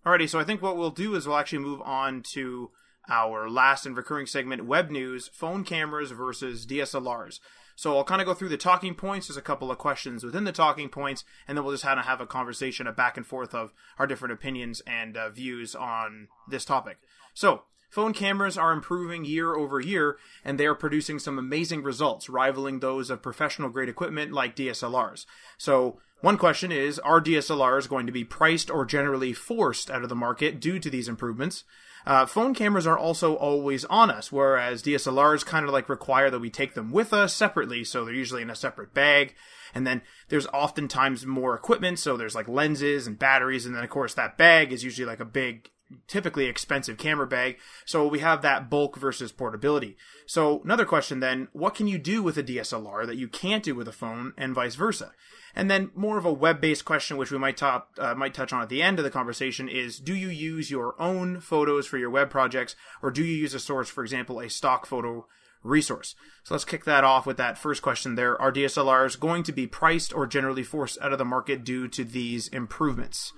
Alrighty, 0.05 0.29
so 0.29 0.41
I 0.41 0.45
think 0.45 0.61
what 0.61 0.77
we'll 0.77 0.91
do 0.91 1.15
is 1.15 1.27
we'll 1.27 1.37
actually 1.37 1.61
move 1.61 1.81
on 1.83 2.23
to 2.33 2.71
our 3.09 3.49
last 3.49 3.87
and 3.87 3.97
recurring 3.97 4.27
segment, 4.27 4.67
web 4.67 4.91
news, 4.91 5.29
phone 5.33 5.65
cameras 5.65 6.11
versus 6.11 6.67
DSLRs. 6.67 7.39
So 7.77 7.97
I'll 7.97 8.05
kind 8.05 8.21
of 8.21 8.27
go 8.27 8.35
through 8.35 8.51
the 8.51 8.57
talking 8.57 8.95
points. 8.95 9.29
There's 9.29 9.37
a 9.37 9.43
couple 9.43 9.71
of 9.71 9.79
questions 9.79 10.25
within 10.25 10.45
the 10.45 10.53
talking 10.53 10.89
points, 10.89 11.25
and 11.49 11.57
then 11.57 11.65
we'll 11.65 11.75
just 11.75 11.85
kind 11.85 11.99
of 11.99 12.07
have 12.07 12.21
a 12.21 12.27
conversation, 12.27 12.87
a 12.87 12.93
back 12.93 13.17
and 13.17 13.27
forth 13.27 13.55
of 13.55 13.73
our 13.99 14.07
different 14.07 14.35
opinions 14.35 14.83
and 14.87 15.17
uh, 15.17 15.31
views 15.31 15.75
on 15.75 16.29
this 16.49 16.65
topic. 16.65 16.99
So 17.35 17.63
phone 17.93 18.15
cameras 18.15 18.57
are 18.57 18.73
improving 18.73 19.27
year 19.27 19.55
over 19.55 19.79
year, 19.79 20.17
and 20.43 20.59
they 20.59 20.65
are 20.65 20.75
producing 20.75 21.19
some 21.19 21.39
amazing 21.39 21.83
results, 21.83 22.31
rivaling 22.31 22.81
those 22.81 23.11
of 23.11 23.21
professional 23.21 23.69
grade 23.69 23.91
equipment 23.91 24.33
like 24.33 24.57
DSLRs. 24.57 25.27
So 25.59 25.99
one 26.23 26.39
question 26.39 26.73
is 26.73 26.99
Are 27.01 27.21
DSLRs 27.21 27.89
going 27.91 28.07
to 28.07 28.13
be 28.13 28.25
priced 28.25 28.71
or 28.71 28.87
generally 28.87 29.35
forced 29.35 29.91
out 29.91 30.03
of 30.03 30.09
the 30.09 30.17
market 30.17 30.59
due 30.59 30.79
to 30.79 30.89
these 30.89 31.07
improvements? 31.07 31.65
Uh, 32.07 32.25
phone 32.25 32.55
cameras 32.55 32.87
are 32.87 32.99
also 32.99 33.35
always 33.35 33.85
on 33.85 34.11
us, 34.11 34.33
whereas 34.33 34.83
DSLRs 34.83 35.45
kind 35.45 35.67
of 35.67 35.73
like 35.73 35.91
require 35.91 36.31
that 36.31 36.41
we 36.41 36.49
take 36.49 36.73
them 36.73 36.91
with 36.91 37.13
us 37.13 37.35
separately, 37.35 37.85
so 37.85 38.05
they're 38.05 38.15
usually 38.15 38.43
in 38.43 38.51
a 38.51 38.57
separate 38.57 38.95
bag. 38.95 39.35
And 39.75 39.87
then 39.87 40.01
there's 40.29 40.47
oftentimes 40.49 41.27
more 41.27 41.55
equipment, 41.55 41.99
so 41.99 42.17
there's 42.17 42.35
like 42.35 42.49
lenses 42.49 43.07
and 43.07 43.19
batteries, 43.19 43.67
and 43.67 43.77
then 43.77 43.85
of 43.85 43.91
course 43.91 44.15
that 44.15 44.39
bag 44.39 44.73
is 44.73 44.83
usually 44.83 45.07
like 45.07 45.21
a 45.21 45.27
big 45.27 45.71
typically 46.07 46.47
expensive 46.47 46.99
camera 46.99 47.27
bag. 47.27 47.59
So 47.85 48.07
we 48.07 48.21
have 48.21 48.43
that 48.43 48.71
bulk 48.71 48.97
versus 48.97 49.33
portability. 49.33 49.97
So 50.27 50.61
another 50.65 50.85
question 50.85 51.21
then, 51.21 51.49
what 51.53 51.75
can 51.75 51.87
you 51.87 51.99
do 51.99 52.23
with 52.23 52.37
a 52.37 52.43
DSLR 52.43 53.07
that 53.07 53.17
you 53.17 53.29
can't 53.29 53.65
do 53.65 53.75
with 53.75 53.89
a 53.89 53.93
phone 53.93 54.33
and 54.37 54.55
vice 54.55 54.75
versa? 54.75 55.13
And 55.55 55.71
then 55.71 55.91
more 55.95 56.19
of 56.19 56.25
a 56.25 56.33
web-based 56.33 56.85
question, 56.85 57.17
which 57.17 57.31
we 57.31 57.39
might 57.39 57.57
top, 57.57 57.91
uh, 57.99 58.15
might 58.15 58.35
touch 58.35 58.53
on 58.53 58.63
at 58.63 58.69
the 58.69 58.83
end 58.83 58.99
of 58.99 59.05
the 59.05 59.11
conversation, 59.11 59.69
is: 59.69 59.99
Do 59.99 60.15
you 60.15 60.29
use 60.29 60.71
your 60.71 61.01
own 61.01 61.41
photos 61.41 61.87
for 61.87 61.99
your 61.99 62.11
web 62.11 62.31
projects, 62.31 62.75
or 63.03 63.11
do 63.11 63.23
you 63.23 63.35
use 63.35 63.55
a 63.55 63.61
source, 63.61 63.91
for 63.91 64.03
example, 64.03 64.41
a 64.41 64.49
stock 64.49 64.87
photo 64.87 65.27
resource? 65.63 66.15
So 66.45 66.55
let's 66.55 66.65
kick 66.65 66.85
that 66.85 67.05
off 67.05 67.27
with 67.27 67.37
that 67.37 67.59
first 67.59 67.83
question. 67.83 68.15
There 68.15 68.41
are 68.41 68.53
DSLRs 68.53 69.21
going 69.21 69.43
to 69.45 69.53
be 69.53 69.67
priced 69.67 70.15
or 70.15 70.27
generally 70.27 70.63
forced 70.63 70.99
out 71.03 71.13
of 71.13 71.19
the 71.19 71.25
market 71.25 71.65
due 71.65 71.87
to 71.89 72.05
these 72.05 72.49
improvements. 72.49 73.33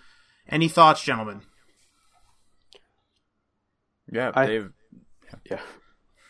Any 0.48 0.68
thoughts, 0.68 1.02
gentlemen? 1.02 1.42
Yeah, 4.10 4.32
I- 4.34 4.46
Dave. 4.46 4.70
Yeah. 5.50 5.60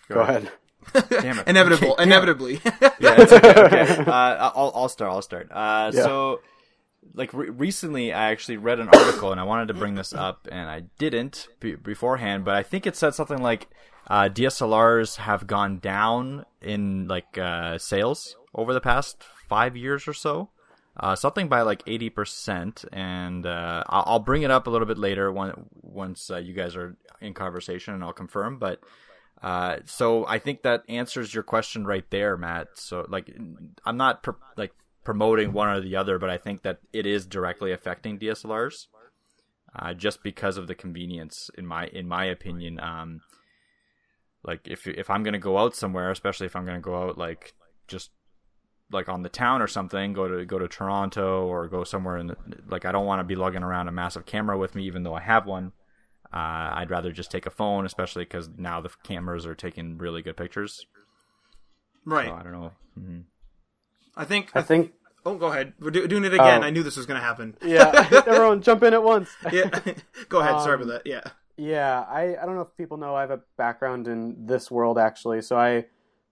Go, 0.09 0.21
ahead. 0.21 0.51
Damn 1.11 1.39
it. 1.39 1.49
Inevitable, 1.49 1.97
inevitably. 1.97 2.61
yeah, 2.65 2.91
it's 3.01 3.33
okay. 3.33 3.55
okay. 3.55 4.05
Uh, 4.07 4.53
I'll 4.55 4.73
I'll 4.75 4.89
start. 4.89 5.11
I'll 5.13 5.23
start. 5.23 5.49
Uh, 5.51 5.91
Yeah. 5.95 6.03
So, 6.03 6.41
like 7.15 7.33
re- 7.33 7.49
recently, 7.51 8.13
I 8.13 8.31
actually 8.31 8.59
read 8.59 8.81
an 8.81 8.89
article, 8.89 9.31
and 9.33 9.41
I 9.41 9.45
wanted 9.45 9.69
to 9.69 9.75
bring 9.75 9.95
this 9.95 10.13
up, 10.15 10.47
and 10.53 10.69
I 10.69 10.83
didn't 10.99 11.49
be- 11.61 11.75
beforehand, 11.77 12.45
but 12.45 12.55
I 12.55 12.63
think 12.63 12.87
it 12.87 12.97
said 12.97 13.15
something 13.15 13.43
like 13.43 13.69
uh, 14.09 14.29
DSLRs 14.29 15.17
have 15.17 15.47
gone 15.47 15.79
down 15.79 16.45
in 16.61 17.09
like 17.09 17.39
uh, 17.39 17.79
sales 17.79 18.37
over 18.55 18.73
the 18.75 18.81
past 18.81 19.23
five 19.49 19.77
years 19.77 20.07
or 20.07 20.13
so. 20.15 20.51
Uh, 20.99 21.17
something 21.17 21.49
by 21.49 21.63
like 21.63 21.83
eighty 21.87 22.09
percent, 22.09 22.85
and 22.93 23.47
uh, 23.47 23.83
I'll, 23.89 24.05
I'll 24.07 24.19
bring 24.21 24.43
it 24.43 24.51
up 24.51 24.69
a 24.69 24.71
little 24.71 24.87
bit 24.87 24.99
later 24.99 25.33
when, 25.33 25.53
once 25.83 26.31
uh, 26.31 26.37
you 26.37 26.55
guys 26.55 26.77
are 26.77 26.97
in 27.21 27.35
conversation, 27.35 27.95
and 27.95 28.05
I'll 28.05 28.13
confirm. 28.13 28.59
But 28.59 28.81
uh, 29.43 29.79
so 29.87 30.25
I 30.27 30.39
think 30.39 30.63
that 30.63 30.85
answers 30.89 31.35
your 31.35 31.43
question 31.43 31.85
right 31.85 32.09
there, 32.11 32.37
Matt. 32.37 32.69
So 32.75 33.07
like, 33.09 33.31
I'm 33.85 33.97
not 33.97 34.23
pr- 34.23 34.31
like 34.57 34.73
promoting 35.05 35.53
one 35.53 35.69
or 35.69 35.81
the 35.81 35.97
other, 35.97 36.19
but 36.19 36.31
I 36.31 36.39
think 36.39 36.63
that 36.63 36.79
it 36.93 37.07
is 37.07 37.27
directly 37.27 37.73
affecting 37.73 38.19
DSLRs, 38.19 38.87
uh, 39.77 39.95
just 39.95 40.23
because 40.23 40.57
of 40.57 40.69
the 40.69 40.75
convenience. 40.77 41.51
In 41.59 41.67
my 41.67 41.89
in 41.89 42.07
my 42.07 42.25
opinion, 42.25 42.79
um, 42.79 43.21
like 44.45 44.61
if 44.67 44.87
if 44.87 45.11
I'm 45.11 45.23
gonna 45.25 45.39
go 45.39 45.59
out 45.59 45.75
somewhere, 45.75 46.11
especially 46.11 46.47
if 46.47 46.55
I'm 46.55 46.65
gonna 46.65 46.81
go 46.81 47.03
out 47.03 47.19
like 47.19 47.55
just 47.89 48.11
like 48.93 49.09
on 49.09 49.23
the 49.23 49.29
town 49.29 49.63
or 49.63 49.67
something, 49.67 50.13
go 50.13 50.29
to 50.29 50.45
go 50.45 50.59
to 50.59 50.69
Toronto 50.69 51.47
or 51.47 51.67
go 51.69 51.85
somewhere 51.85 52.19
in 52.19 52.27
the, 52.29 52.37
like 52.69 52.85
I 52.85 52.93
don't 52.93 53.07
want 53.07 53.21
to 53.21 53.25
be 53.25 53.35
lugging 53.35 53.63
around 53.63 53.89
a 53.89 53.93
massive 53.93 54.27
camera 54.27 54.57
with 54.59 54.75
me, 54.75 54.85
even 54.85 55.03
though 55.03 55.15
I 55.15 55.21
have 55.21 55.47
one. 55.47 55.73
Uh, 56.33 56.71
I'd 56.75 56.91
rather 56.91 57.13
just 57.13 57.31
take 57.31 57.47
a 57.47 57.51
phone, 57.51 57.87
especially 57.87 58.25
because 58.25 58.49
now 58.57 58.81
the 58.81 58.91
cameras 59.05 59.47
are 59.47 59.55
taking 59.55 59.99
really 59.99 60.21
good 60.23 60.37
pictures. 60.37 60.87
right. 62.05 62.27
So 62.27 62.35
I 62.35 62.43
don't 62.43 62.53
know. 62.53 62.73
hmm 62.99 63.21
I 64.17 64.25
think. 64.25 64.51
I 64.55 64.63
think. 64.63 64.93
Oh, 65.27 65.37
go 65.37 65.47
ahead. 65.47 65.73
We're 65.81 65.91
do- 65.91 66.07
doing 66.07 66.25
it 66.25 66.35
again. 66.35 66.63
Oh. 66.63 66.67
I 66.67 66.71
knew 66.71 66.83
this 66.83 66.97
was 66.97 67.07
going 67.07 67.19
to 67.19 67.25
happen. 67.25 67.57
Yeah. 67.65 68.09
Everyone, 68.27 68.61
jump 68.63 68.83
in 68.83 68.93
at 68.95 69.03
once. 69.03 69.31
Yeah. 69.53 69.71
go 70.29 70.41
ahead. 70.41 70.61
Sorry 70.61 70.75
Um, 70.77 70.83
about 70.83 71.05
that. 71.05 71.07
Yeah. 71.11 71.23
Yeah, 71.57 72.01
I, 72.09 72.37
I 72.37 72.45
don't 72.47 72.57
know 72.57 72.63
if 72.63 72.77
people 72.77 72.97
know 72.97 73.15
I 73.15 73.23
have 73.23 73.31
a 73.31 73.41
background 73.57 74.07
in 74.09 74.45
this 74.47 74.71
world 74.71 74.99
actually. 74.99 75.41
So 75.43 75.57
I 75.57 75.87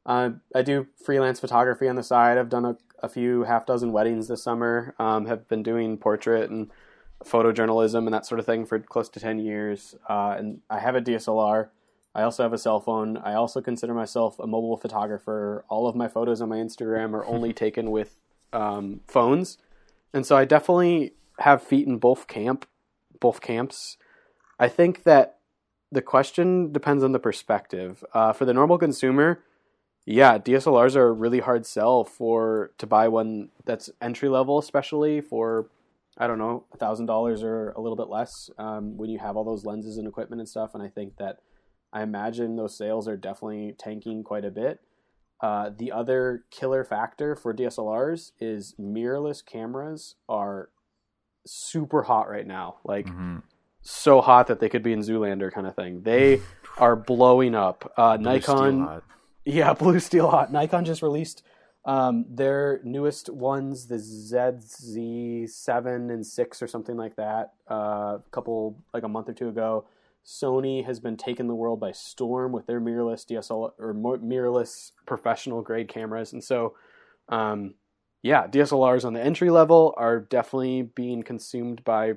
uh, 0.05 0.31
I 0.55 0.63
do 0.63 0.87
freelance 1.05 1.41
photography 1.41 1.89
on 1.89 1.97
the 1.97 2.03
side. 2.03 2.39
I've 2.39 2.49
done 2.49 2.65
a, 2.65 2.77
a 3.01 3.09
few 3.09 3.45
half 3.45 3.67
dozen 3.67 3.93
weddings 3.93 4.29
this 4.29 4.43
summer. 4.43 4.95
Um, 4.99 5.27
have 5.27 5.49
been 5.49 5.63
doing 5.63 5.97
portrait 5.97 6.51
and 6.51 6.71
photojournalism 7.25 7.99
and 7.99 8.13
that 8.13 8.27
sort 8.27 8.41
of 8.41 8.47
thing 8.47 8.67
for 8.67 8.79
close 8.79 9.09
to 9.11 9.21
ten 9.21 9.39
years. 9.39 9.95
Uh, 10.09 10.35
and 10.37 10.61
I 10.69 10.81
have 10.81 10.97
a 10.97 11.01
DSLR. 11.01 11.69
I 12.15 12.23
also 12.23 12.43
have 12.43 12.53
a 12.53 12.59
cell 12.59 12.81
phone. 12.81 13.17
I 13.17 13.35
also 13.35 13.61
consider 13.61 13.95
myself 13.95 14.39
a 14.39 14.47
mobile 14.47 14.77
photographer. 14.77 15.65
All 15.69 15.87
of 15.87 15.97
my 15.97 16.09
photos 16.09 16.41
on 16.41 16.49
my 16.49 16.59
Instagram 16.59 17.15
are 17.15 17.25
only 17.25 17.53
taken 17.65 17.91
with 17.91 18.21
um, 18.53 19.01
phones, 19.07 19.59
and 20.13 20.27
so 20.27 20.37
I 20.37 20.45
definitely 20.45 21.15
have 21.39 21.63
feet 21.63 21.87
in 21.87 21.99
both 21.99 22.27
camp, 22.27 22.67
both 23.19 23.41
camps. 23.41 23.97
I 24.59 24.69
think 24.69 25.05
that 25.05 25.39
the 25.91 26.03
question 26.03 26.73
depends 26.73 27.03
on 27.03 27.13
the 27.13 27.19
perspective. 27.19 28.05
Uh, 28.13 28.33
for 28.33 28.45
the 28.45 28.55
normal 28.55 28.79
consumer, 28.79 29.43
yeah, 30.05 30.39
DSLRs 30.39 30.97
are 30.97 31.09
a 31.09 31.13
really 31.13 31.41
hard 31.41 31.65
sell 31.67 32.05
for 32.05 32.73
to 32.79 32.87
buy 32.87 33.09
one 33.09 33.51
that's 33.65 33.91
entry 34.01 34.29
level, 34.29 34.59
especially 34.59 35.21
for 35.21 35.69
I 36.19 36.27
don't 36.27 36.39
know 36.39 36.65
a 36.73 36.77
thousand 36.77 37.07
dollars 37.07 37.43
or 37.43 37.71
a 37.71 37.81
little 37.81 37.97
bit 37.97 38.09
less 38.09 38.51
um, 38.59 38.97
when 38.97 39.11
you 39.11 39.19
have 39.19 39.37
all 39.37 39.45
those 39.45 39.65
lenses 39.65 39.97
and 39.99 40.07
equipment 40.07 40.41
and 40.41 40.49
stuff. 40.49 40.75
And 40.75 40.83
I 40.83 40.89
think 40.89 41.17
that 41.19 41.39
I 41.93 42.03
imagine 42.03 42.57
those 42.57 42.77
sales 42.77 43.07
are 43.07 43.17
definitely 43.17 43.75
tanking 43.79 44.25
quite 44.25 44.45
a 44.45 44.51
bit. 44.51 44.81
Uh, 45.41 45.71
the 45.77 45.91
other 45.91 46.45
killer 46.51 46.85
factor 46.85 47.35
for 47.35 47.53
DSLRs 47.53 48.33
is 48.41 48.75
mirrorless 48.81 49.45
cameras 49.45 50.17
are 50.29 50.71
super 51.47 52.05
hot 52.05 52.29
right 52.29 52.47
now. 52.47 52.77
Like 52.85 53.09
hmm 53.09 53.39
so 53.83 54.21
hot 54.21 54.47
that 54.47 54.61
they 54.61 54.69
could 54.69 54.83
be 54.83 54.93
in 54.93 55.01
Zoolander 55.01 55.53
kind 55.53 55.67
of 55.67 55.75
thing. 55.75 56.03
They 56.03 56.41
are 56.79 56.97
blowing 56.97 57.55
up. 57.55 57.93
Uh, 57.97 58.17
Nikon, 58.19 59.03
yeah, 59.45 59.75
blue 59.75 59.99
steel 59.99 60.31
hot. 60.31 60.53
Nikon 60.53 60.85
just 60.85 61.03
released 61.03 61.43
um, 61.85 62.25
their 62.29 62.81
newest 62.85 63.29
ones, 63.29 63.89
the 63.89 63.97
ZZ7 63.97 66.13
and 66.13 66.25
6 66.25 66.63
or 66.63 66.69
something 66.69 66.97
like 66.97 67.17
that, 67.17 67.55
uh, 67.71 68.19
a 68.19 68.23
couple 68.31 68.79
like 68.95 69.03
a 69.03 69.09
month 69.09 69.29
or 69.29 69.33
two 69.33 69.49
ago. 69.49 69.87
Sony 70.25 70.85
has 70.85 71.01
been 71.01 71.17
taking 71.17 71.49
the 71.49 71.55
world 71.55 71.81
by 71.81 71.91
storm 71.91 72.53
with 72.53 72.67
their 72.67 72.81
mirrorless 72.81 73.27
DSLR 73.27 73.73
or 73.79 73.95
mirrorless 73.95 74.93
professional 75.05 75.63
grade 75.63 75.89
cameras, 75.89 76.33
and 76.33 76.45
so 76.45 76.77
um, 77.29 77.75
yeah, 78.23 78.47
DSLRs 78.47 79.05
on 79.05 79.15
the 79.15 79.23
entry 79.23 79.51
level 79.51 79.95
are 79.97 80.21
definitely 80.21 80.83
being 80.83 81.25
consumed 81.25 81.83
by 81.83 82.13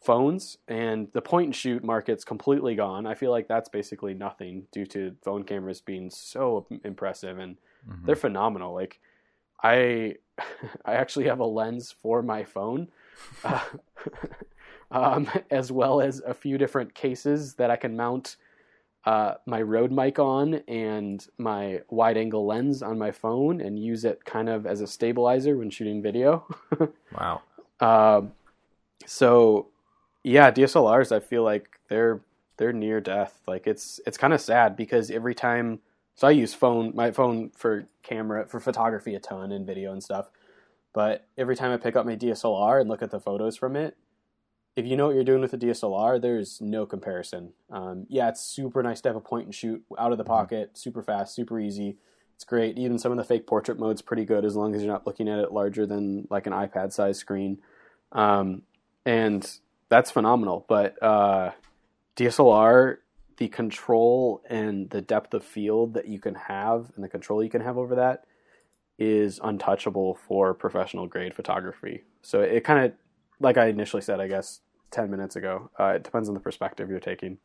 phones, 0.00 0.56
and 0.68 1.08
the 1.12 1.20
point 1.20 1.46
and 1.46 1.54
shoot 1.56 1.84
market's 1.84 2.24
completely 2.24 2.74
gone. 2.74 3.06
I 3.06 3.14
feel 3.14 3.30
like 3.30 3.48
that's 3.48 3.68
basically 3.68 4.14
nothing 4.14 4.66
due 4.72 4.86
to 4.86 5.14
phone 5.22 5.44
cameras 5.44 5.80
being 5.80 6.10
so 6.10 6.66
impressive 6.84 7.38
and 7.38 7.56
Mhm. 7.88 8.06
they're 8.06 8.16
phenomenal. 8.16 8.72
Like 8.74 9.00
I, 9.62 10.16
I 10.84 10.94
actually 10.94 11.26
have 11.26 11.40
a 11.40 11.44
lens 11.44 11.92
for 11.92 12.22
my 12.22 12.44
phone, 12.44 12.88
uh, 13.44 13.60
um, 14.90 15.28
as 15.50 15.70
well 15.70 16.00
as 16.00 16.20
a 16.20 16.34
few 16.34 16.58
different 16.58 16.94
cases 16.94 17.54
that 17.54 17.70
I 17.70 17.76
can 17.76 17.96
mount 17.96 18.36
uh, 19.04 19.34
my 19.46 19.62
Rode 19.62 19.92
mic 19.92 20.18
on 20.18 20.54
and 20.68 21.26
my 21.38 21.80
wide 21.88 22.16
angle 22.18 22.46
lens 22.46 22.82
on 22.82 22.98
my 22.98 23.10
phone 23.10 23.60
and 23.60 23.78
use 23.78 24.04
it 24.04 24.24
kind 24.24 24.48
of 24.48 24.66
as 24.66 24.80
a 24.82 24.86
stabilizer 24.86 25.56
when 25.56 25.70
shooting 25.70 26.02
video. 26.02 26.46
Wow. 27.18 27.42
Um, 27.80 28.32
so 29.06 29.66
yeah, 30.22 30.50
DSLRs 30.50 31.12
I 31.12 31.20
feel 31.20 31.42
like 31.42 31.80
they're 31.88 32.20
they're 32.56 32.72
near 32.72 33.00
death. 33.00 33.40
Like 33.46 33.66
it's 33.66 34.00
it's 34.06 34.18
kind 34.18 34.32
of 34.32 34.40
sad 34.40 34.76
because 34.76 35.10
every 35.10 35.34
time 35.34 35.80
so 36.14 36.28
I 36.28 36.32
use 36.32 36.52
phone 36.52 36.92
my 36.94 37.10
phone 37.10 37.50
for 37.56 37.86
camera 38.02 38.46
for 38.46 38.60
photography 38.60 39.14
a 39.14 39.20
ton 39.20 39.52
and 39.52 39.66
video 39.66 39.92
and 39.92 40.02
stuff. 40.02 40.30
But 40.92 41.26
every 41.38 41.56
time 41.56 41.72
I 41.72 41.76
pick 41.76 41.96
up 41.96 42.04
my 42.04 42.16
DSLR 42.16 42.80
and 42.80 42.90
look 42.90 43.02
at 43.02 43.10
the 43.10 43.20
photos 43.20 43.56
from 43.56 43.76
it, 43.76 43.96
if 44.76 44.86
you 44.86 44.96
know 44.96 45.06
what 45.06 45.14
you're 45.14 45.24
doing 45.24 45.40
with 45.40 45.54
a 45.54 45.58
DSLR, 45.58 46.20
there's 46.20 46.60
no 46.60 46.84
comparison. 46.84 47.52
Um, 47.70 48.06
yeah, 48.08 48.28
it's 48.28 48.40
super 48.40 48.82
nice 48.82 49.00
to 49.02 49.08
have 49.08 49.16
a 49.16 49.20
point 49.20 49.46
and 49.46 49.54
shoot 49.54 49.82
out 49.98 50.12
of 50.12 50.18
the 50.18 50.24
pocket, 50.24 50.76
super 50.76 51.02
fast, 51.02 51.34
super 51.34 51.60
easy. 51.60 51.96
It's 52.34 52.44
great. 52.44 52.76
Even 52.78 52.98
some 52.98 53.12
of 53.12 53.18
the 53.18 53.24
fake 53.24 53.46
portrait 53.46 53.78
mode's 53.78 54.02
pretty 54.02 54.24
good 54.24 54.44
as 54.44 54.56
long 54.56 54.74
as 54.74 54.82
you're 54.82 54.92
not 54.92 55.06
looking 55.06 55.28
at 55.28 55.38
it 55.38 55.52
larger 55.52 55.86
than 55.86 56.26
like 56.30 56.46
an 56.46 56.52
iPad 56.52 56.92
size 56.92 57.18
screen. 57.18 57.58
Um, 58.12 58.62
and 59.04 59.48
that's 59.90 60.10
phenomenal. 60.10 60.64
But 60.68 61.00
uh, 61.02 61.50
DSLR, 62.16 62.96
the 63.36 63.48
control 63.48 64.42
and 64.48 64.88
the 64.88 65.02
depth 65.02 65.34
of 65.34 65.44
field 65.44 65.94
that 65.94 66.08
you 66.08 66.18
can 66.18 66.34
have 66.34 66.90
and 66.94 67.04
the 67.04 67.08
control 67.08 67.42
you 67.44 67.50
can 67.50 67.60
have 67.60 67.76
over 67.76 67.96
that 67.96 68.24
is 68.98 69.40
untouchable 69.42 70.18
for 70.26 70.54
professional 70.54 71.06
grade 71.06 71.34
photography. 71.34 72.04
So 72.22 72.40
it 72.40 72.64
kind 72.64 72.84
of, 72.86 72.92
like 73.40 73.56
I 73.56 73.66
initially 73.66 74.02
said, 74.02 74.20
I 74.20 74.28
guess, 74.28 74.60
10 74.90 75.10
minutes 75.10 75.36
ago, 75.36 75.70
uh, 75.78 75.94
it 75.96 76.04
depends 76.04 76.28
on 76.28 76.34
the 76.34 76.40
perspective 76.40 76.90
you're 76.90 77.00
taking. 77.00 77.38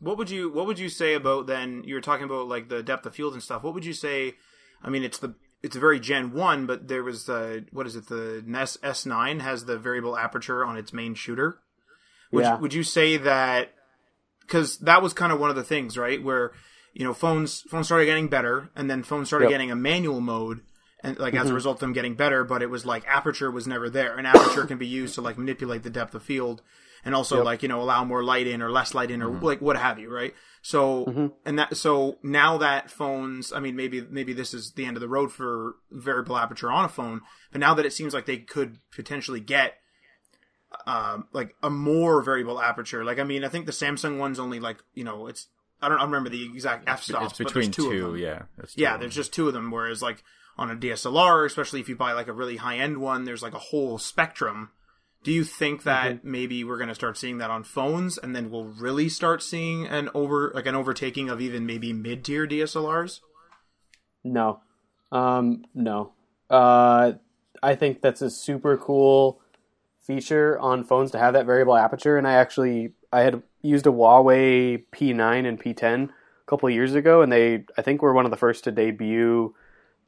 What 0.00 0.18
would 0.18 0.28
you 0.28 0.50
What 0.50 0.66
would 0.66 0.78
you 0.78 0.90
say 0.90 1.14
about 1.14 1.46
then? 1.46 1.82
You 1.84 1.94
were 1.94 2.00
talking 2.00 2.24
about 2.24 2.46
like 2.48 2.68
the 2.68 2.82
depth 2.82 3.06
of 3.06 3.14
field 3.14 3.32
and 3.32 3.42
stuff. 3.42 3.62
What 3.62 3.72
would 3.72 3.86
you 3.86 3.94
say? 3.94 4.34
I 4.82 4.90
mean, 4.90 5.02
it's 5.02 5.18
the 5.18 5.34
it's 5.64 5.76
a 5.76 5.80
very 5.80 5.98
Gen 5.98 6.34
one, 6.34 6.66
but 6.66 6.88
there 6.88 7.02
was 7.02 7.24
the 7.24 7.64
what 7.72 7.86
is 7.86 7.96
it? 7.96 8.08
The 8.08 8.44
NES 8.46 8.76
S 8.82 9.06
nine 9.06 9.40
has 9.40 9.64
the 9.64 9.78
variable 9.78 10.14
aperture 10.14 10.62
on 10.62 10.76
its 10.76 10.92
main 10.92 11.14
shooter. 11.14 11.58
Would 12.32 12.44
Yeah. 12.44 12.56
you, 12.56 12.60
would 12.60 12.74
you 12.74 12.82
say 12.82 13.16
that? 13.16 13.72
Because 14.42 14.76
that 14.80 15.00
was 15.00 15.14
kind 15.14 15.32
of 15.32 15.40
one 15.40 15.48
of 15.48 15.56
the 15.56 15.64
things, 15.64 15.96
right? 15.96 16.22
Where 16.22 16.52
you 16.92 17.02
know 17.02 17.14
phones 17.14 17.62
phones 17.62 17.86
started 17.86 18.04
getting 18.04 18.28
better, 18.28 18.68
and 18.76 18.90
then 18.90 19.02
phones 19.02 19.28
started 19.28 19.46
Yep. 19.46 19.50
getting 19.52 19.70
a 19.70 19.76
manual 19.76 20.20
mode, 20.20 20.60
and 21.02 21.18
like 21.18 21.32
as 21.32 21.40
a 21.40 21.44
mm-hmm. 21.46 21.54
result 21.54 21.76
of 21.76 21.80
them 21.80 21.94
getting 21.94 22.14
better. 22.14 22.44
But 22.44 22.60
it 22.60 22.68
was 22.68 22.84
like 22.84 23.04
aperture 23.08 23.50
was 23.50 23.66
never 23.66 23.88
there, 23.88 24.18
and 24.18 24.26
aperture 24.26 24.66
can 24.66 24.76
be 24.76 24.86
used 24.86 25.14
to 25.14 25.22
like 25.22 25.38
manipulate 25.38 25.82
the 25.82 25.88
depth 25.88 26.14
of 26.14 26.22
field, 26.22 26.60
and 27.04 27.14
also 27.14 27.36
Yep. 27.36 27.44
like 27.44 27.62
you 27.62 27.68
know 27.68 27.80
allow 27.82 28.04
more 28.04 28.22
light 28.24 28.46
in 28.46 28.62
or 28.62 28.70
less 28.70 28.94
light 28.94 29.10
in 29.10 29.22
or 29.22 29.28
like 29.28 29.60
what 29.60 29.76
have 29.76 29.98
you, 29.98 30.10
right? 30.10 30.34
So 30.62 31.04
Mhm. 31.06 31.32
and 31.44 31.58
that 31.58 31.76
so 31.76 32.18
now 32.22 32.56
that 32.58 32.90
phones, 32.90 33.52
I 33.52 33.60
mean 33.60 33.76
maybe 33.76 34.00
maybe 34.08 34.32
this 34.32 34.54
is 34.54 34.72
the 34.72 34.84
end 34.86 34.96
of 34.96 35.00
the 35.00 35.08
road 35.08 35.32
for 35.32 35.74
variable 35.90 36.36
aperture 36.36 36.70
on 36.72 36.84
a 36.84 36.88
phone, 36.88 37.20
but 37.52 37.60
now 37.60 37.74
that 37.74 37.84
it 37.86 37.92
seems 37.92 38.14
like 38.14 38.26
they 38.26 38.38
could 38.38 38.78
potentially 38.90 39.40
get 39.40 39.74
um, 40.86 41.28
like 41.32 41.54
a 41.62 41.70
more 41.70 42.20
variable 42.22 42.60
aperture. 42.60 43.04
Like 43.04 43.18
I 43.18 43.24
mean, 43.24 43.44
I 43.44 43.48
think 43.48 43.66
the 43.66 43.72
Samsung 43.72 44.18
one's 44.18 44.38
only 44.40 44.60
like 44.60 44.78
you 44.94 45.04
know 45.04 45.26
it's 45.26 45.46
I 45.80 45.88
don't 45.88 45.98
I 45.98 46.00
don't 46.00 46.10
remember 46.10 46.30
the 46.30 46.44
exact 46.44 46.88
f 46.88 47.02
stops, 47.02 47.32
it's 47.32 47.38
but 47.38 47.46
between 47.48 47.64
there's 47.66 47.76
two, 47.76 47.90
two, 47.90 48.06
of 48.06 48.12
them. 48.14 48.20
yeah. 48.20 48.42
Two 48.60 48.66
Yeah, 48.82 48.96
there's 48.96 49.14
just 49.14 49.32
two 49.32 49.46
of 49.48 49.54
them. 49.54 49.70
Whereas 49.70 50.02
like 50.02 50.24
on 50.56 50.70
a 50.70 50.76
DSLR, 50.76 51.44
especially 51.46 51.80
if 51.80 51.88
you 51.88 51.96
buy 51.96 52.12
like 52.12 52.28
a 52.28 52.32
really 52.32 52.56
high 52.56 52.78
end 52.78 52.98
one, 52.98 53.24
there's 53.24 53.42
like 53.42 53.54
a 53.54 53.58
whole 53.58 53.98
spectrum. 53.98 54.70
Do 55.24 55.32
you 55.32 55.42
think 55.42 55.82
that 55.84 56.16
Mm-hmm. 56.16 56.30
maybe 56.30 56.64
we're 56.64 56.76
going 56.76 56.90
to 56.90 56.94
start 56.94 57.16
seeing 57.16 57.38
that 57.38 57.50
on 57.50 57.64
phones, 57.64 58.18
and 58.18 58.36
then 58.36 58.50
we'll 58.50 58.66
really 58.66 59.08
start 59.08 59.42
seeing 59.42 59.86
an 59.86 60.10
over 60.14 60.52
like 60.54 60.66
an 60.66 60.74
overtaking 60.76 61.28
of 61.30 61.40
even 61.40 61.66
maybe 61.66 61.92
mid 61.92 62.24
tier 62.24 62.46
DSLRs? 62.46 63.20
No, 64.22 64.60
um, 65.10 65.64
no. 65.74 66.12
Uh, 66.50 67.12
I 67.62 67.74
think 67.74 68.02
that's 68.02 68.22
a 68.22 68.30
super 68.30 68.76
cool 68.76 69.40
feature 70.00 70.58
on 70.60 70.84
phones 70.84 71.10
to 71.12 71.18
have 71.18 71.32
that 71.32 71.46
variable 71.46 71.76
aperture. 71.76 72.18
And 72.18 72.28
I 72.28 72.34
actually 72.34 72.92
I 73.12 73.22
had 73.22 73.42
used 73.62 73.86
a 73.86 73.90
Huawei 73.90 74.84
P9 74.92 75.48
and 75.48 75.58
P10 75.60 76.10
a 76.10 76.10
couple 76.46 76.68
of 76.68 76.74
years 76.74 76.94
ago, 76.94 77.22
and 77.22 77.32
they 77.32 77.64
I 77.78 77.82
think 77.82 78.02
were 78.02 78.12
one 78.12 78.26
of 78.26 78.30
the 78.30 78.36
first 78.36 78.64
to 78.64 78.72
debut. 78.72 79.54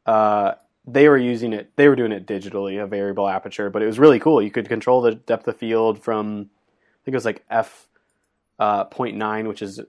Uh, 0.04 0.52
they 0.86 1.08
were 1.08 1.18
using 1.18 1.52
it. 1.52 1.72
They 1.76 1.88
were 1.88 1.96
doing 1.96 2.12
it 2.12 2.26
digitally, 2.26 2.82
a 2.82 2.86
variable 2.86 3.28
aperture, 3.28 3.70
but 3.70 3.82
it 3.82 3.86
was 3.86 3.98
really 3.98 4.20
cool. 4.20 4.40
You 4.40 4.50
could 4.50 4.68
control 4.68 5.00
the 5.00 5.14
depth 5.14 5.48
of 5.48 5.56
field 5.56 6.02
from 6.02 6.50
I 6.50 7.04
think 7.04 7.14
it 7.14 7.16
was 7.16 7.24
like 7.24 7.44
f 7.50 7.88
uh, 8.58 8.86
0.9, 8.86 9.48
which 9.48 9.62
is 9.62 9.80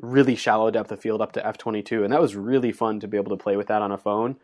really 0.00 0.34
shallow 0.34 0.70
depth 0.70 0.92
of 0.92 1.00
field 1.00 1.20
up 1.20 1.32
to 1.32 1.40
f22 1.40 2.04
and 2.04 2.12
that 2.12 2.20
was 2.20 2.34
really 2.34 2.72
fun 2.72 3.00
to 3.00 3.08
be 3.08 3.16
able 3.16 3.36
to 3.36 3.42
play 3.42 3.56
with 3.56 3.68
that 3.68 3.82
on 3.82 3.92
a 3.92 3.98
phone 3.98 4.36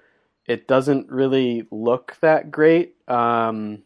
it 0.47 0.66
doesn't 0.66 1.11
really 1.11 1.66
look 1.70 2.16
that 2.20 2.51
great 2.51 2.95
um, 3.09 3.82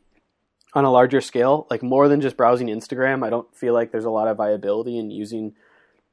on 0.75 0.85
a 0.85 0.91
larger 0.91 1.21
scale 1.21 1.67
like 1.71 1.83
more 1.83 2.09
than 2.09 2.21
just 2.21 2.37
browsing 2.37 2.69
instagram 2.69 3.25
i 3.25 3.31
don't 3.31 3.55
feel 3.57 3.73
like 3.73 3.91
there's 3.91 4.05
a 4.05 4.11
lot 4.11 4.29
of 4.29 4.37
viability 4.37 4.99
in 4.99 5.11
using 5.11 5.55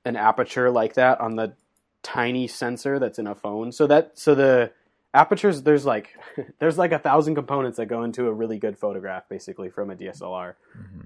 an 0.06 0.16
aperture 0.16 0.72
like 0.72 0.94
that 0.94 1.20
on 1.20 1.36
the 1.36 1.54
tiny 2.02 2.48
sensor 2.48 2.98
that's 2.98 3.20
in 3.20 3.28
a 3.28 3.36
phone 3.36 3.72
so 3.72 3.86
that 3.86 4.18
so 4.18 4.34
the 4.34 4.72
apertures 5.14 5.64
there's 5.64 5.86
like 5.86 6.18
there's 6.60 6.78
like 6.78 6.92
a 6.92 7.00
thousand 7.00 7.36
components 7.36 7.78
that 7.78 7.88
go 7.88 8.04
into 8.04 8.28
a 8.28 8.34
really 8.34 8.58
good 8.58 8.78
photograph 8.78 9.28
basically 9.28 9.70
from 9.70 9.90
a 9.92 9.96
dslr 9.96 10.54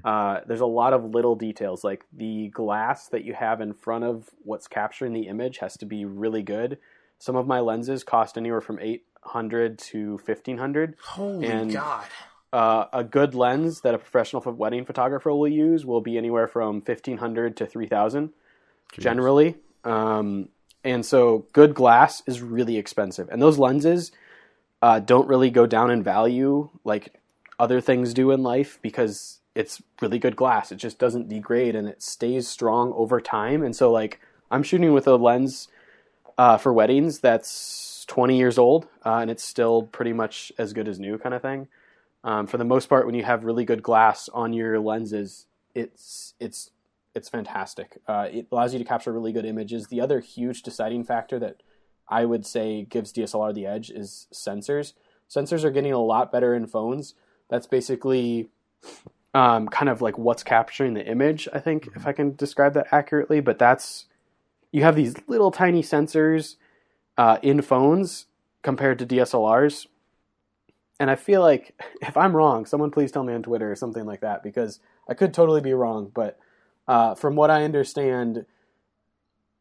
uh, 0.03 0.41
there's 0.47 0.61
a 0.61 0.65
lot 0.65 0.93
of 0.93 1.03
little 1.05 1.35
details 1.35 1.83
like 1.83 2.05
the 2.13 2.49
glass 2.49 3.07
that 3.07 3.23
you 3.23 3.33
have 3.33 3.61
in 3.61 3.73
front 3.73 4.03
of 4.03 4.29
what's 4.43 4.67
capturing 4.67 5.13
the 5.13 5.27
image 5.27 5.57
has 5.57 5.75
to 5.77 5.85
be 5.85 6.05
really 6.05 6.43
good. 6.43 6.77
Some 7.17 7.35
of 7.35 7.47
my 7.47 7.59
lenses 7.59 8.03
cost 8.03 8.37
anywhere 8.37 8.61
from 8.61 8.77
800 8.79 9.79
to 9.79 10.19
1500 10.23 10.95
Holy 11.01 11.47
And- 11.47 11.71
God! 11.73 12.05
uh, 12.53 12.85
a 12.93 13.03
good 13.03 13.33
lens 13.33 13.81
that 13.81 13.95
a 13.95 13.97
professional 13.97 14.43
wedding 14.53 14.85
photographer 14.85 15.33
will 15.33 15.47
use 15.47 15.85
will 15.87 16.01
be 16.01 16.17
anywhere 16.19 16.47
from 16.47 16.75
1500 16.75 17.57
to 17.57 17.65
3000 17.65 18.29
generally. 18.99 19.55
Um, 19.83 20.49
and 20.85 21.05
so 21.05 21.47
good 21.51 21.73
glass 21.73 22.21
is 22.27 22.41
really 22.41 22.77
expensive. 22.77 23.27
And 23.29 23.41
those 23.41 23.57
lenses 23.57 24.11
uh, 24.81 24.99
don't 24.99 25.27
really 25.27 25.49
go 25.49 25.65
down 25.65 25.89
in 25.89 26.03
value 26.03 26.69
like 26.83 27.19
other 27.59 27.81
things 27.81 28.13
do 28.13 28.31
in 28.31 28.43
life 28.43 28.77
because 28.81 29.39
it's 29.55 29.81
really 29.99 30.19
good 30.19 30.35
glass. 30.35 30.71
It 30.71 30.75
just 30.75 30.99
doesn't 30.99 31.27
degrade 31.27 31.75
and 31.75 31.87
it 31.87 32.03
stays 32.03 32.47
strong 32.47 32.93
over 32.95 33.19
time. 33.19 33.63
And 33.63 33.75
so 33.75 33.91
like 33.91 34.21
i'm 34.51 34.61
shooting 34.61 34.93
with 34.93 35.07
a 35.07 35.15
lens 35.15 35.69
uh, 36.37 36.57
for 36.57 36.71
weddings 36.71 37.19
that's 37.19 38.05
20 38.07 38.37
years 38.37 38.59
old 38.59 38.87
uh, 39.03 39.17
and 39.17 39.31
it's 39.31 39.43
still 39.43 39.83
pretty 39.83 40.13
much 40.13 40.51
as 40.59 40.71
good 40.71 40.87
as 40.87 40.99
new 40.99 41.17
kind 41.17 41.33
of 41.33 41.41
thing. 41.41 41.67
Um, 42.23 42.45
for 42.45 42.57
the 42.57 42.65
most 42.65 42.89
part 42.89 43.07
when 43.07 43.15
you 43.15 43.23
have 43.23 43.43
really 43.43 43.65
good 43.65 43.81
glass 43.81 44.29
on 44.29 44.53
your 44.53 44.79
lenses 44.79 45.47
it's 45.73 46.35
it's 46.39 46.69
it's 47.15 47.29
fantastic 47.29 47.97
uh, 48.07 48.27
it 48.31 48.47
allows 48.51 48.73
you 48.73 48.79
to 48.79 48.85
capture 48.85 49.11
really 49.11 49.31
good 49.31 49.45
images 49.45 49.87
the 49.87 50.01
other 50.01 50.19
huge 50.19 50.61
deciding 50.61 51.03
factor 51.03 51.39
that 51.39 51.61
i 52.09 52.25
would 52.25 52.45
say 52.45 52.83
gives 52.83 53.13
dslr 53.13 53.53
the 53.53 53.65
edge 53.65 53.89
is 53.89 54.27
sensors 54.33 54.93
sensors 55.29 55.63
are 55.63 55.71
getting 55.71 55.93
a 55.93 55.99
lot 55.99 56.31
better 56.31 56.53
in 56.53 56.67
phones 56.67 57.15
that's 57.49 57.67
basically 57.67 58.49
um, 59.33 59.67
kind 59.67 59.89
of 59.89 60.01
like 60.01 60.17
what's 60.17 60.43
capturing 60.43 60.93
the 60.93 61.05
image 61.05 61.47
i 61.53 61.59
think 61.59 61.89
if 61.95 62.05
i 62.05 62.11
can 62.11 62.35
describe 62.35 62.73
that 62.73 62.87
accurately 62.91 63.39
but 63.39 63.57
that's 63.57 64.05
you 64.75 64.83
have 64.83 64.97
these 64.97 65.15
little 65.27 65.51
tiny 65.51 65.81
sensors 65.81 66.57
uh, 67.17 67.37
in 67.41 67.61
phones 67.61 68.25
compared 68.61 68.99
to 68.99 69.05
DSLRs. 69.05 69.87
And 70.99 71.09
I 71.09 71.15
feel 71.15 71.41
like 71.41 71.79
if 72.01 72.17
I'm 72.17 72.35
wrong, 72.35 72.65
someone 72.65 72.91
please 72.91 73.11
tell 73.11 73.23
me 73.23 73.33
on 73.33 73.43
Twitter 73.43 73.71
or 73.71 73.75
something 73.75 74.05
like 74.05 74.21
that 74.21 74.43
because 74.43 74.81
I 75.07 75.13
could 75.13 75.33
totally 75.33 75.61
be 75.61 75.73
wrong. 75.73 76.11
But 76.13 76.37
uh, 76.87 77.15
from 77.15 77.35
what 77.35 77.49
I 77.51 77.63
understand, 77.63 78.45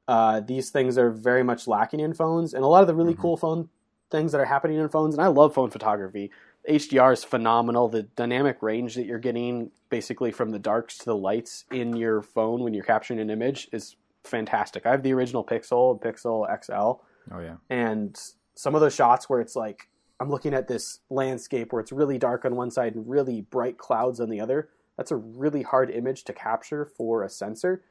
uh, 0.07 0.41
these 0.41 0.71
things 0.71 0.99
are 0.99 1.11
very 1.11 1.43
much 1.43 1.67
lacking 1.67 2.01
in 2.01 2.13
phones. 2.15 2.53
And 2.55 2.63
a 2.63 2.67
lot 2.67 2.83
of 2.83 2.87
the 2.87 2.95
really 2.95 3.15
Mhm. 3.15 3.21
cool 3.21 3.37
phone 3.37 3.71
things 4.11 4.33
that 4.33 4.41
are 4.41 4.45
happening 4.45 4.79
in 4.79 4.89
phones, 4.89 5.15
and 5.15 5.23
I 5.23 5.29
love 5.29 5.55
phone 5.55 5.71
photography. 5.71 6.31
HDR 6.69 7.13
is 7.13 7.25
phenomenal. 7.25 7.89
The 7.89 8.03
dynamic 8.05 8.63
range 8.63 8.95
that 8.95 9.07
you're 9.07 9.19
getting 9.19 9.71
basically 9.89 10.31
from 10.31 10.51
the 10.51 10.59
darks 10.59 10.99
to 10.99 11.05
the 11.05 11.17
lights 11.17 11.65
in 11.71 11.97
your 11.97 12.23
phone 12.23 12.63
when 12.63 12.75
you're 12.75 12.85
capturing 12.85 13.19
an 13.21 13.31
image 13.31 13.69
is 13.73 13.97
fantastic. 14.23 14.87
I 14.87 14.91
have 14.93 15.03
the 15.03 15.13
original 15.13 15.45
Pixel, 15.45 16.01
Pixel 16.01 16.47
XL, 16.49 17.03
Oh 17.35 17.41
yeah. 17.41 17.57
and 17.71 18.19
some 18.55 18.75
of 18.75 18.81
those 18.81 18.95
shots 18.95 19.29
where 19.29 19.41
it's 19.41 19.57
like 19.57 19.89
I'm 20.21 20.31
looking 20.31 20.55
at 20.55 20.69
this 20.69 21.01
landscape 21.11 21.73
where 21.73 21.81
it's 21.81 21.91
really 21.93 22.19
dark 22.19 22.45
on 22.45 22.55
one 22.55 22.71
side 22.71 22.95
and 22.95 23.09
really 23.09 23.41
bright 23.43 23.79
clouds 23.79 24.21
on 24.21 24.31
the 24.31 24.41
other. 24.41 24.69
That's 24.97 25.11
a 25.11 25.17
really 25.17 25.63
hard 25.63 25.91
image 25.91 26.25
to 26.25 26.33
capture 26.33 26.85
for 26.85 27.23
a 27.23 27.29
sensor, 27.29 27.83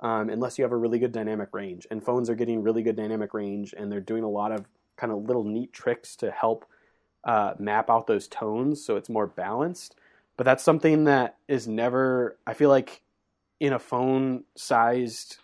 um, 0.00 0.30
unless 0.30 0.58
you 0.58 0.64
have 0.64 0.72
a 0.72 0.76
really 0.76 0.98
good 0.98 1.12
dynamic 1.12 1.48
range. 1.52 1.86
And 1.90 2.02
phones 2.02 2.30
are 2.30 2.34
getting 2.34 2.62
really 2.62 2.82
good 2.82 2.96
dynamic 2.96 3.34
range, 3.34 3.74
and 3.76 3.90
they're 3.90 4.00
doing 4.00 4.24
a 4.24 4.28
lot 4.28 4.52
of 4.52 4.66
kind 4.96 5.12
of 5.12 5.24
little 5.24 5.44
neat 5.44 5.72
tricks 5.72 6.16
to 6.16 6.30
help 6.30 6.66
uh, 7.24 7.54
map 7.58 7.88
out 7.88 8.06
those 8.06 8.28
tones 8.28 8.84
so 8.84 8.96
it's 8.96 9.08
more 9.08 9.26
balanced. 9.26 9.96
But 10.36 10.44
that's 10.44 10.64
something 10.64 11.04
that 11.04 11.36
is 11.48 11.68
never. 11.68 12.38
I 12.46 12.54
feel 12.54 12.70
like 12.70 13.02
in 13.60 13.72
a 13.72 13.78
phone 13.78 14.44
sized 14.56 15.36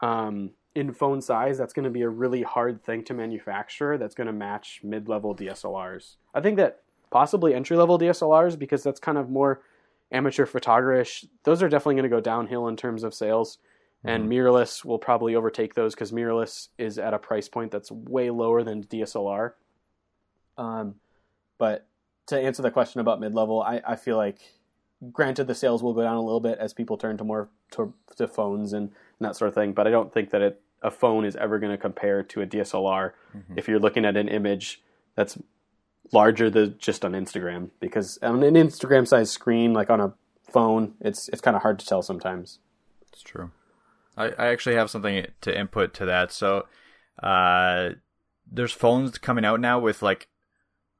um, 0.00 0.52
in 0.74 0.92
phone 0.92 1.20
size, 1.20 1.58
that's 1.58 1.72
going 1.72 1.84
to 1.84 1.90
be 1.90 2.02
a 2.02 2.08
really 2.08 2.42
hard 2.42 2.84
thing 2.84 3.02
to 3.04 3.14
manufacture. 3.14 3.98
That's 3.98 4.14
going 4.14 4.28
to 4.28 4.32
match 4.32 4.80
mid-level 4.84 5.34
DSLRs. 5.34 6.16
I 6.34 6.40
think 6.40 6.56
that 6.56 6.82
possibly 7.10 7.52
entry-level 7.52 7.98
DSLRs, 7.98 8.58
because 8.58 8.82
that's 8.82 9.00
kind 9.00 9.18
of 9.18 9.28
more 9.28 9.60
amateur 10.10 10.46
photogrish. 10.46 11.24
Those 11.44 11.62
are 11.62 11.68
definitely 11.68 11.96
going 11.96 12.10
to 12.10 12.16
go 12.16 12.20
downhill 12.20 12.68
in 12.68 12.76
terms 12.76 13.04
of 13.04 13.14
sales, 13.14 13.58
and 14.04 14.30
mirrorless 14.30 14.84
will 14.84 14.98
probably 14.98 15.34
overtake 15.34 15.74
those 15.74 15.94
because 15.94 16.12
mirrorless 16.12 16.68
is 16.78 16.98
at 16.98 17.14
a 17.14 17.18
price 17.18 17.48
point 17.48 17.70
that's 17.70 17.90
way 17.90 18.30
lower 18.30 18.62
than 18.62 18.84
DSLR. 18.84 19.52
Um, 20.56 20.96
but 21.58 21.86
to 22.26 22.38
answer 22.38 22.62
the 22.62 22.70
question 22.70 23.00
about 23.00 23.20
mid-level, 23.20 23.62
I, 23.62 23.80
I 23.86 23.96
feel 23.96 24.16
like 24.16 24.38
granted, 25.12 25.46
the 25.46 25.54
sales 25.54 25.82
will 25.82 25.94
go 25.94 26.02
down 26.02 26.16
a 26.16 26.22
little 26.22 26.40
bit 26.40 26.58
as 26.58 26.72
people 26.72 26.96
turn 26.96 27.16
to 27.18 27.24
more 27.24 27.48
to, 27.72 27.92
to 28.16 28.26
phones 28.26 28.72
and, 28.72 28.88
and 28.88 29.26
that 29.28 29.36
sort 29.36 29.48
of 29.48 29.54
thing. 29.54 29.72
But 29.72 29.86
I 29.86 29.90
don't 29.90 30.12
think 30.12 30.30
that 30.30 30.42
it, 30.42 30.60
a 30.82 30.90
phone 30.90 31.24
is 31.24 31.36
ever 31.36 31.58
going 31.58 31.72
to 31.72 31.78
compare 31.78 32.22
to 32.22 32.42
a 32.42 32.46
DSLR 32.46 33.12
Mm-hmm. 33.36 33.58
if 33.58 33.68
you're 33.68 33.78
looking 33.78 34.04
at 34.06 34.16
an 34.16 34.26
image 34.28 34.80
that's 35.14 35.36
larger 36.12 36.50
than 36.50 36.76
just 36.78 37.04
on 37.04 37.12
Instagram. 37.12 37.70
Because 37.80 38.18
on 38.22 38.42
an 38.42 38.54
Instagram 38.54 39.06
sized 39.06 39.32
screen, 39.32 39.72
like 39.72 39.90
on 39.90 40.00
a 40.00 40.14
phone, 40.50 40.94
it's 41.00 41.28
it's 41.28 41.40
kind 41.40 41.56
of 41.56 41.62
hard 41.62 41.78
to 41.78 41.86
tell 41.86 42.02
sometimes. 42.02 42.58
It's 43.12 43.22
true. 43.22 43.50
I, 44.16 44.26
I 44.30 44.46
actually 44.48 44.76
have 44.76 44.90
something 44.90 45.26
to 45.42 45.58
input 45.58 45.94
to 45.94 46.06
that. 46.06 46.32
So, 46.32 46.66
uh, 47.22 47.90
there's 48.50 48.72
phones 48.72 49.18
coming 49.18 49.44
out 49.44 49.60
now 49.60 49.78
with 49.78 50.02
like 50.02 50.28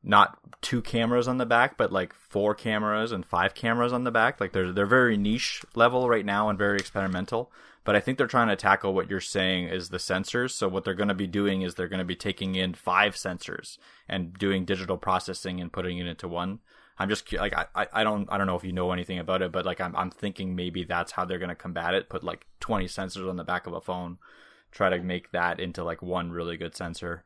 not 0.03 0.39
two 0.63 0.81
cameras 0.81 1.27
on 1.27 1.39
the 1.39 1.47
back, 1.47 1.77
but 1.77 1.93
like 1.93 2.15
four 2.15 2.55
cameras 2.55 3.13
and 3.13 3.27
five 3.27 3.55
cameras 3.55 3.93
on 3.93 4.05
the 4.05 4.11
back. 4.11 4.41
Like 4.41 4.53
they're 4.53 4.73
they're 4.73 4.87
very 4.87 5.17
niche 5.17 5.63
level 5.75 6.09
right 6.09 6.25
now 6.25 6.49
and 6.49 6.59
very 6.59 6.79
experimental. 6.79 7.51
But 7.89 7.97
I 7.97 8.01
think 8.01 8.19
they're 8.19 8.27
trying 8.27 8.49
to 8.49 8.57
tackle 8.57 8.93
what 8.93 9.09
you're 9.09 9.19
saying 9.19 9.69
is 9.69 9.89
the 9.89 9.97
sensors. 9.97 10.51
So 10.51 10.69
what 10.69 10.85
they're 10.85 10.93
going 10.93 11.09
to 11.09 11.15
be 11.15 11.27
doing 11.27 11.63
is 11.63 11.75
they're 11.75 11.89
going 11.89 12.01
to 12.01 12.05
be 12.05 12.15
taking 12.15 12.55
in 12.55 12.75
five 12.75 13.15
sensors 13.15 13.79
and 14.07 14.35
doing 14.35 14.67
digital 14.67 14.99
processing 14.99 15.59
and 15.59 15.73
putting 15.73 15.97
it 15.97 16.07
into 16.07 16.29
one. 16.29 16.59
I'm 16.99 17.09
just 17.09 17.33
like 17.33 17.55
I, 17.55 17.87
I 17.91 18.05
don't 18.05 18.31
I 18.31 18.37
don't 18.37 18.47
know 18.47 18.57
if 18.57 18.65
you 18.65 18.73
know 18.73 18.93
anything 18.93 19.19
about 19.19 19.41
it, 19.41 19.53
but 19.53 19.65
like 19.65 19.81
I'm 19.81 19.97
I'm 19.97 20.11
thinking 20.11 20.55
maybe 20.55 20.85
that's 20.85 21.13
how 21.13 21.25
they're 21.25 21.39
going 21.39 21.49
to 21.49 21.55
combat 21.55 21.95
it. 21.95 22.11
Put 22.11 22.23
like 22.23 22.47
20 22.61 22.85
sensors 22.89 23.27
on 23.27 23.37
the 23.37 23.43
back 23.43 23.67
of 23.67 23.73
a 23.73 23.81
phone, 23.81 24.19
try 24.71 24.91
to 24.91 24.99
make 24.99 25.33
that 25.33 25.59
into 25.59 25.83
like 25.83 26.03
one 26.03 26.31
really 26.31 26.59
good 26.59 26.77
sensor 26.77 27.25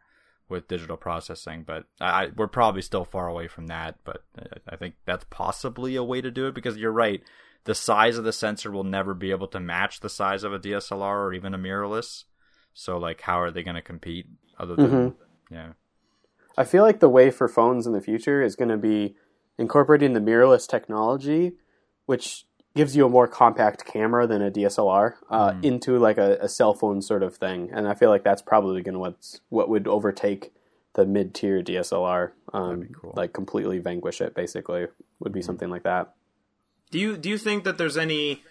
with 0.49 0.69
digital 0.69 0.97
processing. 0.97 1.65
But 1.67 1.87
I, 2.01 2.29
we're 2.37 2.47
probably 2.47 2.83
still 2.83 3.05
far 3.05 3.27
away 3.27 3.49
from 3.49 3.67
that. 3.67 3.97
But 4.05 4.23
I, 4.39 4.75
I 4.75 4.77
think 4.77 4.95
that's 5.07 5.27
possibly 5.29 5.97
a 5.97 6.05
way 6.05 6.21
to 6.21 6.31
do 6.31 6.47
it 6.47 6.55
because 6.55 6.77
you're 6.77 6.93
right. 6.93 7.21
The 7.65 7.75
size 7.75 8.19
of 8.19 8.25
the 8.25 8.33
sensor 8.33 8.71
will 8.71 8.85
never 8.85 9.15
be 9.15 9.31
able 9.31 9.47
to 9.49 9.61
match 9.61 10.01
the 10.01 10.09
size 10.09 10.43
of 10.45 10.53
a 10.53 10.59
DSLR 10.59 11.25
or 11.27 11.33
even 11.33 11.55
a 11.55 11.59
mirrorless. 11.59 12.25
So 12.75 12.99
like, 12.99 13.21
how 13.23 13.41
are 13.41 13.51
they 13.51 13.63
going 13.63 13.77
to 13.77 13.83
compete? 13.83 14.27
Other 14.59 14.77
than 14.77 14.91
Mhm. 14.91 15.15
yeah, 15.51 15.73
I 16.59 16.65
feel 16.65 16.83
like 16.83 17.01
the 17.01 17.09
way 17.09 17.31
for 17.31 17.49
phones 17.49 17.87
in 17.87 17.93
the 17.93 18.01
future 18.01 18.43
is 18.43 18.57
going 18.57 18.69
to 18.69 18.77
be 18.77 19.17
incorporating 19.59 20.13
the 20.13 20.21
mirrorless 20.21 20.69
technology, 20.69 21.53
which 22.07 22.47
gives 22.75 22.97
you 22.97 23.05
a 23.07 23.09
more 23.09 23.29
compact 23.29 23.85
camera 23.85 24.27
than 24.27 24.41
a 24.43 24.51
DSLR, 24.51 25.17
uh, 25.31 25.53
Mm. 25.53 25.65
into 25.65 25.99
like 25.99 26.19
a, 26.19 26.39
a 26.41 26.49
cell 26.49 26.75
phone 26.75 27.03
sort 27.03 27.23
of 27.23 27.37
thing. 27.37 27.71
And 27.73 27.87
I 27.87 27.95
feel 27.95 28.09
like 28.11 28.25
that's 28.25 28.43
probably 28.43 28.83
going 28.83 28.95
to 28.95 28.99
what's 28.99 29.41
what 29.51 29.69
would 29.69 29.87
overtake 29.87 30.53
the 30.95 31.05
mid 31.07 31.35
tier 31.35 31.63
DSLR, 31.63 32.33
um, 32.53 32.89
cool. 33.01 33.13
like 33.17 33.33
completely 33.33 33.79
vanquish 33.79 34.21
it. 34.21 34.35
Basically, 34.35 34.87
would 35.21 35.33
be 35.33 35.43
something 35.43 35.71
like 35.71 35.83
that. 35.85 36.15
Do 36.93 36.99
you 36.99 37.17
do 37.17 37.29
you 37.29 37.39
think 37.39 37.65
that 37.65 37.79
there's 37.79 37.97
any 37.97 38.45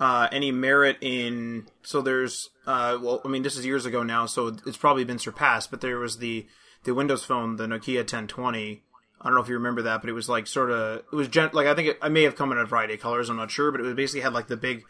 uh, 0.00 0.28
any 0.32 0.50
merit 0.50 0.96
in 1.00 1.66
so 1.82 2.02
there's 2.02 2.48
uh, 2.66 2.98
well 3.00 3.20
I 3.24 3.28
mean 3.28 3.42
this 3.42 3.56
is 3.56 3.64
years 3.64 3.86
ago 3.86 4.02
now 4.02 4.26
so 4.26 4.56
it's 4.66 4.76
probably 4.76 5.04
been 5.04 5.18
surpassed 5.18 5.70
but 5.70 5.80
there 5.80 5.98
was 5.98 6.18
the 6.18 6.46
the 6.84 6.94
Windows 6.94 7.24
Phone 7.24 7.56
the 7.56 7.66
Nokia 7.66 7.98
1020 7.98 8.82
I 9.20 9.24
don't 9.24 9.34
know 9.34 9.40
if 9.40 9.48
you 9.48 9.54
remember 9.54 9.82
that 9.82 10.00
but 10.00 10.10
it 10.10 10.14
was 10.14 10.28
like 10.28 10.46
sort 10.46 10.70
of 10.70 11.04
it 11.12 11.14
was 11.14 11.28
gen- 11.28 11.50
like 11.52 11.66
I 11.66 11.74
think 11.74 11.88
it, 11.88 11.98
I 12.02 12.08
may 12.08 12.22
have 12.22 12.36
come 12.36 12.50
in 12.50 12.58
a 12.58 12.64
variety 12.64 12.94
of 12.94 13.00
colors 13.00 13.28
I'm 13.28 13.36
not 13.36 13.50
sure 13.50 13.70
but 13.70 13.80
it 13.80 13.84
was 13.84 13.94
basically 13.94 14.22
had 14.22 14.32
like 14.32 14.48
the 14.48 14.56
big 14.56 14.82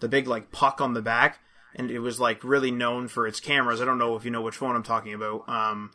the 0.00 0.08
big 0.08 0.28
like 0.28 0.52
puck 0.52 0.80
on 0.80 0.94
the 0.94 1.02
back 1.02 1.40
and 1.74 1.90
it 1.90 2.00
was 2.00 2.20
like 2.20 2.44
really 2.44 2.70
known 2.70 3.08
for 3.08 3.26
its 3.26 3.40
cameras 3.40 3.80
I 3.80 3.84
don't 3.86 3.98
know 3.98 4.14
if 4.14 4.24
you 4.24 4.30
know 4.30 4.42
which 4.42 4.56
phone 4.56 4.76
I'm 4.76 4.82
talking 4.82 5.14
about 5.14 5.48
um, 5.48 5.90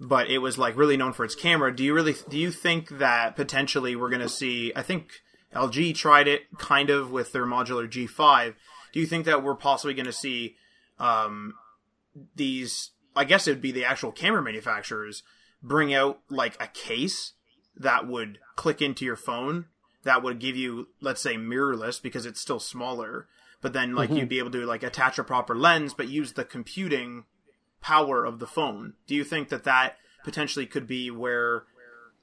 but 0.00 0.28
it 0.28 0.38
was 0.38 0.58
like 0.58 0.76
really 0.76 0.96
known 0.96 1.12
for 1.12 1.24
its 1.24 1.36
camera. 1.36 1.74
Do 1.74 1.82
you 1.84 1.94
really 1.94 2.16
do 2.28 2.36
you 2.36 2.50
think 2.50 2.98
that 2.98 3.36
potentially 3.36 3.96
we're 3.96 4.10
going 4.10 4.20
to 4.20 4.28
see? 4.28 4.72
I 4.76 4.82
think 4.82 5.12
LG 5.54 5.94
tried 5.94 6.28
it 6.28 6.42
kind 6.58 6.90
of 6.90 7.10
with 7.10 7.32
their 7.32 7.46
modular 7.46 7.88
G5. 7.88 8.54
Do 8.92 9.00
you 9.00 9.06
think 9.06 9.24
that 9.26 9.42
we're 9.42 9.54
possibly 9.54 9.94
going 9.94 10.06
to 10.06 10.12
see 10.12 10.56
um, 10.98 11.54
these? 12.34 12.90
I 13.14 13.24
guess 13.24 13.46
it 13.46 13.52
would 13.52 13.60
be 13.60 13.72
the 13.72 13.84
actual 13.84 14.12
camera 14.12 14.42
manufacturers 14.42 15.22
bring 15.62 15.92
out 15.94 16.20
like 16.28 16.60
a 16.62 16.66
case 16.66 17.32
that 17.76 18.06
would 18.06 18.38
click 18.56 18.82
into 18.82 19.04
your 19.04 19.16
phone 19.16 19.66
that 20.04 20.22
would 20.22 20.38
give 20.38 20.56
you, 20.56 20.88
let's 21.00 21.20
say, 21.20 21.36
mirrorless 21.36 22.02
because 22.02 22.26
it's 22.26 22.40
still 22.40 22.60
smaller. 22.60 23.28
But 23.60 23.72
then, 23.72 23.94
like, 23.94 24.10
you'd 24.10 24.28
be 24.28 24.40
able 24.40 24.50
to 24.50 24.66
like 24.66 24.82
attach 24.82 25.18
a 25.18 25.24
proper 25.24 25.54
lens, 25.54 25.94
but 25.94 26.08
use 26.08 26.32
the 26.32 26.44
computing 26.44 27.24
power 27.80 28.24
of 28.24 28.40
the 28.40 28.46
phone. 28.46 28.94
Do 29.06 29.14
you 29.14 29.22
think 29.22 29.50
that 29.50 29.64
that 29.64 29.98
potentially 30.24 30.66
could 30.66 30.86
be 30.86 31.10
where 31.10 31.64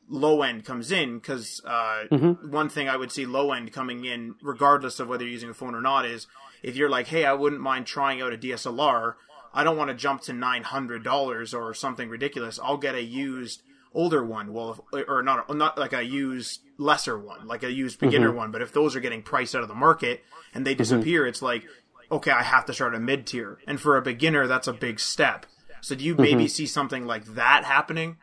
low 0.09 0.41
end 0.41 0.65
comes 0.65 0.91
in? 0.91 1.19
Because 1.19 1.61
uh, 1.65 2.03
mm-hmm. 2.11 2.51
one 2.51 2.69
thing 2.69 2.89
I 2.89 2.97
would 2.97 3.11
see 3.11 3.25
low 3.25 3.51
end 3.51 3.71
coming 3.71 4.05
in, 4.05 4.35
regardless 4.41 4.99
of 4.99 5.07
whether 5.07 5.23
you're 5.23 5.33
using 5.33 5.49
a 5.49 5.53
phone 5.53 5.75
or 5.75 5.81
not, 5.81 6.05
is 6.05 6.27
if 6.63 6.75
you're 6.75 6.89
like, 6.89 7.07
hey, 7.07 7.25
I 7.25 7.33
wouldn't 7.33 7.61
mind 7.61 7.85
trying 7.85 8.21
out 8.21 8.33
a 8.33 8.37
DSLR. 8.37 9.15
I 9.53 9.63
don't 9.63 9.77
want 9.77 9.89
to 9.89 9.95
jump 9.95 10.21
to 10.23 10.33
nine 10.33 10.63
hundred 10.63 11.03
dollars 11.03 11.53
or 11.53 11.73
something 11.73 12.09
ridiculous. 12.09 12.59
I'll 12.61 12.77
get 12.77 12.95
a 12.95 13.01
used 13.01 13.63
older 13.93 14.23
one. 14.23 14.53
Well, 14.53 14.85
if, 14.93 15.05
or 15.07 15.23
not 15.23 15.49
not 15.55 15.77
like 15.77 15.93
a 15.93 16.03
used 16.03 16.61
lesser 16.77 17.17
one, 17.17 17.47
like 17.47 17.63
a 17.63 17.71
used 17.71 17.99
beginner 17.99 18.29
mm-hmm. 18.29 18.37
one. 18.37 18.51
But 18.51 18.61
if 18.61 18.73
those 18.73 18.95
are 18.95 18.99
getting 18.99 19.23
priced 19.23 19.55
out 19.55 19.63
of 19.63 19.67
the 19.67 19.75
market 19.75 20.23
and 20.53 20.65
they 20.65 20.73
mm-hmm. 20.73 20.77
disappear, 20.79 21.25
it's 21.25 21.41
like 21.41 21.65
okay, 22.11 22.31
I 22.31 22.43
have 22.43 22.65
to 22.65 22.73
start 22.73 22.95
a 22.95 22.99
mid 22.99 23.27
tier. 23.27 23.59
And 23.67 23.79
for 23.79 23.97
a 23.97 24.01
beginner, 24.01 24.47
that's 24.47 24.67
a 24.67 24.73
big 24.73 24.99
step. 24.99 25.45
So 25.81 25.95
do 25.95 26.03
you 26.03 26.15
maybe 26.15 26.47
see 26.47 26.65
something 26.65 27.05
like 27.05 27.23
that 27.35 27.63
happening? 27.63 28.17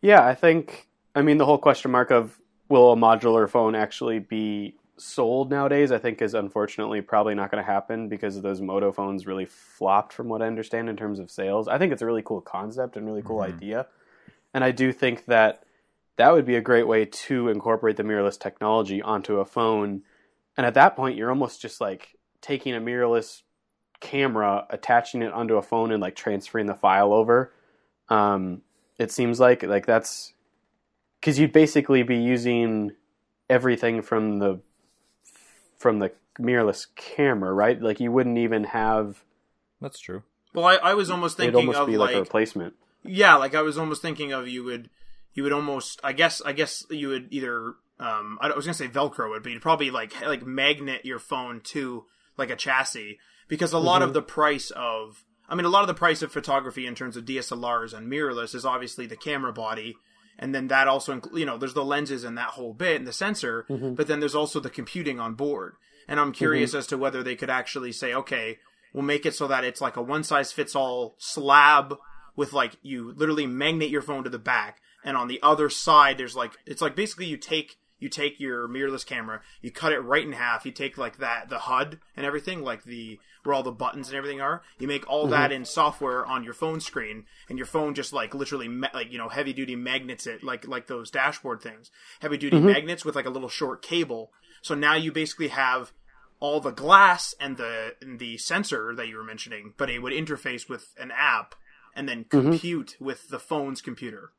Yeah, 0.00 0.24
I 0.24 0.34
think. 0.34 0.88
I 1.14 1.22
mean, 1.22 1.38
the 1.38 1.46
whole 1.46 1.58
question 1.58 1.90
mark 1.90 2.10
of 2.10 2.38
will 2.68 2.92
a 2.92 2.96
modular 2.96 3.48
phone 3.48 3.74
actually 3.74 4.18
be 4.18 4.74
sold 4.96 5.50
nowadays? 5.50 5.90
I 5.90 5.98
think 5.98 6.20
is 6.20 6.34
unfortunately 6.34 7.00
probably 7.00 7.34
not 7.34 7.50
going 7.50 7.64
to 7.64 7.70
happen 7.70 8.08
because 8.08 8.40
those 8.40 8.60
Moto 8.60 8.92
phones 8.92 9.26
really 9.26 9.46
flopped, 9.46 10.12
from 10.12 10.28
what 10.28 10.42
I 10.42 10.46
understand, 10.46 10.88
in 10.88 10.96
terms 10.96 11.18
of 11.18 11.30
sales. 11.30 11.68
I 11.68 11.78
think 11.78 11.92
it's 11.92 12.02
a 12.02 12.06
really 12.06 12.22
cool 12.22 12.40
concept 12.40 12.96
and 12.96 13.06
really 13.06 13.22
cool 13.22 13.40
idea, 13.40 13.86
and 14.54 14.62
I 14.62 14.70
do 14.70 14.92
think 14.92 15.24
that 15.26 15.64
that 16.16 16.32
would 16.32 16.44
be 16.44 16.56
a 16.56 16.60
great 16.60 16.86
way 16.86 17.04
to 17.04 17.48
incorporate 17.48 17.96
the 17.96 18.02
mirrorless 18.02 18.38
technology 18.38 19.00
onto 19.00 19.38
a 19.38 19.44
phone. 19.44 20.02
And 20.56 20.66
at 20.66 20.74
that 20.74 20.96
point, 20.96 21.16
you're 21.16 21.30
almost 21.30 21.62
just 21.62 21.80
like 21.80 22.16
taking 22.40 22.74
a 22.74 22.80
mirrorless 22.80 23.42
camera, 24.00 24.66
attaching 24.68 25.22
it 25.22 25.32
onto 25.32 25.56
a 25.56 25.62
phone, 25.62 25.92
and 25.92 26.02
like 26.02 26.16
transferring 26.16 26.66
the 26.66 26.74
file 26.74 27.12
over. 27.12 27.52
Um, 28.08 28.62
it 28.98 29.10
seems 29.12 29.38
like 29.40 29.62
like 29.62 29.86
that's 29.86 30.34
because 31.20 31.38
you'd 31.38 31.52
basically 31.52 32.02
be 32.02 32.16
using 32.16 32.92
everything 33.48 34.02
from 34.02 34.38
the 34.38 34.60
from 35.78 36.00
the 36.00 36.12
mirrorless 36.40 36.86
camera, 36.96 37.52
right? 37.52 37.80
Like 37.80 38.00
you 38.00 38.12
wouldn't 38.12 38.38
even 38.38 38.64
have 38.64 39.24
that's 39.80 39.98
true. 39.98 40.22
Well, 40.54 40.64
I, 40.64 40.76
I 40.76 40.94
was 40.94 41.10
almost 41.10 41.38
it'd 41.38 41.54
thinking 41.54 41.68
almost 41.68 41.78
of 41.78 41.86
be 41.86 41.96
like, 41.96 42.08
like 42.08 42.16
a 42.16 42.20
replacement. 42.20 42.74
yeah, 43.04 43.36
like 43.36 43.54
I 43.54 43.62
was 43.62 43.78
almost 43.78 44.02
thinking 44.02 44.32
of 44.32 44.48
you 44.48 44.64
would 44.64 44.90
you 45.34 45.42
would 45.44 45.52
almost 45.52 46.00
I 46.02 46.12
guess 46.12 46.42
I 46.44 46.52
guess 46.52 46.84
you 46.90 47.08
would 47.08 47.28
either 47.30 47.74
um 48.00 48.38
I 48.40 48.52
was 48.54 48.64
gonna 48.64 48.74
say 48.74 48.88
Velcro 48.88 49.30
would, 49.30 49.42
but 49.42 49.52
you'd 49.52 49.62
probably 49.62 49.90
like 49.90 50.20
like 50.26 50.44
magnet 50.44 51.04
your 51.04 51.18
phone 51.18 51.60
to 51.72 52.04
like 52.36 52.50
a 52.50 52.56
chassis 52.56 53.18
because 53.46 53.72
a 53.72 53.78
lot 53.78 54.02
of 54.02 54.12
the 54.12 54.22
price 54.22 54.70
of 54.70 55.24
I 55.48 55.54
mean 55.54 55.64
a 55.64 55.70
lot 55.70 55.82
of 55.82 55.88
the 55.88 55.94
price 55.94 56.22
of 56.22 56.32
photography 56.32 56.86
in 56.86 56.94
terms 56.94 57.16
of 57.16 57.24
DSLRs 57.24 57.94
and 57.94 58.10
mirrorless 58.10 58.54
is 58.54 58.64
obviously 58.64 59.06
the 59.06 59.16
camera 59.16 59.52
body. 59.52 59.96
And 60.38 60.54
then 60.54 60.68
that 60.68 60.86
also, 60.86 61.18
incl- 61.18 61.36
you 61.36 61.46
know, 61.46 61.58
there's 61.58 61.74
the 61.74 61.84
lenses 61.84 62.22
and 62.22 62.38
that 62.38 62.50
whole 62.50 62.72
bit 62.72 62.96
and 62.96 63.06
the 63.06 63.12
sensor, 63.12 63.66
mm-hmm. 63.68 63.94
but 63.94 64.06
then 64.06 64.20
there's 64.20 64.36
also 64.36 64.60
the 64.60 64.70
computing 64.70 65.18
on 65.18 65.34
board. 65.34 65.74
And 66.06 66.20
I'm 66.20 66.32
curious 66.32 66.70
mm-hmm. 66.70 66.78
as 66.78 66.86
to 66.88 66.98
whether 66.98 67.22
they 67.22 67.34
could 67.34 67.50
actually 67.50 67.90
say, 67.90 68.14
okay, 68.14 68.58
we'll 68.92 69.02
make 69.02 69.26
it 69.26 69.34
so 69.34 69.48
that 69.48 69.64
it's 69.64 69.80
like 69.80 69.96
a 69.96 70.02
one 70.02 70.22
size 70.22 70.52
fits 70.52 70.76
all 70.76 71.16
slab 71.18 71.96
with 72.36 72.52
like 72.52 72.76
you 72.82 73.12
literally 73.16 73.46
magnet 73.46 73.90
your 73.90 74.02
phone 74.02 74.24
to 74.24 74.30
the 74.30 74.38
back 74.38 74.80
and 75.04 75.16
on 75.16 75.28
the 75.28 75.40
other 75.42 75.68
side 75.68 76.18
there's 76.18 76.36
like 76.36 76.52
it's 76.66 76.80
like 76.80 76.94
basically 76.94 77.26
you 77.26 77.36
take 77.36 77.78
you 77.98 78.08
take 78.08 78.40
your 78.40 78.68
mirrorless 78.68 79.06
camera 79.06 79.40
you 79.62 79.70
cut 79.70 79.92
it 79.92 80.00
right 80.00 80.24
in 80.24 80.32
half 80.32 80.66
you 80.66 80.72
take 80.72 80.98
like 80.98 81.18
that 81.18 81.48
the 81.48 81.58
hud 81.58 81.98
and 82.16 82.24
everything 82.24 82.62
like 82.62 82.84
the 82.84 83.18
where 83.44 83.54
all 83.54 83.62
the 83.62 83.72
buttons 83.72 84.08
and 84.08 84.16
everything 84.16 84.40
are 84.40 84.62
you 84.78 84.86
make 84.86 85.08
all 85.08 85.22
mm-hmm. 85.22 85.30
that 85.30 85.52
in 85.52 85.64
software 85.64 86.26
on 86.26 86.44
your 86.44 86.52
phone 86.52 86.80
screen 86.80 87.24
and 87.48 87.58
your 87.58 87.66
phone 87.66 87.94
just 87.94 88.12
like 88.12 88.34
literally 88.34 88.68
ma- 88.68 88.88
like 88.92 89.10
you 89.10 89.18
know 89.18 89.28
heavy 89.28 89.52
duty 89.52 89.74
magnets 89.74 90.26
it 90.26 90.42
like 90.42 90.66
like 90.66 90.86
those 90.86 91.10
dashboard 91.10 91.60
things. 91.60 91.90
Heavy 92.20 92.36
duty 92.36 92.56
mm-hmm. 92.56 92.66
magnets 92.66 93.04
with 93.04 93.16
like 93.16 93.26
a 93.26 93.30
little 93.30 93.48
short 93.48 93.82
cable. 93.82 94.32
So 94.62 94.74
now 94.74 94.94
you 94.94 95.12
basically 95.12 95.48
have 95.48 95.92
all 96.40 96.60
the 96.60 96.70
glass 96.70 97.34
and 97.40 97.56
the 97.56 97.94
and 98.00 98.18
the 98.18 98.38
sensor 98.38 98.94
that 98.94 99.08
you 99.08 99.16
were 99.16 99.24
mentioning, 99.24 99.74
but 99.76 99.90
it 99.90 100.00
would 100.00 100.12
interface 100.12 100.68
with 100.68 100.94
an 100.98 101.12
app 101.16 101.54
and 101.94 102.08
then 102.08 102.24
mm-hmm. 102.24 102.50
compute 102.50 102.96
with 103.00 103.28
the 103.28 103.38
phone's 103.38 103.80
computer. 103.80 104.32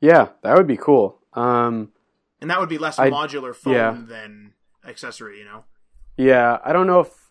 Yeah, 0.00 0.28
that 0.42 0.56
would 0.56 0.66
be 0.66 0.76
cool. 0.76 1.18
Um, 1.34 1.92
And 2.42 2.50
that 2.50 2.58
would 2.58 2.68
be 2.68 2.76
less 2.76 2.98
I- 2.98 3.08
modular 3.08 3.54
phone 3.54 3.72
yeah. 3.74 3.96
than 4.06 4.52
accessory, 4.86 5.38
you 5.38 5.44
know? 5.44 5.64
yeah, 6.16 6.58
I 6.64 6.72
don't 6.72 6.86
know 6.86 7.00
if 7.00 7.30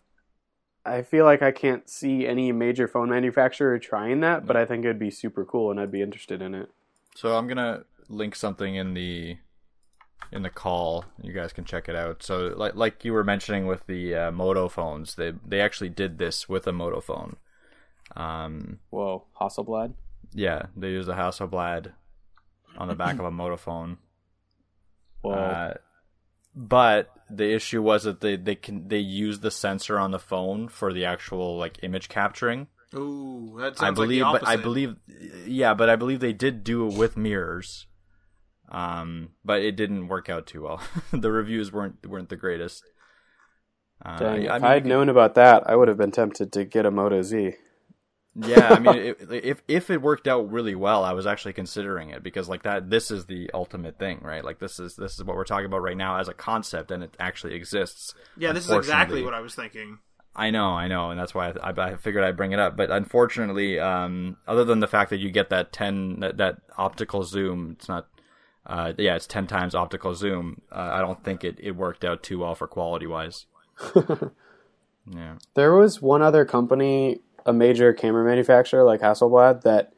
I 0.84 1.02
feel 1.02 1.24
like 1.24 1.42
I 1.42 1.52
can't 1.52 1.88
see 1.88 2.26
any 2.26 2.50
major 2.50 2.88
phone 2.88 3.10
manufacturer 3.10 3.78
trying 3.78 4.20
that, 4.20 4.46
but 4.46 4.56
I 4.56 4.64
think 4.64 4.84
it'd 4.84 4.98
be 4.98 5.10
super 5.10 5.44
cool 5.44 5.70
and 5.70 5.78
I'd 5.78 5.92
be 5.92 6.02
interested 6.02 6.42
in 6.42 6.54
it. 6.54 6.70
So 7.14 7.36
I'm 7.36 7.46
gonna 7.46 7.84
link 8.08 8.34
something 8.34 8.74
in 8.74 8.94
the 8.94 9.36
in 10.32 10.42
the 10.42 10.50
call. 10.50 11.04
You 11.20 11.32
guys 11.32 11.52
can 11.52 11.64
check 11.64 11.88
it 11.88 11.94
out. 11.94 12.22
So, 12.22 12.54
like 12.56 12.74
like 12.74 13.04
you 13.04 13.12
were 13.12 13.22
mentioning 13.22 13.66
with 13.66 13.86
the 13.86 14.14
uh, 14.14 14.32
Moto 14.32 14.68
phones, 14.68 15.14
they 15.14 15.34
they 15.46 15.60
actually 15.60 15.90
did 15.90 16.18
this 16.18 16.48
with 16.48 16.66
a 16.66 16.72
Moto 16.72 17.00
phone. 17.00 17.36
Um, 18.16 18.78
Whoa, 18.90 19.24
Hasselblad. 19.40 19.92
yeah, 20.32 20.66
they 20.74 20.88
used 20.88 21.08
a 21.08 21.14
Hasselblad 21.14 21.92
on 22.76 22.88
the 22.88 22.94
back 22.94 23.18
of 23.18 23.24
a 23.26 23.30
Moto 23.30 23.56
phone. 23.56 23.98
Whoa. 25.22 25.32
Uh, 25.32 25.74
but 26.54 27.10
the 27.30 27.50
issue 27.50 27.82
was 27.82 28.04
that 28.04 28.20
they 28.20 28.36
they 28.36 28.54
can 28.54 28.88
they 28.88 28.98
use 28.98 29.40
the 29.40 29.50
sensor 29.50 29.98
on 29.98 30.10
the 30.10 30.18
phone 30.18 30.68
for 30.68 30.92
the 30.92 31.04
actual 31.04 31.56
like 31.56 31.78
image 31.82 32.08
capturing. 32.08 32.68
Ooh, 32.94 33.56
that 33.58 33.74
I 33.78 33.86
sounds 33.86 33.98
believe, 33.98 34.22
like 34.22 34.40
the 34.40 34.46
but 34.46 34.48
I 34.48 34.56
believe, 34.56 34.96
yeah, 35.46 35.72
but 35.72 35.88
I 35.88 35.96
believe 35.96 36.20
they 36.20 36.34
did 36.34 36.62
do 36.62 36.86
it 36.88 36.94
with 36.94 37.16
mirrors. 37.16 37.86
Um, 38.70 39.30
but 39.44 39.62
it 39.62 39.76
didn't 39.76 40.08
work 40.08 40.28
out 40.28 40.46
too 40.46 40.62
well. 40.62 40.82
the 41.12 41.30
reviews 41.30 41.72
weren't 41.72 42.06
weren't 42.06 42.28
the 42.28 42.36
greatest. 42.36 42.84
Uh, 44.04 44.18
Dang, 44.18 44.48
I 44.48 44.56
if 44.56 44.62
mean, 44.62 44.70
I 44.70 44.74
had 44.74 44.86
known 44.86 45.08
about 45.08 45.36
that, 45.36 45.62
I 45.66 45.76
would 45.76 45.88
have 45.88 45.96
been 45.96 46.10
tempted 46.10 46.52
to 46.52 46.64
get 46.64 46.86
a 46.86 46.90
Moto 46.90 47.22
Z. 47.22 47.54
yeah, 48.34 48.68
I 48.70 48.78
mean, 48.78 48.96
it, 48.98 49.18
if 49.30 49.62
if 49.68 49.90
it 49.90 50.00
worked 50.00 50.26
out 50.26 50.50
really 50.50 50.74
well, 50.74 51.04
I 51.04 51.12
was 51.12 51.26
actually 51.26 51.52
considering 51.52 52.10
it 52.10 52.22
because 52.22 52.48
like 52.48 52.62
that, 52.62 52.88
this 52.88 53.10
is 53.10 53.26
the 53.26 53.50
ultimate 53.52 53.98
thing, 53.98 54.20
right? 54.22 54.44
Like 54.44 54.58
this 54.58 54.78
is 54.78 54.96
this 54.96 55.14
is 55.14 55.24
what 55.24 55.36
we're 55.36 55.44
talking 55.44 55.66
about 55.66 55.82
right 55.82 55.96
now 55.96 56.18
as 56.18 56.28
a 56.28 56.34
concept, 56.34 56.90
and 56.90 57.02
it 57.02 57.14
actually 57.20 57.54
exists. 57.54 58.14
Yeah, 58.36 58.52
this 58.52 58.64
is 58.64 58.70
exactly 58.70 59.22
what 59.22 59.34
I 59.34 59.40
was 59.40 59.54
thinking. 59.54 59.98
I 60.34 60.50
know, 60.50 60.70
I 60.70 60.88
know, 60.88 61.10
and 61.10 61.20
that's 61.20 61.34
why 61.34 61.50
I, 61.50 61.70
I, 61.70 61.90
I 61.92 61.96
figured 61.96 62.24
I'd 62.24 62.38
bring 62.38 62.52
it 62.52 62.58
up. 62.58 62.74
But 62.74 62.90
unfortunately, 62.90 63.78
um, 63.78 64.38
other 64.46 64.64
than 64.64 64.80
the 64.80 64.86
fact 64.86 65.10
that 65.10 65.18
you 65.18 65.30
get 65.30 65.50
that 65.50 65.72
ten 65.72 66.20
that, 66.20 66.38
that 66.38 66.56
optical 66.78 67.24
zoom, 67.24 67.76
it's 67.78 67.88
not. 67.88 68.08
Uh, 68.64 68.92
yeah, 68.96 69.16
it's 69.16 69.26
ten 69.26 69.46
times 69.46 69.74
optical 69.74 70.14
zoom. 70.14 70.62
Uh, 70.70 70.90
I 70.92 71.00
don't 71.00 71.22
think 71.22 71.44
it, 71.44 71.58
it 71.60 71.72
worked 71.72 72.04
out 72.04 72.22
too 72.22 72.38
well 72.38 72.54
for 72.54 72.66
quality 72.66 73.06
wise. 73.06 73.46
yeah. 73.96 75.34
There 75.54 75.74
was 75.74 76.00
one 76.00 76.22
other 76.22 76.44
company, 76.44 77.20
a 77.44 77.52
major 77.52 77.92
camera 77.92 78.24
manufacturer 78.24 78.84
like 78.84 79.00
Hasselblad, 79.00 79.62
that 79.62 79.92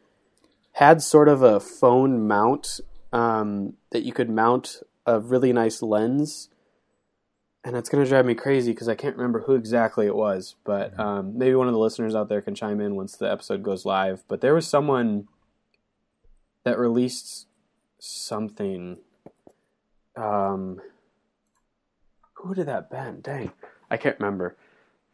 had 0.73 1.03
sort 1.03 1.29
of 1.29 1.43
a 1.43 1.61
phone 1.61 2.27
mount 2.27 2.81
um, 3.12 3.75
that 3.91 4.03
you 4.03 4.12
could 4.12 4.29
mount 4.29 4.83
a 5.07 5.21
really 5.21 5.53
nice 5.53 5.83
lens. 5.83 6.49
And 7.66 7.77
it's 7.77 7.89
going 7.89 8.05
to 8.05 8.09
drive 8.09 8.27
me 8.27 8.35
crazy 8.35 8.73
because 8.73 8.89
I 8.89 8.95
can't 8.95 9.16
remember 9.16 9.41
who 9.41 9.55
exactly 9.55 10.07
it 10.07 10.15
was. 10.15 10.57
But 10.65 10.99
um, 11.01 11.39
maybe 11.39 11.55
one 11.55 11.66
of 11.66 11.73
the 11.73 11.79
listeners 11.81 12.15
out 12.15 12.29
there 12.29 12.43
can 12.43 12.55
chime 12.55 12.81
in 12.81 12.95
once 12.95 13.16
the 13.16 13.31
episode 13.31 13.62
goes 13.62 13.87
live. 13.87 14.23
But 14.29 14.43
there 14.43 14.55
was 14.55 14.66
someone 14.66 15.29
that 16.65 16.79
released 16.79 17.47
something. 17.99 18.99
Um, 20.15 20.81
who 22.35 22.55
did 22.55 22.66
that 22.66 22.91
been? 22.91 23.21
Dang, 23.23 23.53
I 23.91 23.97
can't 23.97 24.19
remember. 24.19 24.57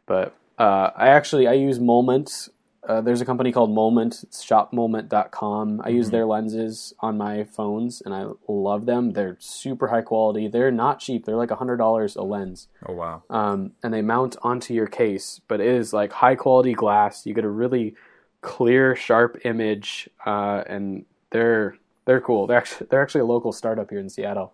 But 0.05 0.35
uh, 0.61 0.91
I 0.95 1.07
actually 1.09 1.47
I 1.47 1.53
use 1.53 1.79
Moment. 1.79 2.49
Uh, 2.87 2.99
there's 2.99 3.21
a 3.21 3.25
company 3.25 3.51
called 3.51 3.71
Moment. 3.71 4.13
It's 4.23 4.43
shopmoment.com. 4.45 5.81
I 5.83 5.89
use 5.89 6.09
their 6.09 6.25
lenses 6.25 6.93
on 6.99 7.17
my 7.17 7.43
phones, 7.43 8.01
and 8.01 8.13
I 8.13 8.25
love 8.47 8.85
them. 8.85 9.11
They're 9.13 9.37
super 9.39 9.87
high 9.89 10.01
quality. 10.01 10.47
They're 10.47 10.71
not 10.71 10.99
cheap. 10.99 11.25
They're 11.25 11.35
like 11.35 11.51
hundred 11.51 11.77
dollars 11.77 12.15
a 12.15 12.23
lens, 12.23 12.67
Oh 12.87 12.93
wow. 12.93 13.23
um, 13.29 13.71
and 13.83 13.93
they 13.93 14.01
mount 14.01 14.35
onto 14.41 14.73
your 14.73 14.87
case. 14.87 15.41
But 15.47 15.61
it 15.61 15.67
is 15.67 15.93
like 15.93 16.11
high 16.11 16.35
quality 16.35 16.73
glass. 16.73 17.25
You 17.25 17.33
get 17.33 17.45
a 17.45 17.49
really 17.49 17.95
clear, 18.41 18.95
sharp 18.95 19.37
image, 19.45 20.09
uh, 20.25 20.63
and 20.65 21.05
they're 21.31 21.77
they're 22.05 22.21
cool. 22.21 22.47
They're 22.47 22.57
actually 22.57 22.87
they're 22.89 23.01
actually 23.03 23.21
a 23.21 23.25
local 23.35 23.51
startup 23.51 23.89
here 23.89 23.99
in 23.99 24.09
Seattle. 24.09 24.53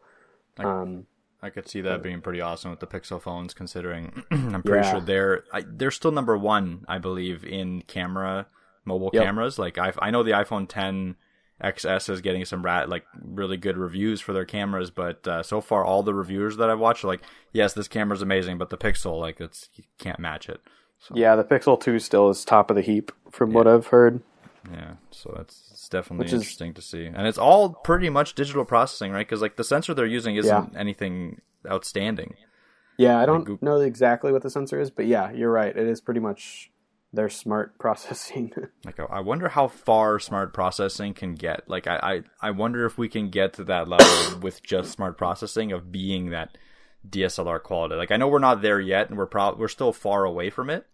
Um, 0.59 1.05
I 1.41 1.49
could 1.51 1.67
see 1.69 1.81
that 1.81 2.01
being 2.01 2.21
pretty 2.21 2.41
awesome 2.41 2.71
with 2.71 2.79
the 2.79 2.87
Pixel 2.87 3.21
phones, 3.21 3.53
considering 3.53 4.23
I'm 4.31 4.63
pretty 4.63 4.85
Yeah. 4.85 4.91
sure 4.93 5.01
they're 5.01 5.43
I, 5.53 5.63
they're 5.67 5.91
still 5.91 6.11
number 6.11 6.37
one, 6.37 6.83
I 6.87 6.97
believe, 6.97 7.43
in 7.45 7.83
camera 7.83 8.47
mobile 8.85 9.11
Yep. 9.13 9.23
cameras. 9.23 9.59
Like 9.59 9.77
I 9.77 9.93
I 9.99 10.09
know 10.11 10.23
the 10.23 10.31
iPhone 10.31 10.67
10 10.67 11.15
XS 11.63 12.09
is 12.09 12.21
getting 12.21 12.45
some 12.45 12.63
rat 12.63 12.87
like 12.89 13.05
really 13.23 13.57
good 13.57 13.77
reviews 13.77 14.21
for 14.21 14.31
their 14.33 14.45
cameras, 14.45 14.89
but 14.91 15.27
uh, 15.27 15.41
so 15.43 15.59
far 15.61 15.83
all 15.85 16.03
the 16.03 16.13
reviewers 16.13 16.57
that 16.57 16.69
I've 16.69 16.79
watched 16.79 17.03
are 17.03 17.07
like, 17.07 17.23
yes, 17.51 17.73
this 17.73 17.87
camera's 17.87 18.21
amazing, 18.21 18.57
but 18.57 18.69
the 18.69 18.77
Pixel 18.77 19.19
like 19.19 19.39
it's 19.41 19.69
you 19.75 19.83
can't 19.99 20.19
match 20.19 20.49
it. 20.49 20.61
yeah, 21.13 21.35
the 21.35 21.43
Pixel 21.43 21.79
Two 21.79 21.99
still 21.99 22.29
is 22.29 22.43
top 22.45 22.69
of 22.71 22.75
the 22.75 22.81
heap 22.81 23.11
from 23.31 23.53
what 23.53 23.67
I've 23.67 23.87
heard. 23.87 24.21
Yeah, 24.71 24.93
so 25.11 25.33
that's 25.37 25.69
it's 25.71 25.89
definitely 25.89 26.25
Which 26.25 26.33
is- 26.33 26.41
interesting 26.41 26.73
to 26.73 26.81
see, 26.81 27.05
and 27.05 27.25
it's 27.27 27.37
all 27.37 27.69
pretty 27.69 28.09
much 28.09 28.33
digital 28.35 28.65
processing, 28.65 29.11
right? 29.11 29.25
Because 29.27 29.41
like 29.41 29.55
the 29.55 29.63
sensor 29.63 29.93
they're 29.93 30.05
using 30.05 30.35
isn't 30.35 30.75
anything 30.77 31.41
outstanding. 31.69 32.35
Yeah, 32.97 33.19
I 33.19 33.25
don't 33.25 33.43
Goop- 33.43 33.61
know 33.61 33.79
exactly 33.79 34.31
what 34.31 34.41
the 34.41 34.49
sensor 34.49 34.79
is, 34.79 34.89
but 34.89 35.05
yeah, 35.05 35.31
you're 35.31 35.51
right. 35.51 35.75
It 35.75 35.87
is 35.87 36.01
pretty 36.01 36.19
much 36.19 36.71
their 37.13 37.29
smart 37.29 37.77
processing. 37.79 38.51
Like, 38.85 38.99
I- 38.99 39.19
wonder 39.21 39.49
how 39.49 39.67
far 39.67 40.19
smart 40.19 40.53
processing 40.53 41.13
can 41.13 41.35
get. 41.35 41.69
Like, 41.69 41.85
I, 41.87 42.23
I, 42.41 42.47
I 42.47 42.51
wonder 42.51 42.85
if 42.85 42.97
we 42.97 43.07
can 43.07 43.29
get 43.29 43.53
to 43.53 43.63
that 43.65 43.87
level 43.87 44.39
with 44.41 44.63
just 44.63 44.91
smart 44.91 45.17
processing 45.17 45.71
of 45.71 45.91
being 45.91 46.31
that 46.31 46.57
DSLR 47.07 47.61
quality. 47.61 47.95
Like, 47.95 48.11
I 48.11 48.17
know 48.17 48.27
we're 48.27 48.39
not 48.39 48.61
there 48.61 48.79
yet, 48.79 49.09
and 49.09 49.17
we're 49.17 49.27
probably 49.27 49.59
we're 49.61 49.67
still 49.67 49.93
far 49.93 50.25
away 50.25 50.49
from 50.49 50.69
it. 50.69 50.87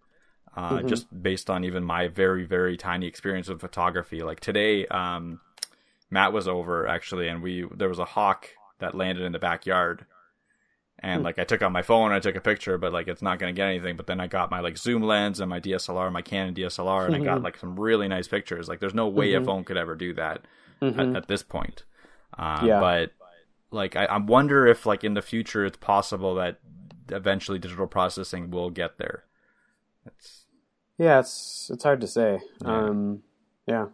Uh, 0.55 0.81
Just 0.83 1.07
based 1.23 1.49
on 1.49 1.63
even 1.63 1.83
my 1.83 2.07
very, 2.07 2.45
very 2.45 2.77
tiny 2.77 3.07
experience 3.07 3.49
with 3.49 3.59
photography. 3.59 4.21
Like 4.21 4.39
today, 4.39 4.85
um, 4.87 5.39
Matt 6.11 6.31
was 6.33 6.47
over 6.47 6.87
actually, 6.87 7.27
and 7.27 7.41
we 7.41 7.67
there 7.75 7.89
was 7.89 7.99
a 7.99 8.05
hawk 8.05 8.49
that 8.79 8.93
landed 8.95 9.23
in 9.23 9.31
the 9.31 9.39
backyard, 9.39 10.05
and 10.99 11.23
like 11.23 11.39
I 11.39 11.43
took 11.43 11.61
out 11.63 11.71
my 11.71 11.81
phone 11.81 12.07
and 12.07 12.13
I 12.13 12.19
took 12.19 12.35
a 12.35 12.41
picture, 12.41 12.77
but 12.77 12.93
like 12.93 13.07
it's 13.07 13.21
not 13.23 13.39
gonna 13.39 13.53
get 13.53 13.67
anything. 13.67 13.97
But 13.97 14.05
then 14.05 14.19
I 14.19 14.27
got 14.27 14.51
my 14.51 14.59
like 14.59 14.77
zoom 14.77 15.01
lens 15.01 15.39
and 15.39 15.49
my 15.49 15.59
DSLR, 15.59 16.11
my 16.11 16.21
Canon 16.21 16.53
DSLR, 16.53 17.05
and 17.07 17.15
I 17.15 17.17
got 17.25 17.41
like 17.41 17.57
some 17.57 17.79
really 17.79 18.07
nice 18.07 18.27
pictures. 18.27 18.67
Like 18.69 18.79
there's 18.79 18.93
no 18.93 19.07
way 19.07 19.33
a 19.33 19.39
phone 19.45 19.63
could 19.63 19.77
ever 19.77 19.95
do 19.95 20.13
that 20.13 20.41
at, 20.99 21.15
at 21.15 21.27
this 21.27 21.41
point. 21.41 21.83
Uh, 22.37 22.61
Yeah. 22.63 22.79
But 22.79 23.11
like 23.71 23.95
I, 23.95 24.05
I 24.05 24.17
wonder 24.17 24.67
if 24.67 24.85
like 24.85 25.03
in 25.03 25.15
the 25.15 25.21
future 25.23 25.65
it's 25.65 25.77
possible 25.77 26.35
that 26.35 26.59
eventually 27.09 27.57
digital 27.57 27.87
processing 27.87 28.51
will 28.51 28.69
get 28.69 28.99
there. 28.99 29.23
It's 30.05 30.42
yeah, 30.97 31.19
it's 31.19 31.69
it's 31.73 31.83
hard 31.83 32.01
to 32.01 32.07
say. 32.07 32.39
Um, 32.63 33.23
yeah. 33.67 33.87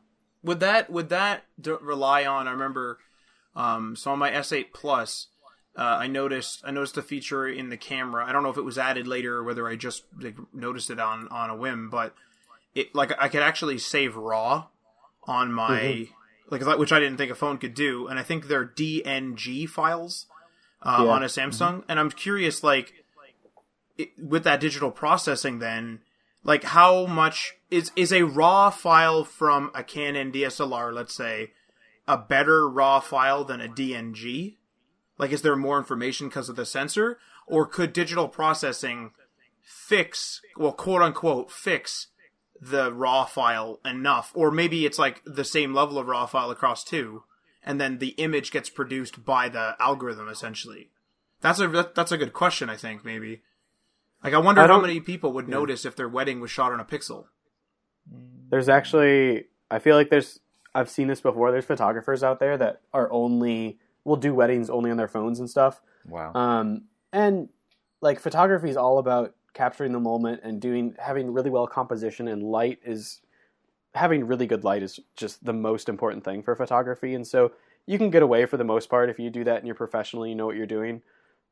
Would 0.44 0.60
that 0.62 0.90
would 0.90 1.10
that 1.10 1.44
d- 1.60 1.72
rely 1.82 2.26
on? 2.26 2.48
I 2.48 2.52
remember, 2.52 3.00
um, 3.56 3.96
so 3.96 4.12
on 4.12 4.20
my 4.20 4.32
S8 4.32 4.68
Plus, 4.74 5.28
uh, 5.78 5.82
I 5.82 6.08
noticed 6.08 6.62
I 6.66 6.72
noticed 6.72 6.98
a 6.98 7.02
feature 7.02 7.48
in 7.48 7.70
the 7.70 7.78
camera. 7.78 8.26
I 8.26 8.32
don't 8.32 8.44
know 8.44 8.50
if 8.50 8.58
it 8.58 8.64
was 8.64 8.78
added 8.78 9.06
later 9.08 9.36
or 9.38 9.44
whether 9.44 9.68
I 9.68 9.76
just 9.76 10.04
like, 10.20 10.36
noticed 10.54 10.90
it 10.90 11.00
on 11.00 11.28
on 11.30 11.50
a 11.50 11.56
whim, 11.56 11.90
but 11.90 12.14
it 12.76 12.96
like 12.96 13.12
I 13.22 13.28
could 13.28 13.42
actually 13.42 13.78
save 13.80 14.16
RAW 14.16 14.66
on 15.26 15.52
my 15.52 16.08
like 16.50 16.62
which 16.80 16.92
I 16.92 17.00
didn't 17.00 17.18
think 17.18 17.32
a 17.32 17.36
phone 17.36 17.58
could 17.58 17.74
do, 17.74 18.08
and 18.08 18.18
I 18.18 18.24
think 18.24 18.48
they're 18.48 18.66
DNG 18.66 19.68
files 19.70 20.26
uh, 20.82 21.04
Yeah. 21.06 21.12
on 21.12 21.22
a 21.24 21.28
Samsung. 21.28 21.84
And 21.90 22.00
I'm 22.00 22.10
curious, 22.10 22.64
like 22.64 22.94
it, 23.98 24.12
with 24.18 24.46
that 24.46 24.60
digital 24.60 24.90
processing, 24.90 25.60
then 25.60 26.00
like 26.44 26.64
how 26.64 27.06
much 27.06 27.56
is 27.70 27.92
is 27.96 28.12
a 28.12 28.24
raw 28.24 28.70
file 28.70 29.24
from 29.24 29.72
a 29.76 29.84
Canon 29.84 30.32
DSLR, 30.32 30.94
let's 30.94 31.16
say, 31.16 31.52
a 32.08 32.18
better 32.18 32.68
raw 32.68 33.00
file 33.00 33.44
than 33.44 33.62
a 33.62 33.68
DNG? 33.68 34.58
Like, 35.18 35.32
is 35.32 35.42
there 35.42 35.56
more 35.56 35.78
information 35.78 36.30
because 36.30 36.48
of 36.50 36.56
the 36.56 36.66
sensor, 36.66 37.20
or 37.46 37.66
could 37.66 37.92
digital 37.92 38.30
processing 38.30 39.12
fix, 39.62 40.42
well, 40.58 40.72
quote 40.72 41.02
unquote, 41.02 41.52
fix 41.52 42.08
the 42.62 42.92
raw 42.94 43.26
file 43.26 43.80
enough, 43.86 44.32
or 44.34 44.52
maybe 44.52 44.86
it's 44.86 45.00
like 45.00 45.22
the 45.26 45.44
same 45.44 45.74
level 45.74 45.98
of 45.98 46.08
raw 46.08 46.26
file 46.26 46.52
across 46.52 46.84
two, 46.84 47.24
and 47.64 47.80
then 47.80 48.00
the 48.00 48.10
image 48.12 48.52
gets 48.52 48.70
produced 48.70 49.24
by 49.26 49.50
the 49.50 49.76
algorithm 49.80 50.28
essentially. 50.30 50.90
That's 51.42 51.60
a 51.60 51.92
that's 51.96 52.12
a 52.12 52.18
good 52.18 52.34
question. 52.34 52.70
I 52.70 52.76
think 52.76 53.06
maybe. 53.06 53.44
Like, 54.24 54.34
I 54.34 54.38
wonder 54.38 54.62
I 54.62 54.68
how 54.68 54.82
many 54.82 55.00
people 55.00 55.32
would 55.34 55.48
notice 55.48 55.86
if 55.86 55.96
their 55.96 56.10
wedding 56.10 56.40
was 56.40 56.52
shot 56.52 56.72
on 56.72 56.80
a 56.80 56.86
Pixel. 56.86 57.26
There's 58.50 58.68
actually, 58.68 59.46
I 59.72 59.80
feel 59.80 59.96
like 59.96 60.10
there's, 60.10 60.40
I've 60.76 60.90
seen 60.90 61.08
this 61.08 61.22
before. 61.22 61.52
There's 61.52 61.66
photographers 61.66 62.24
out 62.24 62.40
there 62.40 62.58
that 62.58 62.82
are 62.94 63.12
only 63.12 63.80
will 64.04 64.18
do 64.18 64.34
weddings 64.34 64.70
only 64.70 64.92
on 64.92 64.98
their 64.98 65.08
phones 65.08 65.40
and 65.40 65.50
stuff. 65.50 65.82
wow. 66.08 66.34
Um, 66.34 66.84
and 67.12 67.50
like 68.02 68.20
photography 68.20 68.70
is 68.70 68.78
all 68.78 68.98
about 68.98 69.36
capturing 69.54 69.92
the 69.92 70.00
moment 70.00 70.42
and 70.44 70.62
doing 70.62 70.96
having 71.00 71.32
really 71.32 71.50
well 71.50 71.68
composition 71.68 72.28
and 72.28 72.44
light 72.44 72.80
is 72.86 73.22
having 73.96 74.26
really 74.26 74.46
good 74.46 74.64
light 74.64 74.84
is 74.84 75.00
just 75.16 75.44
the 75.44 75.54
most 75.54 75.90
important 75.90 76.24
thing 76.24 76.44
for 76.44 76.56
photography. 76.56 77.14
And 77.16 77.26
so 77.26 77.52
you 77.86 77.98
can 77.98 78.10
get 78.10 78.22
away 78.22 78.46
for 78.46 78.58
the 78.58 78.64
most 78.64 78.90
part 78.90 79.10
if 79.10 79.20
you 79.20 79.30
do 79.30 79.44
that 79.44 79.58
and 79.58 79.66
you're 79.66 79.76
professional, 79.76 80.28
you 80.28 80.36
know 80.36 80.46
what 80.46 80.56
you're 80.56 80.68
doing. 80.68 81.02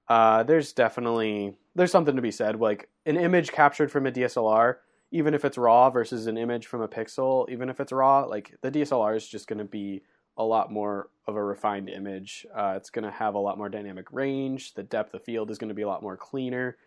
Uh, 0.10 0.44
there's 0.44 0.72
definitely 0.74 1.56
there's 1.76 1.92
something 1.92 2.16
to 2.16 2.22
be 2.22 2.32
said. 2.32 2.60
Like 2.60 2.90
an 3.06 3.18
image 3.18 3.52
captured 3.52 3.92
from 3.92 4.08
a 4.08 4.12
DSLR, 4.12 4.76
even 5.12 5.34
if 5.34 5.46
it's 5.46 5.58
raw 5.58 5.90
versus 5.90 6.28
an 6.28 6.38
image 6.38 6.68
from 6.68 6.82
a 6.82 6.88
pixel, 6.88 7.50
even 7.50 7.70
if 7.70 7.80
it's 7.80 7.92
raw, 7.92 8.22
like 8.24 8.56
the 8.62 8.72
DSLR 8.72 9.16
is 9.16 9.28
just 9.28 9.48
going 9.48 9.60
to 9.60 9.66
be 9.66 10.02
a 10.38 10.44
lot 10.44 10.72
more 10.72 11.10
of 11.26 11.36
a 11.36 11.44
refined 11.44 11.90
image. 11.90 12.46
Uh, 12.56 12.74
it's 12.78 12.90
going 12.90 13.04
to 13.06 13.12
have 13.12 13.36
a 13.36 13.40
lot 13.40 13.58
more 13.58 13.70
dynamic 13.70 14.12
range. 14.12 14.74
The 14.76 14.84
depth 14.84 15.14
of 15.14 15.24
field 15.24 15.50
is 15.52 15.58
going 15.58 15.70
to 15.70 15.76
be 15.76 15.82
a 15.82 15.88
lot 15.88 16.04
more 16.04 16.16
cleaner, 16.16 16.78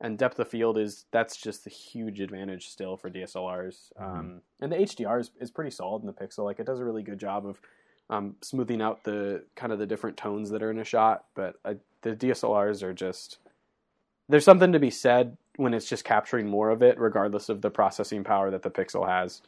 and 0.00 0.16
depth 0.16 0.38
of 0.38 0.48
field 0.48 0.78
is 0.78 1.04
that's 1.10 1.36
just 1.36 1.66
a 1.66 1.70
huge 1.70 2.20
advantage 2.20 2.68
still 2.68 2.96
for 2.96 3.10
DSLRs. 3.10 3.92
Mhm. 4.00 4.02
Um, 4.02 4.42
and 4.60 4.72
the 4.72 4.76
HDR 4.76 5.20
is, 5.20 5.30
is 5.40 5.50
pretty 5.50 5.70
solid 5.70 6.02
in 6.02 6.06
the 6.06 6.12
Pixel. 6.12 6.44
Like 6.44 6.60
it 6.60 6.66
does 6.66 6.80
a 6.80 6.84
really 6.84 7.02
good 7.02 7.18
job 7.18 7.46
of 7.46 7.60
um, 8.10 8.36
smoothing 8.42 8.82
out 8.82 9.04
the 9.04 9.44
kind 9.54 9.72
of 9.72 9.78
the 9.78 9.86
different 9.86 10.16
tones 10.16 10.50
that 10.50 10.62
are 10.62 10.70
in 10.70 10.78
a 10.78 10.84
shot. 10.84 11.24
But 11.34 11.56
uh, 11.64 11.74
the 12.02 12.10
DSLRs 12.10 12.82
are 12.82 12.92
just 12.92 13.38
there's 14.28 14.44
something 14.44 14.72
to 14.72 14.78
be 14.78 14.90
said 14.90 15.36
when 15.56 15.72
it's 15.72 15.88
just 15.88 16.04
capturing 16.04 16.48
more 16.48 16.70
of 16.70 16.82
it, 16.82 16.98
regardless 16.98 17.48
of 17.48 17.62
the 17.62 17.70
processing 17.70 18.24
power 18.24 18.50
that 18.50 18.62
the 18.62 18.70
Pixel 18.70 19.08
has. 19.08 19.40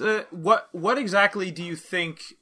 Uh, 0.00 0.22
what 0.30 0.68
what 0.72 0.98
exactly 0.98 1.50
do 1.50 1.64
you 1.64 1.74
think 1.74 2.34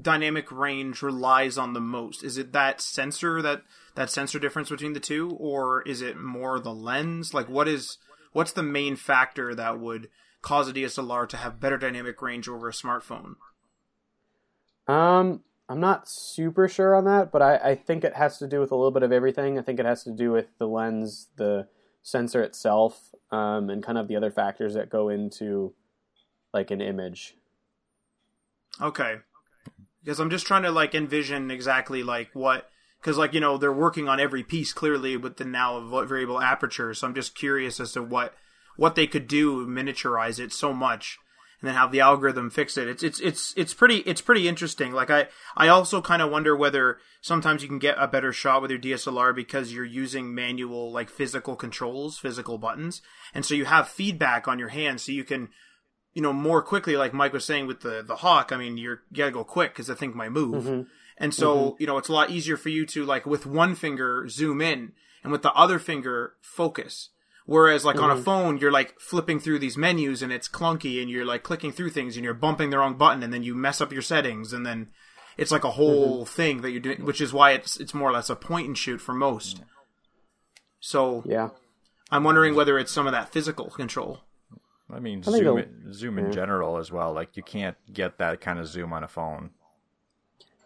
dynamic 0.00 0.50
range 0.50 1.02
relies 1.02 1.56
on 1.56 1.72
the 1.72 1.80
most? 1.80 2.24
Is 2.24 2.38
it 2.38 2.52
that 2.52 2.80
sensor 2.80 3.42
that 3.42 3.62
that 3.94 4.10
sensor 4.10 4.38
difference 4.38 4.70
between 4.70 4.94
the 4.94 5.00
two, 5.00 5.36
or 5.38 5.82
is 5.82 6.02
it 6.02 6.18
more 6.18 6.58
the 6.58 6.74
lens? 6.74 7.34
Like, 7.34 7.48
what 7.48 7.68
is 7.68 7.98
what's 8.32 8.52
the 8.52 8.62
main 8.62 8.96
factor 8.96 9.54
that 9.54 9.78
would 9.78 10.08
cause 10.42 10.68
a 10.68 10.72
DSLR 10.72 11.28
to 11.28 11.36
have 11.36 11.60
better 11.60 11.78
dynamic 11.78 12.20
range 12.20 12.48
over 12.48 12.68
a 12.68 12.72
smartphone? 12.72 13.34
Um, 14.86 15.42
I'm 15.68 15.80
not 15.80 16.08
super 16.08 16.68
sure 16.68 16.94
on 16.94 17.04
that, 17.06 17.32
but 17.32 17.42
I, 17.42 17.56
I 17.56 17.74
think 17.74 18.04
it 18.04 18.14
has 18.14 18.38
to 18.38 18.46
do 18.46 18.60
with 18.60 18.70
a 18.70 18.76
little 18.76 18.90
bit 18.90 19.02
of 19.02 19.12
everything. 19.12 19.58
I 19.58 19.62
think 19.62 19.80
it 19.80 19.86
has 19.86 20.04
to 20.04 20.10
do 20.10 20.30
with 20.30 20.46
the 20.58 20.66
lens, 20.66 21.28
the 21.36 21.68
sensor 22.02 22.42
itself, 22.42 23.10
um, 23.30 23.70
and 23.70 23.82
kind 23.82 23.96
of 23.96 24.08
the 24.08 24.16
other 24.16 24.30
factors 24.30 24.74
that 24.74 24.90
go 24.90 25.08
into 25.08 25.72
like 26.52 26.70
an 26.70 26.80
image. 26.80 27.34
Okay. 28.80 29.16
Because 30.02 30.20
I'm 30.20 30.30
just 30.30 30.46
trying 30.46 30.64
to 30.64 30.70
like 30.70 30.94
envision 30.94 31.50
exactly 31.50 32.02
like 32.02 32.30
what 32.34 32.68
because 33.00 33.16
like 33.16 33.32
you 33.32 33.40
know 33.40 33.56
they're 33.56 33.72
working 33.72 34.08
on 34.08 34.20
every 34.20 34.42
piece 34.42 34.72
clearly 34.72 35.16
with 35.16 35.38
the 35.38 35.44
now 35.44 35.80
variable 36.04 36.40
aperture, 36.40 36.92
so 36.92 37.06
I'm 37.06 37.14
just 37.14 37.34
curious 37.34 37.80
as 37.80 37.92
to 37.92 38.02
what 38.02 38.34
what 38.76 38.96
they 38.96 39.06
could 39.06 39.26
do 39.26 39.66
miniaturize 39.66 40.38
it 40.38 40.52
so 40.52 40.74
much 40.74 41.18
and 41.60 41.68
then 41.68 41.74
have 41.76 41.92
the 41.92 42.00
algorithm 42.00 42.50
fix 42.50 42.76
it. 42.76 42.88
It's 42.88 43.02
it's 43.02 43.20
it's 43.20 43.54
it's 43.56 43.74
pretty 43.74 43.98
it's 43.98 44.20
pretty 44.20 44.48
interesting. 44.48 44.92
Like 44.92 45.10
I 45.10 45.28
I 45.56 45.68
also 45.68 46.00
kind 46.02 46.20
of 46.22 46.30
wonder 46.30 46.54
whether 46.56 46.98
sometimes 47.20 47.62
you 47.62 47.68
can 47.68 47.78
get 47.78 47.96
a 47.98 48.06
better 48.08 48.32
shot 48.32 48.60
with 48.62 48.70
your 48.70 48.80
DSLR 48.80 49.34
because 49.34 49.72
you're 49.72 49.84
using 49.84 50.34
manual 50.34 50.92
like 50.92 51.08
physical 51.10 51.56
controls, 51.56 52.18
physical 52.18 52.58
buttons, 52.58 53.00
and 53.32 53.44
so 53.44 53.54
you 53.54 53.64
have 53.64 53.88
feedback 53.88 54.46
on 54.48 54.58
your 54.58 54.68
hand, 54.68 55.00
so 55.00 55.12
you 55.12 55.24
can 55.24 55.48
you 56.12 56.22
know 56.22 56.32
more 56.32 56.62
quickly. 56.62 56.96
Like 56.96 57.12
Mike 57.14 57.32
was 57.32 57.44
saying 57.44 57.66
with 57.66 57.80
the 57.80 58.02
the 58.06 58.16
hawk, 58.16 58.52
I 58.52 58.56
mean 58.56 58.76
you're 58.76 59.02
you 59.10 59.16
gotta 59.18 59.30
go 59.30 59.44
quick 59.44 59.72
because 59.72 59.86
the 59.86 59.96
thing 59.96 60.16
might 60.16 60.32
move, 60.32 60.64
Mhm. 60.64 60.86
and 61.18 61.32
so 61.34 61.76
you 61.80 61.86
know 61.86 61.98
it's 61.98 62.08
a 62.08 62.12
lot 62.12 62.30
easier 62.30 62.56
for 62.56 62.68
you 62.68 62.84
to 62.86 63.04
like 63.04 63.24
with 63.26 63.46
one 63.46 63.74
finger 63.74 64.28
zoom 64.28 64.60
in 64.60 64.92
and 65.22 65.32
with 65.32 65.42
the 65.42 65.52
other 65.54 65.78
finger 65.78 66.34
focus. 66.42 67.08
Whereas 67.46 67.84
like 67.84 68.00
on 68.00 68.10
a 68.10 68.14
mm-hmm. 68.14 68.22
phone, 68.22 68.58
you're 68.58 68.72
like 68.72 68.98
flipping 68.98 69.38
through 69.38 69.58
these 69.58 69.76
menus 69.76 70.22
and 70.22 70.32
it's 70.32 70.48
clunky 70.48 71.00
and 71.00 71.10
you're 71.10 71.26
like 71.26 71.42
clicking 71.42 71.72
through 71.72 71.90
things 71.90 72.16
and 72.16 72.24
you're 72.24 72.32
bumping 72.32 72.70
the 72.70 72.78
wrong 72.78 72.94
button 72.94 73.22
and 73.22 73.32
then 73.32 73.42
you 73.42 73.54
mess 73.54 73.80
up 73.80 73.92
your 73.92 74.02
settings 74.02 74.52
and 74.52 74.64
then 74.64 74.88
it's 75.36 75.50
like 75.50 75.64
a 75.64 75.72
whole 75.72 76.24
mm-hmm. 76.24 76.34
thing 76.34 76.62
that 76.62 76.70
you're 76.70 76.80
doing, 76.80 77.04
which 77.04 77.20
is 77.20 77.32
why 77.32 77.52
it's 77.52 77.78
it's 77.78 77.92
more 77.92 78.08
or 78.08 78.12
less 78.12 78.30
a 78.30 78.36
point 78.36 78.66
and 78.66 78.78
shoot 78.78 79.00
for 79.00 79.12
most. 79.12 79.62
So 80.80 81.22
Yeah. 81.26 81.50
I'm 82.10 82.24
wondering 82.24 82.54
whether 82.54 82.78
it's 82.78 82.92
some 82.92 83.06
of 83.06 83.12
that 83.12 83.30
physical 83.30 83.66
control. 83.66 84.20
I 84.90 85.00
mean, 85.00 85.22
I 85.26 85.30
zoom, 85.30 85.58
in, 85.58 85.92
zoom 85.92 86.18
in 86.18 86.26
yeah. 86.26 86.30
general 86.30 86.78
as 86.78 86.92
well. 86.92 87.12
Like 87.12 87.36
you 87.36 87.42
can't 87.42 87.76
get 87.92 88.18
that 88.18 88.40
kind 88.40 88.58
of 88.58 88.68
zoom 88.68 88.92
on 88.92 89.02
a 89.02 89.08
phone. 89.08 89.50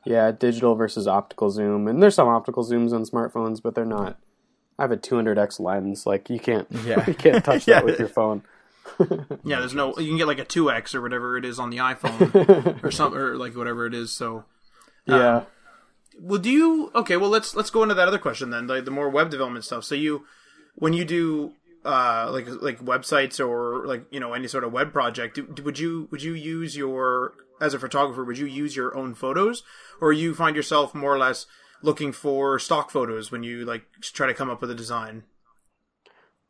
Yeah, 0.05 0.31
digital 0.31 0.75
versus 0.75 1.07
optical 1.09 1.51
zoom, 1.51 1.89
and 1.89 2.03
there's 2.03 2.15
some 2.15 2.29
optical 2.29 2.65
zooms 2.65 2.93
on 2.93 3.05
smartphones, 3.05 3.61
but 3.61 3.75
they're 3.75 3.85
not. 3.85 4.19
I 4.79 4.83
have 4.83 4.93
a 4.93 4.97
200x 4.97 5.59
lens. 5.61 6.07
Like 6.07 6.31
you 6.31 6.39
can't, 6.39 6.67
Yeah. 6.85 7.05
you 7.07 7.15
can't 7.15 7.45
touch 7.45 7.67
Yeah. 7.67 7.77
that 7.77 7.85
with 7.85 7.99
your 7.99 8.09
phone. 8.09 8.43
Yeah, 9.45 9.59
there's 9.61 9.75
no 9.75 9.97
you 9.99 10.09
can 10.09 10.17
get 10.17 10.27
like 10.27 10.39
a 10.39 10.45
2x 10.47 10.95
or 10.95 11.03
whatever 11.03 11.37
it 11.37 11.45
is 11.45 11.59
on 11.59 11.71
the 11.71 11.77
iPhone 11.79 12.83
or 12.85 12.91
something 12.91 13.19
or 13.21 13.37
like 13.37 13.55
whatever 13.57 13.87
it 13.87 13.95
is. 13.95 14.13
So 14.13 14.45
yeah. 15.07 15.43
Well, 16.21 16.41
do 16.41 16.51
you? 16.51 16.91
Okay, 16.95 17.17
well 17.17 17.31
let's 17.31 17.55
let's 17.55 17.71
go 17.71 17.83
into 17.83 17.95
that 17.95 18.09
other 18.09 18.19
question 18.19 18.51
then, 18.51 18.67
like 18.67 18.85
the 18.85 18.91
more 18.91 19.09
web 19.09 19.31
development 19.31 19.65
stuff. 19.65 19.85
So 19.85 19.95
you, 19.95 20.25
when 20.75 20.93
you 20.93 21.05
do 21.05 21.53
uh 21.85 22.29
like 22.33 22.47
like 22.61 22.85
websites 22.85 23.39
or 23.47 23.87
like 23.87 24.05
you 24.11 24.19
know 24.21 24.33
any 24.33 24.49
sort 24.49 24.65
of 24.65 24.73
web 24.73 24.93
project, 24.93 25.37
do, 25.37 25.43
do- 25.47 25.63
would 25.63 25.79
you 25.79 26.09
would 26.11 26.23
you 26.23 26.33
use 26.33 26.77
your 26.77 27.35
as 27.61 27.75
a 27.75 27.79
photographer 27.79 28.25
would 28.25 28.39
you 28.39 28.47
use 28.47 28.75
your 28.75 28.97
own 28.97 29.15
photos 29.15 29.63
or 30.01 30.13
you 30.13 30.35
find 30.35 30.57
yourself 30.57 30.95
more 30.95 31.15
or 31.15 31.19
less 31.19 31.47
looking 31.83 32.13
for 32.13 32.59
stock 32.59 32.91
photos 32.91 33.31
when 33.31 33.43
you 33.43 33.65
like 33.65 33.85
try 34.01 34.27
to 34.27 34.35
come 34.35 34.51
up 34.51 34.61
with 34.61 34.71
a 34.71 34.75
design? 34.75 35.25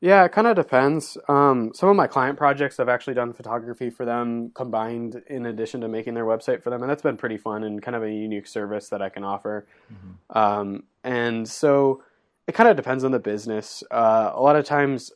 Yeah, 0.00 0.24
it 0.24 0.30
kind 0.30 0.46
of 0.46 0.54
depends. 0.54 1.18
Um, 1.28 1.72
some 1.74 1.88
of 1.88 1.96
my 1.96 2.06
client 2.06 2.38
projects, 2.38 2.78
I've 2.78 2.88
actually 2.88 3.14
done 3.14 3.32
photography 3.32 3.90
for 3.90 4.04
them 4.04 4.52
combined 4.54 5.22
in 5.26 5.46
addition 5.46 5.80
to 5.80 5.88
making 5.88 6.14
their 6.14 6.24
website 6.24 6.62
for 6.62 6.70
them, 6.70 6.82
and 6.82 6.90
that's 6.90 7.02
been 7.02 7.16
pretty 7.16 7.36
fun 7.36 7.64
and 7.64 7.82
kind 7.82 7.96
of 7.96 8.04
a 8.04 8.10
unique 8.10 8.46
service 8.46 8.88
that 8.90 9.02
I 9.02 9.08
can 9.08 9.24
offer. 9.24 9.66
Um, 10.30 10.84
and 11.02 11.48
so 11.48 12.04
it 12.46 12.54
kind 12.54 12.68
of 12.68 12.76
depends 12.76 13.02
on 13.02 13.10
the 13.10 13.18
business. 13.18 13.82
Uh, 13.90 14.30
a 14.32 14.40
lot 14.40 14.54
of 14.54 14.64
times, 14.64 15.10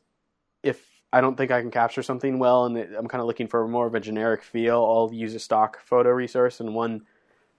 if 0.64 0.84
I 1.12 1.20
don't 1.20 1.36
think 1.36 1.52
I 1.52 1.60
can 1.60 1.70
capture 1.70 2.02
something 2.02 2.38
well 2.40 2.64
and 2.66 2.76
I'm 2.76 3.06
kind 3.06 3.20
of 3.20 3.26
looking 3.26 3.46
for 3.46 3.68
more 3.68 3.86
of 3.86 3.94
a 3.94 4.00
generic 4.00 4.42
feel, 4.42 4.76
I'll 4.76 5.10
use 5.12 5.34
a 5.34 5.38
stock 5.38 5.80
photo 5.84 6.10
resource. 6.10 6.58
And 6.58 6.74
one 6.74 7.02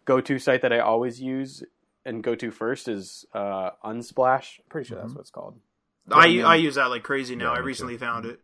go-to 0.06 0.40
site 0.40 0.62
that 0.64 0.74
I 0.74 0.80
always 0.80 1.22
use 1.22 1.64
and 2.06 2.24
go 2.24 2.36
to 2.36 2.52
first 2.52 2.88
is 2.88 3.26
uh, 3.34 3.72
Unsplash. 3.84 4.60
I'm 4.60 4.66
pretty 4.70 4.88
sure 4.88 4.98
that's 5.00 5.14
what 5.14 5.22
it's 5.22 5.30
called. 5.30 5.60
I 6.12 6.26
Yeah. 6.28 6.48
I 6.48 6.56
use 6.56 6.76
that 6.76 6.90
like 6.90 7.04
crazy 7.04 7.36
now. 7.36 7.46
Yeah, 7.46 7.52
I 7.52 7.54
me 7.56 7.60
too. 7.62 7.66
recently 7.68 7.98
found 7.98 8.26
it. 8.26 8.40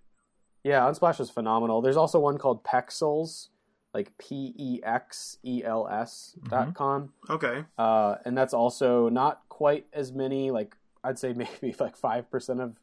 Yeah, 0.64 0.81
Unsplash 0.81 1.19
is 1.19 1.30
phenomenal. 1.30 1.81
There's 1.81 1.98
also 1.98 2.19
one 2.19 2.38
called 2.38 2.64
Pexels, 2.64 3.48
like 3.94 4.18
P 4.18 4.53
E 4.57 4.80
X 4.84 5.38
E 5.44 5.64
L 5.64 5.88
S 5.88 6.36
dot 6.49 6.73
com. 6.73 7.14
Okay, 7.30 7.64
Uh, 7.77 8.15
and 8.26 8.38
that's 8.38 8.53
also 8.53 9.10
not 9.10 9.41
quite 9.49 9.88
as 9.94 10.11
many, 10.11 10.52
like 10.52 10.76
I'd 11.03 11.18
say 11.19 11.34
maybe 11.61 11.76
like 11.80 11.95
five 11.98 12.30
percent 12.30 12.61
of 12.61 12.80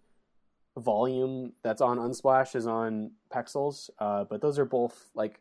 volume 0.76 1.52
that's 1.62 1.80
on 1.80 1.98
Unsplash 1.98 2.54
is 2.54 2.66
on 2.66 3.12
Pexels. 3.32 3.88
Uh, 3.98 4.24
but 4.24 4.40
those 4.42 4.58
are 4.58 4.64
both 4.66 5.10
like 5.14 5.40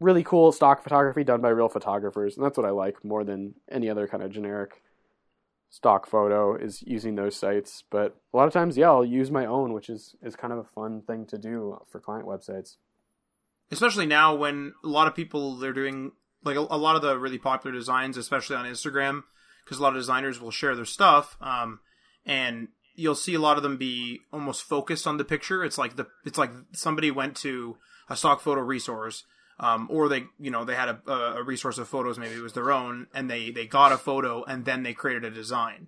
really 0.00 0.24
cool 0.24 0.52
stock 0.52 0.82
photography 0.82 1.24
done 1.24 1.40
by 1.40 1.48
real 1.50 1.68
photographers, 1.68 2.36
and 2.36 2.44
that's 2.44 2.56
what 2.58 2.66
I 2.66 2.70
like 2.70 3.04
more 3.04 3.24
than 3.24 3.54
any 3.70 3.88
other 3.88 4.06
kind 4.08 4.22
of 4.22 4.30
generic 4.30 4.82
stock 5.70 6.06
photo 6.06 6.54
is 6.54 6.82
using 6.86 7.14
those 7.16 7.36
sites. 7.36 7.82
But 7.90 8.16
a 8.32 8.36
lot 8.36 8.46
of 8.46 8.52
times, 8.52 8.76
yeah, 8.76 8.88
I'll 8.88 9.04
use 9.04 9.30
my 9.30 9.46
own, 9.46 9.72
which 9.72 9.88
is 9.88 10.14
is 10.22 10.36
kind 10.36 10.52
of 10.52 10.58
a 10.60 10.64
fun 10.64 11.02
thing 11.02 11.26
to 11.26 11.38
do 11.38 11.78
for 11.88 12.00
client 12.00 12.26
websites. 12.26 12.76
especially 13.70 14.06
now 14.06 14.34
when 14.34 14.72
a 14.84 14.88
lot 14.88 15.08
of 15.08 15.14
people 15.14 15.56
they're 15.56 15.72
doing 15.72 16.12
like 16.44 16.56
a, 16.56 16.60
a 16.60 16.78
lot 16.78 16.96
of 16.96 17.02
the 17.02 17.18
really 17.18 17.38
popular 17.38 17.74
designs, 17.74 18.16
especially 18.16 18.56
on 18.56 18.66
Instagram, 18.66 19.22
because 19.64 19.78
a 19.78 19.82
lot 19.82 19.94
of 19.94 20.00
designers 20.00 20.40
will 20.40 20.50
share 20.50 20.76
their 20.76 20.84
stuff, 20.84 21.36
um, 21.40 21.80
and 22.26 22.68
you'll 22.94 23.14
see 23.14 23.34
a 23.34 23.40
lot 23.40 23.56
of 23.56 23.62
them 23.62 23.76
be 23.76 24.20
almost 24.32 24.62
focused 24.62 25.06
on 25.06 25.16
the 25.16 25.24
picture. 25.24 25.64
It's 25.64 25.78
like 25.78 25.96
the 25.96 26.06
it's 26.24 26.38
like 26.38 26.50
somebody 26.72 27.10
went 27.10 27.36
to 27.38 27.76
a 28.08 28.16
stock 28.16 28.40
photo 28.40 28.60
resource. 28.60 29.24
Um, 29.60 29.86
or 29.90 30.08
they, 30.08 30.24
you 30.40 30.50
know, 30.50 30.64
they 30.64 30.74
had 30.74 30.88
a, 30.88 31.12
a 31.12 31.42
resource 31.42 31.78
of 31.78 31.88
photos, 31.88 32.18
maybe 32.18 32.34
it 32.34 32.42
was 32.42 32.54
their 32.54 32.72
own, 32.72 33.06
and 33.14 33.30
they, 33.30 33.50
they 33.50 33.66
got 33.66 33.92
a 33.92 33.96
photo 33.96 34.42
and 34.44 34.64
then 34.64 34.82
they 34.82 34.94
created 34.94 35.24
a 35.24 35.30
design, 35.30 35.86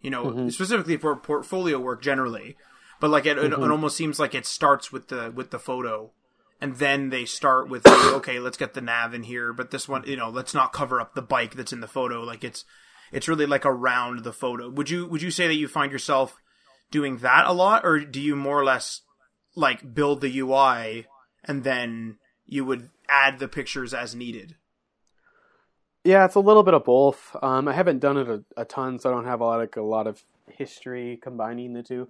you 0.00 0.10
know, 0.10 0.48
specifically 0.50 0.96
for 0.96 1.16
portfolio 1.16 1.80
work 1.80 2.00
generally. 2.00 2.56
But 3.00 3.10
like 3.10 3.26
it, 3.26 3.36
it, 3.38 3.52
it 3.52 3.70
almost 3.70 3.96
seems 3.96 4.20
like 4.20 4.34
it 4.34 4.46
starts 4.46 4.92
with 4.92 5.08
the, 5.08 5.32
with 5.34 5.50
the 5.50 5.58
photo 5.58 6.12
and 6.60 6.76
then 6.76 7.10
they 7.10 7.24
start 7.24 7.68
with 7.68 7.86
like, 7.86 8.06
okay 8.14 8.38
let's 8.40 8.56
get 8.56 8.74
the 8.74 8.80
nav 8.80 9.14
in 9.14 9.22
here 9.22 9.52
but 9.52 9.70
this 9.70 9.88
one 9.88 10.04
you 10.06 10.16
know 10.16 10.28
let's 10.28 10.54
not 10.54 10.72
cover 10.72 11.00
up 11.00 11.14
the 11.14 11.22
bike 11.22 11.54
that's 11.54 11.72
in 11.72 11.80
the 11.80 11.88
photo. 11.88 12.22
Like 12.22 12.44
it's 12.44 12.64
it's 13.12 13.28
really 13.28 13.46
like 13.46 13.64
around 13.64 14.24
the 14.24 14.32
photo. 14.32 14.68
Would 14.68 14.90
you 14.90 15.06
would 15.06 15.22
you 15.22 15.30
say 15.30 15.46
that 15.46 15.54
you 15.54 15.68
find 15.68 15.92
yourself 15.92 16.36
doing 16.90 17.18
that 17.18 17.46
a 17.46 17.52
lot 17.52 17.84
or 17.84 18.00
do 18.00 18.20
you 18.20 18.34
more 18.34 18.58
or 18.58 18.64
less 18.64 19.02
like 19.54 19.94
build 19.94 20.20
the 20.20 20.38
ui 20.38 21.06
and 21.44 21.64
then 21.64 22.18
you 22.46 22.64
would 22.64 22.90
add 23.08 23.38
the 23.38 23.48
pictures 23.48 23.94
as 23.94 24.14
needed 24.14 24.56
Yeah, 26.04 26.24
it's 26.24 26.36
a 26.36 26.40
little 26.40 26.62
bit 26.62 26.74
of 26.74 26.84
both. 26.84 27.36
Um, 27.42 27.68
I 27.68 27.72
haven't 27.72 28.00
done 28.00 28.16
it 28.16 28.28
a, 28.28 28.44
a 28.56 28.64
ton, 28.64 28.98
so 28.98 29.10
I 29.10 29.12
don't 29.12 29.26
have 29.26 29.40
a 29.40 29.44
lot, 29.44 29.58
like 29.58 29.76
a 29.76 29.82
lot 29.82 30.06
of 30.06 30.22
history 30.48 31.18
combining 31.22 31.72
the 31.72 31.82
two. 31.82 32.08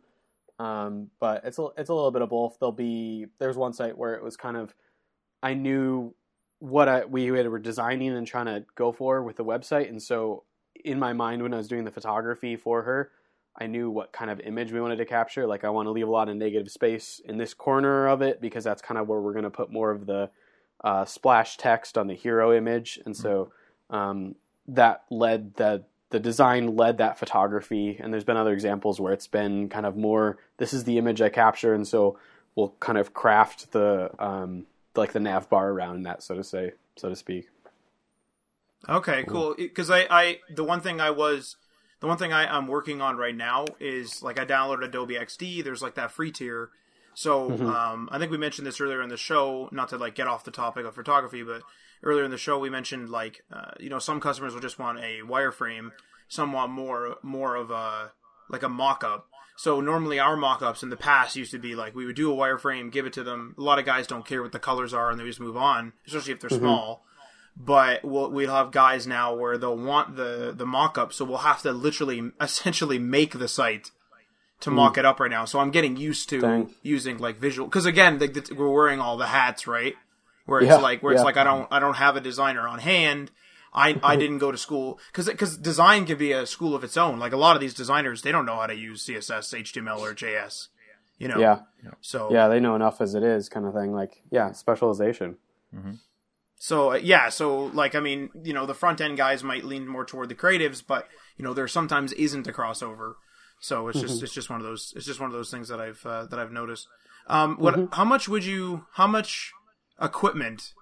Um, 0.58 1.10
but 1.20 1.44
it's 1.44 1.58
a, 1.58 1.68
it's 1.76 1.88
a 1.88 1.94
little 1.94 2.10
bit 2.10 2.22
of 2.22 2.30
both. 2.30 2.58
There'll 2.58 2.72
be 2.72 3.26
there's 3.38 3.56
one 3.56 3.72
site 3.72 3.96
where 3.96 4.14
it 4.14 4.22
was 4.22 4.36
kind 4.36 4.56
of 4.56 4.74
I 5.42 5.54
knew 5.54 6.14
what 6.58 6.88
I, 6.88 7.04
we 7.04 7.30
were 7.30 7.58
designing 7.58 8.16
and 8.16 8.26
trying 8.26 8.46
to 8.46 8.64
go 8.74 8.90
for 8.92 9.22
with 9.22 9.36
the 9.36 9.44
website, 9.44 9.88
and 9.88 10.02
so 10.02 10.44
in 10.84 10.98
my 10.98 11.12
mind 11.12 11.42
when 11.42 11.54
I 11.54 11.58
was 11.58 11.68
doing 11.68 11.84
the 11.84 11.90
photography 11.90 12.56
for 12.56 12.82
her, 12.82 13.10
I 13.60 13.66
knew 13.66 13.90
what 13.90 14.12
kind 14.12 14.30
of 14.30 14.40
image 14.40 14.72
we 14.72 14.80
wanted 14.80 14.96
to 14.96 15.04
capture. 15.04 15.46
Like 15.46 15.64
I 15.64 15.70
want 15.70 15.86
to 15.86 15.90
leave 15.90 16.08
a 16.08 16.10
lot 16.10 16.28
of 16.28 16.36
negative 16.36 16.70
space 16.70 17.20
in 17.24 17.38
this 17.38 17.54
corner 17.54 18.08
of 18.08 18.22
it 18.22 18.40
because 18.40 18.64
that's 18.64 18.82
kind 18.82 18.98
of 18.98 19.08
where 19.08 19.20
we're 19.20 19.32
going 19.32 19.44
to 19.44 19.50
put 19.50 19.72
more 19.72 19.90
of 19.90 20.06
the 20.06 20.30
uh, 20.82 21.05
splash 21.05 21.56
text 21.56 21.98
on 21.98 22.06
the 22.06 22.14
hero 22.14 22.56
image, 22.56 22.98
and 23.05 23.16
so 23.16 23.52
um, 23.90 24.34
that 24.66 25.05
led 25.10 25.55
the 25.55 25.84
the 26.10 26.20
design 26.20 26.76
led 26.76 26.98
that 26.98 27.18
photography. 27.18 27.98
And 28.00 28.12
there's 28.12 28.24
been 28.24 28.36
other 28.36 28.52
examples 28.52 29.00
where 29.00 29.12
it's 29.12 29.26
been 29.26 29.68
kind 29.68 29.84
of 29.84 29.96
more. 29.96 30.38
This 30.56 30.72
is 30.72 30.84
the 30.84 30.98
image 30.98 31.20
I 31.20 31.28
capture, 31.28 31.74
and 31.74 31.86
so 31.86 32.18
we'll 32.55 32.74
kind 32.80 32.98
of 32.98 33.14
craft 33.14 33.72
the 33.72 34.10
um, 34.18 34.66
like 34.96 35.12
the 35.12 35.20
nav 35.20 35.48
bar 35.48 35.70
around 35.70 36.05
that, 36.05 36.22
so 36.22 36.34
to 36.34 36.44
say, 36.44 36.72
so 36.96 37.09
to 37.09 37.16
speak. 37.16 37.48
Okay, 38.88 39.24
cool. 39.24 39.55
Because 39.56 39.90
I, 39.90 40.06
I, 40.09 40.38
the 40.48 40.64
one 40.64 40.80
thing 40.80 41.00
I 41.00 41.10
was, 41.10 41.56
the 42.00 42.06
one 42.06 42.16
thing 42.16 42.32
I, 42.32 42.46
I'm 42.46 42.68
working 42.68 43.00
on 43.00 43.16
right 43.16 43.34
now 43.34 43.66
is 43.80 44.22
like 44.22 44.38
I 44.38 44.44
downloaded 44.44 44.84
Adobe 44.84 45.14
XD. 45.14 45.64
There's 45.64 45.82
like 45.82 45.94
that 45.94 46.12
free 46.12 46.30
tier. 46.30 46.70
So 47.19 47.51
um, 47.51 48.09
I 48.12 48.19
think 48.20 48.31
we 48.31 48.39
mentioned 48.39 48.65
this 48.65 48.81
earlier 48.81 49.03
in 49.03 49.09
the 49.09 49.16
show. 49.16 49.69
Not 49.73 49.89
to 49.89 49.99
like 49.99 50.15
get 50.15 50.28
off 50.28 50.45
the 50.45 50.53
topic 50.53 50.86
of 50.86 50.95
photography, 50.95 51.43
but 51.43 51.62
earlier 52.05 52.23
in 52.23 52.31
the 52.31 52.39
show 52.39 52.61
we 52.61 52.70
mentioned 52.70 53.11
like 53.11 53.43
uh, 53.53 53.73
you 53.81 53.90
know 53.90 53.99
some 53.99 54.20
customers 54.20 54.55
will 54.55 54.61
just 54.61 54.78
want 54.78 55.01
a 55.01 55.23
wireframe. 55.23 55.90
Some 56.28 56.53
want 56.53 56.70
more 56.70 57.16
more 57.23 57.57
of 57.57 57.73
a 57.73 58.12
like 58.49 58.62
a 58.62 58.69
mock-up. 58.69 59.27
So 59.57 59.81
normally 59.81 60.20
our 60.20 60.36
mock-ups 60.36 60.85
in 60.85 60.90
the 60.90 60.97
past 60.97 61.35
used 61.35 61.51
to 61.51 61.59
be 61.59 61.74
like 61.74 61.93
we 61.93 62.07
would 62.07 62.15
do 62.15 62.32
a 62.32 62.36
wireframe, 62.36 62.93
give 62.93 63.05
it 63.05 63.15
to 63.15 63.24
them. 63.24 63.57
A 63.59 63.62
lot 63.62 63.81
of 63.81 63.85
guys 63.85 64.07
don't 64.07 64.24
care 64.24 64.40
what 64.40 64.53
the 64.53 64.61
colors 64.61 64.95
are 64.95 65.11
and 65.11 65.19
they 65.19 65.24
just 65.24 65.40
move 65.40 65.57
on, 65.57 65.95
especially 66.07 66.35
if 66.35 66.40
they're 66.40 66.51
small 66.51 67.03
but 67.61 68.05
we'll 68.05 68.31
we'll 68.31 68.55
have 68.55 68.70
guys 68.70 69.05
now 69.05 69.35
where 69.35 69.59
they'll 69.59 69.77
want 69.77 70.15
the 70.15 70.55
the 70.57 70.65
mock 70.65 70.97
up, 70.97 71.12
so 71.12 71.24
we'll 71.24 71.39
have 71.39 71.61
to 71.62 71.73
literally 71.73 72.31
essentially 72.40 73.01
make 73.01 73.36
the 73.36 73.49
site 73.49 73.90
to 74.60 74.70
mock 74.70 74.98
it 74.98 75.05
up 75.05 75.20
right 75.20 75.30
now. 75.30 75.44
So 75.44 75.60
I'm 75.60 75.70
getting 75.70 75.97
used 75.97 76.28
to 76.30 76.40
Dang. 76.40 76.74
using 76.82 77.18
like 77.18 77.39
visual 77.39 77.68
because 77.68 77.86
again 77.86 78.18
the, 78.18 78.26
the, 78.26 78.55
we're 78.55 78.70
wearing 78.70 79.01
all 79.01 79.16
the 79.16 79.26
hats, 79.26 79.66
right? 79.66 79.94
Where 80.47 80.60
it's 80.60 80.68
Yeah, 80.68 80.76
like 80.76 81.02
where 81.02 81.14
it's 81.14 81.22
like 81.24 81.36
I 81.36 81.44
don't 81.44 81.68
I 81.70 81.78
don't 81.78 81.97
have 81.97 82.16
a 82.16 82.20
designer 82.20 82.66
on 82.66 82.78
hand. 82.78 83.30
I, 83.72 84.01
I 84.02 84.16
didn't 84.22 84.39
go 84.39 84.51
to 84.51 84.59
school 84.59 84.98
because 85.12 85.26
because 85.26 85.56
design 85.56 86.06
can 86.06 86.18
be 86.18 86.32
a 86.32 86.47
school 86.47 86.74
of 86.74 86.82
its 86.82 86.97
own. 86.97 87.18
Like 87.18 87.32
a 87.32 87.36
lot 87.36 87.55
of 87.55 87.60
these 87.60 87.74
designers, 87.74 88.22
they 88.22 88.32
don't 88.32 88.47
know 88.47 88.56
how 88.56 88.66
to 88.66 88.74
use 88.74 89.05
CSS, 89.06 89.55
HTML, 89.55 90.01
or 90.01 90.14
JS. 90.14 90.68
You 91.18 91.26
know, 91.26 91.40
Yeah, 91.40 91.60
So 92.01 92.32
yeah, 92.32 92.47
they 92.47 92.60
know 92.60 92.76
enough 92.76 93.01
as 93.01 93.16
it 93.16 93.24
is, 93.24 93.48
kind 93.48 93.66
of 93.66 93.74
thing. 93.74 93.93
Like, 93.93 94.22
yeah, 94.30 94.52
specialization. 94.52 95.36
So 96.60 96.93
uh, 96.93 96.97
yeah, 96.97 97.28
so 97.28 97.66
like 97.66 97.94
I 97.94 98.01
mean, 98.01 98.30
you 98.43 98.52
know, 98.52 98.66
the 98.66 98.74
front 98.74 99.01
end 99.01 99.16
guys 99.16 99.44
might 99.44 99.64
lean 99.64 99.86
more 99.86 100.05
toward 100.05 100.28
the 100.28 100.35
creatives, 100.35 100.82
but 100.85 101.09
you 101.36 101.44
know, 101.44 101.55
there 101.55 101.68
sometimes 101.68 102.12
isn't 102.14 102.48
a 102.48 102.52
crossover. 102.52 103.14
So 103.60 103.89
it's 103.89 104.01
just 104.01 104.22
it's 104.22 104.32
just 104.32 104.51
one 104.51 104.60
of 104.60 104.66
those 104.66 104.93
it's 104.97 105.06
just 105.06 105.20
one 105.20 105.28
of 105.28 105.32
those 105.32 105.51
things 105.51 105.68
that 105.68 105.80
I've 105.80 106.05
uh, 106.06 106.26
that 106.26 106.39
I've 106.39 106.52
noticed. 106.52 106.86
Um, 107.26 107.56
what 107.56 107.89
how 107.93 108.05
much 108.05 108.28
would 108.28 108.44
you 108.44 108.86
how 108.93 109.06
much 109.06 109.52
equipment 110.01 110.72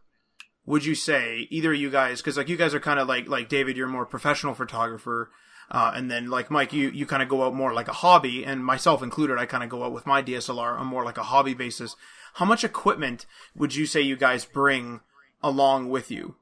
would 0.67 0.85
you 0.85 0.95
say 0.95 1.47
either 1.51 1.73
of 1.73 1.79
you 1.79 1.91
guys 1.91 2.21
because 2.21 2.37
like 2.37 2.49
you 2.49 2.57
guys 2.57 2.75
are 2.75 2.81
kind 2.81 3.01
of 3.01 3.09
like 3.09 3.29
like 3.29 3.49
David, 3.49 3.77
you're 3.77 3.89
more 3.89 4.07
professional 4.07 4.55
photographer. 4.55 5.31
Uh, 5.69 5.93
and 5.97 6.09
then 6.09 6.31
like 6.31 6.49
Mike, 6.49 6.73
you, 6.73 6.91
you 6.91 7.07
kind 7.07 7.25
of 7.25 7.29
go 7.29 7.43
out 7.43 7.53
more 7.53 7.75
like 7.75 7.89
a 7.89 7.93
hobby 7.93 8.45
and 8.45 8.65
myself 8.65 9.03
included, 9.03 9.37
I 9.37 9.47
kind 9.47 9.65
of 9.65 9.69
go 9.69 9.83
out 9.83 9.93
with 9.93 10.07
my 10.07 10.23
DSLR 10.23 10.79
on 10.79 10.87
more 10.87 11.05
like 11.05 11.19
a 11.19 11.25
hobby 11.25 11.55
basis. 11.55 11.97
How 12.35 12.45
much 12.45 12.63
equipment 12.63 13.27
would 13.57 13.75
you 13.75 13.85
say 13.85 14.01
you 14.01 14.15
guys 14.15 14.45
bring 14.45 15.01
along 15.43 15.89
with 15.89 16.09
you? 16.09 16.37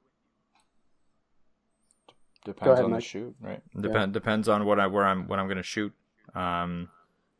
Depends 2.45 2.73
ahead, 2.73 2.85
on 2.85 2.93
the 2.93 3.01
shoot, 3.01 3.35
right? 3.41 3.63
Depend 3.81 4.13
depends 4.13 4.49
on 4.49 4.67
what 4.67 4.79
I 4.79 4.87
where 4.87 5.05
I'm 5.05 5.27
what 5.27 5.39
I'm 5.39 5.47
going 5.47 5.57
to 5.57 5.63
shoot. 5.63 5.95
Um, 6.35 6.89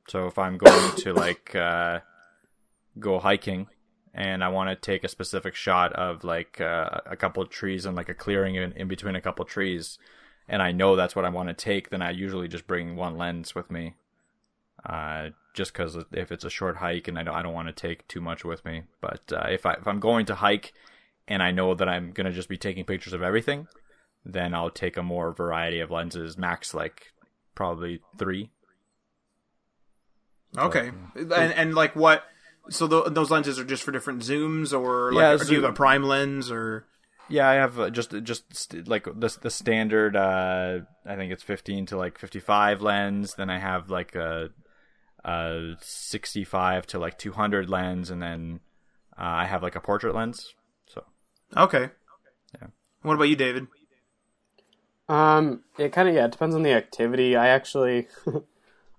so 0.09 0.27
if 0.27 0.39
I'm 0.39 0.59
going 0.59 0.97
to 0.99 1.13
like 1.13 1.55
uh, 1.55 2.01
go 2.99 3.19
hiking 3.19 3.69
and 4.13 4.45
I 4.45 4.49
want 4.49 4.71
to 4.71 4.77
take 4.77 5.03
a 5.05 5.09
specific 5.09 5.55
shot 5.55 5.93
of 5.95 6.23
like 6.23 6.61
uh, 6.61 7.01
a 7.07 7.17
couple 7.17 7.43
of 7.43 7.51
trees 7.51 7.85
and 7.85 7.97
like 7.97 8.09
a 8.09 8.15
clearing 8.15 8.55
in, 8.55 8.73
in 8.73 8.89
between 8.89 9.17
a 9.17 9.21
couple 9.21 9.45
of 9.45 9.51
trees, 9.51 9.99
and 10.49 10.63
I 10.63 10.73
know 10.73 10.95
that's 10.95 11.17
what 11.17 11.25
I 11.25 11.31
want 11.31 11.49
to 11.49 11.55
take, 11.55 11.91
then 11.91 12.03
I 12.03 12.11
usually 12.11 12.49
just 12.49 12.67
bring 12.67 12.97
one 12.97 13.17
lens 13.17 13.55
with 13.55 13.71
me. 13.71 13.95
Uh, 14.85 15.31
just 15.55 15.73
because 15.73 15.97
if 16.13 16.31
it's 16.31 16.45
a 16.45 16.51
short 16.51 16.77
hike 16.77 17.09
and 17.09 17.19
I 17.19 17.23
don't, 17.23 17.35
I 17.35 17.43
don't 17.43 17.55
want 17.55 17.69
to 17.69 17.73
take 17.73 18.07
too 18.09 18.21
much 18.21 18.45
with 18.45 18.65
me. 18.65 18.83
But 19.01 19.23
uh, 19.33 19.47
if 19.49 19.65
I 19.65 19.75
if 19.75 19.87
I'm 19.87 20.01
going 20.01 20.27
to 20.27 20.35
hike 20.35 20.75
and 21.27 21.43
I 21.43 21.53
know 21.53 21.75
that 21.75 21.89
I'm 21.89 22.13
gonna 22.13 22.33
just 22.33 22.49
be 22.49 22.59
taking 22.59 22.85
pictures 22.85 23.15
of 23.15 23.23
everything, 23.23 23.67
then 24.25 24.55
I'll 24.55 24.71
take 24.71 24.97
a 24.97 25.03
more 25.03 25.33
variety 25.33 25.81
of 25.81 25.91
lenses, 25.91 26.37
max 26.37 26.75
like 26.75 27.13
probably 27.55 28.01
three. 28.19 28.51
Okay, 30.57 30.91
and 31.15 31.33
and 31.33 31.75
like 31.75 31.97
what? 31.97 32.25
So 32.71 32.87
tho- 32.87 33.09
those 33.09 33.31
lenses 33.31 33.59
are 33.59 33.65
just 33.65 33.83
for 33.83 33.93
different 33.93 34.23
zooms, 34.23 34.73
or 34.73 35.13
like, 35.13 35.23
Yeah, 35.23 35.33
or 35.33 35.39
do 35.39 35.53
you 35.55 35.63
have 35.63 35.71
a 35.71 35.75
prime 35.75 36.03
lens, 36.05 36.51
or 36.51 36.87
Yeah, 37.29 37.49
I 37.49 37.55
have 37.55 37.79
uh, 37.79 37.91
just 37.91 38.15
just 38.23 38.55
st- 38.55 38.89
like 38.89 39.05
the 39.05 39.37
the 39.43 39.51
standard. 39.51 40.17
Uh, 40.17 40.81
I 41.05 41.17
think 41.17 41.33
it's 41.33 41.43
fifteen 41.43 41.87
to 41.87 41.97
like 41.97 42.19
fifty 42.19 42.41
five 42.41 42.81
lens. 42.81 43.35
Then 43.35 43.51
I 43.51 43.59
have 43.59 43.91
like 43.91 44.15
a, 44.15 44.51
a 45.25 45.75
sixty 45.81 46.45
five 46.45 46.87
to 46.89 46.99
like 46.99 47.19
two 47.19 47.33
hundred 47.33 47.69
lens, 47.69 48.11
and 48.11 48.23
then 48.23 48.61
uh, 49.19 49.23
I 49.23 49.45
have 49.47 49.63
like 49.63 49.77
a 49.77 49.81
portrait 49.81 50.15
lens. 50.15 50.55
So 50.87 51.05
okay? 51.57 51.91
Yeah. 52.61 52.69
What 53.03 53.15
about 53.15 53.25
you, 53.29 53.37
David? 53.37 53.67
Um, 55.09 55.65
it 55.79 55.93
kind 55.93 56.09
of 56.09 56.15
yeah, 56.15 56.25
it 56.27 56.33
depends 56.33 56.55
on 56.55 56.63
the 56.63 56.73
activity. 56.73 57.37
I 57.37 57.49
actually, 57.49 58.09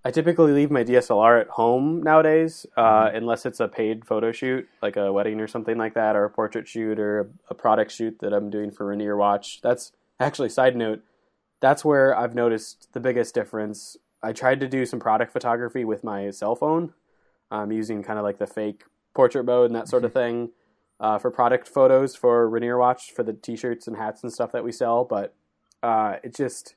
I 0.06 0.12
typically 0.12 0.52
leave 0.52 0.70
my 0.70 0.84
DSLR 0.84 1.42
at 1.42 1.48
home 1.48 2.04
nowadays, 2.04 2.68
uh, 2.78 3.10
unless 3.12 3.44
it's 3.44 3.60
a 3.60 3.68
paid 3.68 4.06
photo 4.06 4.32
shoot, 4.32 4.70
like 4.80 4.98
a 4.98 5.12
wedding 5.12 5.42
or 5.42 5.48
something 5.48 5.80
like 5.80 5.96
that, 5.96 6.16
or 6.16 6.26
a 6.26 6.30
portrait 6.30 6.68
shoot 6.68 7.00
or 7.00 7.22
a, 7.22 7.26
a 7.50 7.56
product 7.56 7.92
shoot 7.92 8.20
that 8.20 8.32
I'm 8.32 8.52
doing 8.52 8.70
for 8.70 8.86
Rainier 8.86 9.18
Watch. 9.18 9.62
That's 9.64 9.94
actually 10.20 10.50
side 10.50 10.76
note. 10.76 11.02
That's 11.60 11.84
where 11.84 12.16
I've 12.16 12.36
noticed 12.36 12.94
the 12.94 13.00
biggest 13.00 13.34
difference. 13.34 13.98
I 14.22 14.32
tried 14.32 14.60
to 14.60 14.68
do 14.68 14.86
some 14.86 15.00
product 15.00 15.34
photography 15.34 15.84
with 15.84 16.04
my 16.04 16.30
cell 16.30 16.56
phone, 16.56 16.94
um, 17.50 17.72
using 17.72 18.04
kind 18.04 18.20
of 18.20 18.24
like 18.24 18.38
the 18.38 18.46
fake 18.46 18.84
portrait 19.16 19.46
mode 19.46 19.72
and 19.72 19.76
that 19.76 19.90
sort 19.90 20.06
of 20.06 20.14
thing. 20.14 20.52
Uh, 21.00 21.18
for 21.18 21.32
product 21.32 21.68
photos 21.68 22.16
for 22.16 22.48
Rainier 22.48 22.78
Watch 22.78 23.12
for 23.12 23.24
the 23.24 23.34
t-shirts 23.34 23.88
and 23.88 23.98
hats 23.98 24.22
and 24.22 24.32
stuff 24.32 24.52
that 24.52 24.64
we 24.64 24.72
sell, 24.72 25.04
but 25.04 25.34
uh, 25.82 26.18
it's 26.24 26.38
just 26.38 26.76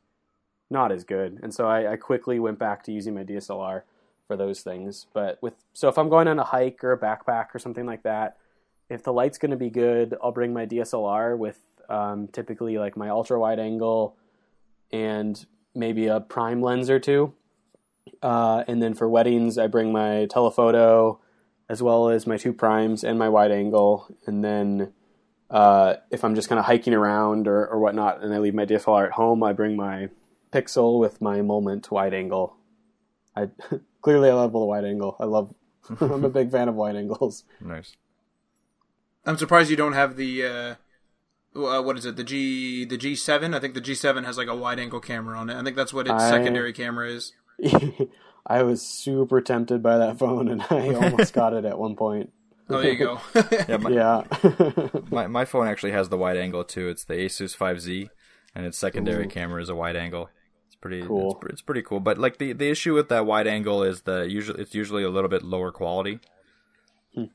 not 0.70 0.92
as 0.92 1.04
good. 1.04 1.40
And 1.42 1.52
so 1.52 1.66
I, 1.66 1.92
I 1.92 1.96
quickly 1.96 2.38
went 2.38 2.58
back 2.58 2.82
to 2.84 2.92
using 2.92 3.14
my 3.14 3.24
DSLR 3.24 3.82
for 4.26 4.36
those 4.36 4.60
things. 4.60 5.06
But 5.12 5.38
with 5.42 5.54
so 5.72 5.88
if 5.88 5.98
I'm 5.98 6.08
going 6.08 6.28
on 6.28 6.38
a 6.38 6.44
hike 6.44 6.84
or 6.84 6.92
a 6.92 6.98
backpack 6.98 7.54
or 7.54 7.58
something 7.58 7.86
like 7.86 8.02
that, 8.02 8.36
if 8.88 9.02
the 9.02 9.12
light's 9.12 9.38
going 9.38 9.50
to 9.50 9.56
be 9.56 9.70
good, 9.70 10.16
I'll 10.22 10.32
bring 10.32 10.52
my 10.52 10.66
DSLR 10.66 11.36
with 11.36 11.58
um, 11.88 12.28
typically 12.28 12.78
like 12.78 12.96
my 12.96 13.08
ultra 13.08 13.38
wide 13.38 13.58
angle 13.58 14.16
and 14.92 15.44
maybe 15.74 16.06
a 16.06 16.20
prime 16.20 16.62
lens 16.62 16.90
or 16.90 16.98
two. 16.98 17.34
Uh, 18.22 18.64
and 18.66 18.82
then 18.82 18.94
for 18.94 19.08
weddings, 19.08 19.58
I 19.58 19.66
bring 19.66 19.92
my 19.92 20.26
telephoto 20.26 21.20
as 21.68 21.82
well 21.82 22.08
as 22.08 22.26
my 22.26 22.36
two 22.36 22.52
primes 22.52 23.04
and 23.04 23.18
my 23.18 23.28
wide 23.28 23.52
angle. 23.52 24.08
And 24.26 24.42
then 24.42 24.92
uh, 25.50 25.96
if 26.10 26.24
I'm 26.24 26.34
just 26.34 26.48
kind 26.48 26.58
of 26.58 26.64
hiking 26.64 26.94
around 26.94 27.46
or, 27.46 27.66
or 27.66 27.78
whatnot, 27.78 28.22
and 28.22 28.34
I 28.34 28.38
leave 28.38 28.54
my 28.54 28.66
DSLR 28.66 29.06
at 29.06 29.12
home, 29.12 29.42
I 29.42 29.52
bring 29.52 29.76
my 29.76 30.08
Pixel 30.50 30.98
with 31.00 31.20
my 31.20 31.42
Moment 31.42 31.90
wide 31.90 32.14
angle. 32.14 32.56
I 33.36 33.48
clearly 34.02 34.30
I 34.30 34.34
love 34.34 34.52
the 34.52 34.58
wide 34.58 34.84
angle. 34.84 35.16
I 35.20 35.24
love. 35.24 35.54
I'm 36.00 36.24
a 36.24 36.28
big 36.30 36.50
fan 36.50 36.68
of 36.68 36.74
wide 36.74 36.96
angles. 36.96 37.44
nice. 37.60 37.96
I'm 39.24 39.36
surprised 39.36 39.70
you 39.70 39.76
don't 39.76 39.92
have 39.92 40.16
the 40.16 40.44
uh, 40.44 40.74
uh, 41.58 41.82
what 41.82 41.98
is 41.98 42.06
it? 42.06 42.16
The 42.16 42.24
G 42.24 42.84
the 42.84 42.98
G7. 42.98 43.54
I 43.54 43.60
think 43.60 43.74
the 43.74 43.80
G7 43.80 44.24
has 44.24 44.38
like 44.38 44.48
a 44.48 44.56
wide 44.56 44.78
angle 44.78 45.00
camera 45.00 45.38
on 45.38 45.50
it. 45.50 45.56
I 45.56 45.62
think 45.62 45.76
that's 45.76 45.92
what 45.92 46.06
its 46.06 46.22
I- 46.22 46.30
secondary 46.30 46.72
camera 46.72 47.08
is. 47.10 47.32
I 48.46 48.62
was 48.62 48.80
super 48.80 49.40
tempted 49.42 49.82
by 49.82 49.98
that 49.98 50.18
phone, 50.18 50.48
and 50.48 50.62
I 50.70 50.94
almost 50.94 51.34
got 51.34 51.52
it 51.52 51.64
at 51.66 51.78
one 51.78 51.96
point. 51.96 52.32
Oh, 52.70 52.80
there 52.80 52.92
you 52.92 52.98
go. 52.98 53.20
Yeah, 53.68 53.76
my, 53.78 53.90
Yeah. 53.90 54.22
my 55.10 55.26
my 55.26 55.44
phone 55.44 55.66
actually 55.66 55.92
has 55.92 56.08
the 56.08 56.16
wide 56.16 56.36
angle 56.36 56.64
too. 56.64 56.88
It's 56.88 57.04
the 57.04 57.14
Asus 57.14 57.56
5Z, 57.56 58.08
and 58.54 58.64
its 58.64 58.78
secondary 58.78 59.24
Ooh. 59.26 59.28
camera 59.28 59.60
is 59.60 59.68
a 59.68 59.74
wide 59.74 59.96
angle. 59.96 60.30
It's 60.78 60.82
pretty 60.82 61.02
Cool. 61.02 61.38
It's, 61.42 61.54
it's 61.54 61.62
pretty 61.62 61.82
cool. 61.82 61.98
But 61.98 62.18
like 62.18 62.38
the 62.38 62.52
the 62.52 62.70
issue 62.70 62.94
with 62.94 63.08
that 63.08 63.26
wide 63.26 63.48
angle 63.48 63.82
is 63.82 64.02
the 64.02 64.28
usually 64.30 64.62
it's 64.62 64.74
usually 64.74 65.02
a 65.02 65.10
little 65.10 65.28
bit 65.30 65.42
lower 65.42 65.72
quality. 65.72 66.20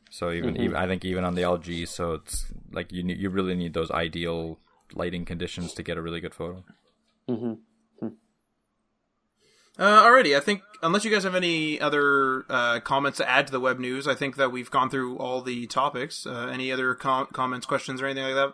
So 0.10 0.32
even, 0.32 0.56
even 0.62 0.78
I 0.78 0.88
think 0.88 1.04
even 1.04 1.26
on 1.26 1.36
the 1.36 1.42
LG, 1.42 1.90
so 1.90 2.14
it's 2.14 2.46
like 2.72 2.94
you 2.94 3.04
you 3.04 3.30
really 3.30 3.54
need 3.54 3.74
those 3.74 3.92
ideal 3.92 4.60
lighting 4.94 5.26
conditions 5.26 5.74
to 5.74 5.84
get 5.84 5.98
a 5.98 6.02
really 6.02 6.22
good 6.22 6.34
photo. 6.34 6.64
hmm 7.28 7.54
Uh, 9.78 10.04
alrighty, 10.04 10.38
I 10.38 10.40
think 10.40 10.62
unless 10.84 11.04
you 11.04 11.12
guys 11.12 11.24
have 11.24 11.36
any 11.36 11.82
other 11.82 12.46
uh, 12.48 12.80
comments 12.80 13.18
to 13.18 13.30
add 13.30 13.48
to 13.48 13.52
the 13.52 13.60
web 13.60 13.80
news, 13.80 14.08
I 14.08 14.14
think 14.16 14.36
that 14.38 14.52
we've 14.52 14.70
gone 14.70 14.90
through 14.90 15.18
all 15.18 15.42
the 15.42 15.66
topics. 15.68 16.26
Uh, 16.28 16.50
any 16.54 16.72
other 16.72 16.94
com- 16.94 17.28
comments, 17.34 17.66
questions, 17.66 18.00
or 18.02 18.06
anything 18.06 18.24
like 18.24 18.36
that? 18.36 18.54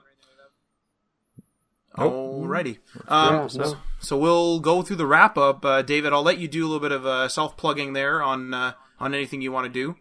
Alrighty. 2.00 2.78
Um, 3.08 3.34
Yeah, 3.36 3.48
so, 3.48 3.78
so 4.00 4.18
we'll 4.18 4.60
go 4.60 4.82
through 4.82 4.96
the 4.98 5.06
wrap 5.08 5.38
up. 5.38 5.64
Uh, 5.66 5.82
David, 5.82 6.14
I'll 6.14 6.24
let 6.24 6.38
you 6.40 6.48
do 6.48 6.64
a 6.64 6.68
little 6.68 6.80
bit 6.80 6.92
of 6.92 7.06
uh, 7.06 7.28
self 7.30 7.58
plugging 7.58 7.94
there 7.94 8.22
on 8.22 8.54
uh, 8.54 8.74
on 9.00 9.14
anything 9.14 9.42
you 9.42 9.52
want 9.52 9.66
to 9.66 9.72
do. 9.72 9.96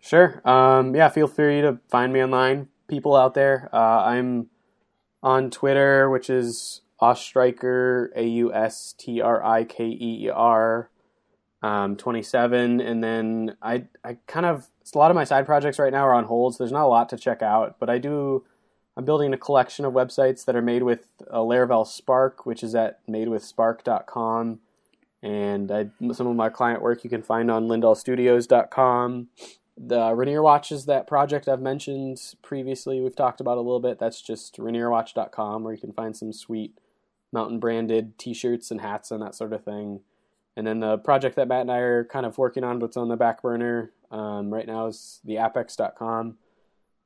Sure. 0.00 0.40
Um, 0.48 0.94
yeah, 0.94 1.08
feel 1.08 1.28
free 1.28 1.60
to 1.60 1.78
find 1.88 2.12
me 2.12 2.22
online. 2.22 2.68
people 2.88 3.14
out 3.16 3.34
there. 3.34 3.70
Uh, 3.72 4.02
I'm 4.04 4.48
on 5.22 5.50
Twitter, 5.50 6.10
which 6.10 6.28
is 6.28 6.82
Austriker, 7.00 8.10
A 8.16 8.24
U 8.24 8.52
S 8.52 8.94
T 8.98 9.20
R 9.20 9.42
I 9.44 9.64
K 9.64 9.84
E 9.84 10.26
E 10.26 10.30
R, 10.30 10.90
um, 11.62 11.96
27. 11.96 12.80
And 12.80 13.02
then 13.02 13.56
I, 13.62 13.84
I 14.04 14.18
kind 14.26 14.44
of, 14.46 14.68
a 14.94 14.98
lot 14.98 15.10
of 15.10 15.14
my 15.14 15.24
side 15.24 15.46
projects 15.46 15.78
right 15.78 15.92
now 15.92 16.04
are 16.06 16.14
on 16.14 16.24
hold, 16.24 16.54
so 16.54 16.64
there's 16.64 16.72
not 16.72 16.84
a 16.84 16.88
lot 16.88 17.08
to 17.10 17.16
check 17.16 17.40
out. 17.40 17.76
But 17.78 17.88
I 17.88 17.98
do, 17.98 18.44
I'm 18.96 19.04
building 19.04 19.32
a 19.32 19.38
collection 19.38 19.84
of 19.84 19.94
websites 19.94 20.44
that 20.44 20.56
are 20.56 20.62
made 20.62 20.82
with 20.82 21.06
a 21.28 21.38
Laravel 21.38 21.86
Spark, 21.86 22.44
which 22.44 22.62
is 22.62 22.74
at 22.74 23.06
madewithspark.com. 23.06 24.60
And 25.22 25.70
I, 25.70 25.86
some 26.12 26.26
of 26.26 26.36
my 26.36 26.48
client 26.48 26.82
work 26.82 27.04
you 27.04 27.10
can 27.10 27.22
find 27.22 27.50
on 27.50 27.68
lindallstudios.com. 27.68 29.28
The 29.76 30.14
Rainier 30.14 30.42
Watch 30.42 30.70
is 30.70 30.84
that 30.86 31.06
project 31.06 31.48
I've 31.48 31.62
mentioned 31.62 32.20
previously. 32.42 33.00
We've 33.00 33.16
talked 33.16 33.40
about 33.40 33.56
a 33.56 33.62
little 33.62 33.80
bit. 33.80 33.98
That's 33.98 34.20
just 34.20 34.58
rainierwatch.com 34.58 35.64
where 35.64 35.72
you 35.72 35.80
can 35.80 35.92
find 35.92 36.16
some 36.16 36.32
sweet 36.32 36.78
mountain 37.32 37.58
branded 37.58 38.18
t-shirts 38.18 38.70
and 38.70 38.82
hats 38.82 39.10
and 39.10 39.22
that 39.22 39.34
sort 39.34 39.52
of 39.52 39.64
thing. 39.64 40.00
And 40.56 40.66
then 40.66 40.80
the 40.80 40.98
project 40.98 41.36
that 41.36 41.48
Matt 41.48 41.62
and 41.62 41.72
I 41.72 41.78
are 41.78 42.04
kind 42.04 42.26
of 42.26 42.36
working 42.36 42.64
on, 42.64 42.78
but 42.78 42.86
it's 42.86 42.96
on 42.96 43.08
the 43.08 43.16
back 43.16 43.40
burner 43.40 43.90
um, 44.10 44.52
right 44.52 44.66
now 44.66 44.86
is 44.86 45.20
the 45.24 45.36
apex.com, 45.36 46.36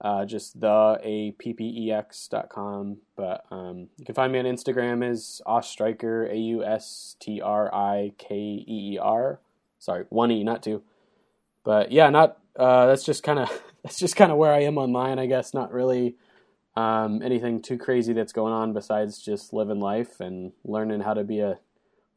uh, 0.01 0.25
just 0.25 0.61
the 0.61 0.99
a 1.03 1.33
p 1.33 1.53
p 1.53 1.87
e 1.87 1.93
x.com. 1.93 2.99
But 3.17 3.45
um, 3.51 3.89
you 3.99 4.05
can 4.05 4.15
find 4.15 4.33
me 4.33 4.39
on 4.39 4.45
Instagram 4.45 5.09
as 5.09 5.41
Austriker, 5.47 6.27
A 6.27 6.37
U 6.37 6.65
S 6.65 7.17
T 7.21 7.41
R 7.41 7.73
I 7.75 8.13
K 8.19 8.35
E 8.35 8.93
E 8.95 8.99
R. 8.99 9.41
Sorry, 9.79 10.05
one 10.09 10.31
E, 10.31 10.45
not 10.45 10.63
two. 10.63 10.83
But 11.65 11.93
yeah, 11.93 12.11
not 12.11 12.39
uh, 12.57 12.87
that's 12.87 13.05
just 13.05 13.23
kind 13.23 13.39
of 13.39 13.63
that's 13.83 13.99
just 13.99 14.17
kind 14.17 14.31
of 14.31 14.39
where 14.39 14.53
I 14.53 14.63
am 14.63 14.79
online, 14.79 15.19
I 15.19 15.27
guess. 15.27 15.55
Not 15.55 15.73
really 15.73 16.17
um, 16.77 17.23
anything 17.23 17.63
too 17.63 17.79
crazy 17.79 18.13
that's 18.13 18.33
going 18.33 18.53
on 18.53 18.73
besides 18.73 19.19
just 19.19 19.53
living 19.53 19.81
life 19.81 20.21
and 20.21 20.53
learning 20.65 21.01
how 21.01 21.15
to 21.15 21.25
be 21.25 21.41
a 21.41 21.59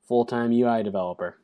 full 0.07 0.25
time 0.25 0.51
UI 0.51 0.83
developer. 0.83 1.37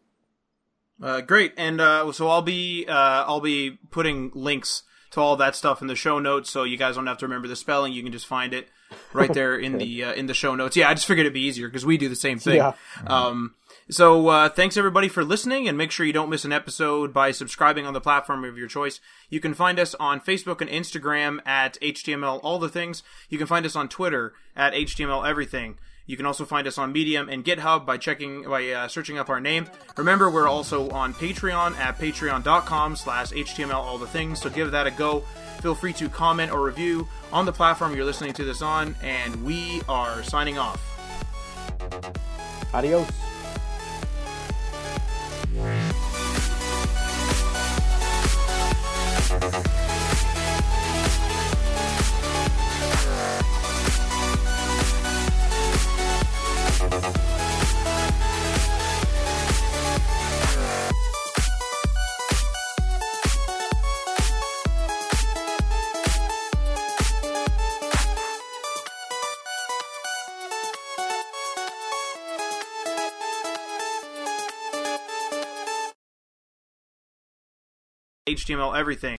Uh, 1.02 1.22
great, 1.22 1.54
and 1.58 1.82
uh, 1.82 2.10
so 2.12 2.30
I'll 2.30 2.42
be 2.42 2.86
uh, 2.88 3.26
I'll 3.28 3.42
be 3.42 3.80
putting 3.92 4.32
links 4.34 4.84
to 5.12 5.22
all 5.22 5.36
that 5.38 5.56
stuff 5.56 5.82
in 5.82 5.88
the 5.88 5.96
show 5.96 6.20
notes, 6.20 6.50
so 6.50 6.64
you 6.64 6.78
guys 6.78 6.96
don't 6.96 7.08
have 7.08 7.18
to 7.20 7.26
remember 7.26 7.48
the 7.48 7.56
spelling. 7.56 7.94
You 7.94 8.04
can 8.04 8.12
just 8.12 8.28
find 8.28 8.54
it 8.54 8.68
right 9.14 9.34
there 9.34 9.56
in 9.56 9.78
the 9.78 10.04
uh, 10.04 10.14
in 10.14 10.28
the 10.28 10.34
show 10.34 10.56
notes. 10.56 10.76
Yeah, 10.76 10.90
I 10.90 10.94
just 10.94 11.06
figured 11.06 11.26
it'd 11.26 11.34
be 11.34 11.42
easier 11.42 11.68
because 11.68 11.86
we 11.86 11.98
do 11.98 12.10
the 12.10 12.16
same 12.16 12.40
thing. 12.40 12.58
Yeah. 12.58 12.74
Um, 13.08 13.56
so 13.90 14.28
uh, 14.28 14.50
thanks 14.50 14.78
everybody 14.78 15.08
for 15.08 15.24
listening, 15.24 15.68
and 15.68 15.78
make 15.78 15.92
sure 15.92 16.06
you 16.06 16.14
don't 16.14 16.30
miss 16.30 16.46
an 16.46 16.52
episode 16.52 17.14
by 17.14 17.32
subscribing 17.32 17.86
on 17.86 17.94
the 17.94 18.02
platform 18.02 18.44
of 18.44 18.58
your 18.58 18.68
choice. 18.68 19.00
You 19.30 19.40
can 19.40 19.54
find 19.54 19.80
us 19.80 19.96
on 19.96 20.20
Facebook 20.20 20.62
and 20.62 20.70
Instagram 20.70 21.40
at 21.46 21.80
HTML 21.82 22.40
All 22.44 22.60
the 22.60 22.70
Things. 22.70 23.04
You 23.30 23.38
can 23.38 23.48
find 23.48 23.66
us 23.66 23.76
on 23.76 23.88
Twitter 23.88 24.34
at 24.56 24.74
HTML 24.74 25.28
Everything. 25.28 25.78
You 26.08 26.18
can 26.18 26.26
also 26.26 26.46
find 26.46 26.68
us 26.68 26.78
on 26.78 26.92
Medium 26.92 27.30
and 27.30 27.44
GitHub 27.44 27.86
by 27.86 27.98
checking 27.98 28.44
by 28.44 28.70
uh, 28.70 28.88
searching 28.88 29.18
up 29.18 29.30
our 29.30 29.40
name. 29.40 29.68
Remember, 29.98 30.30
we're 30.30 30.48
also 30.48 30.90
on 30.90 31.14
Patreon 31.14 31.76
at 31.78 31.98
patreon.com/slash 31.98 33.32
HTML 33.32 33.74
All 33.74 33.98
the 33.98 34.08
Things. 34.08 34.42
So 34.42 34.50
give 34.50 34.72
that 34.72 34.88
a 34.88 34.92
go. 34.92 35.22
Feel 35.62 35.76
free 35.76 35.94
to 35.94 36.10
comment 36.10 36.52
or 36.52 36.64
review 36.64 37.08
on 37.34 37.46
the 37.46 37.54
platform 37.54 37.96
you're 37.96 38.06
listening 38.06 38.34
to 38.34 38.44
this 38.44 38.62
on, 38.62 38.96
and 39.02 39.44
we 39.44 39.82
are 39.90 40.22
signing 40.24 40.58
off. 40.58 40.82
Adios. 42.74 43.10
HTML 78.28 78.76
Everything. 78.76 79.14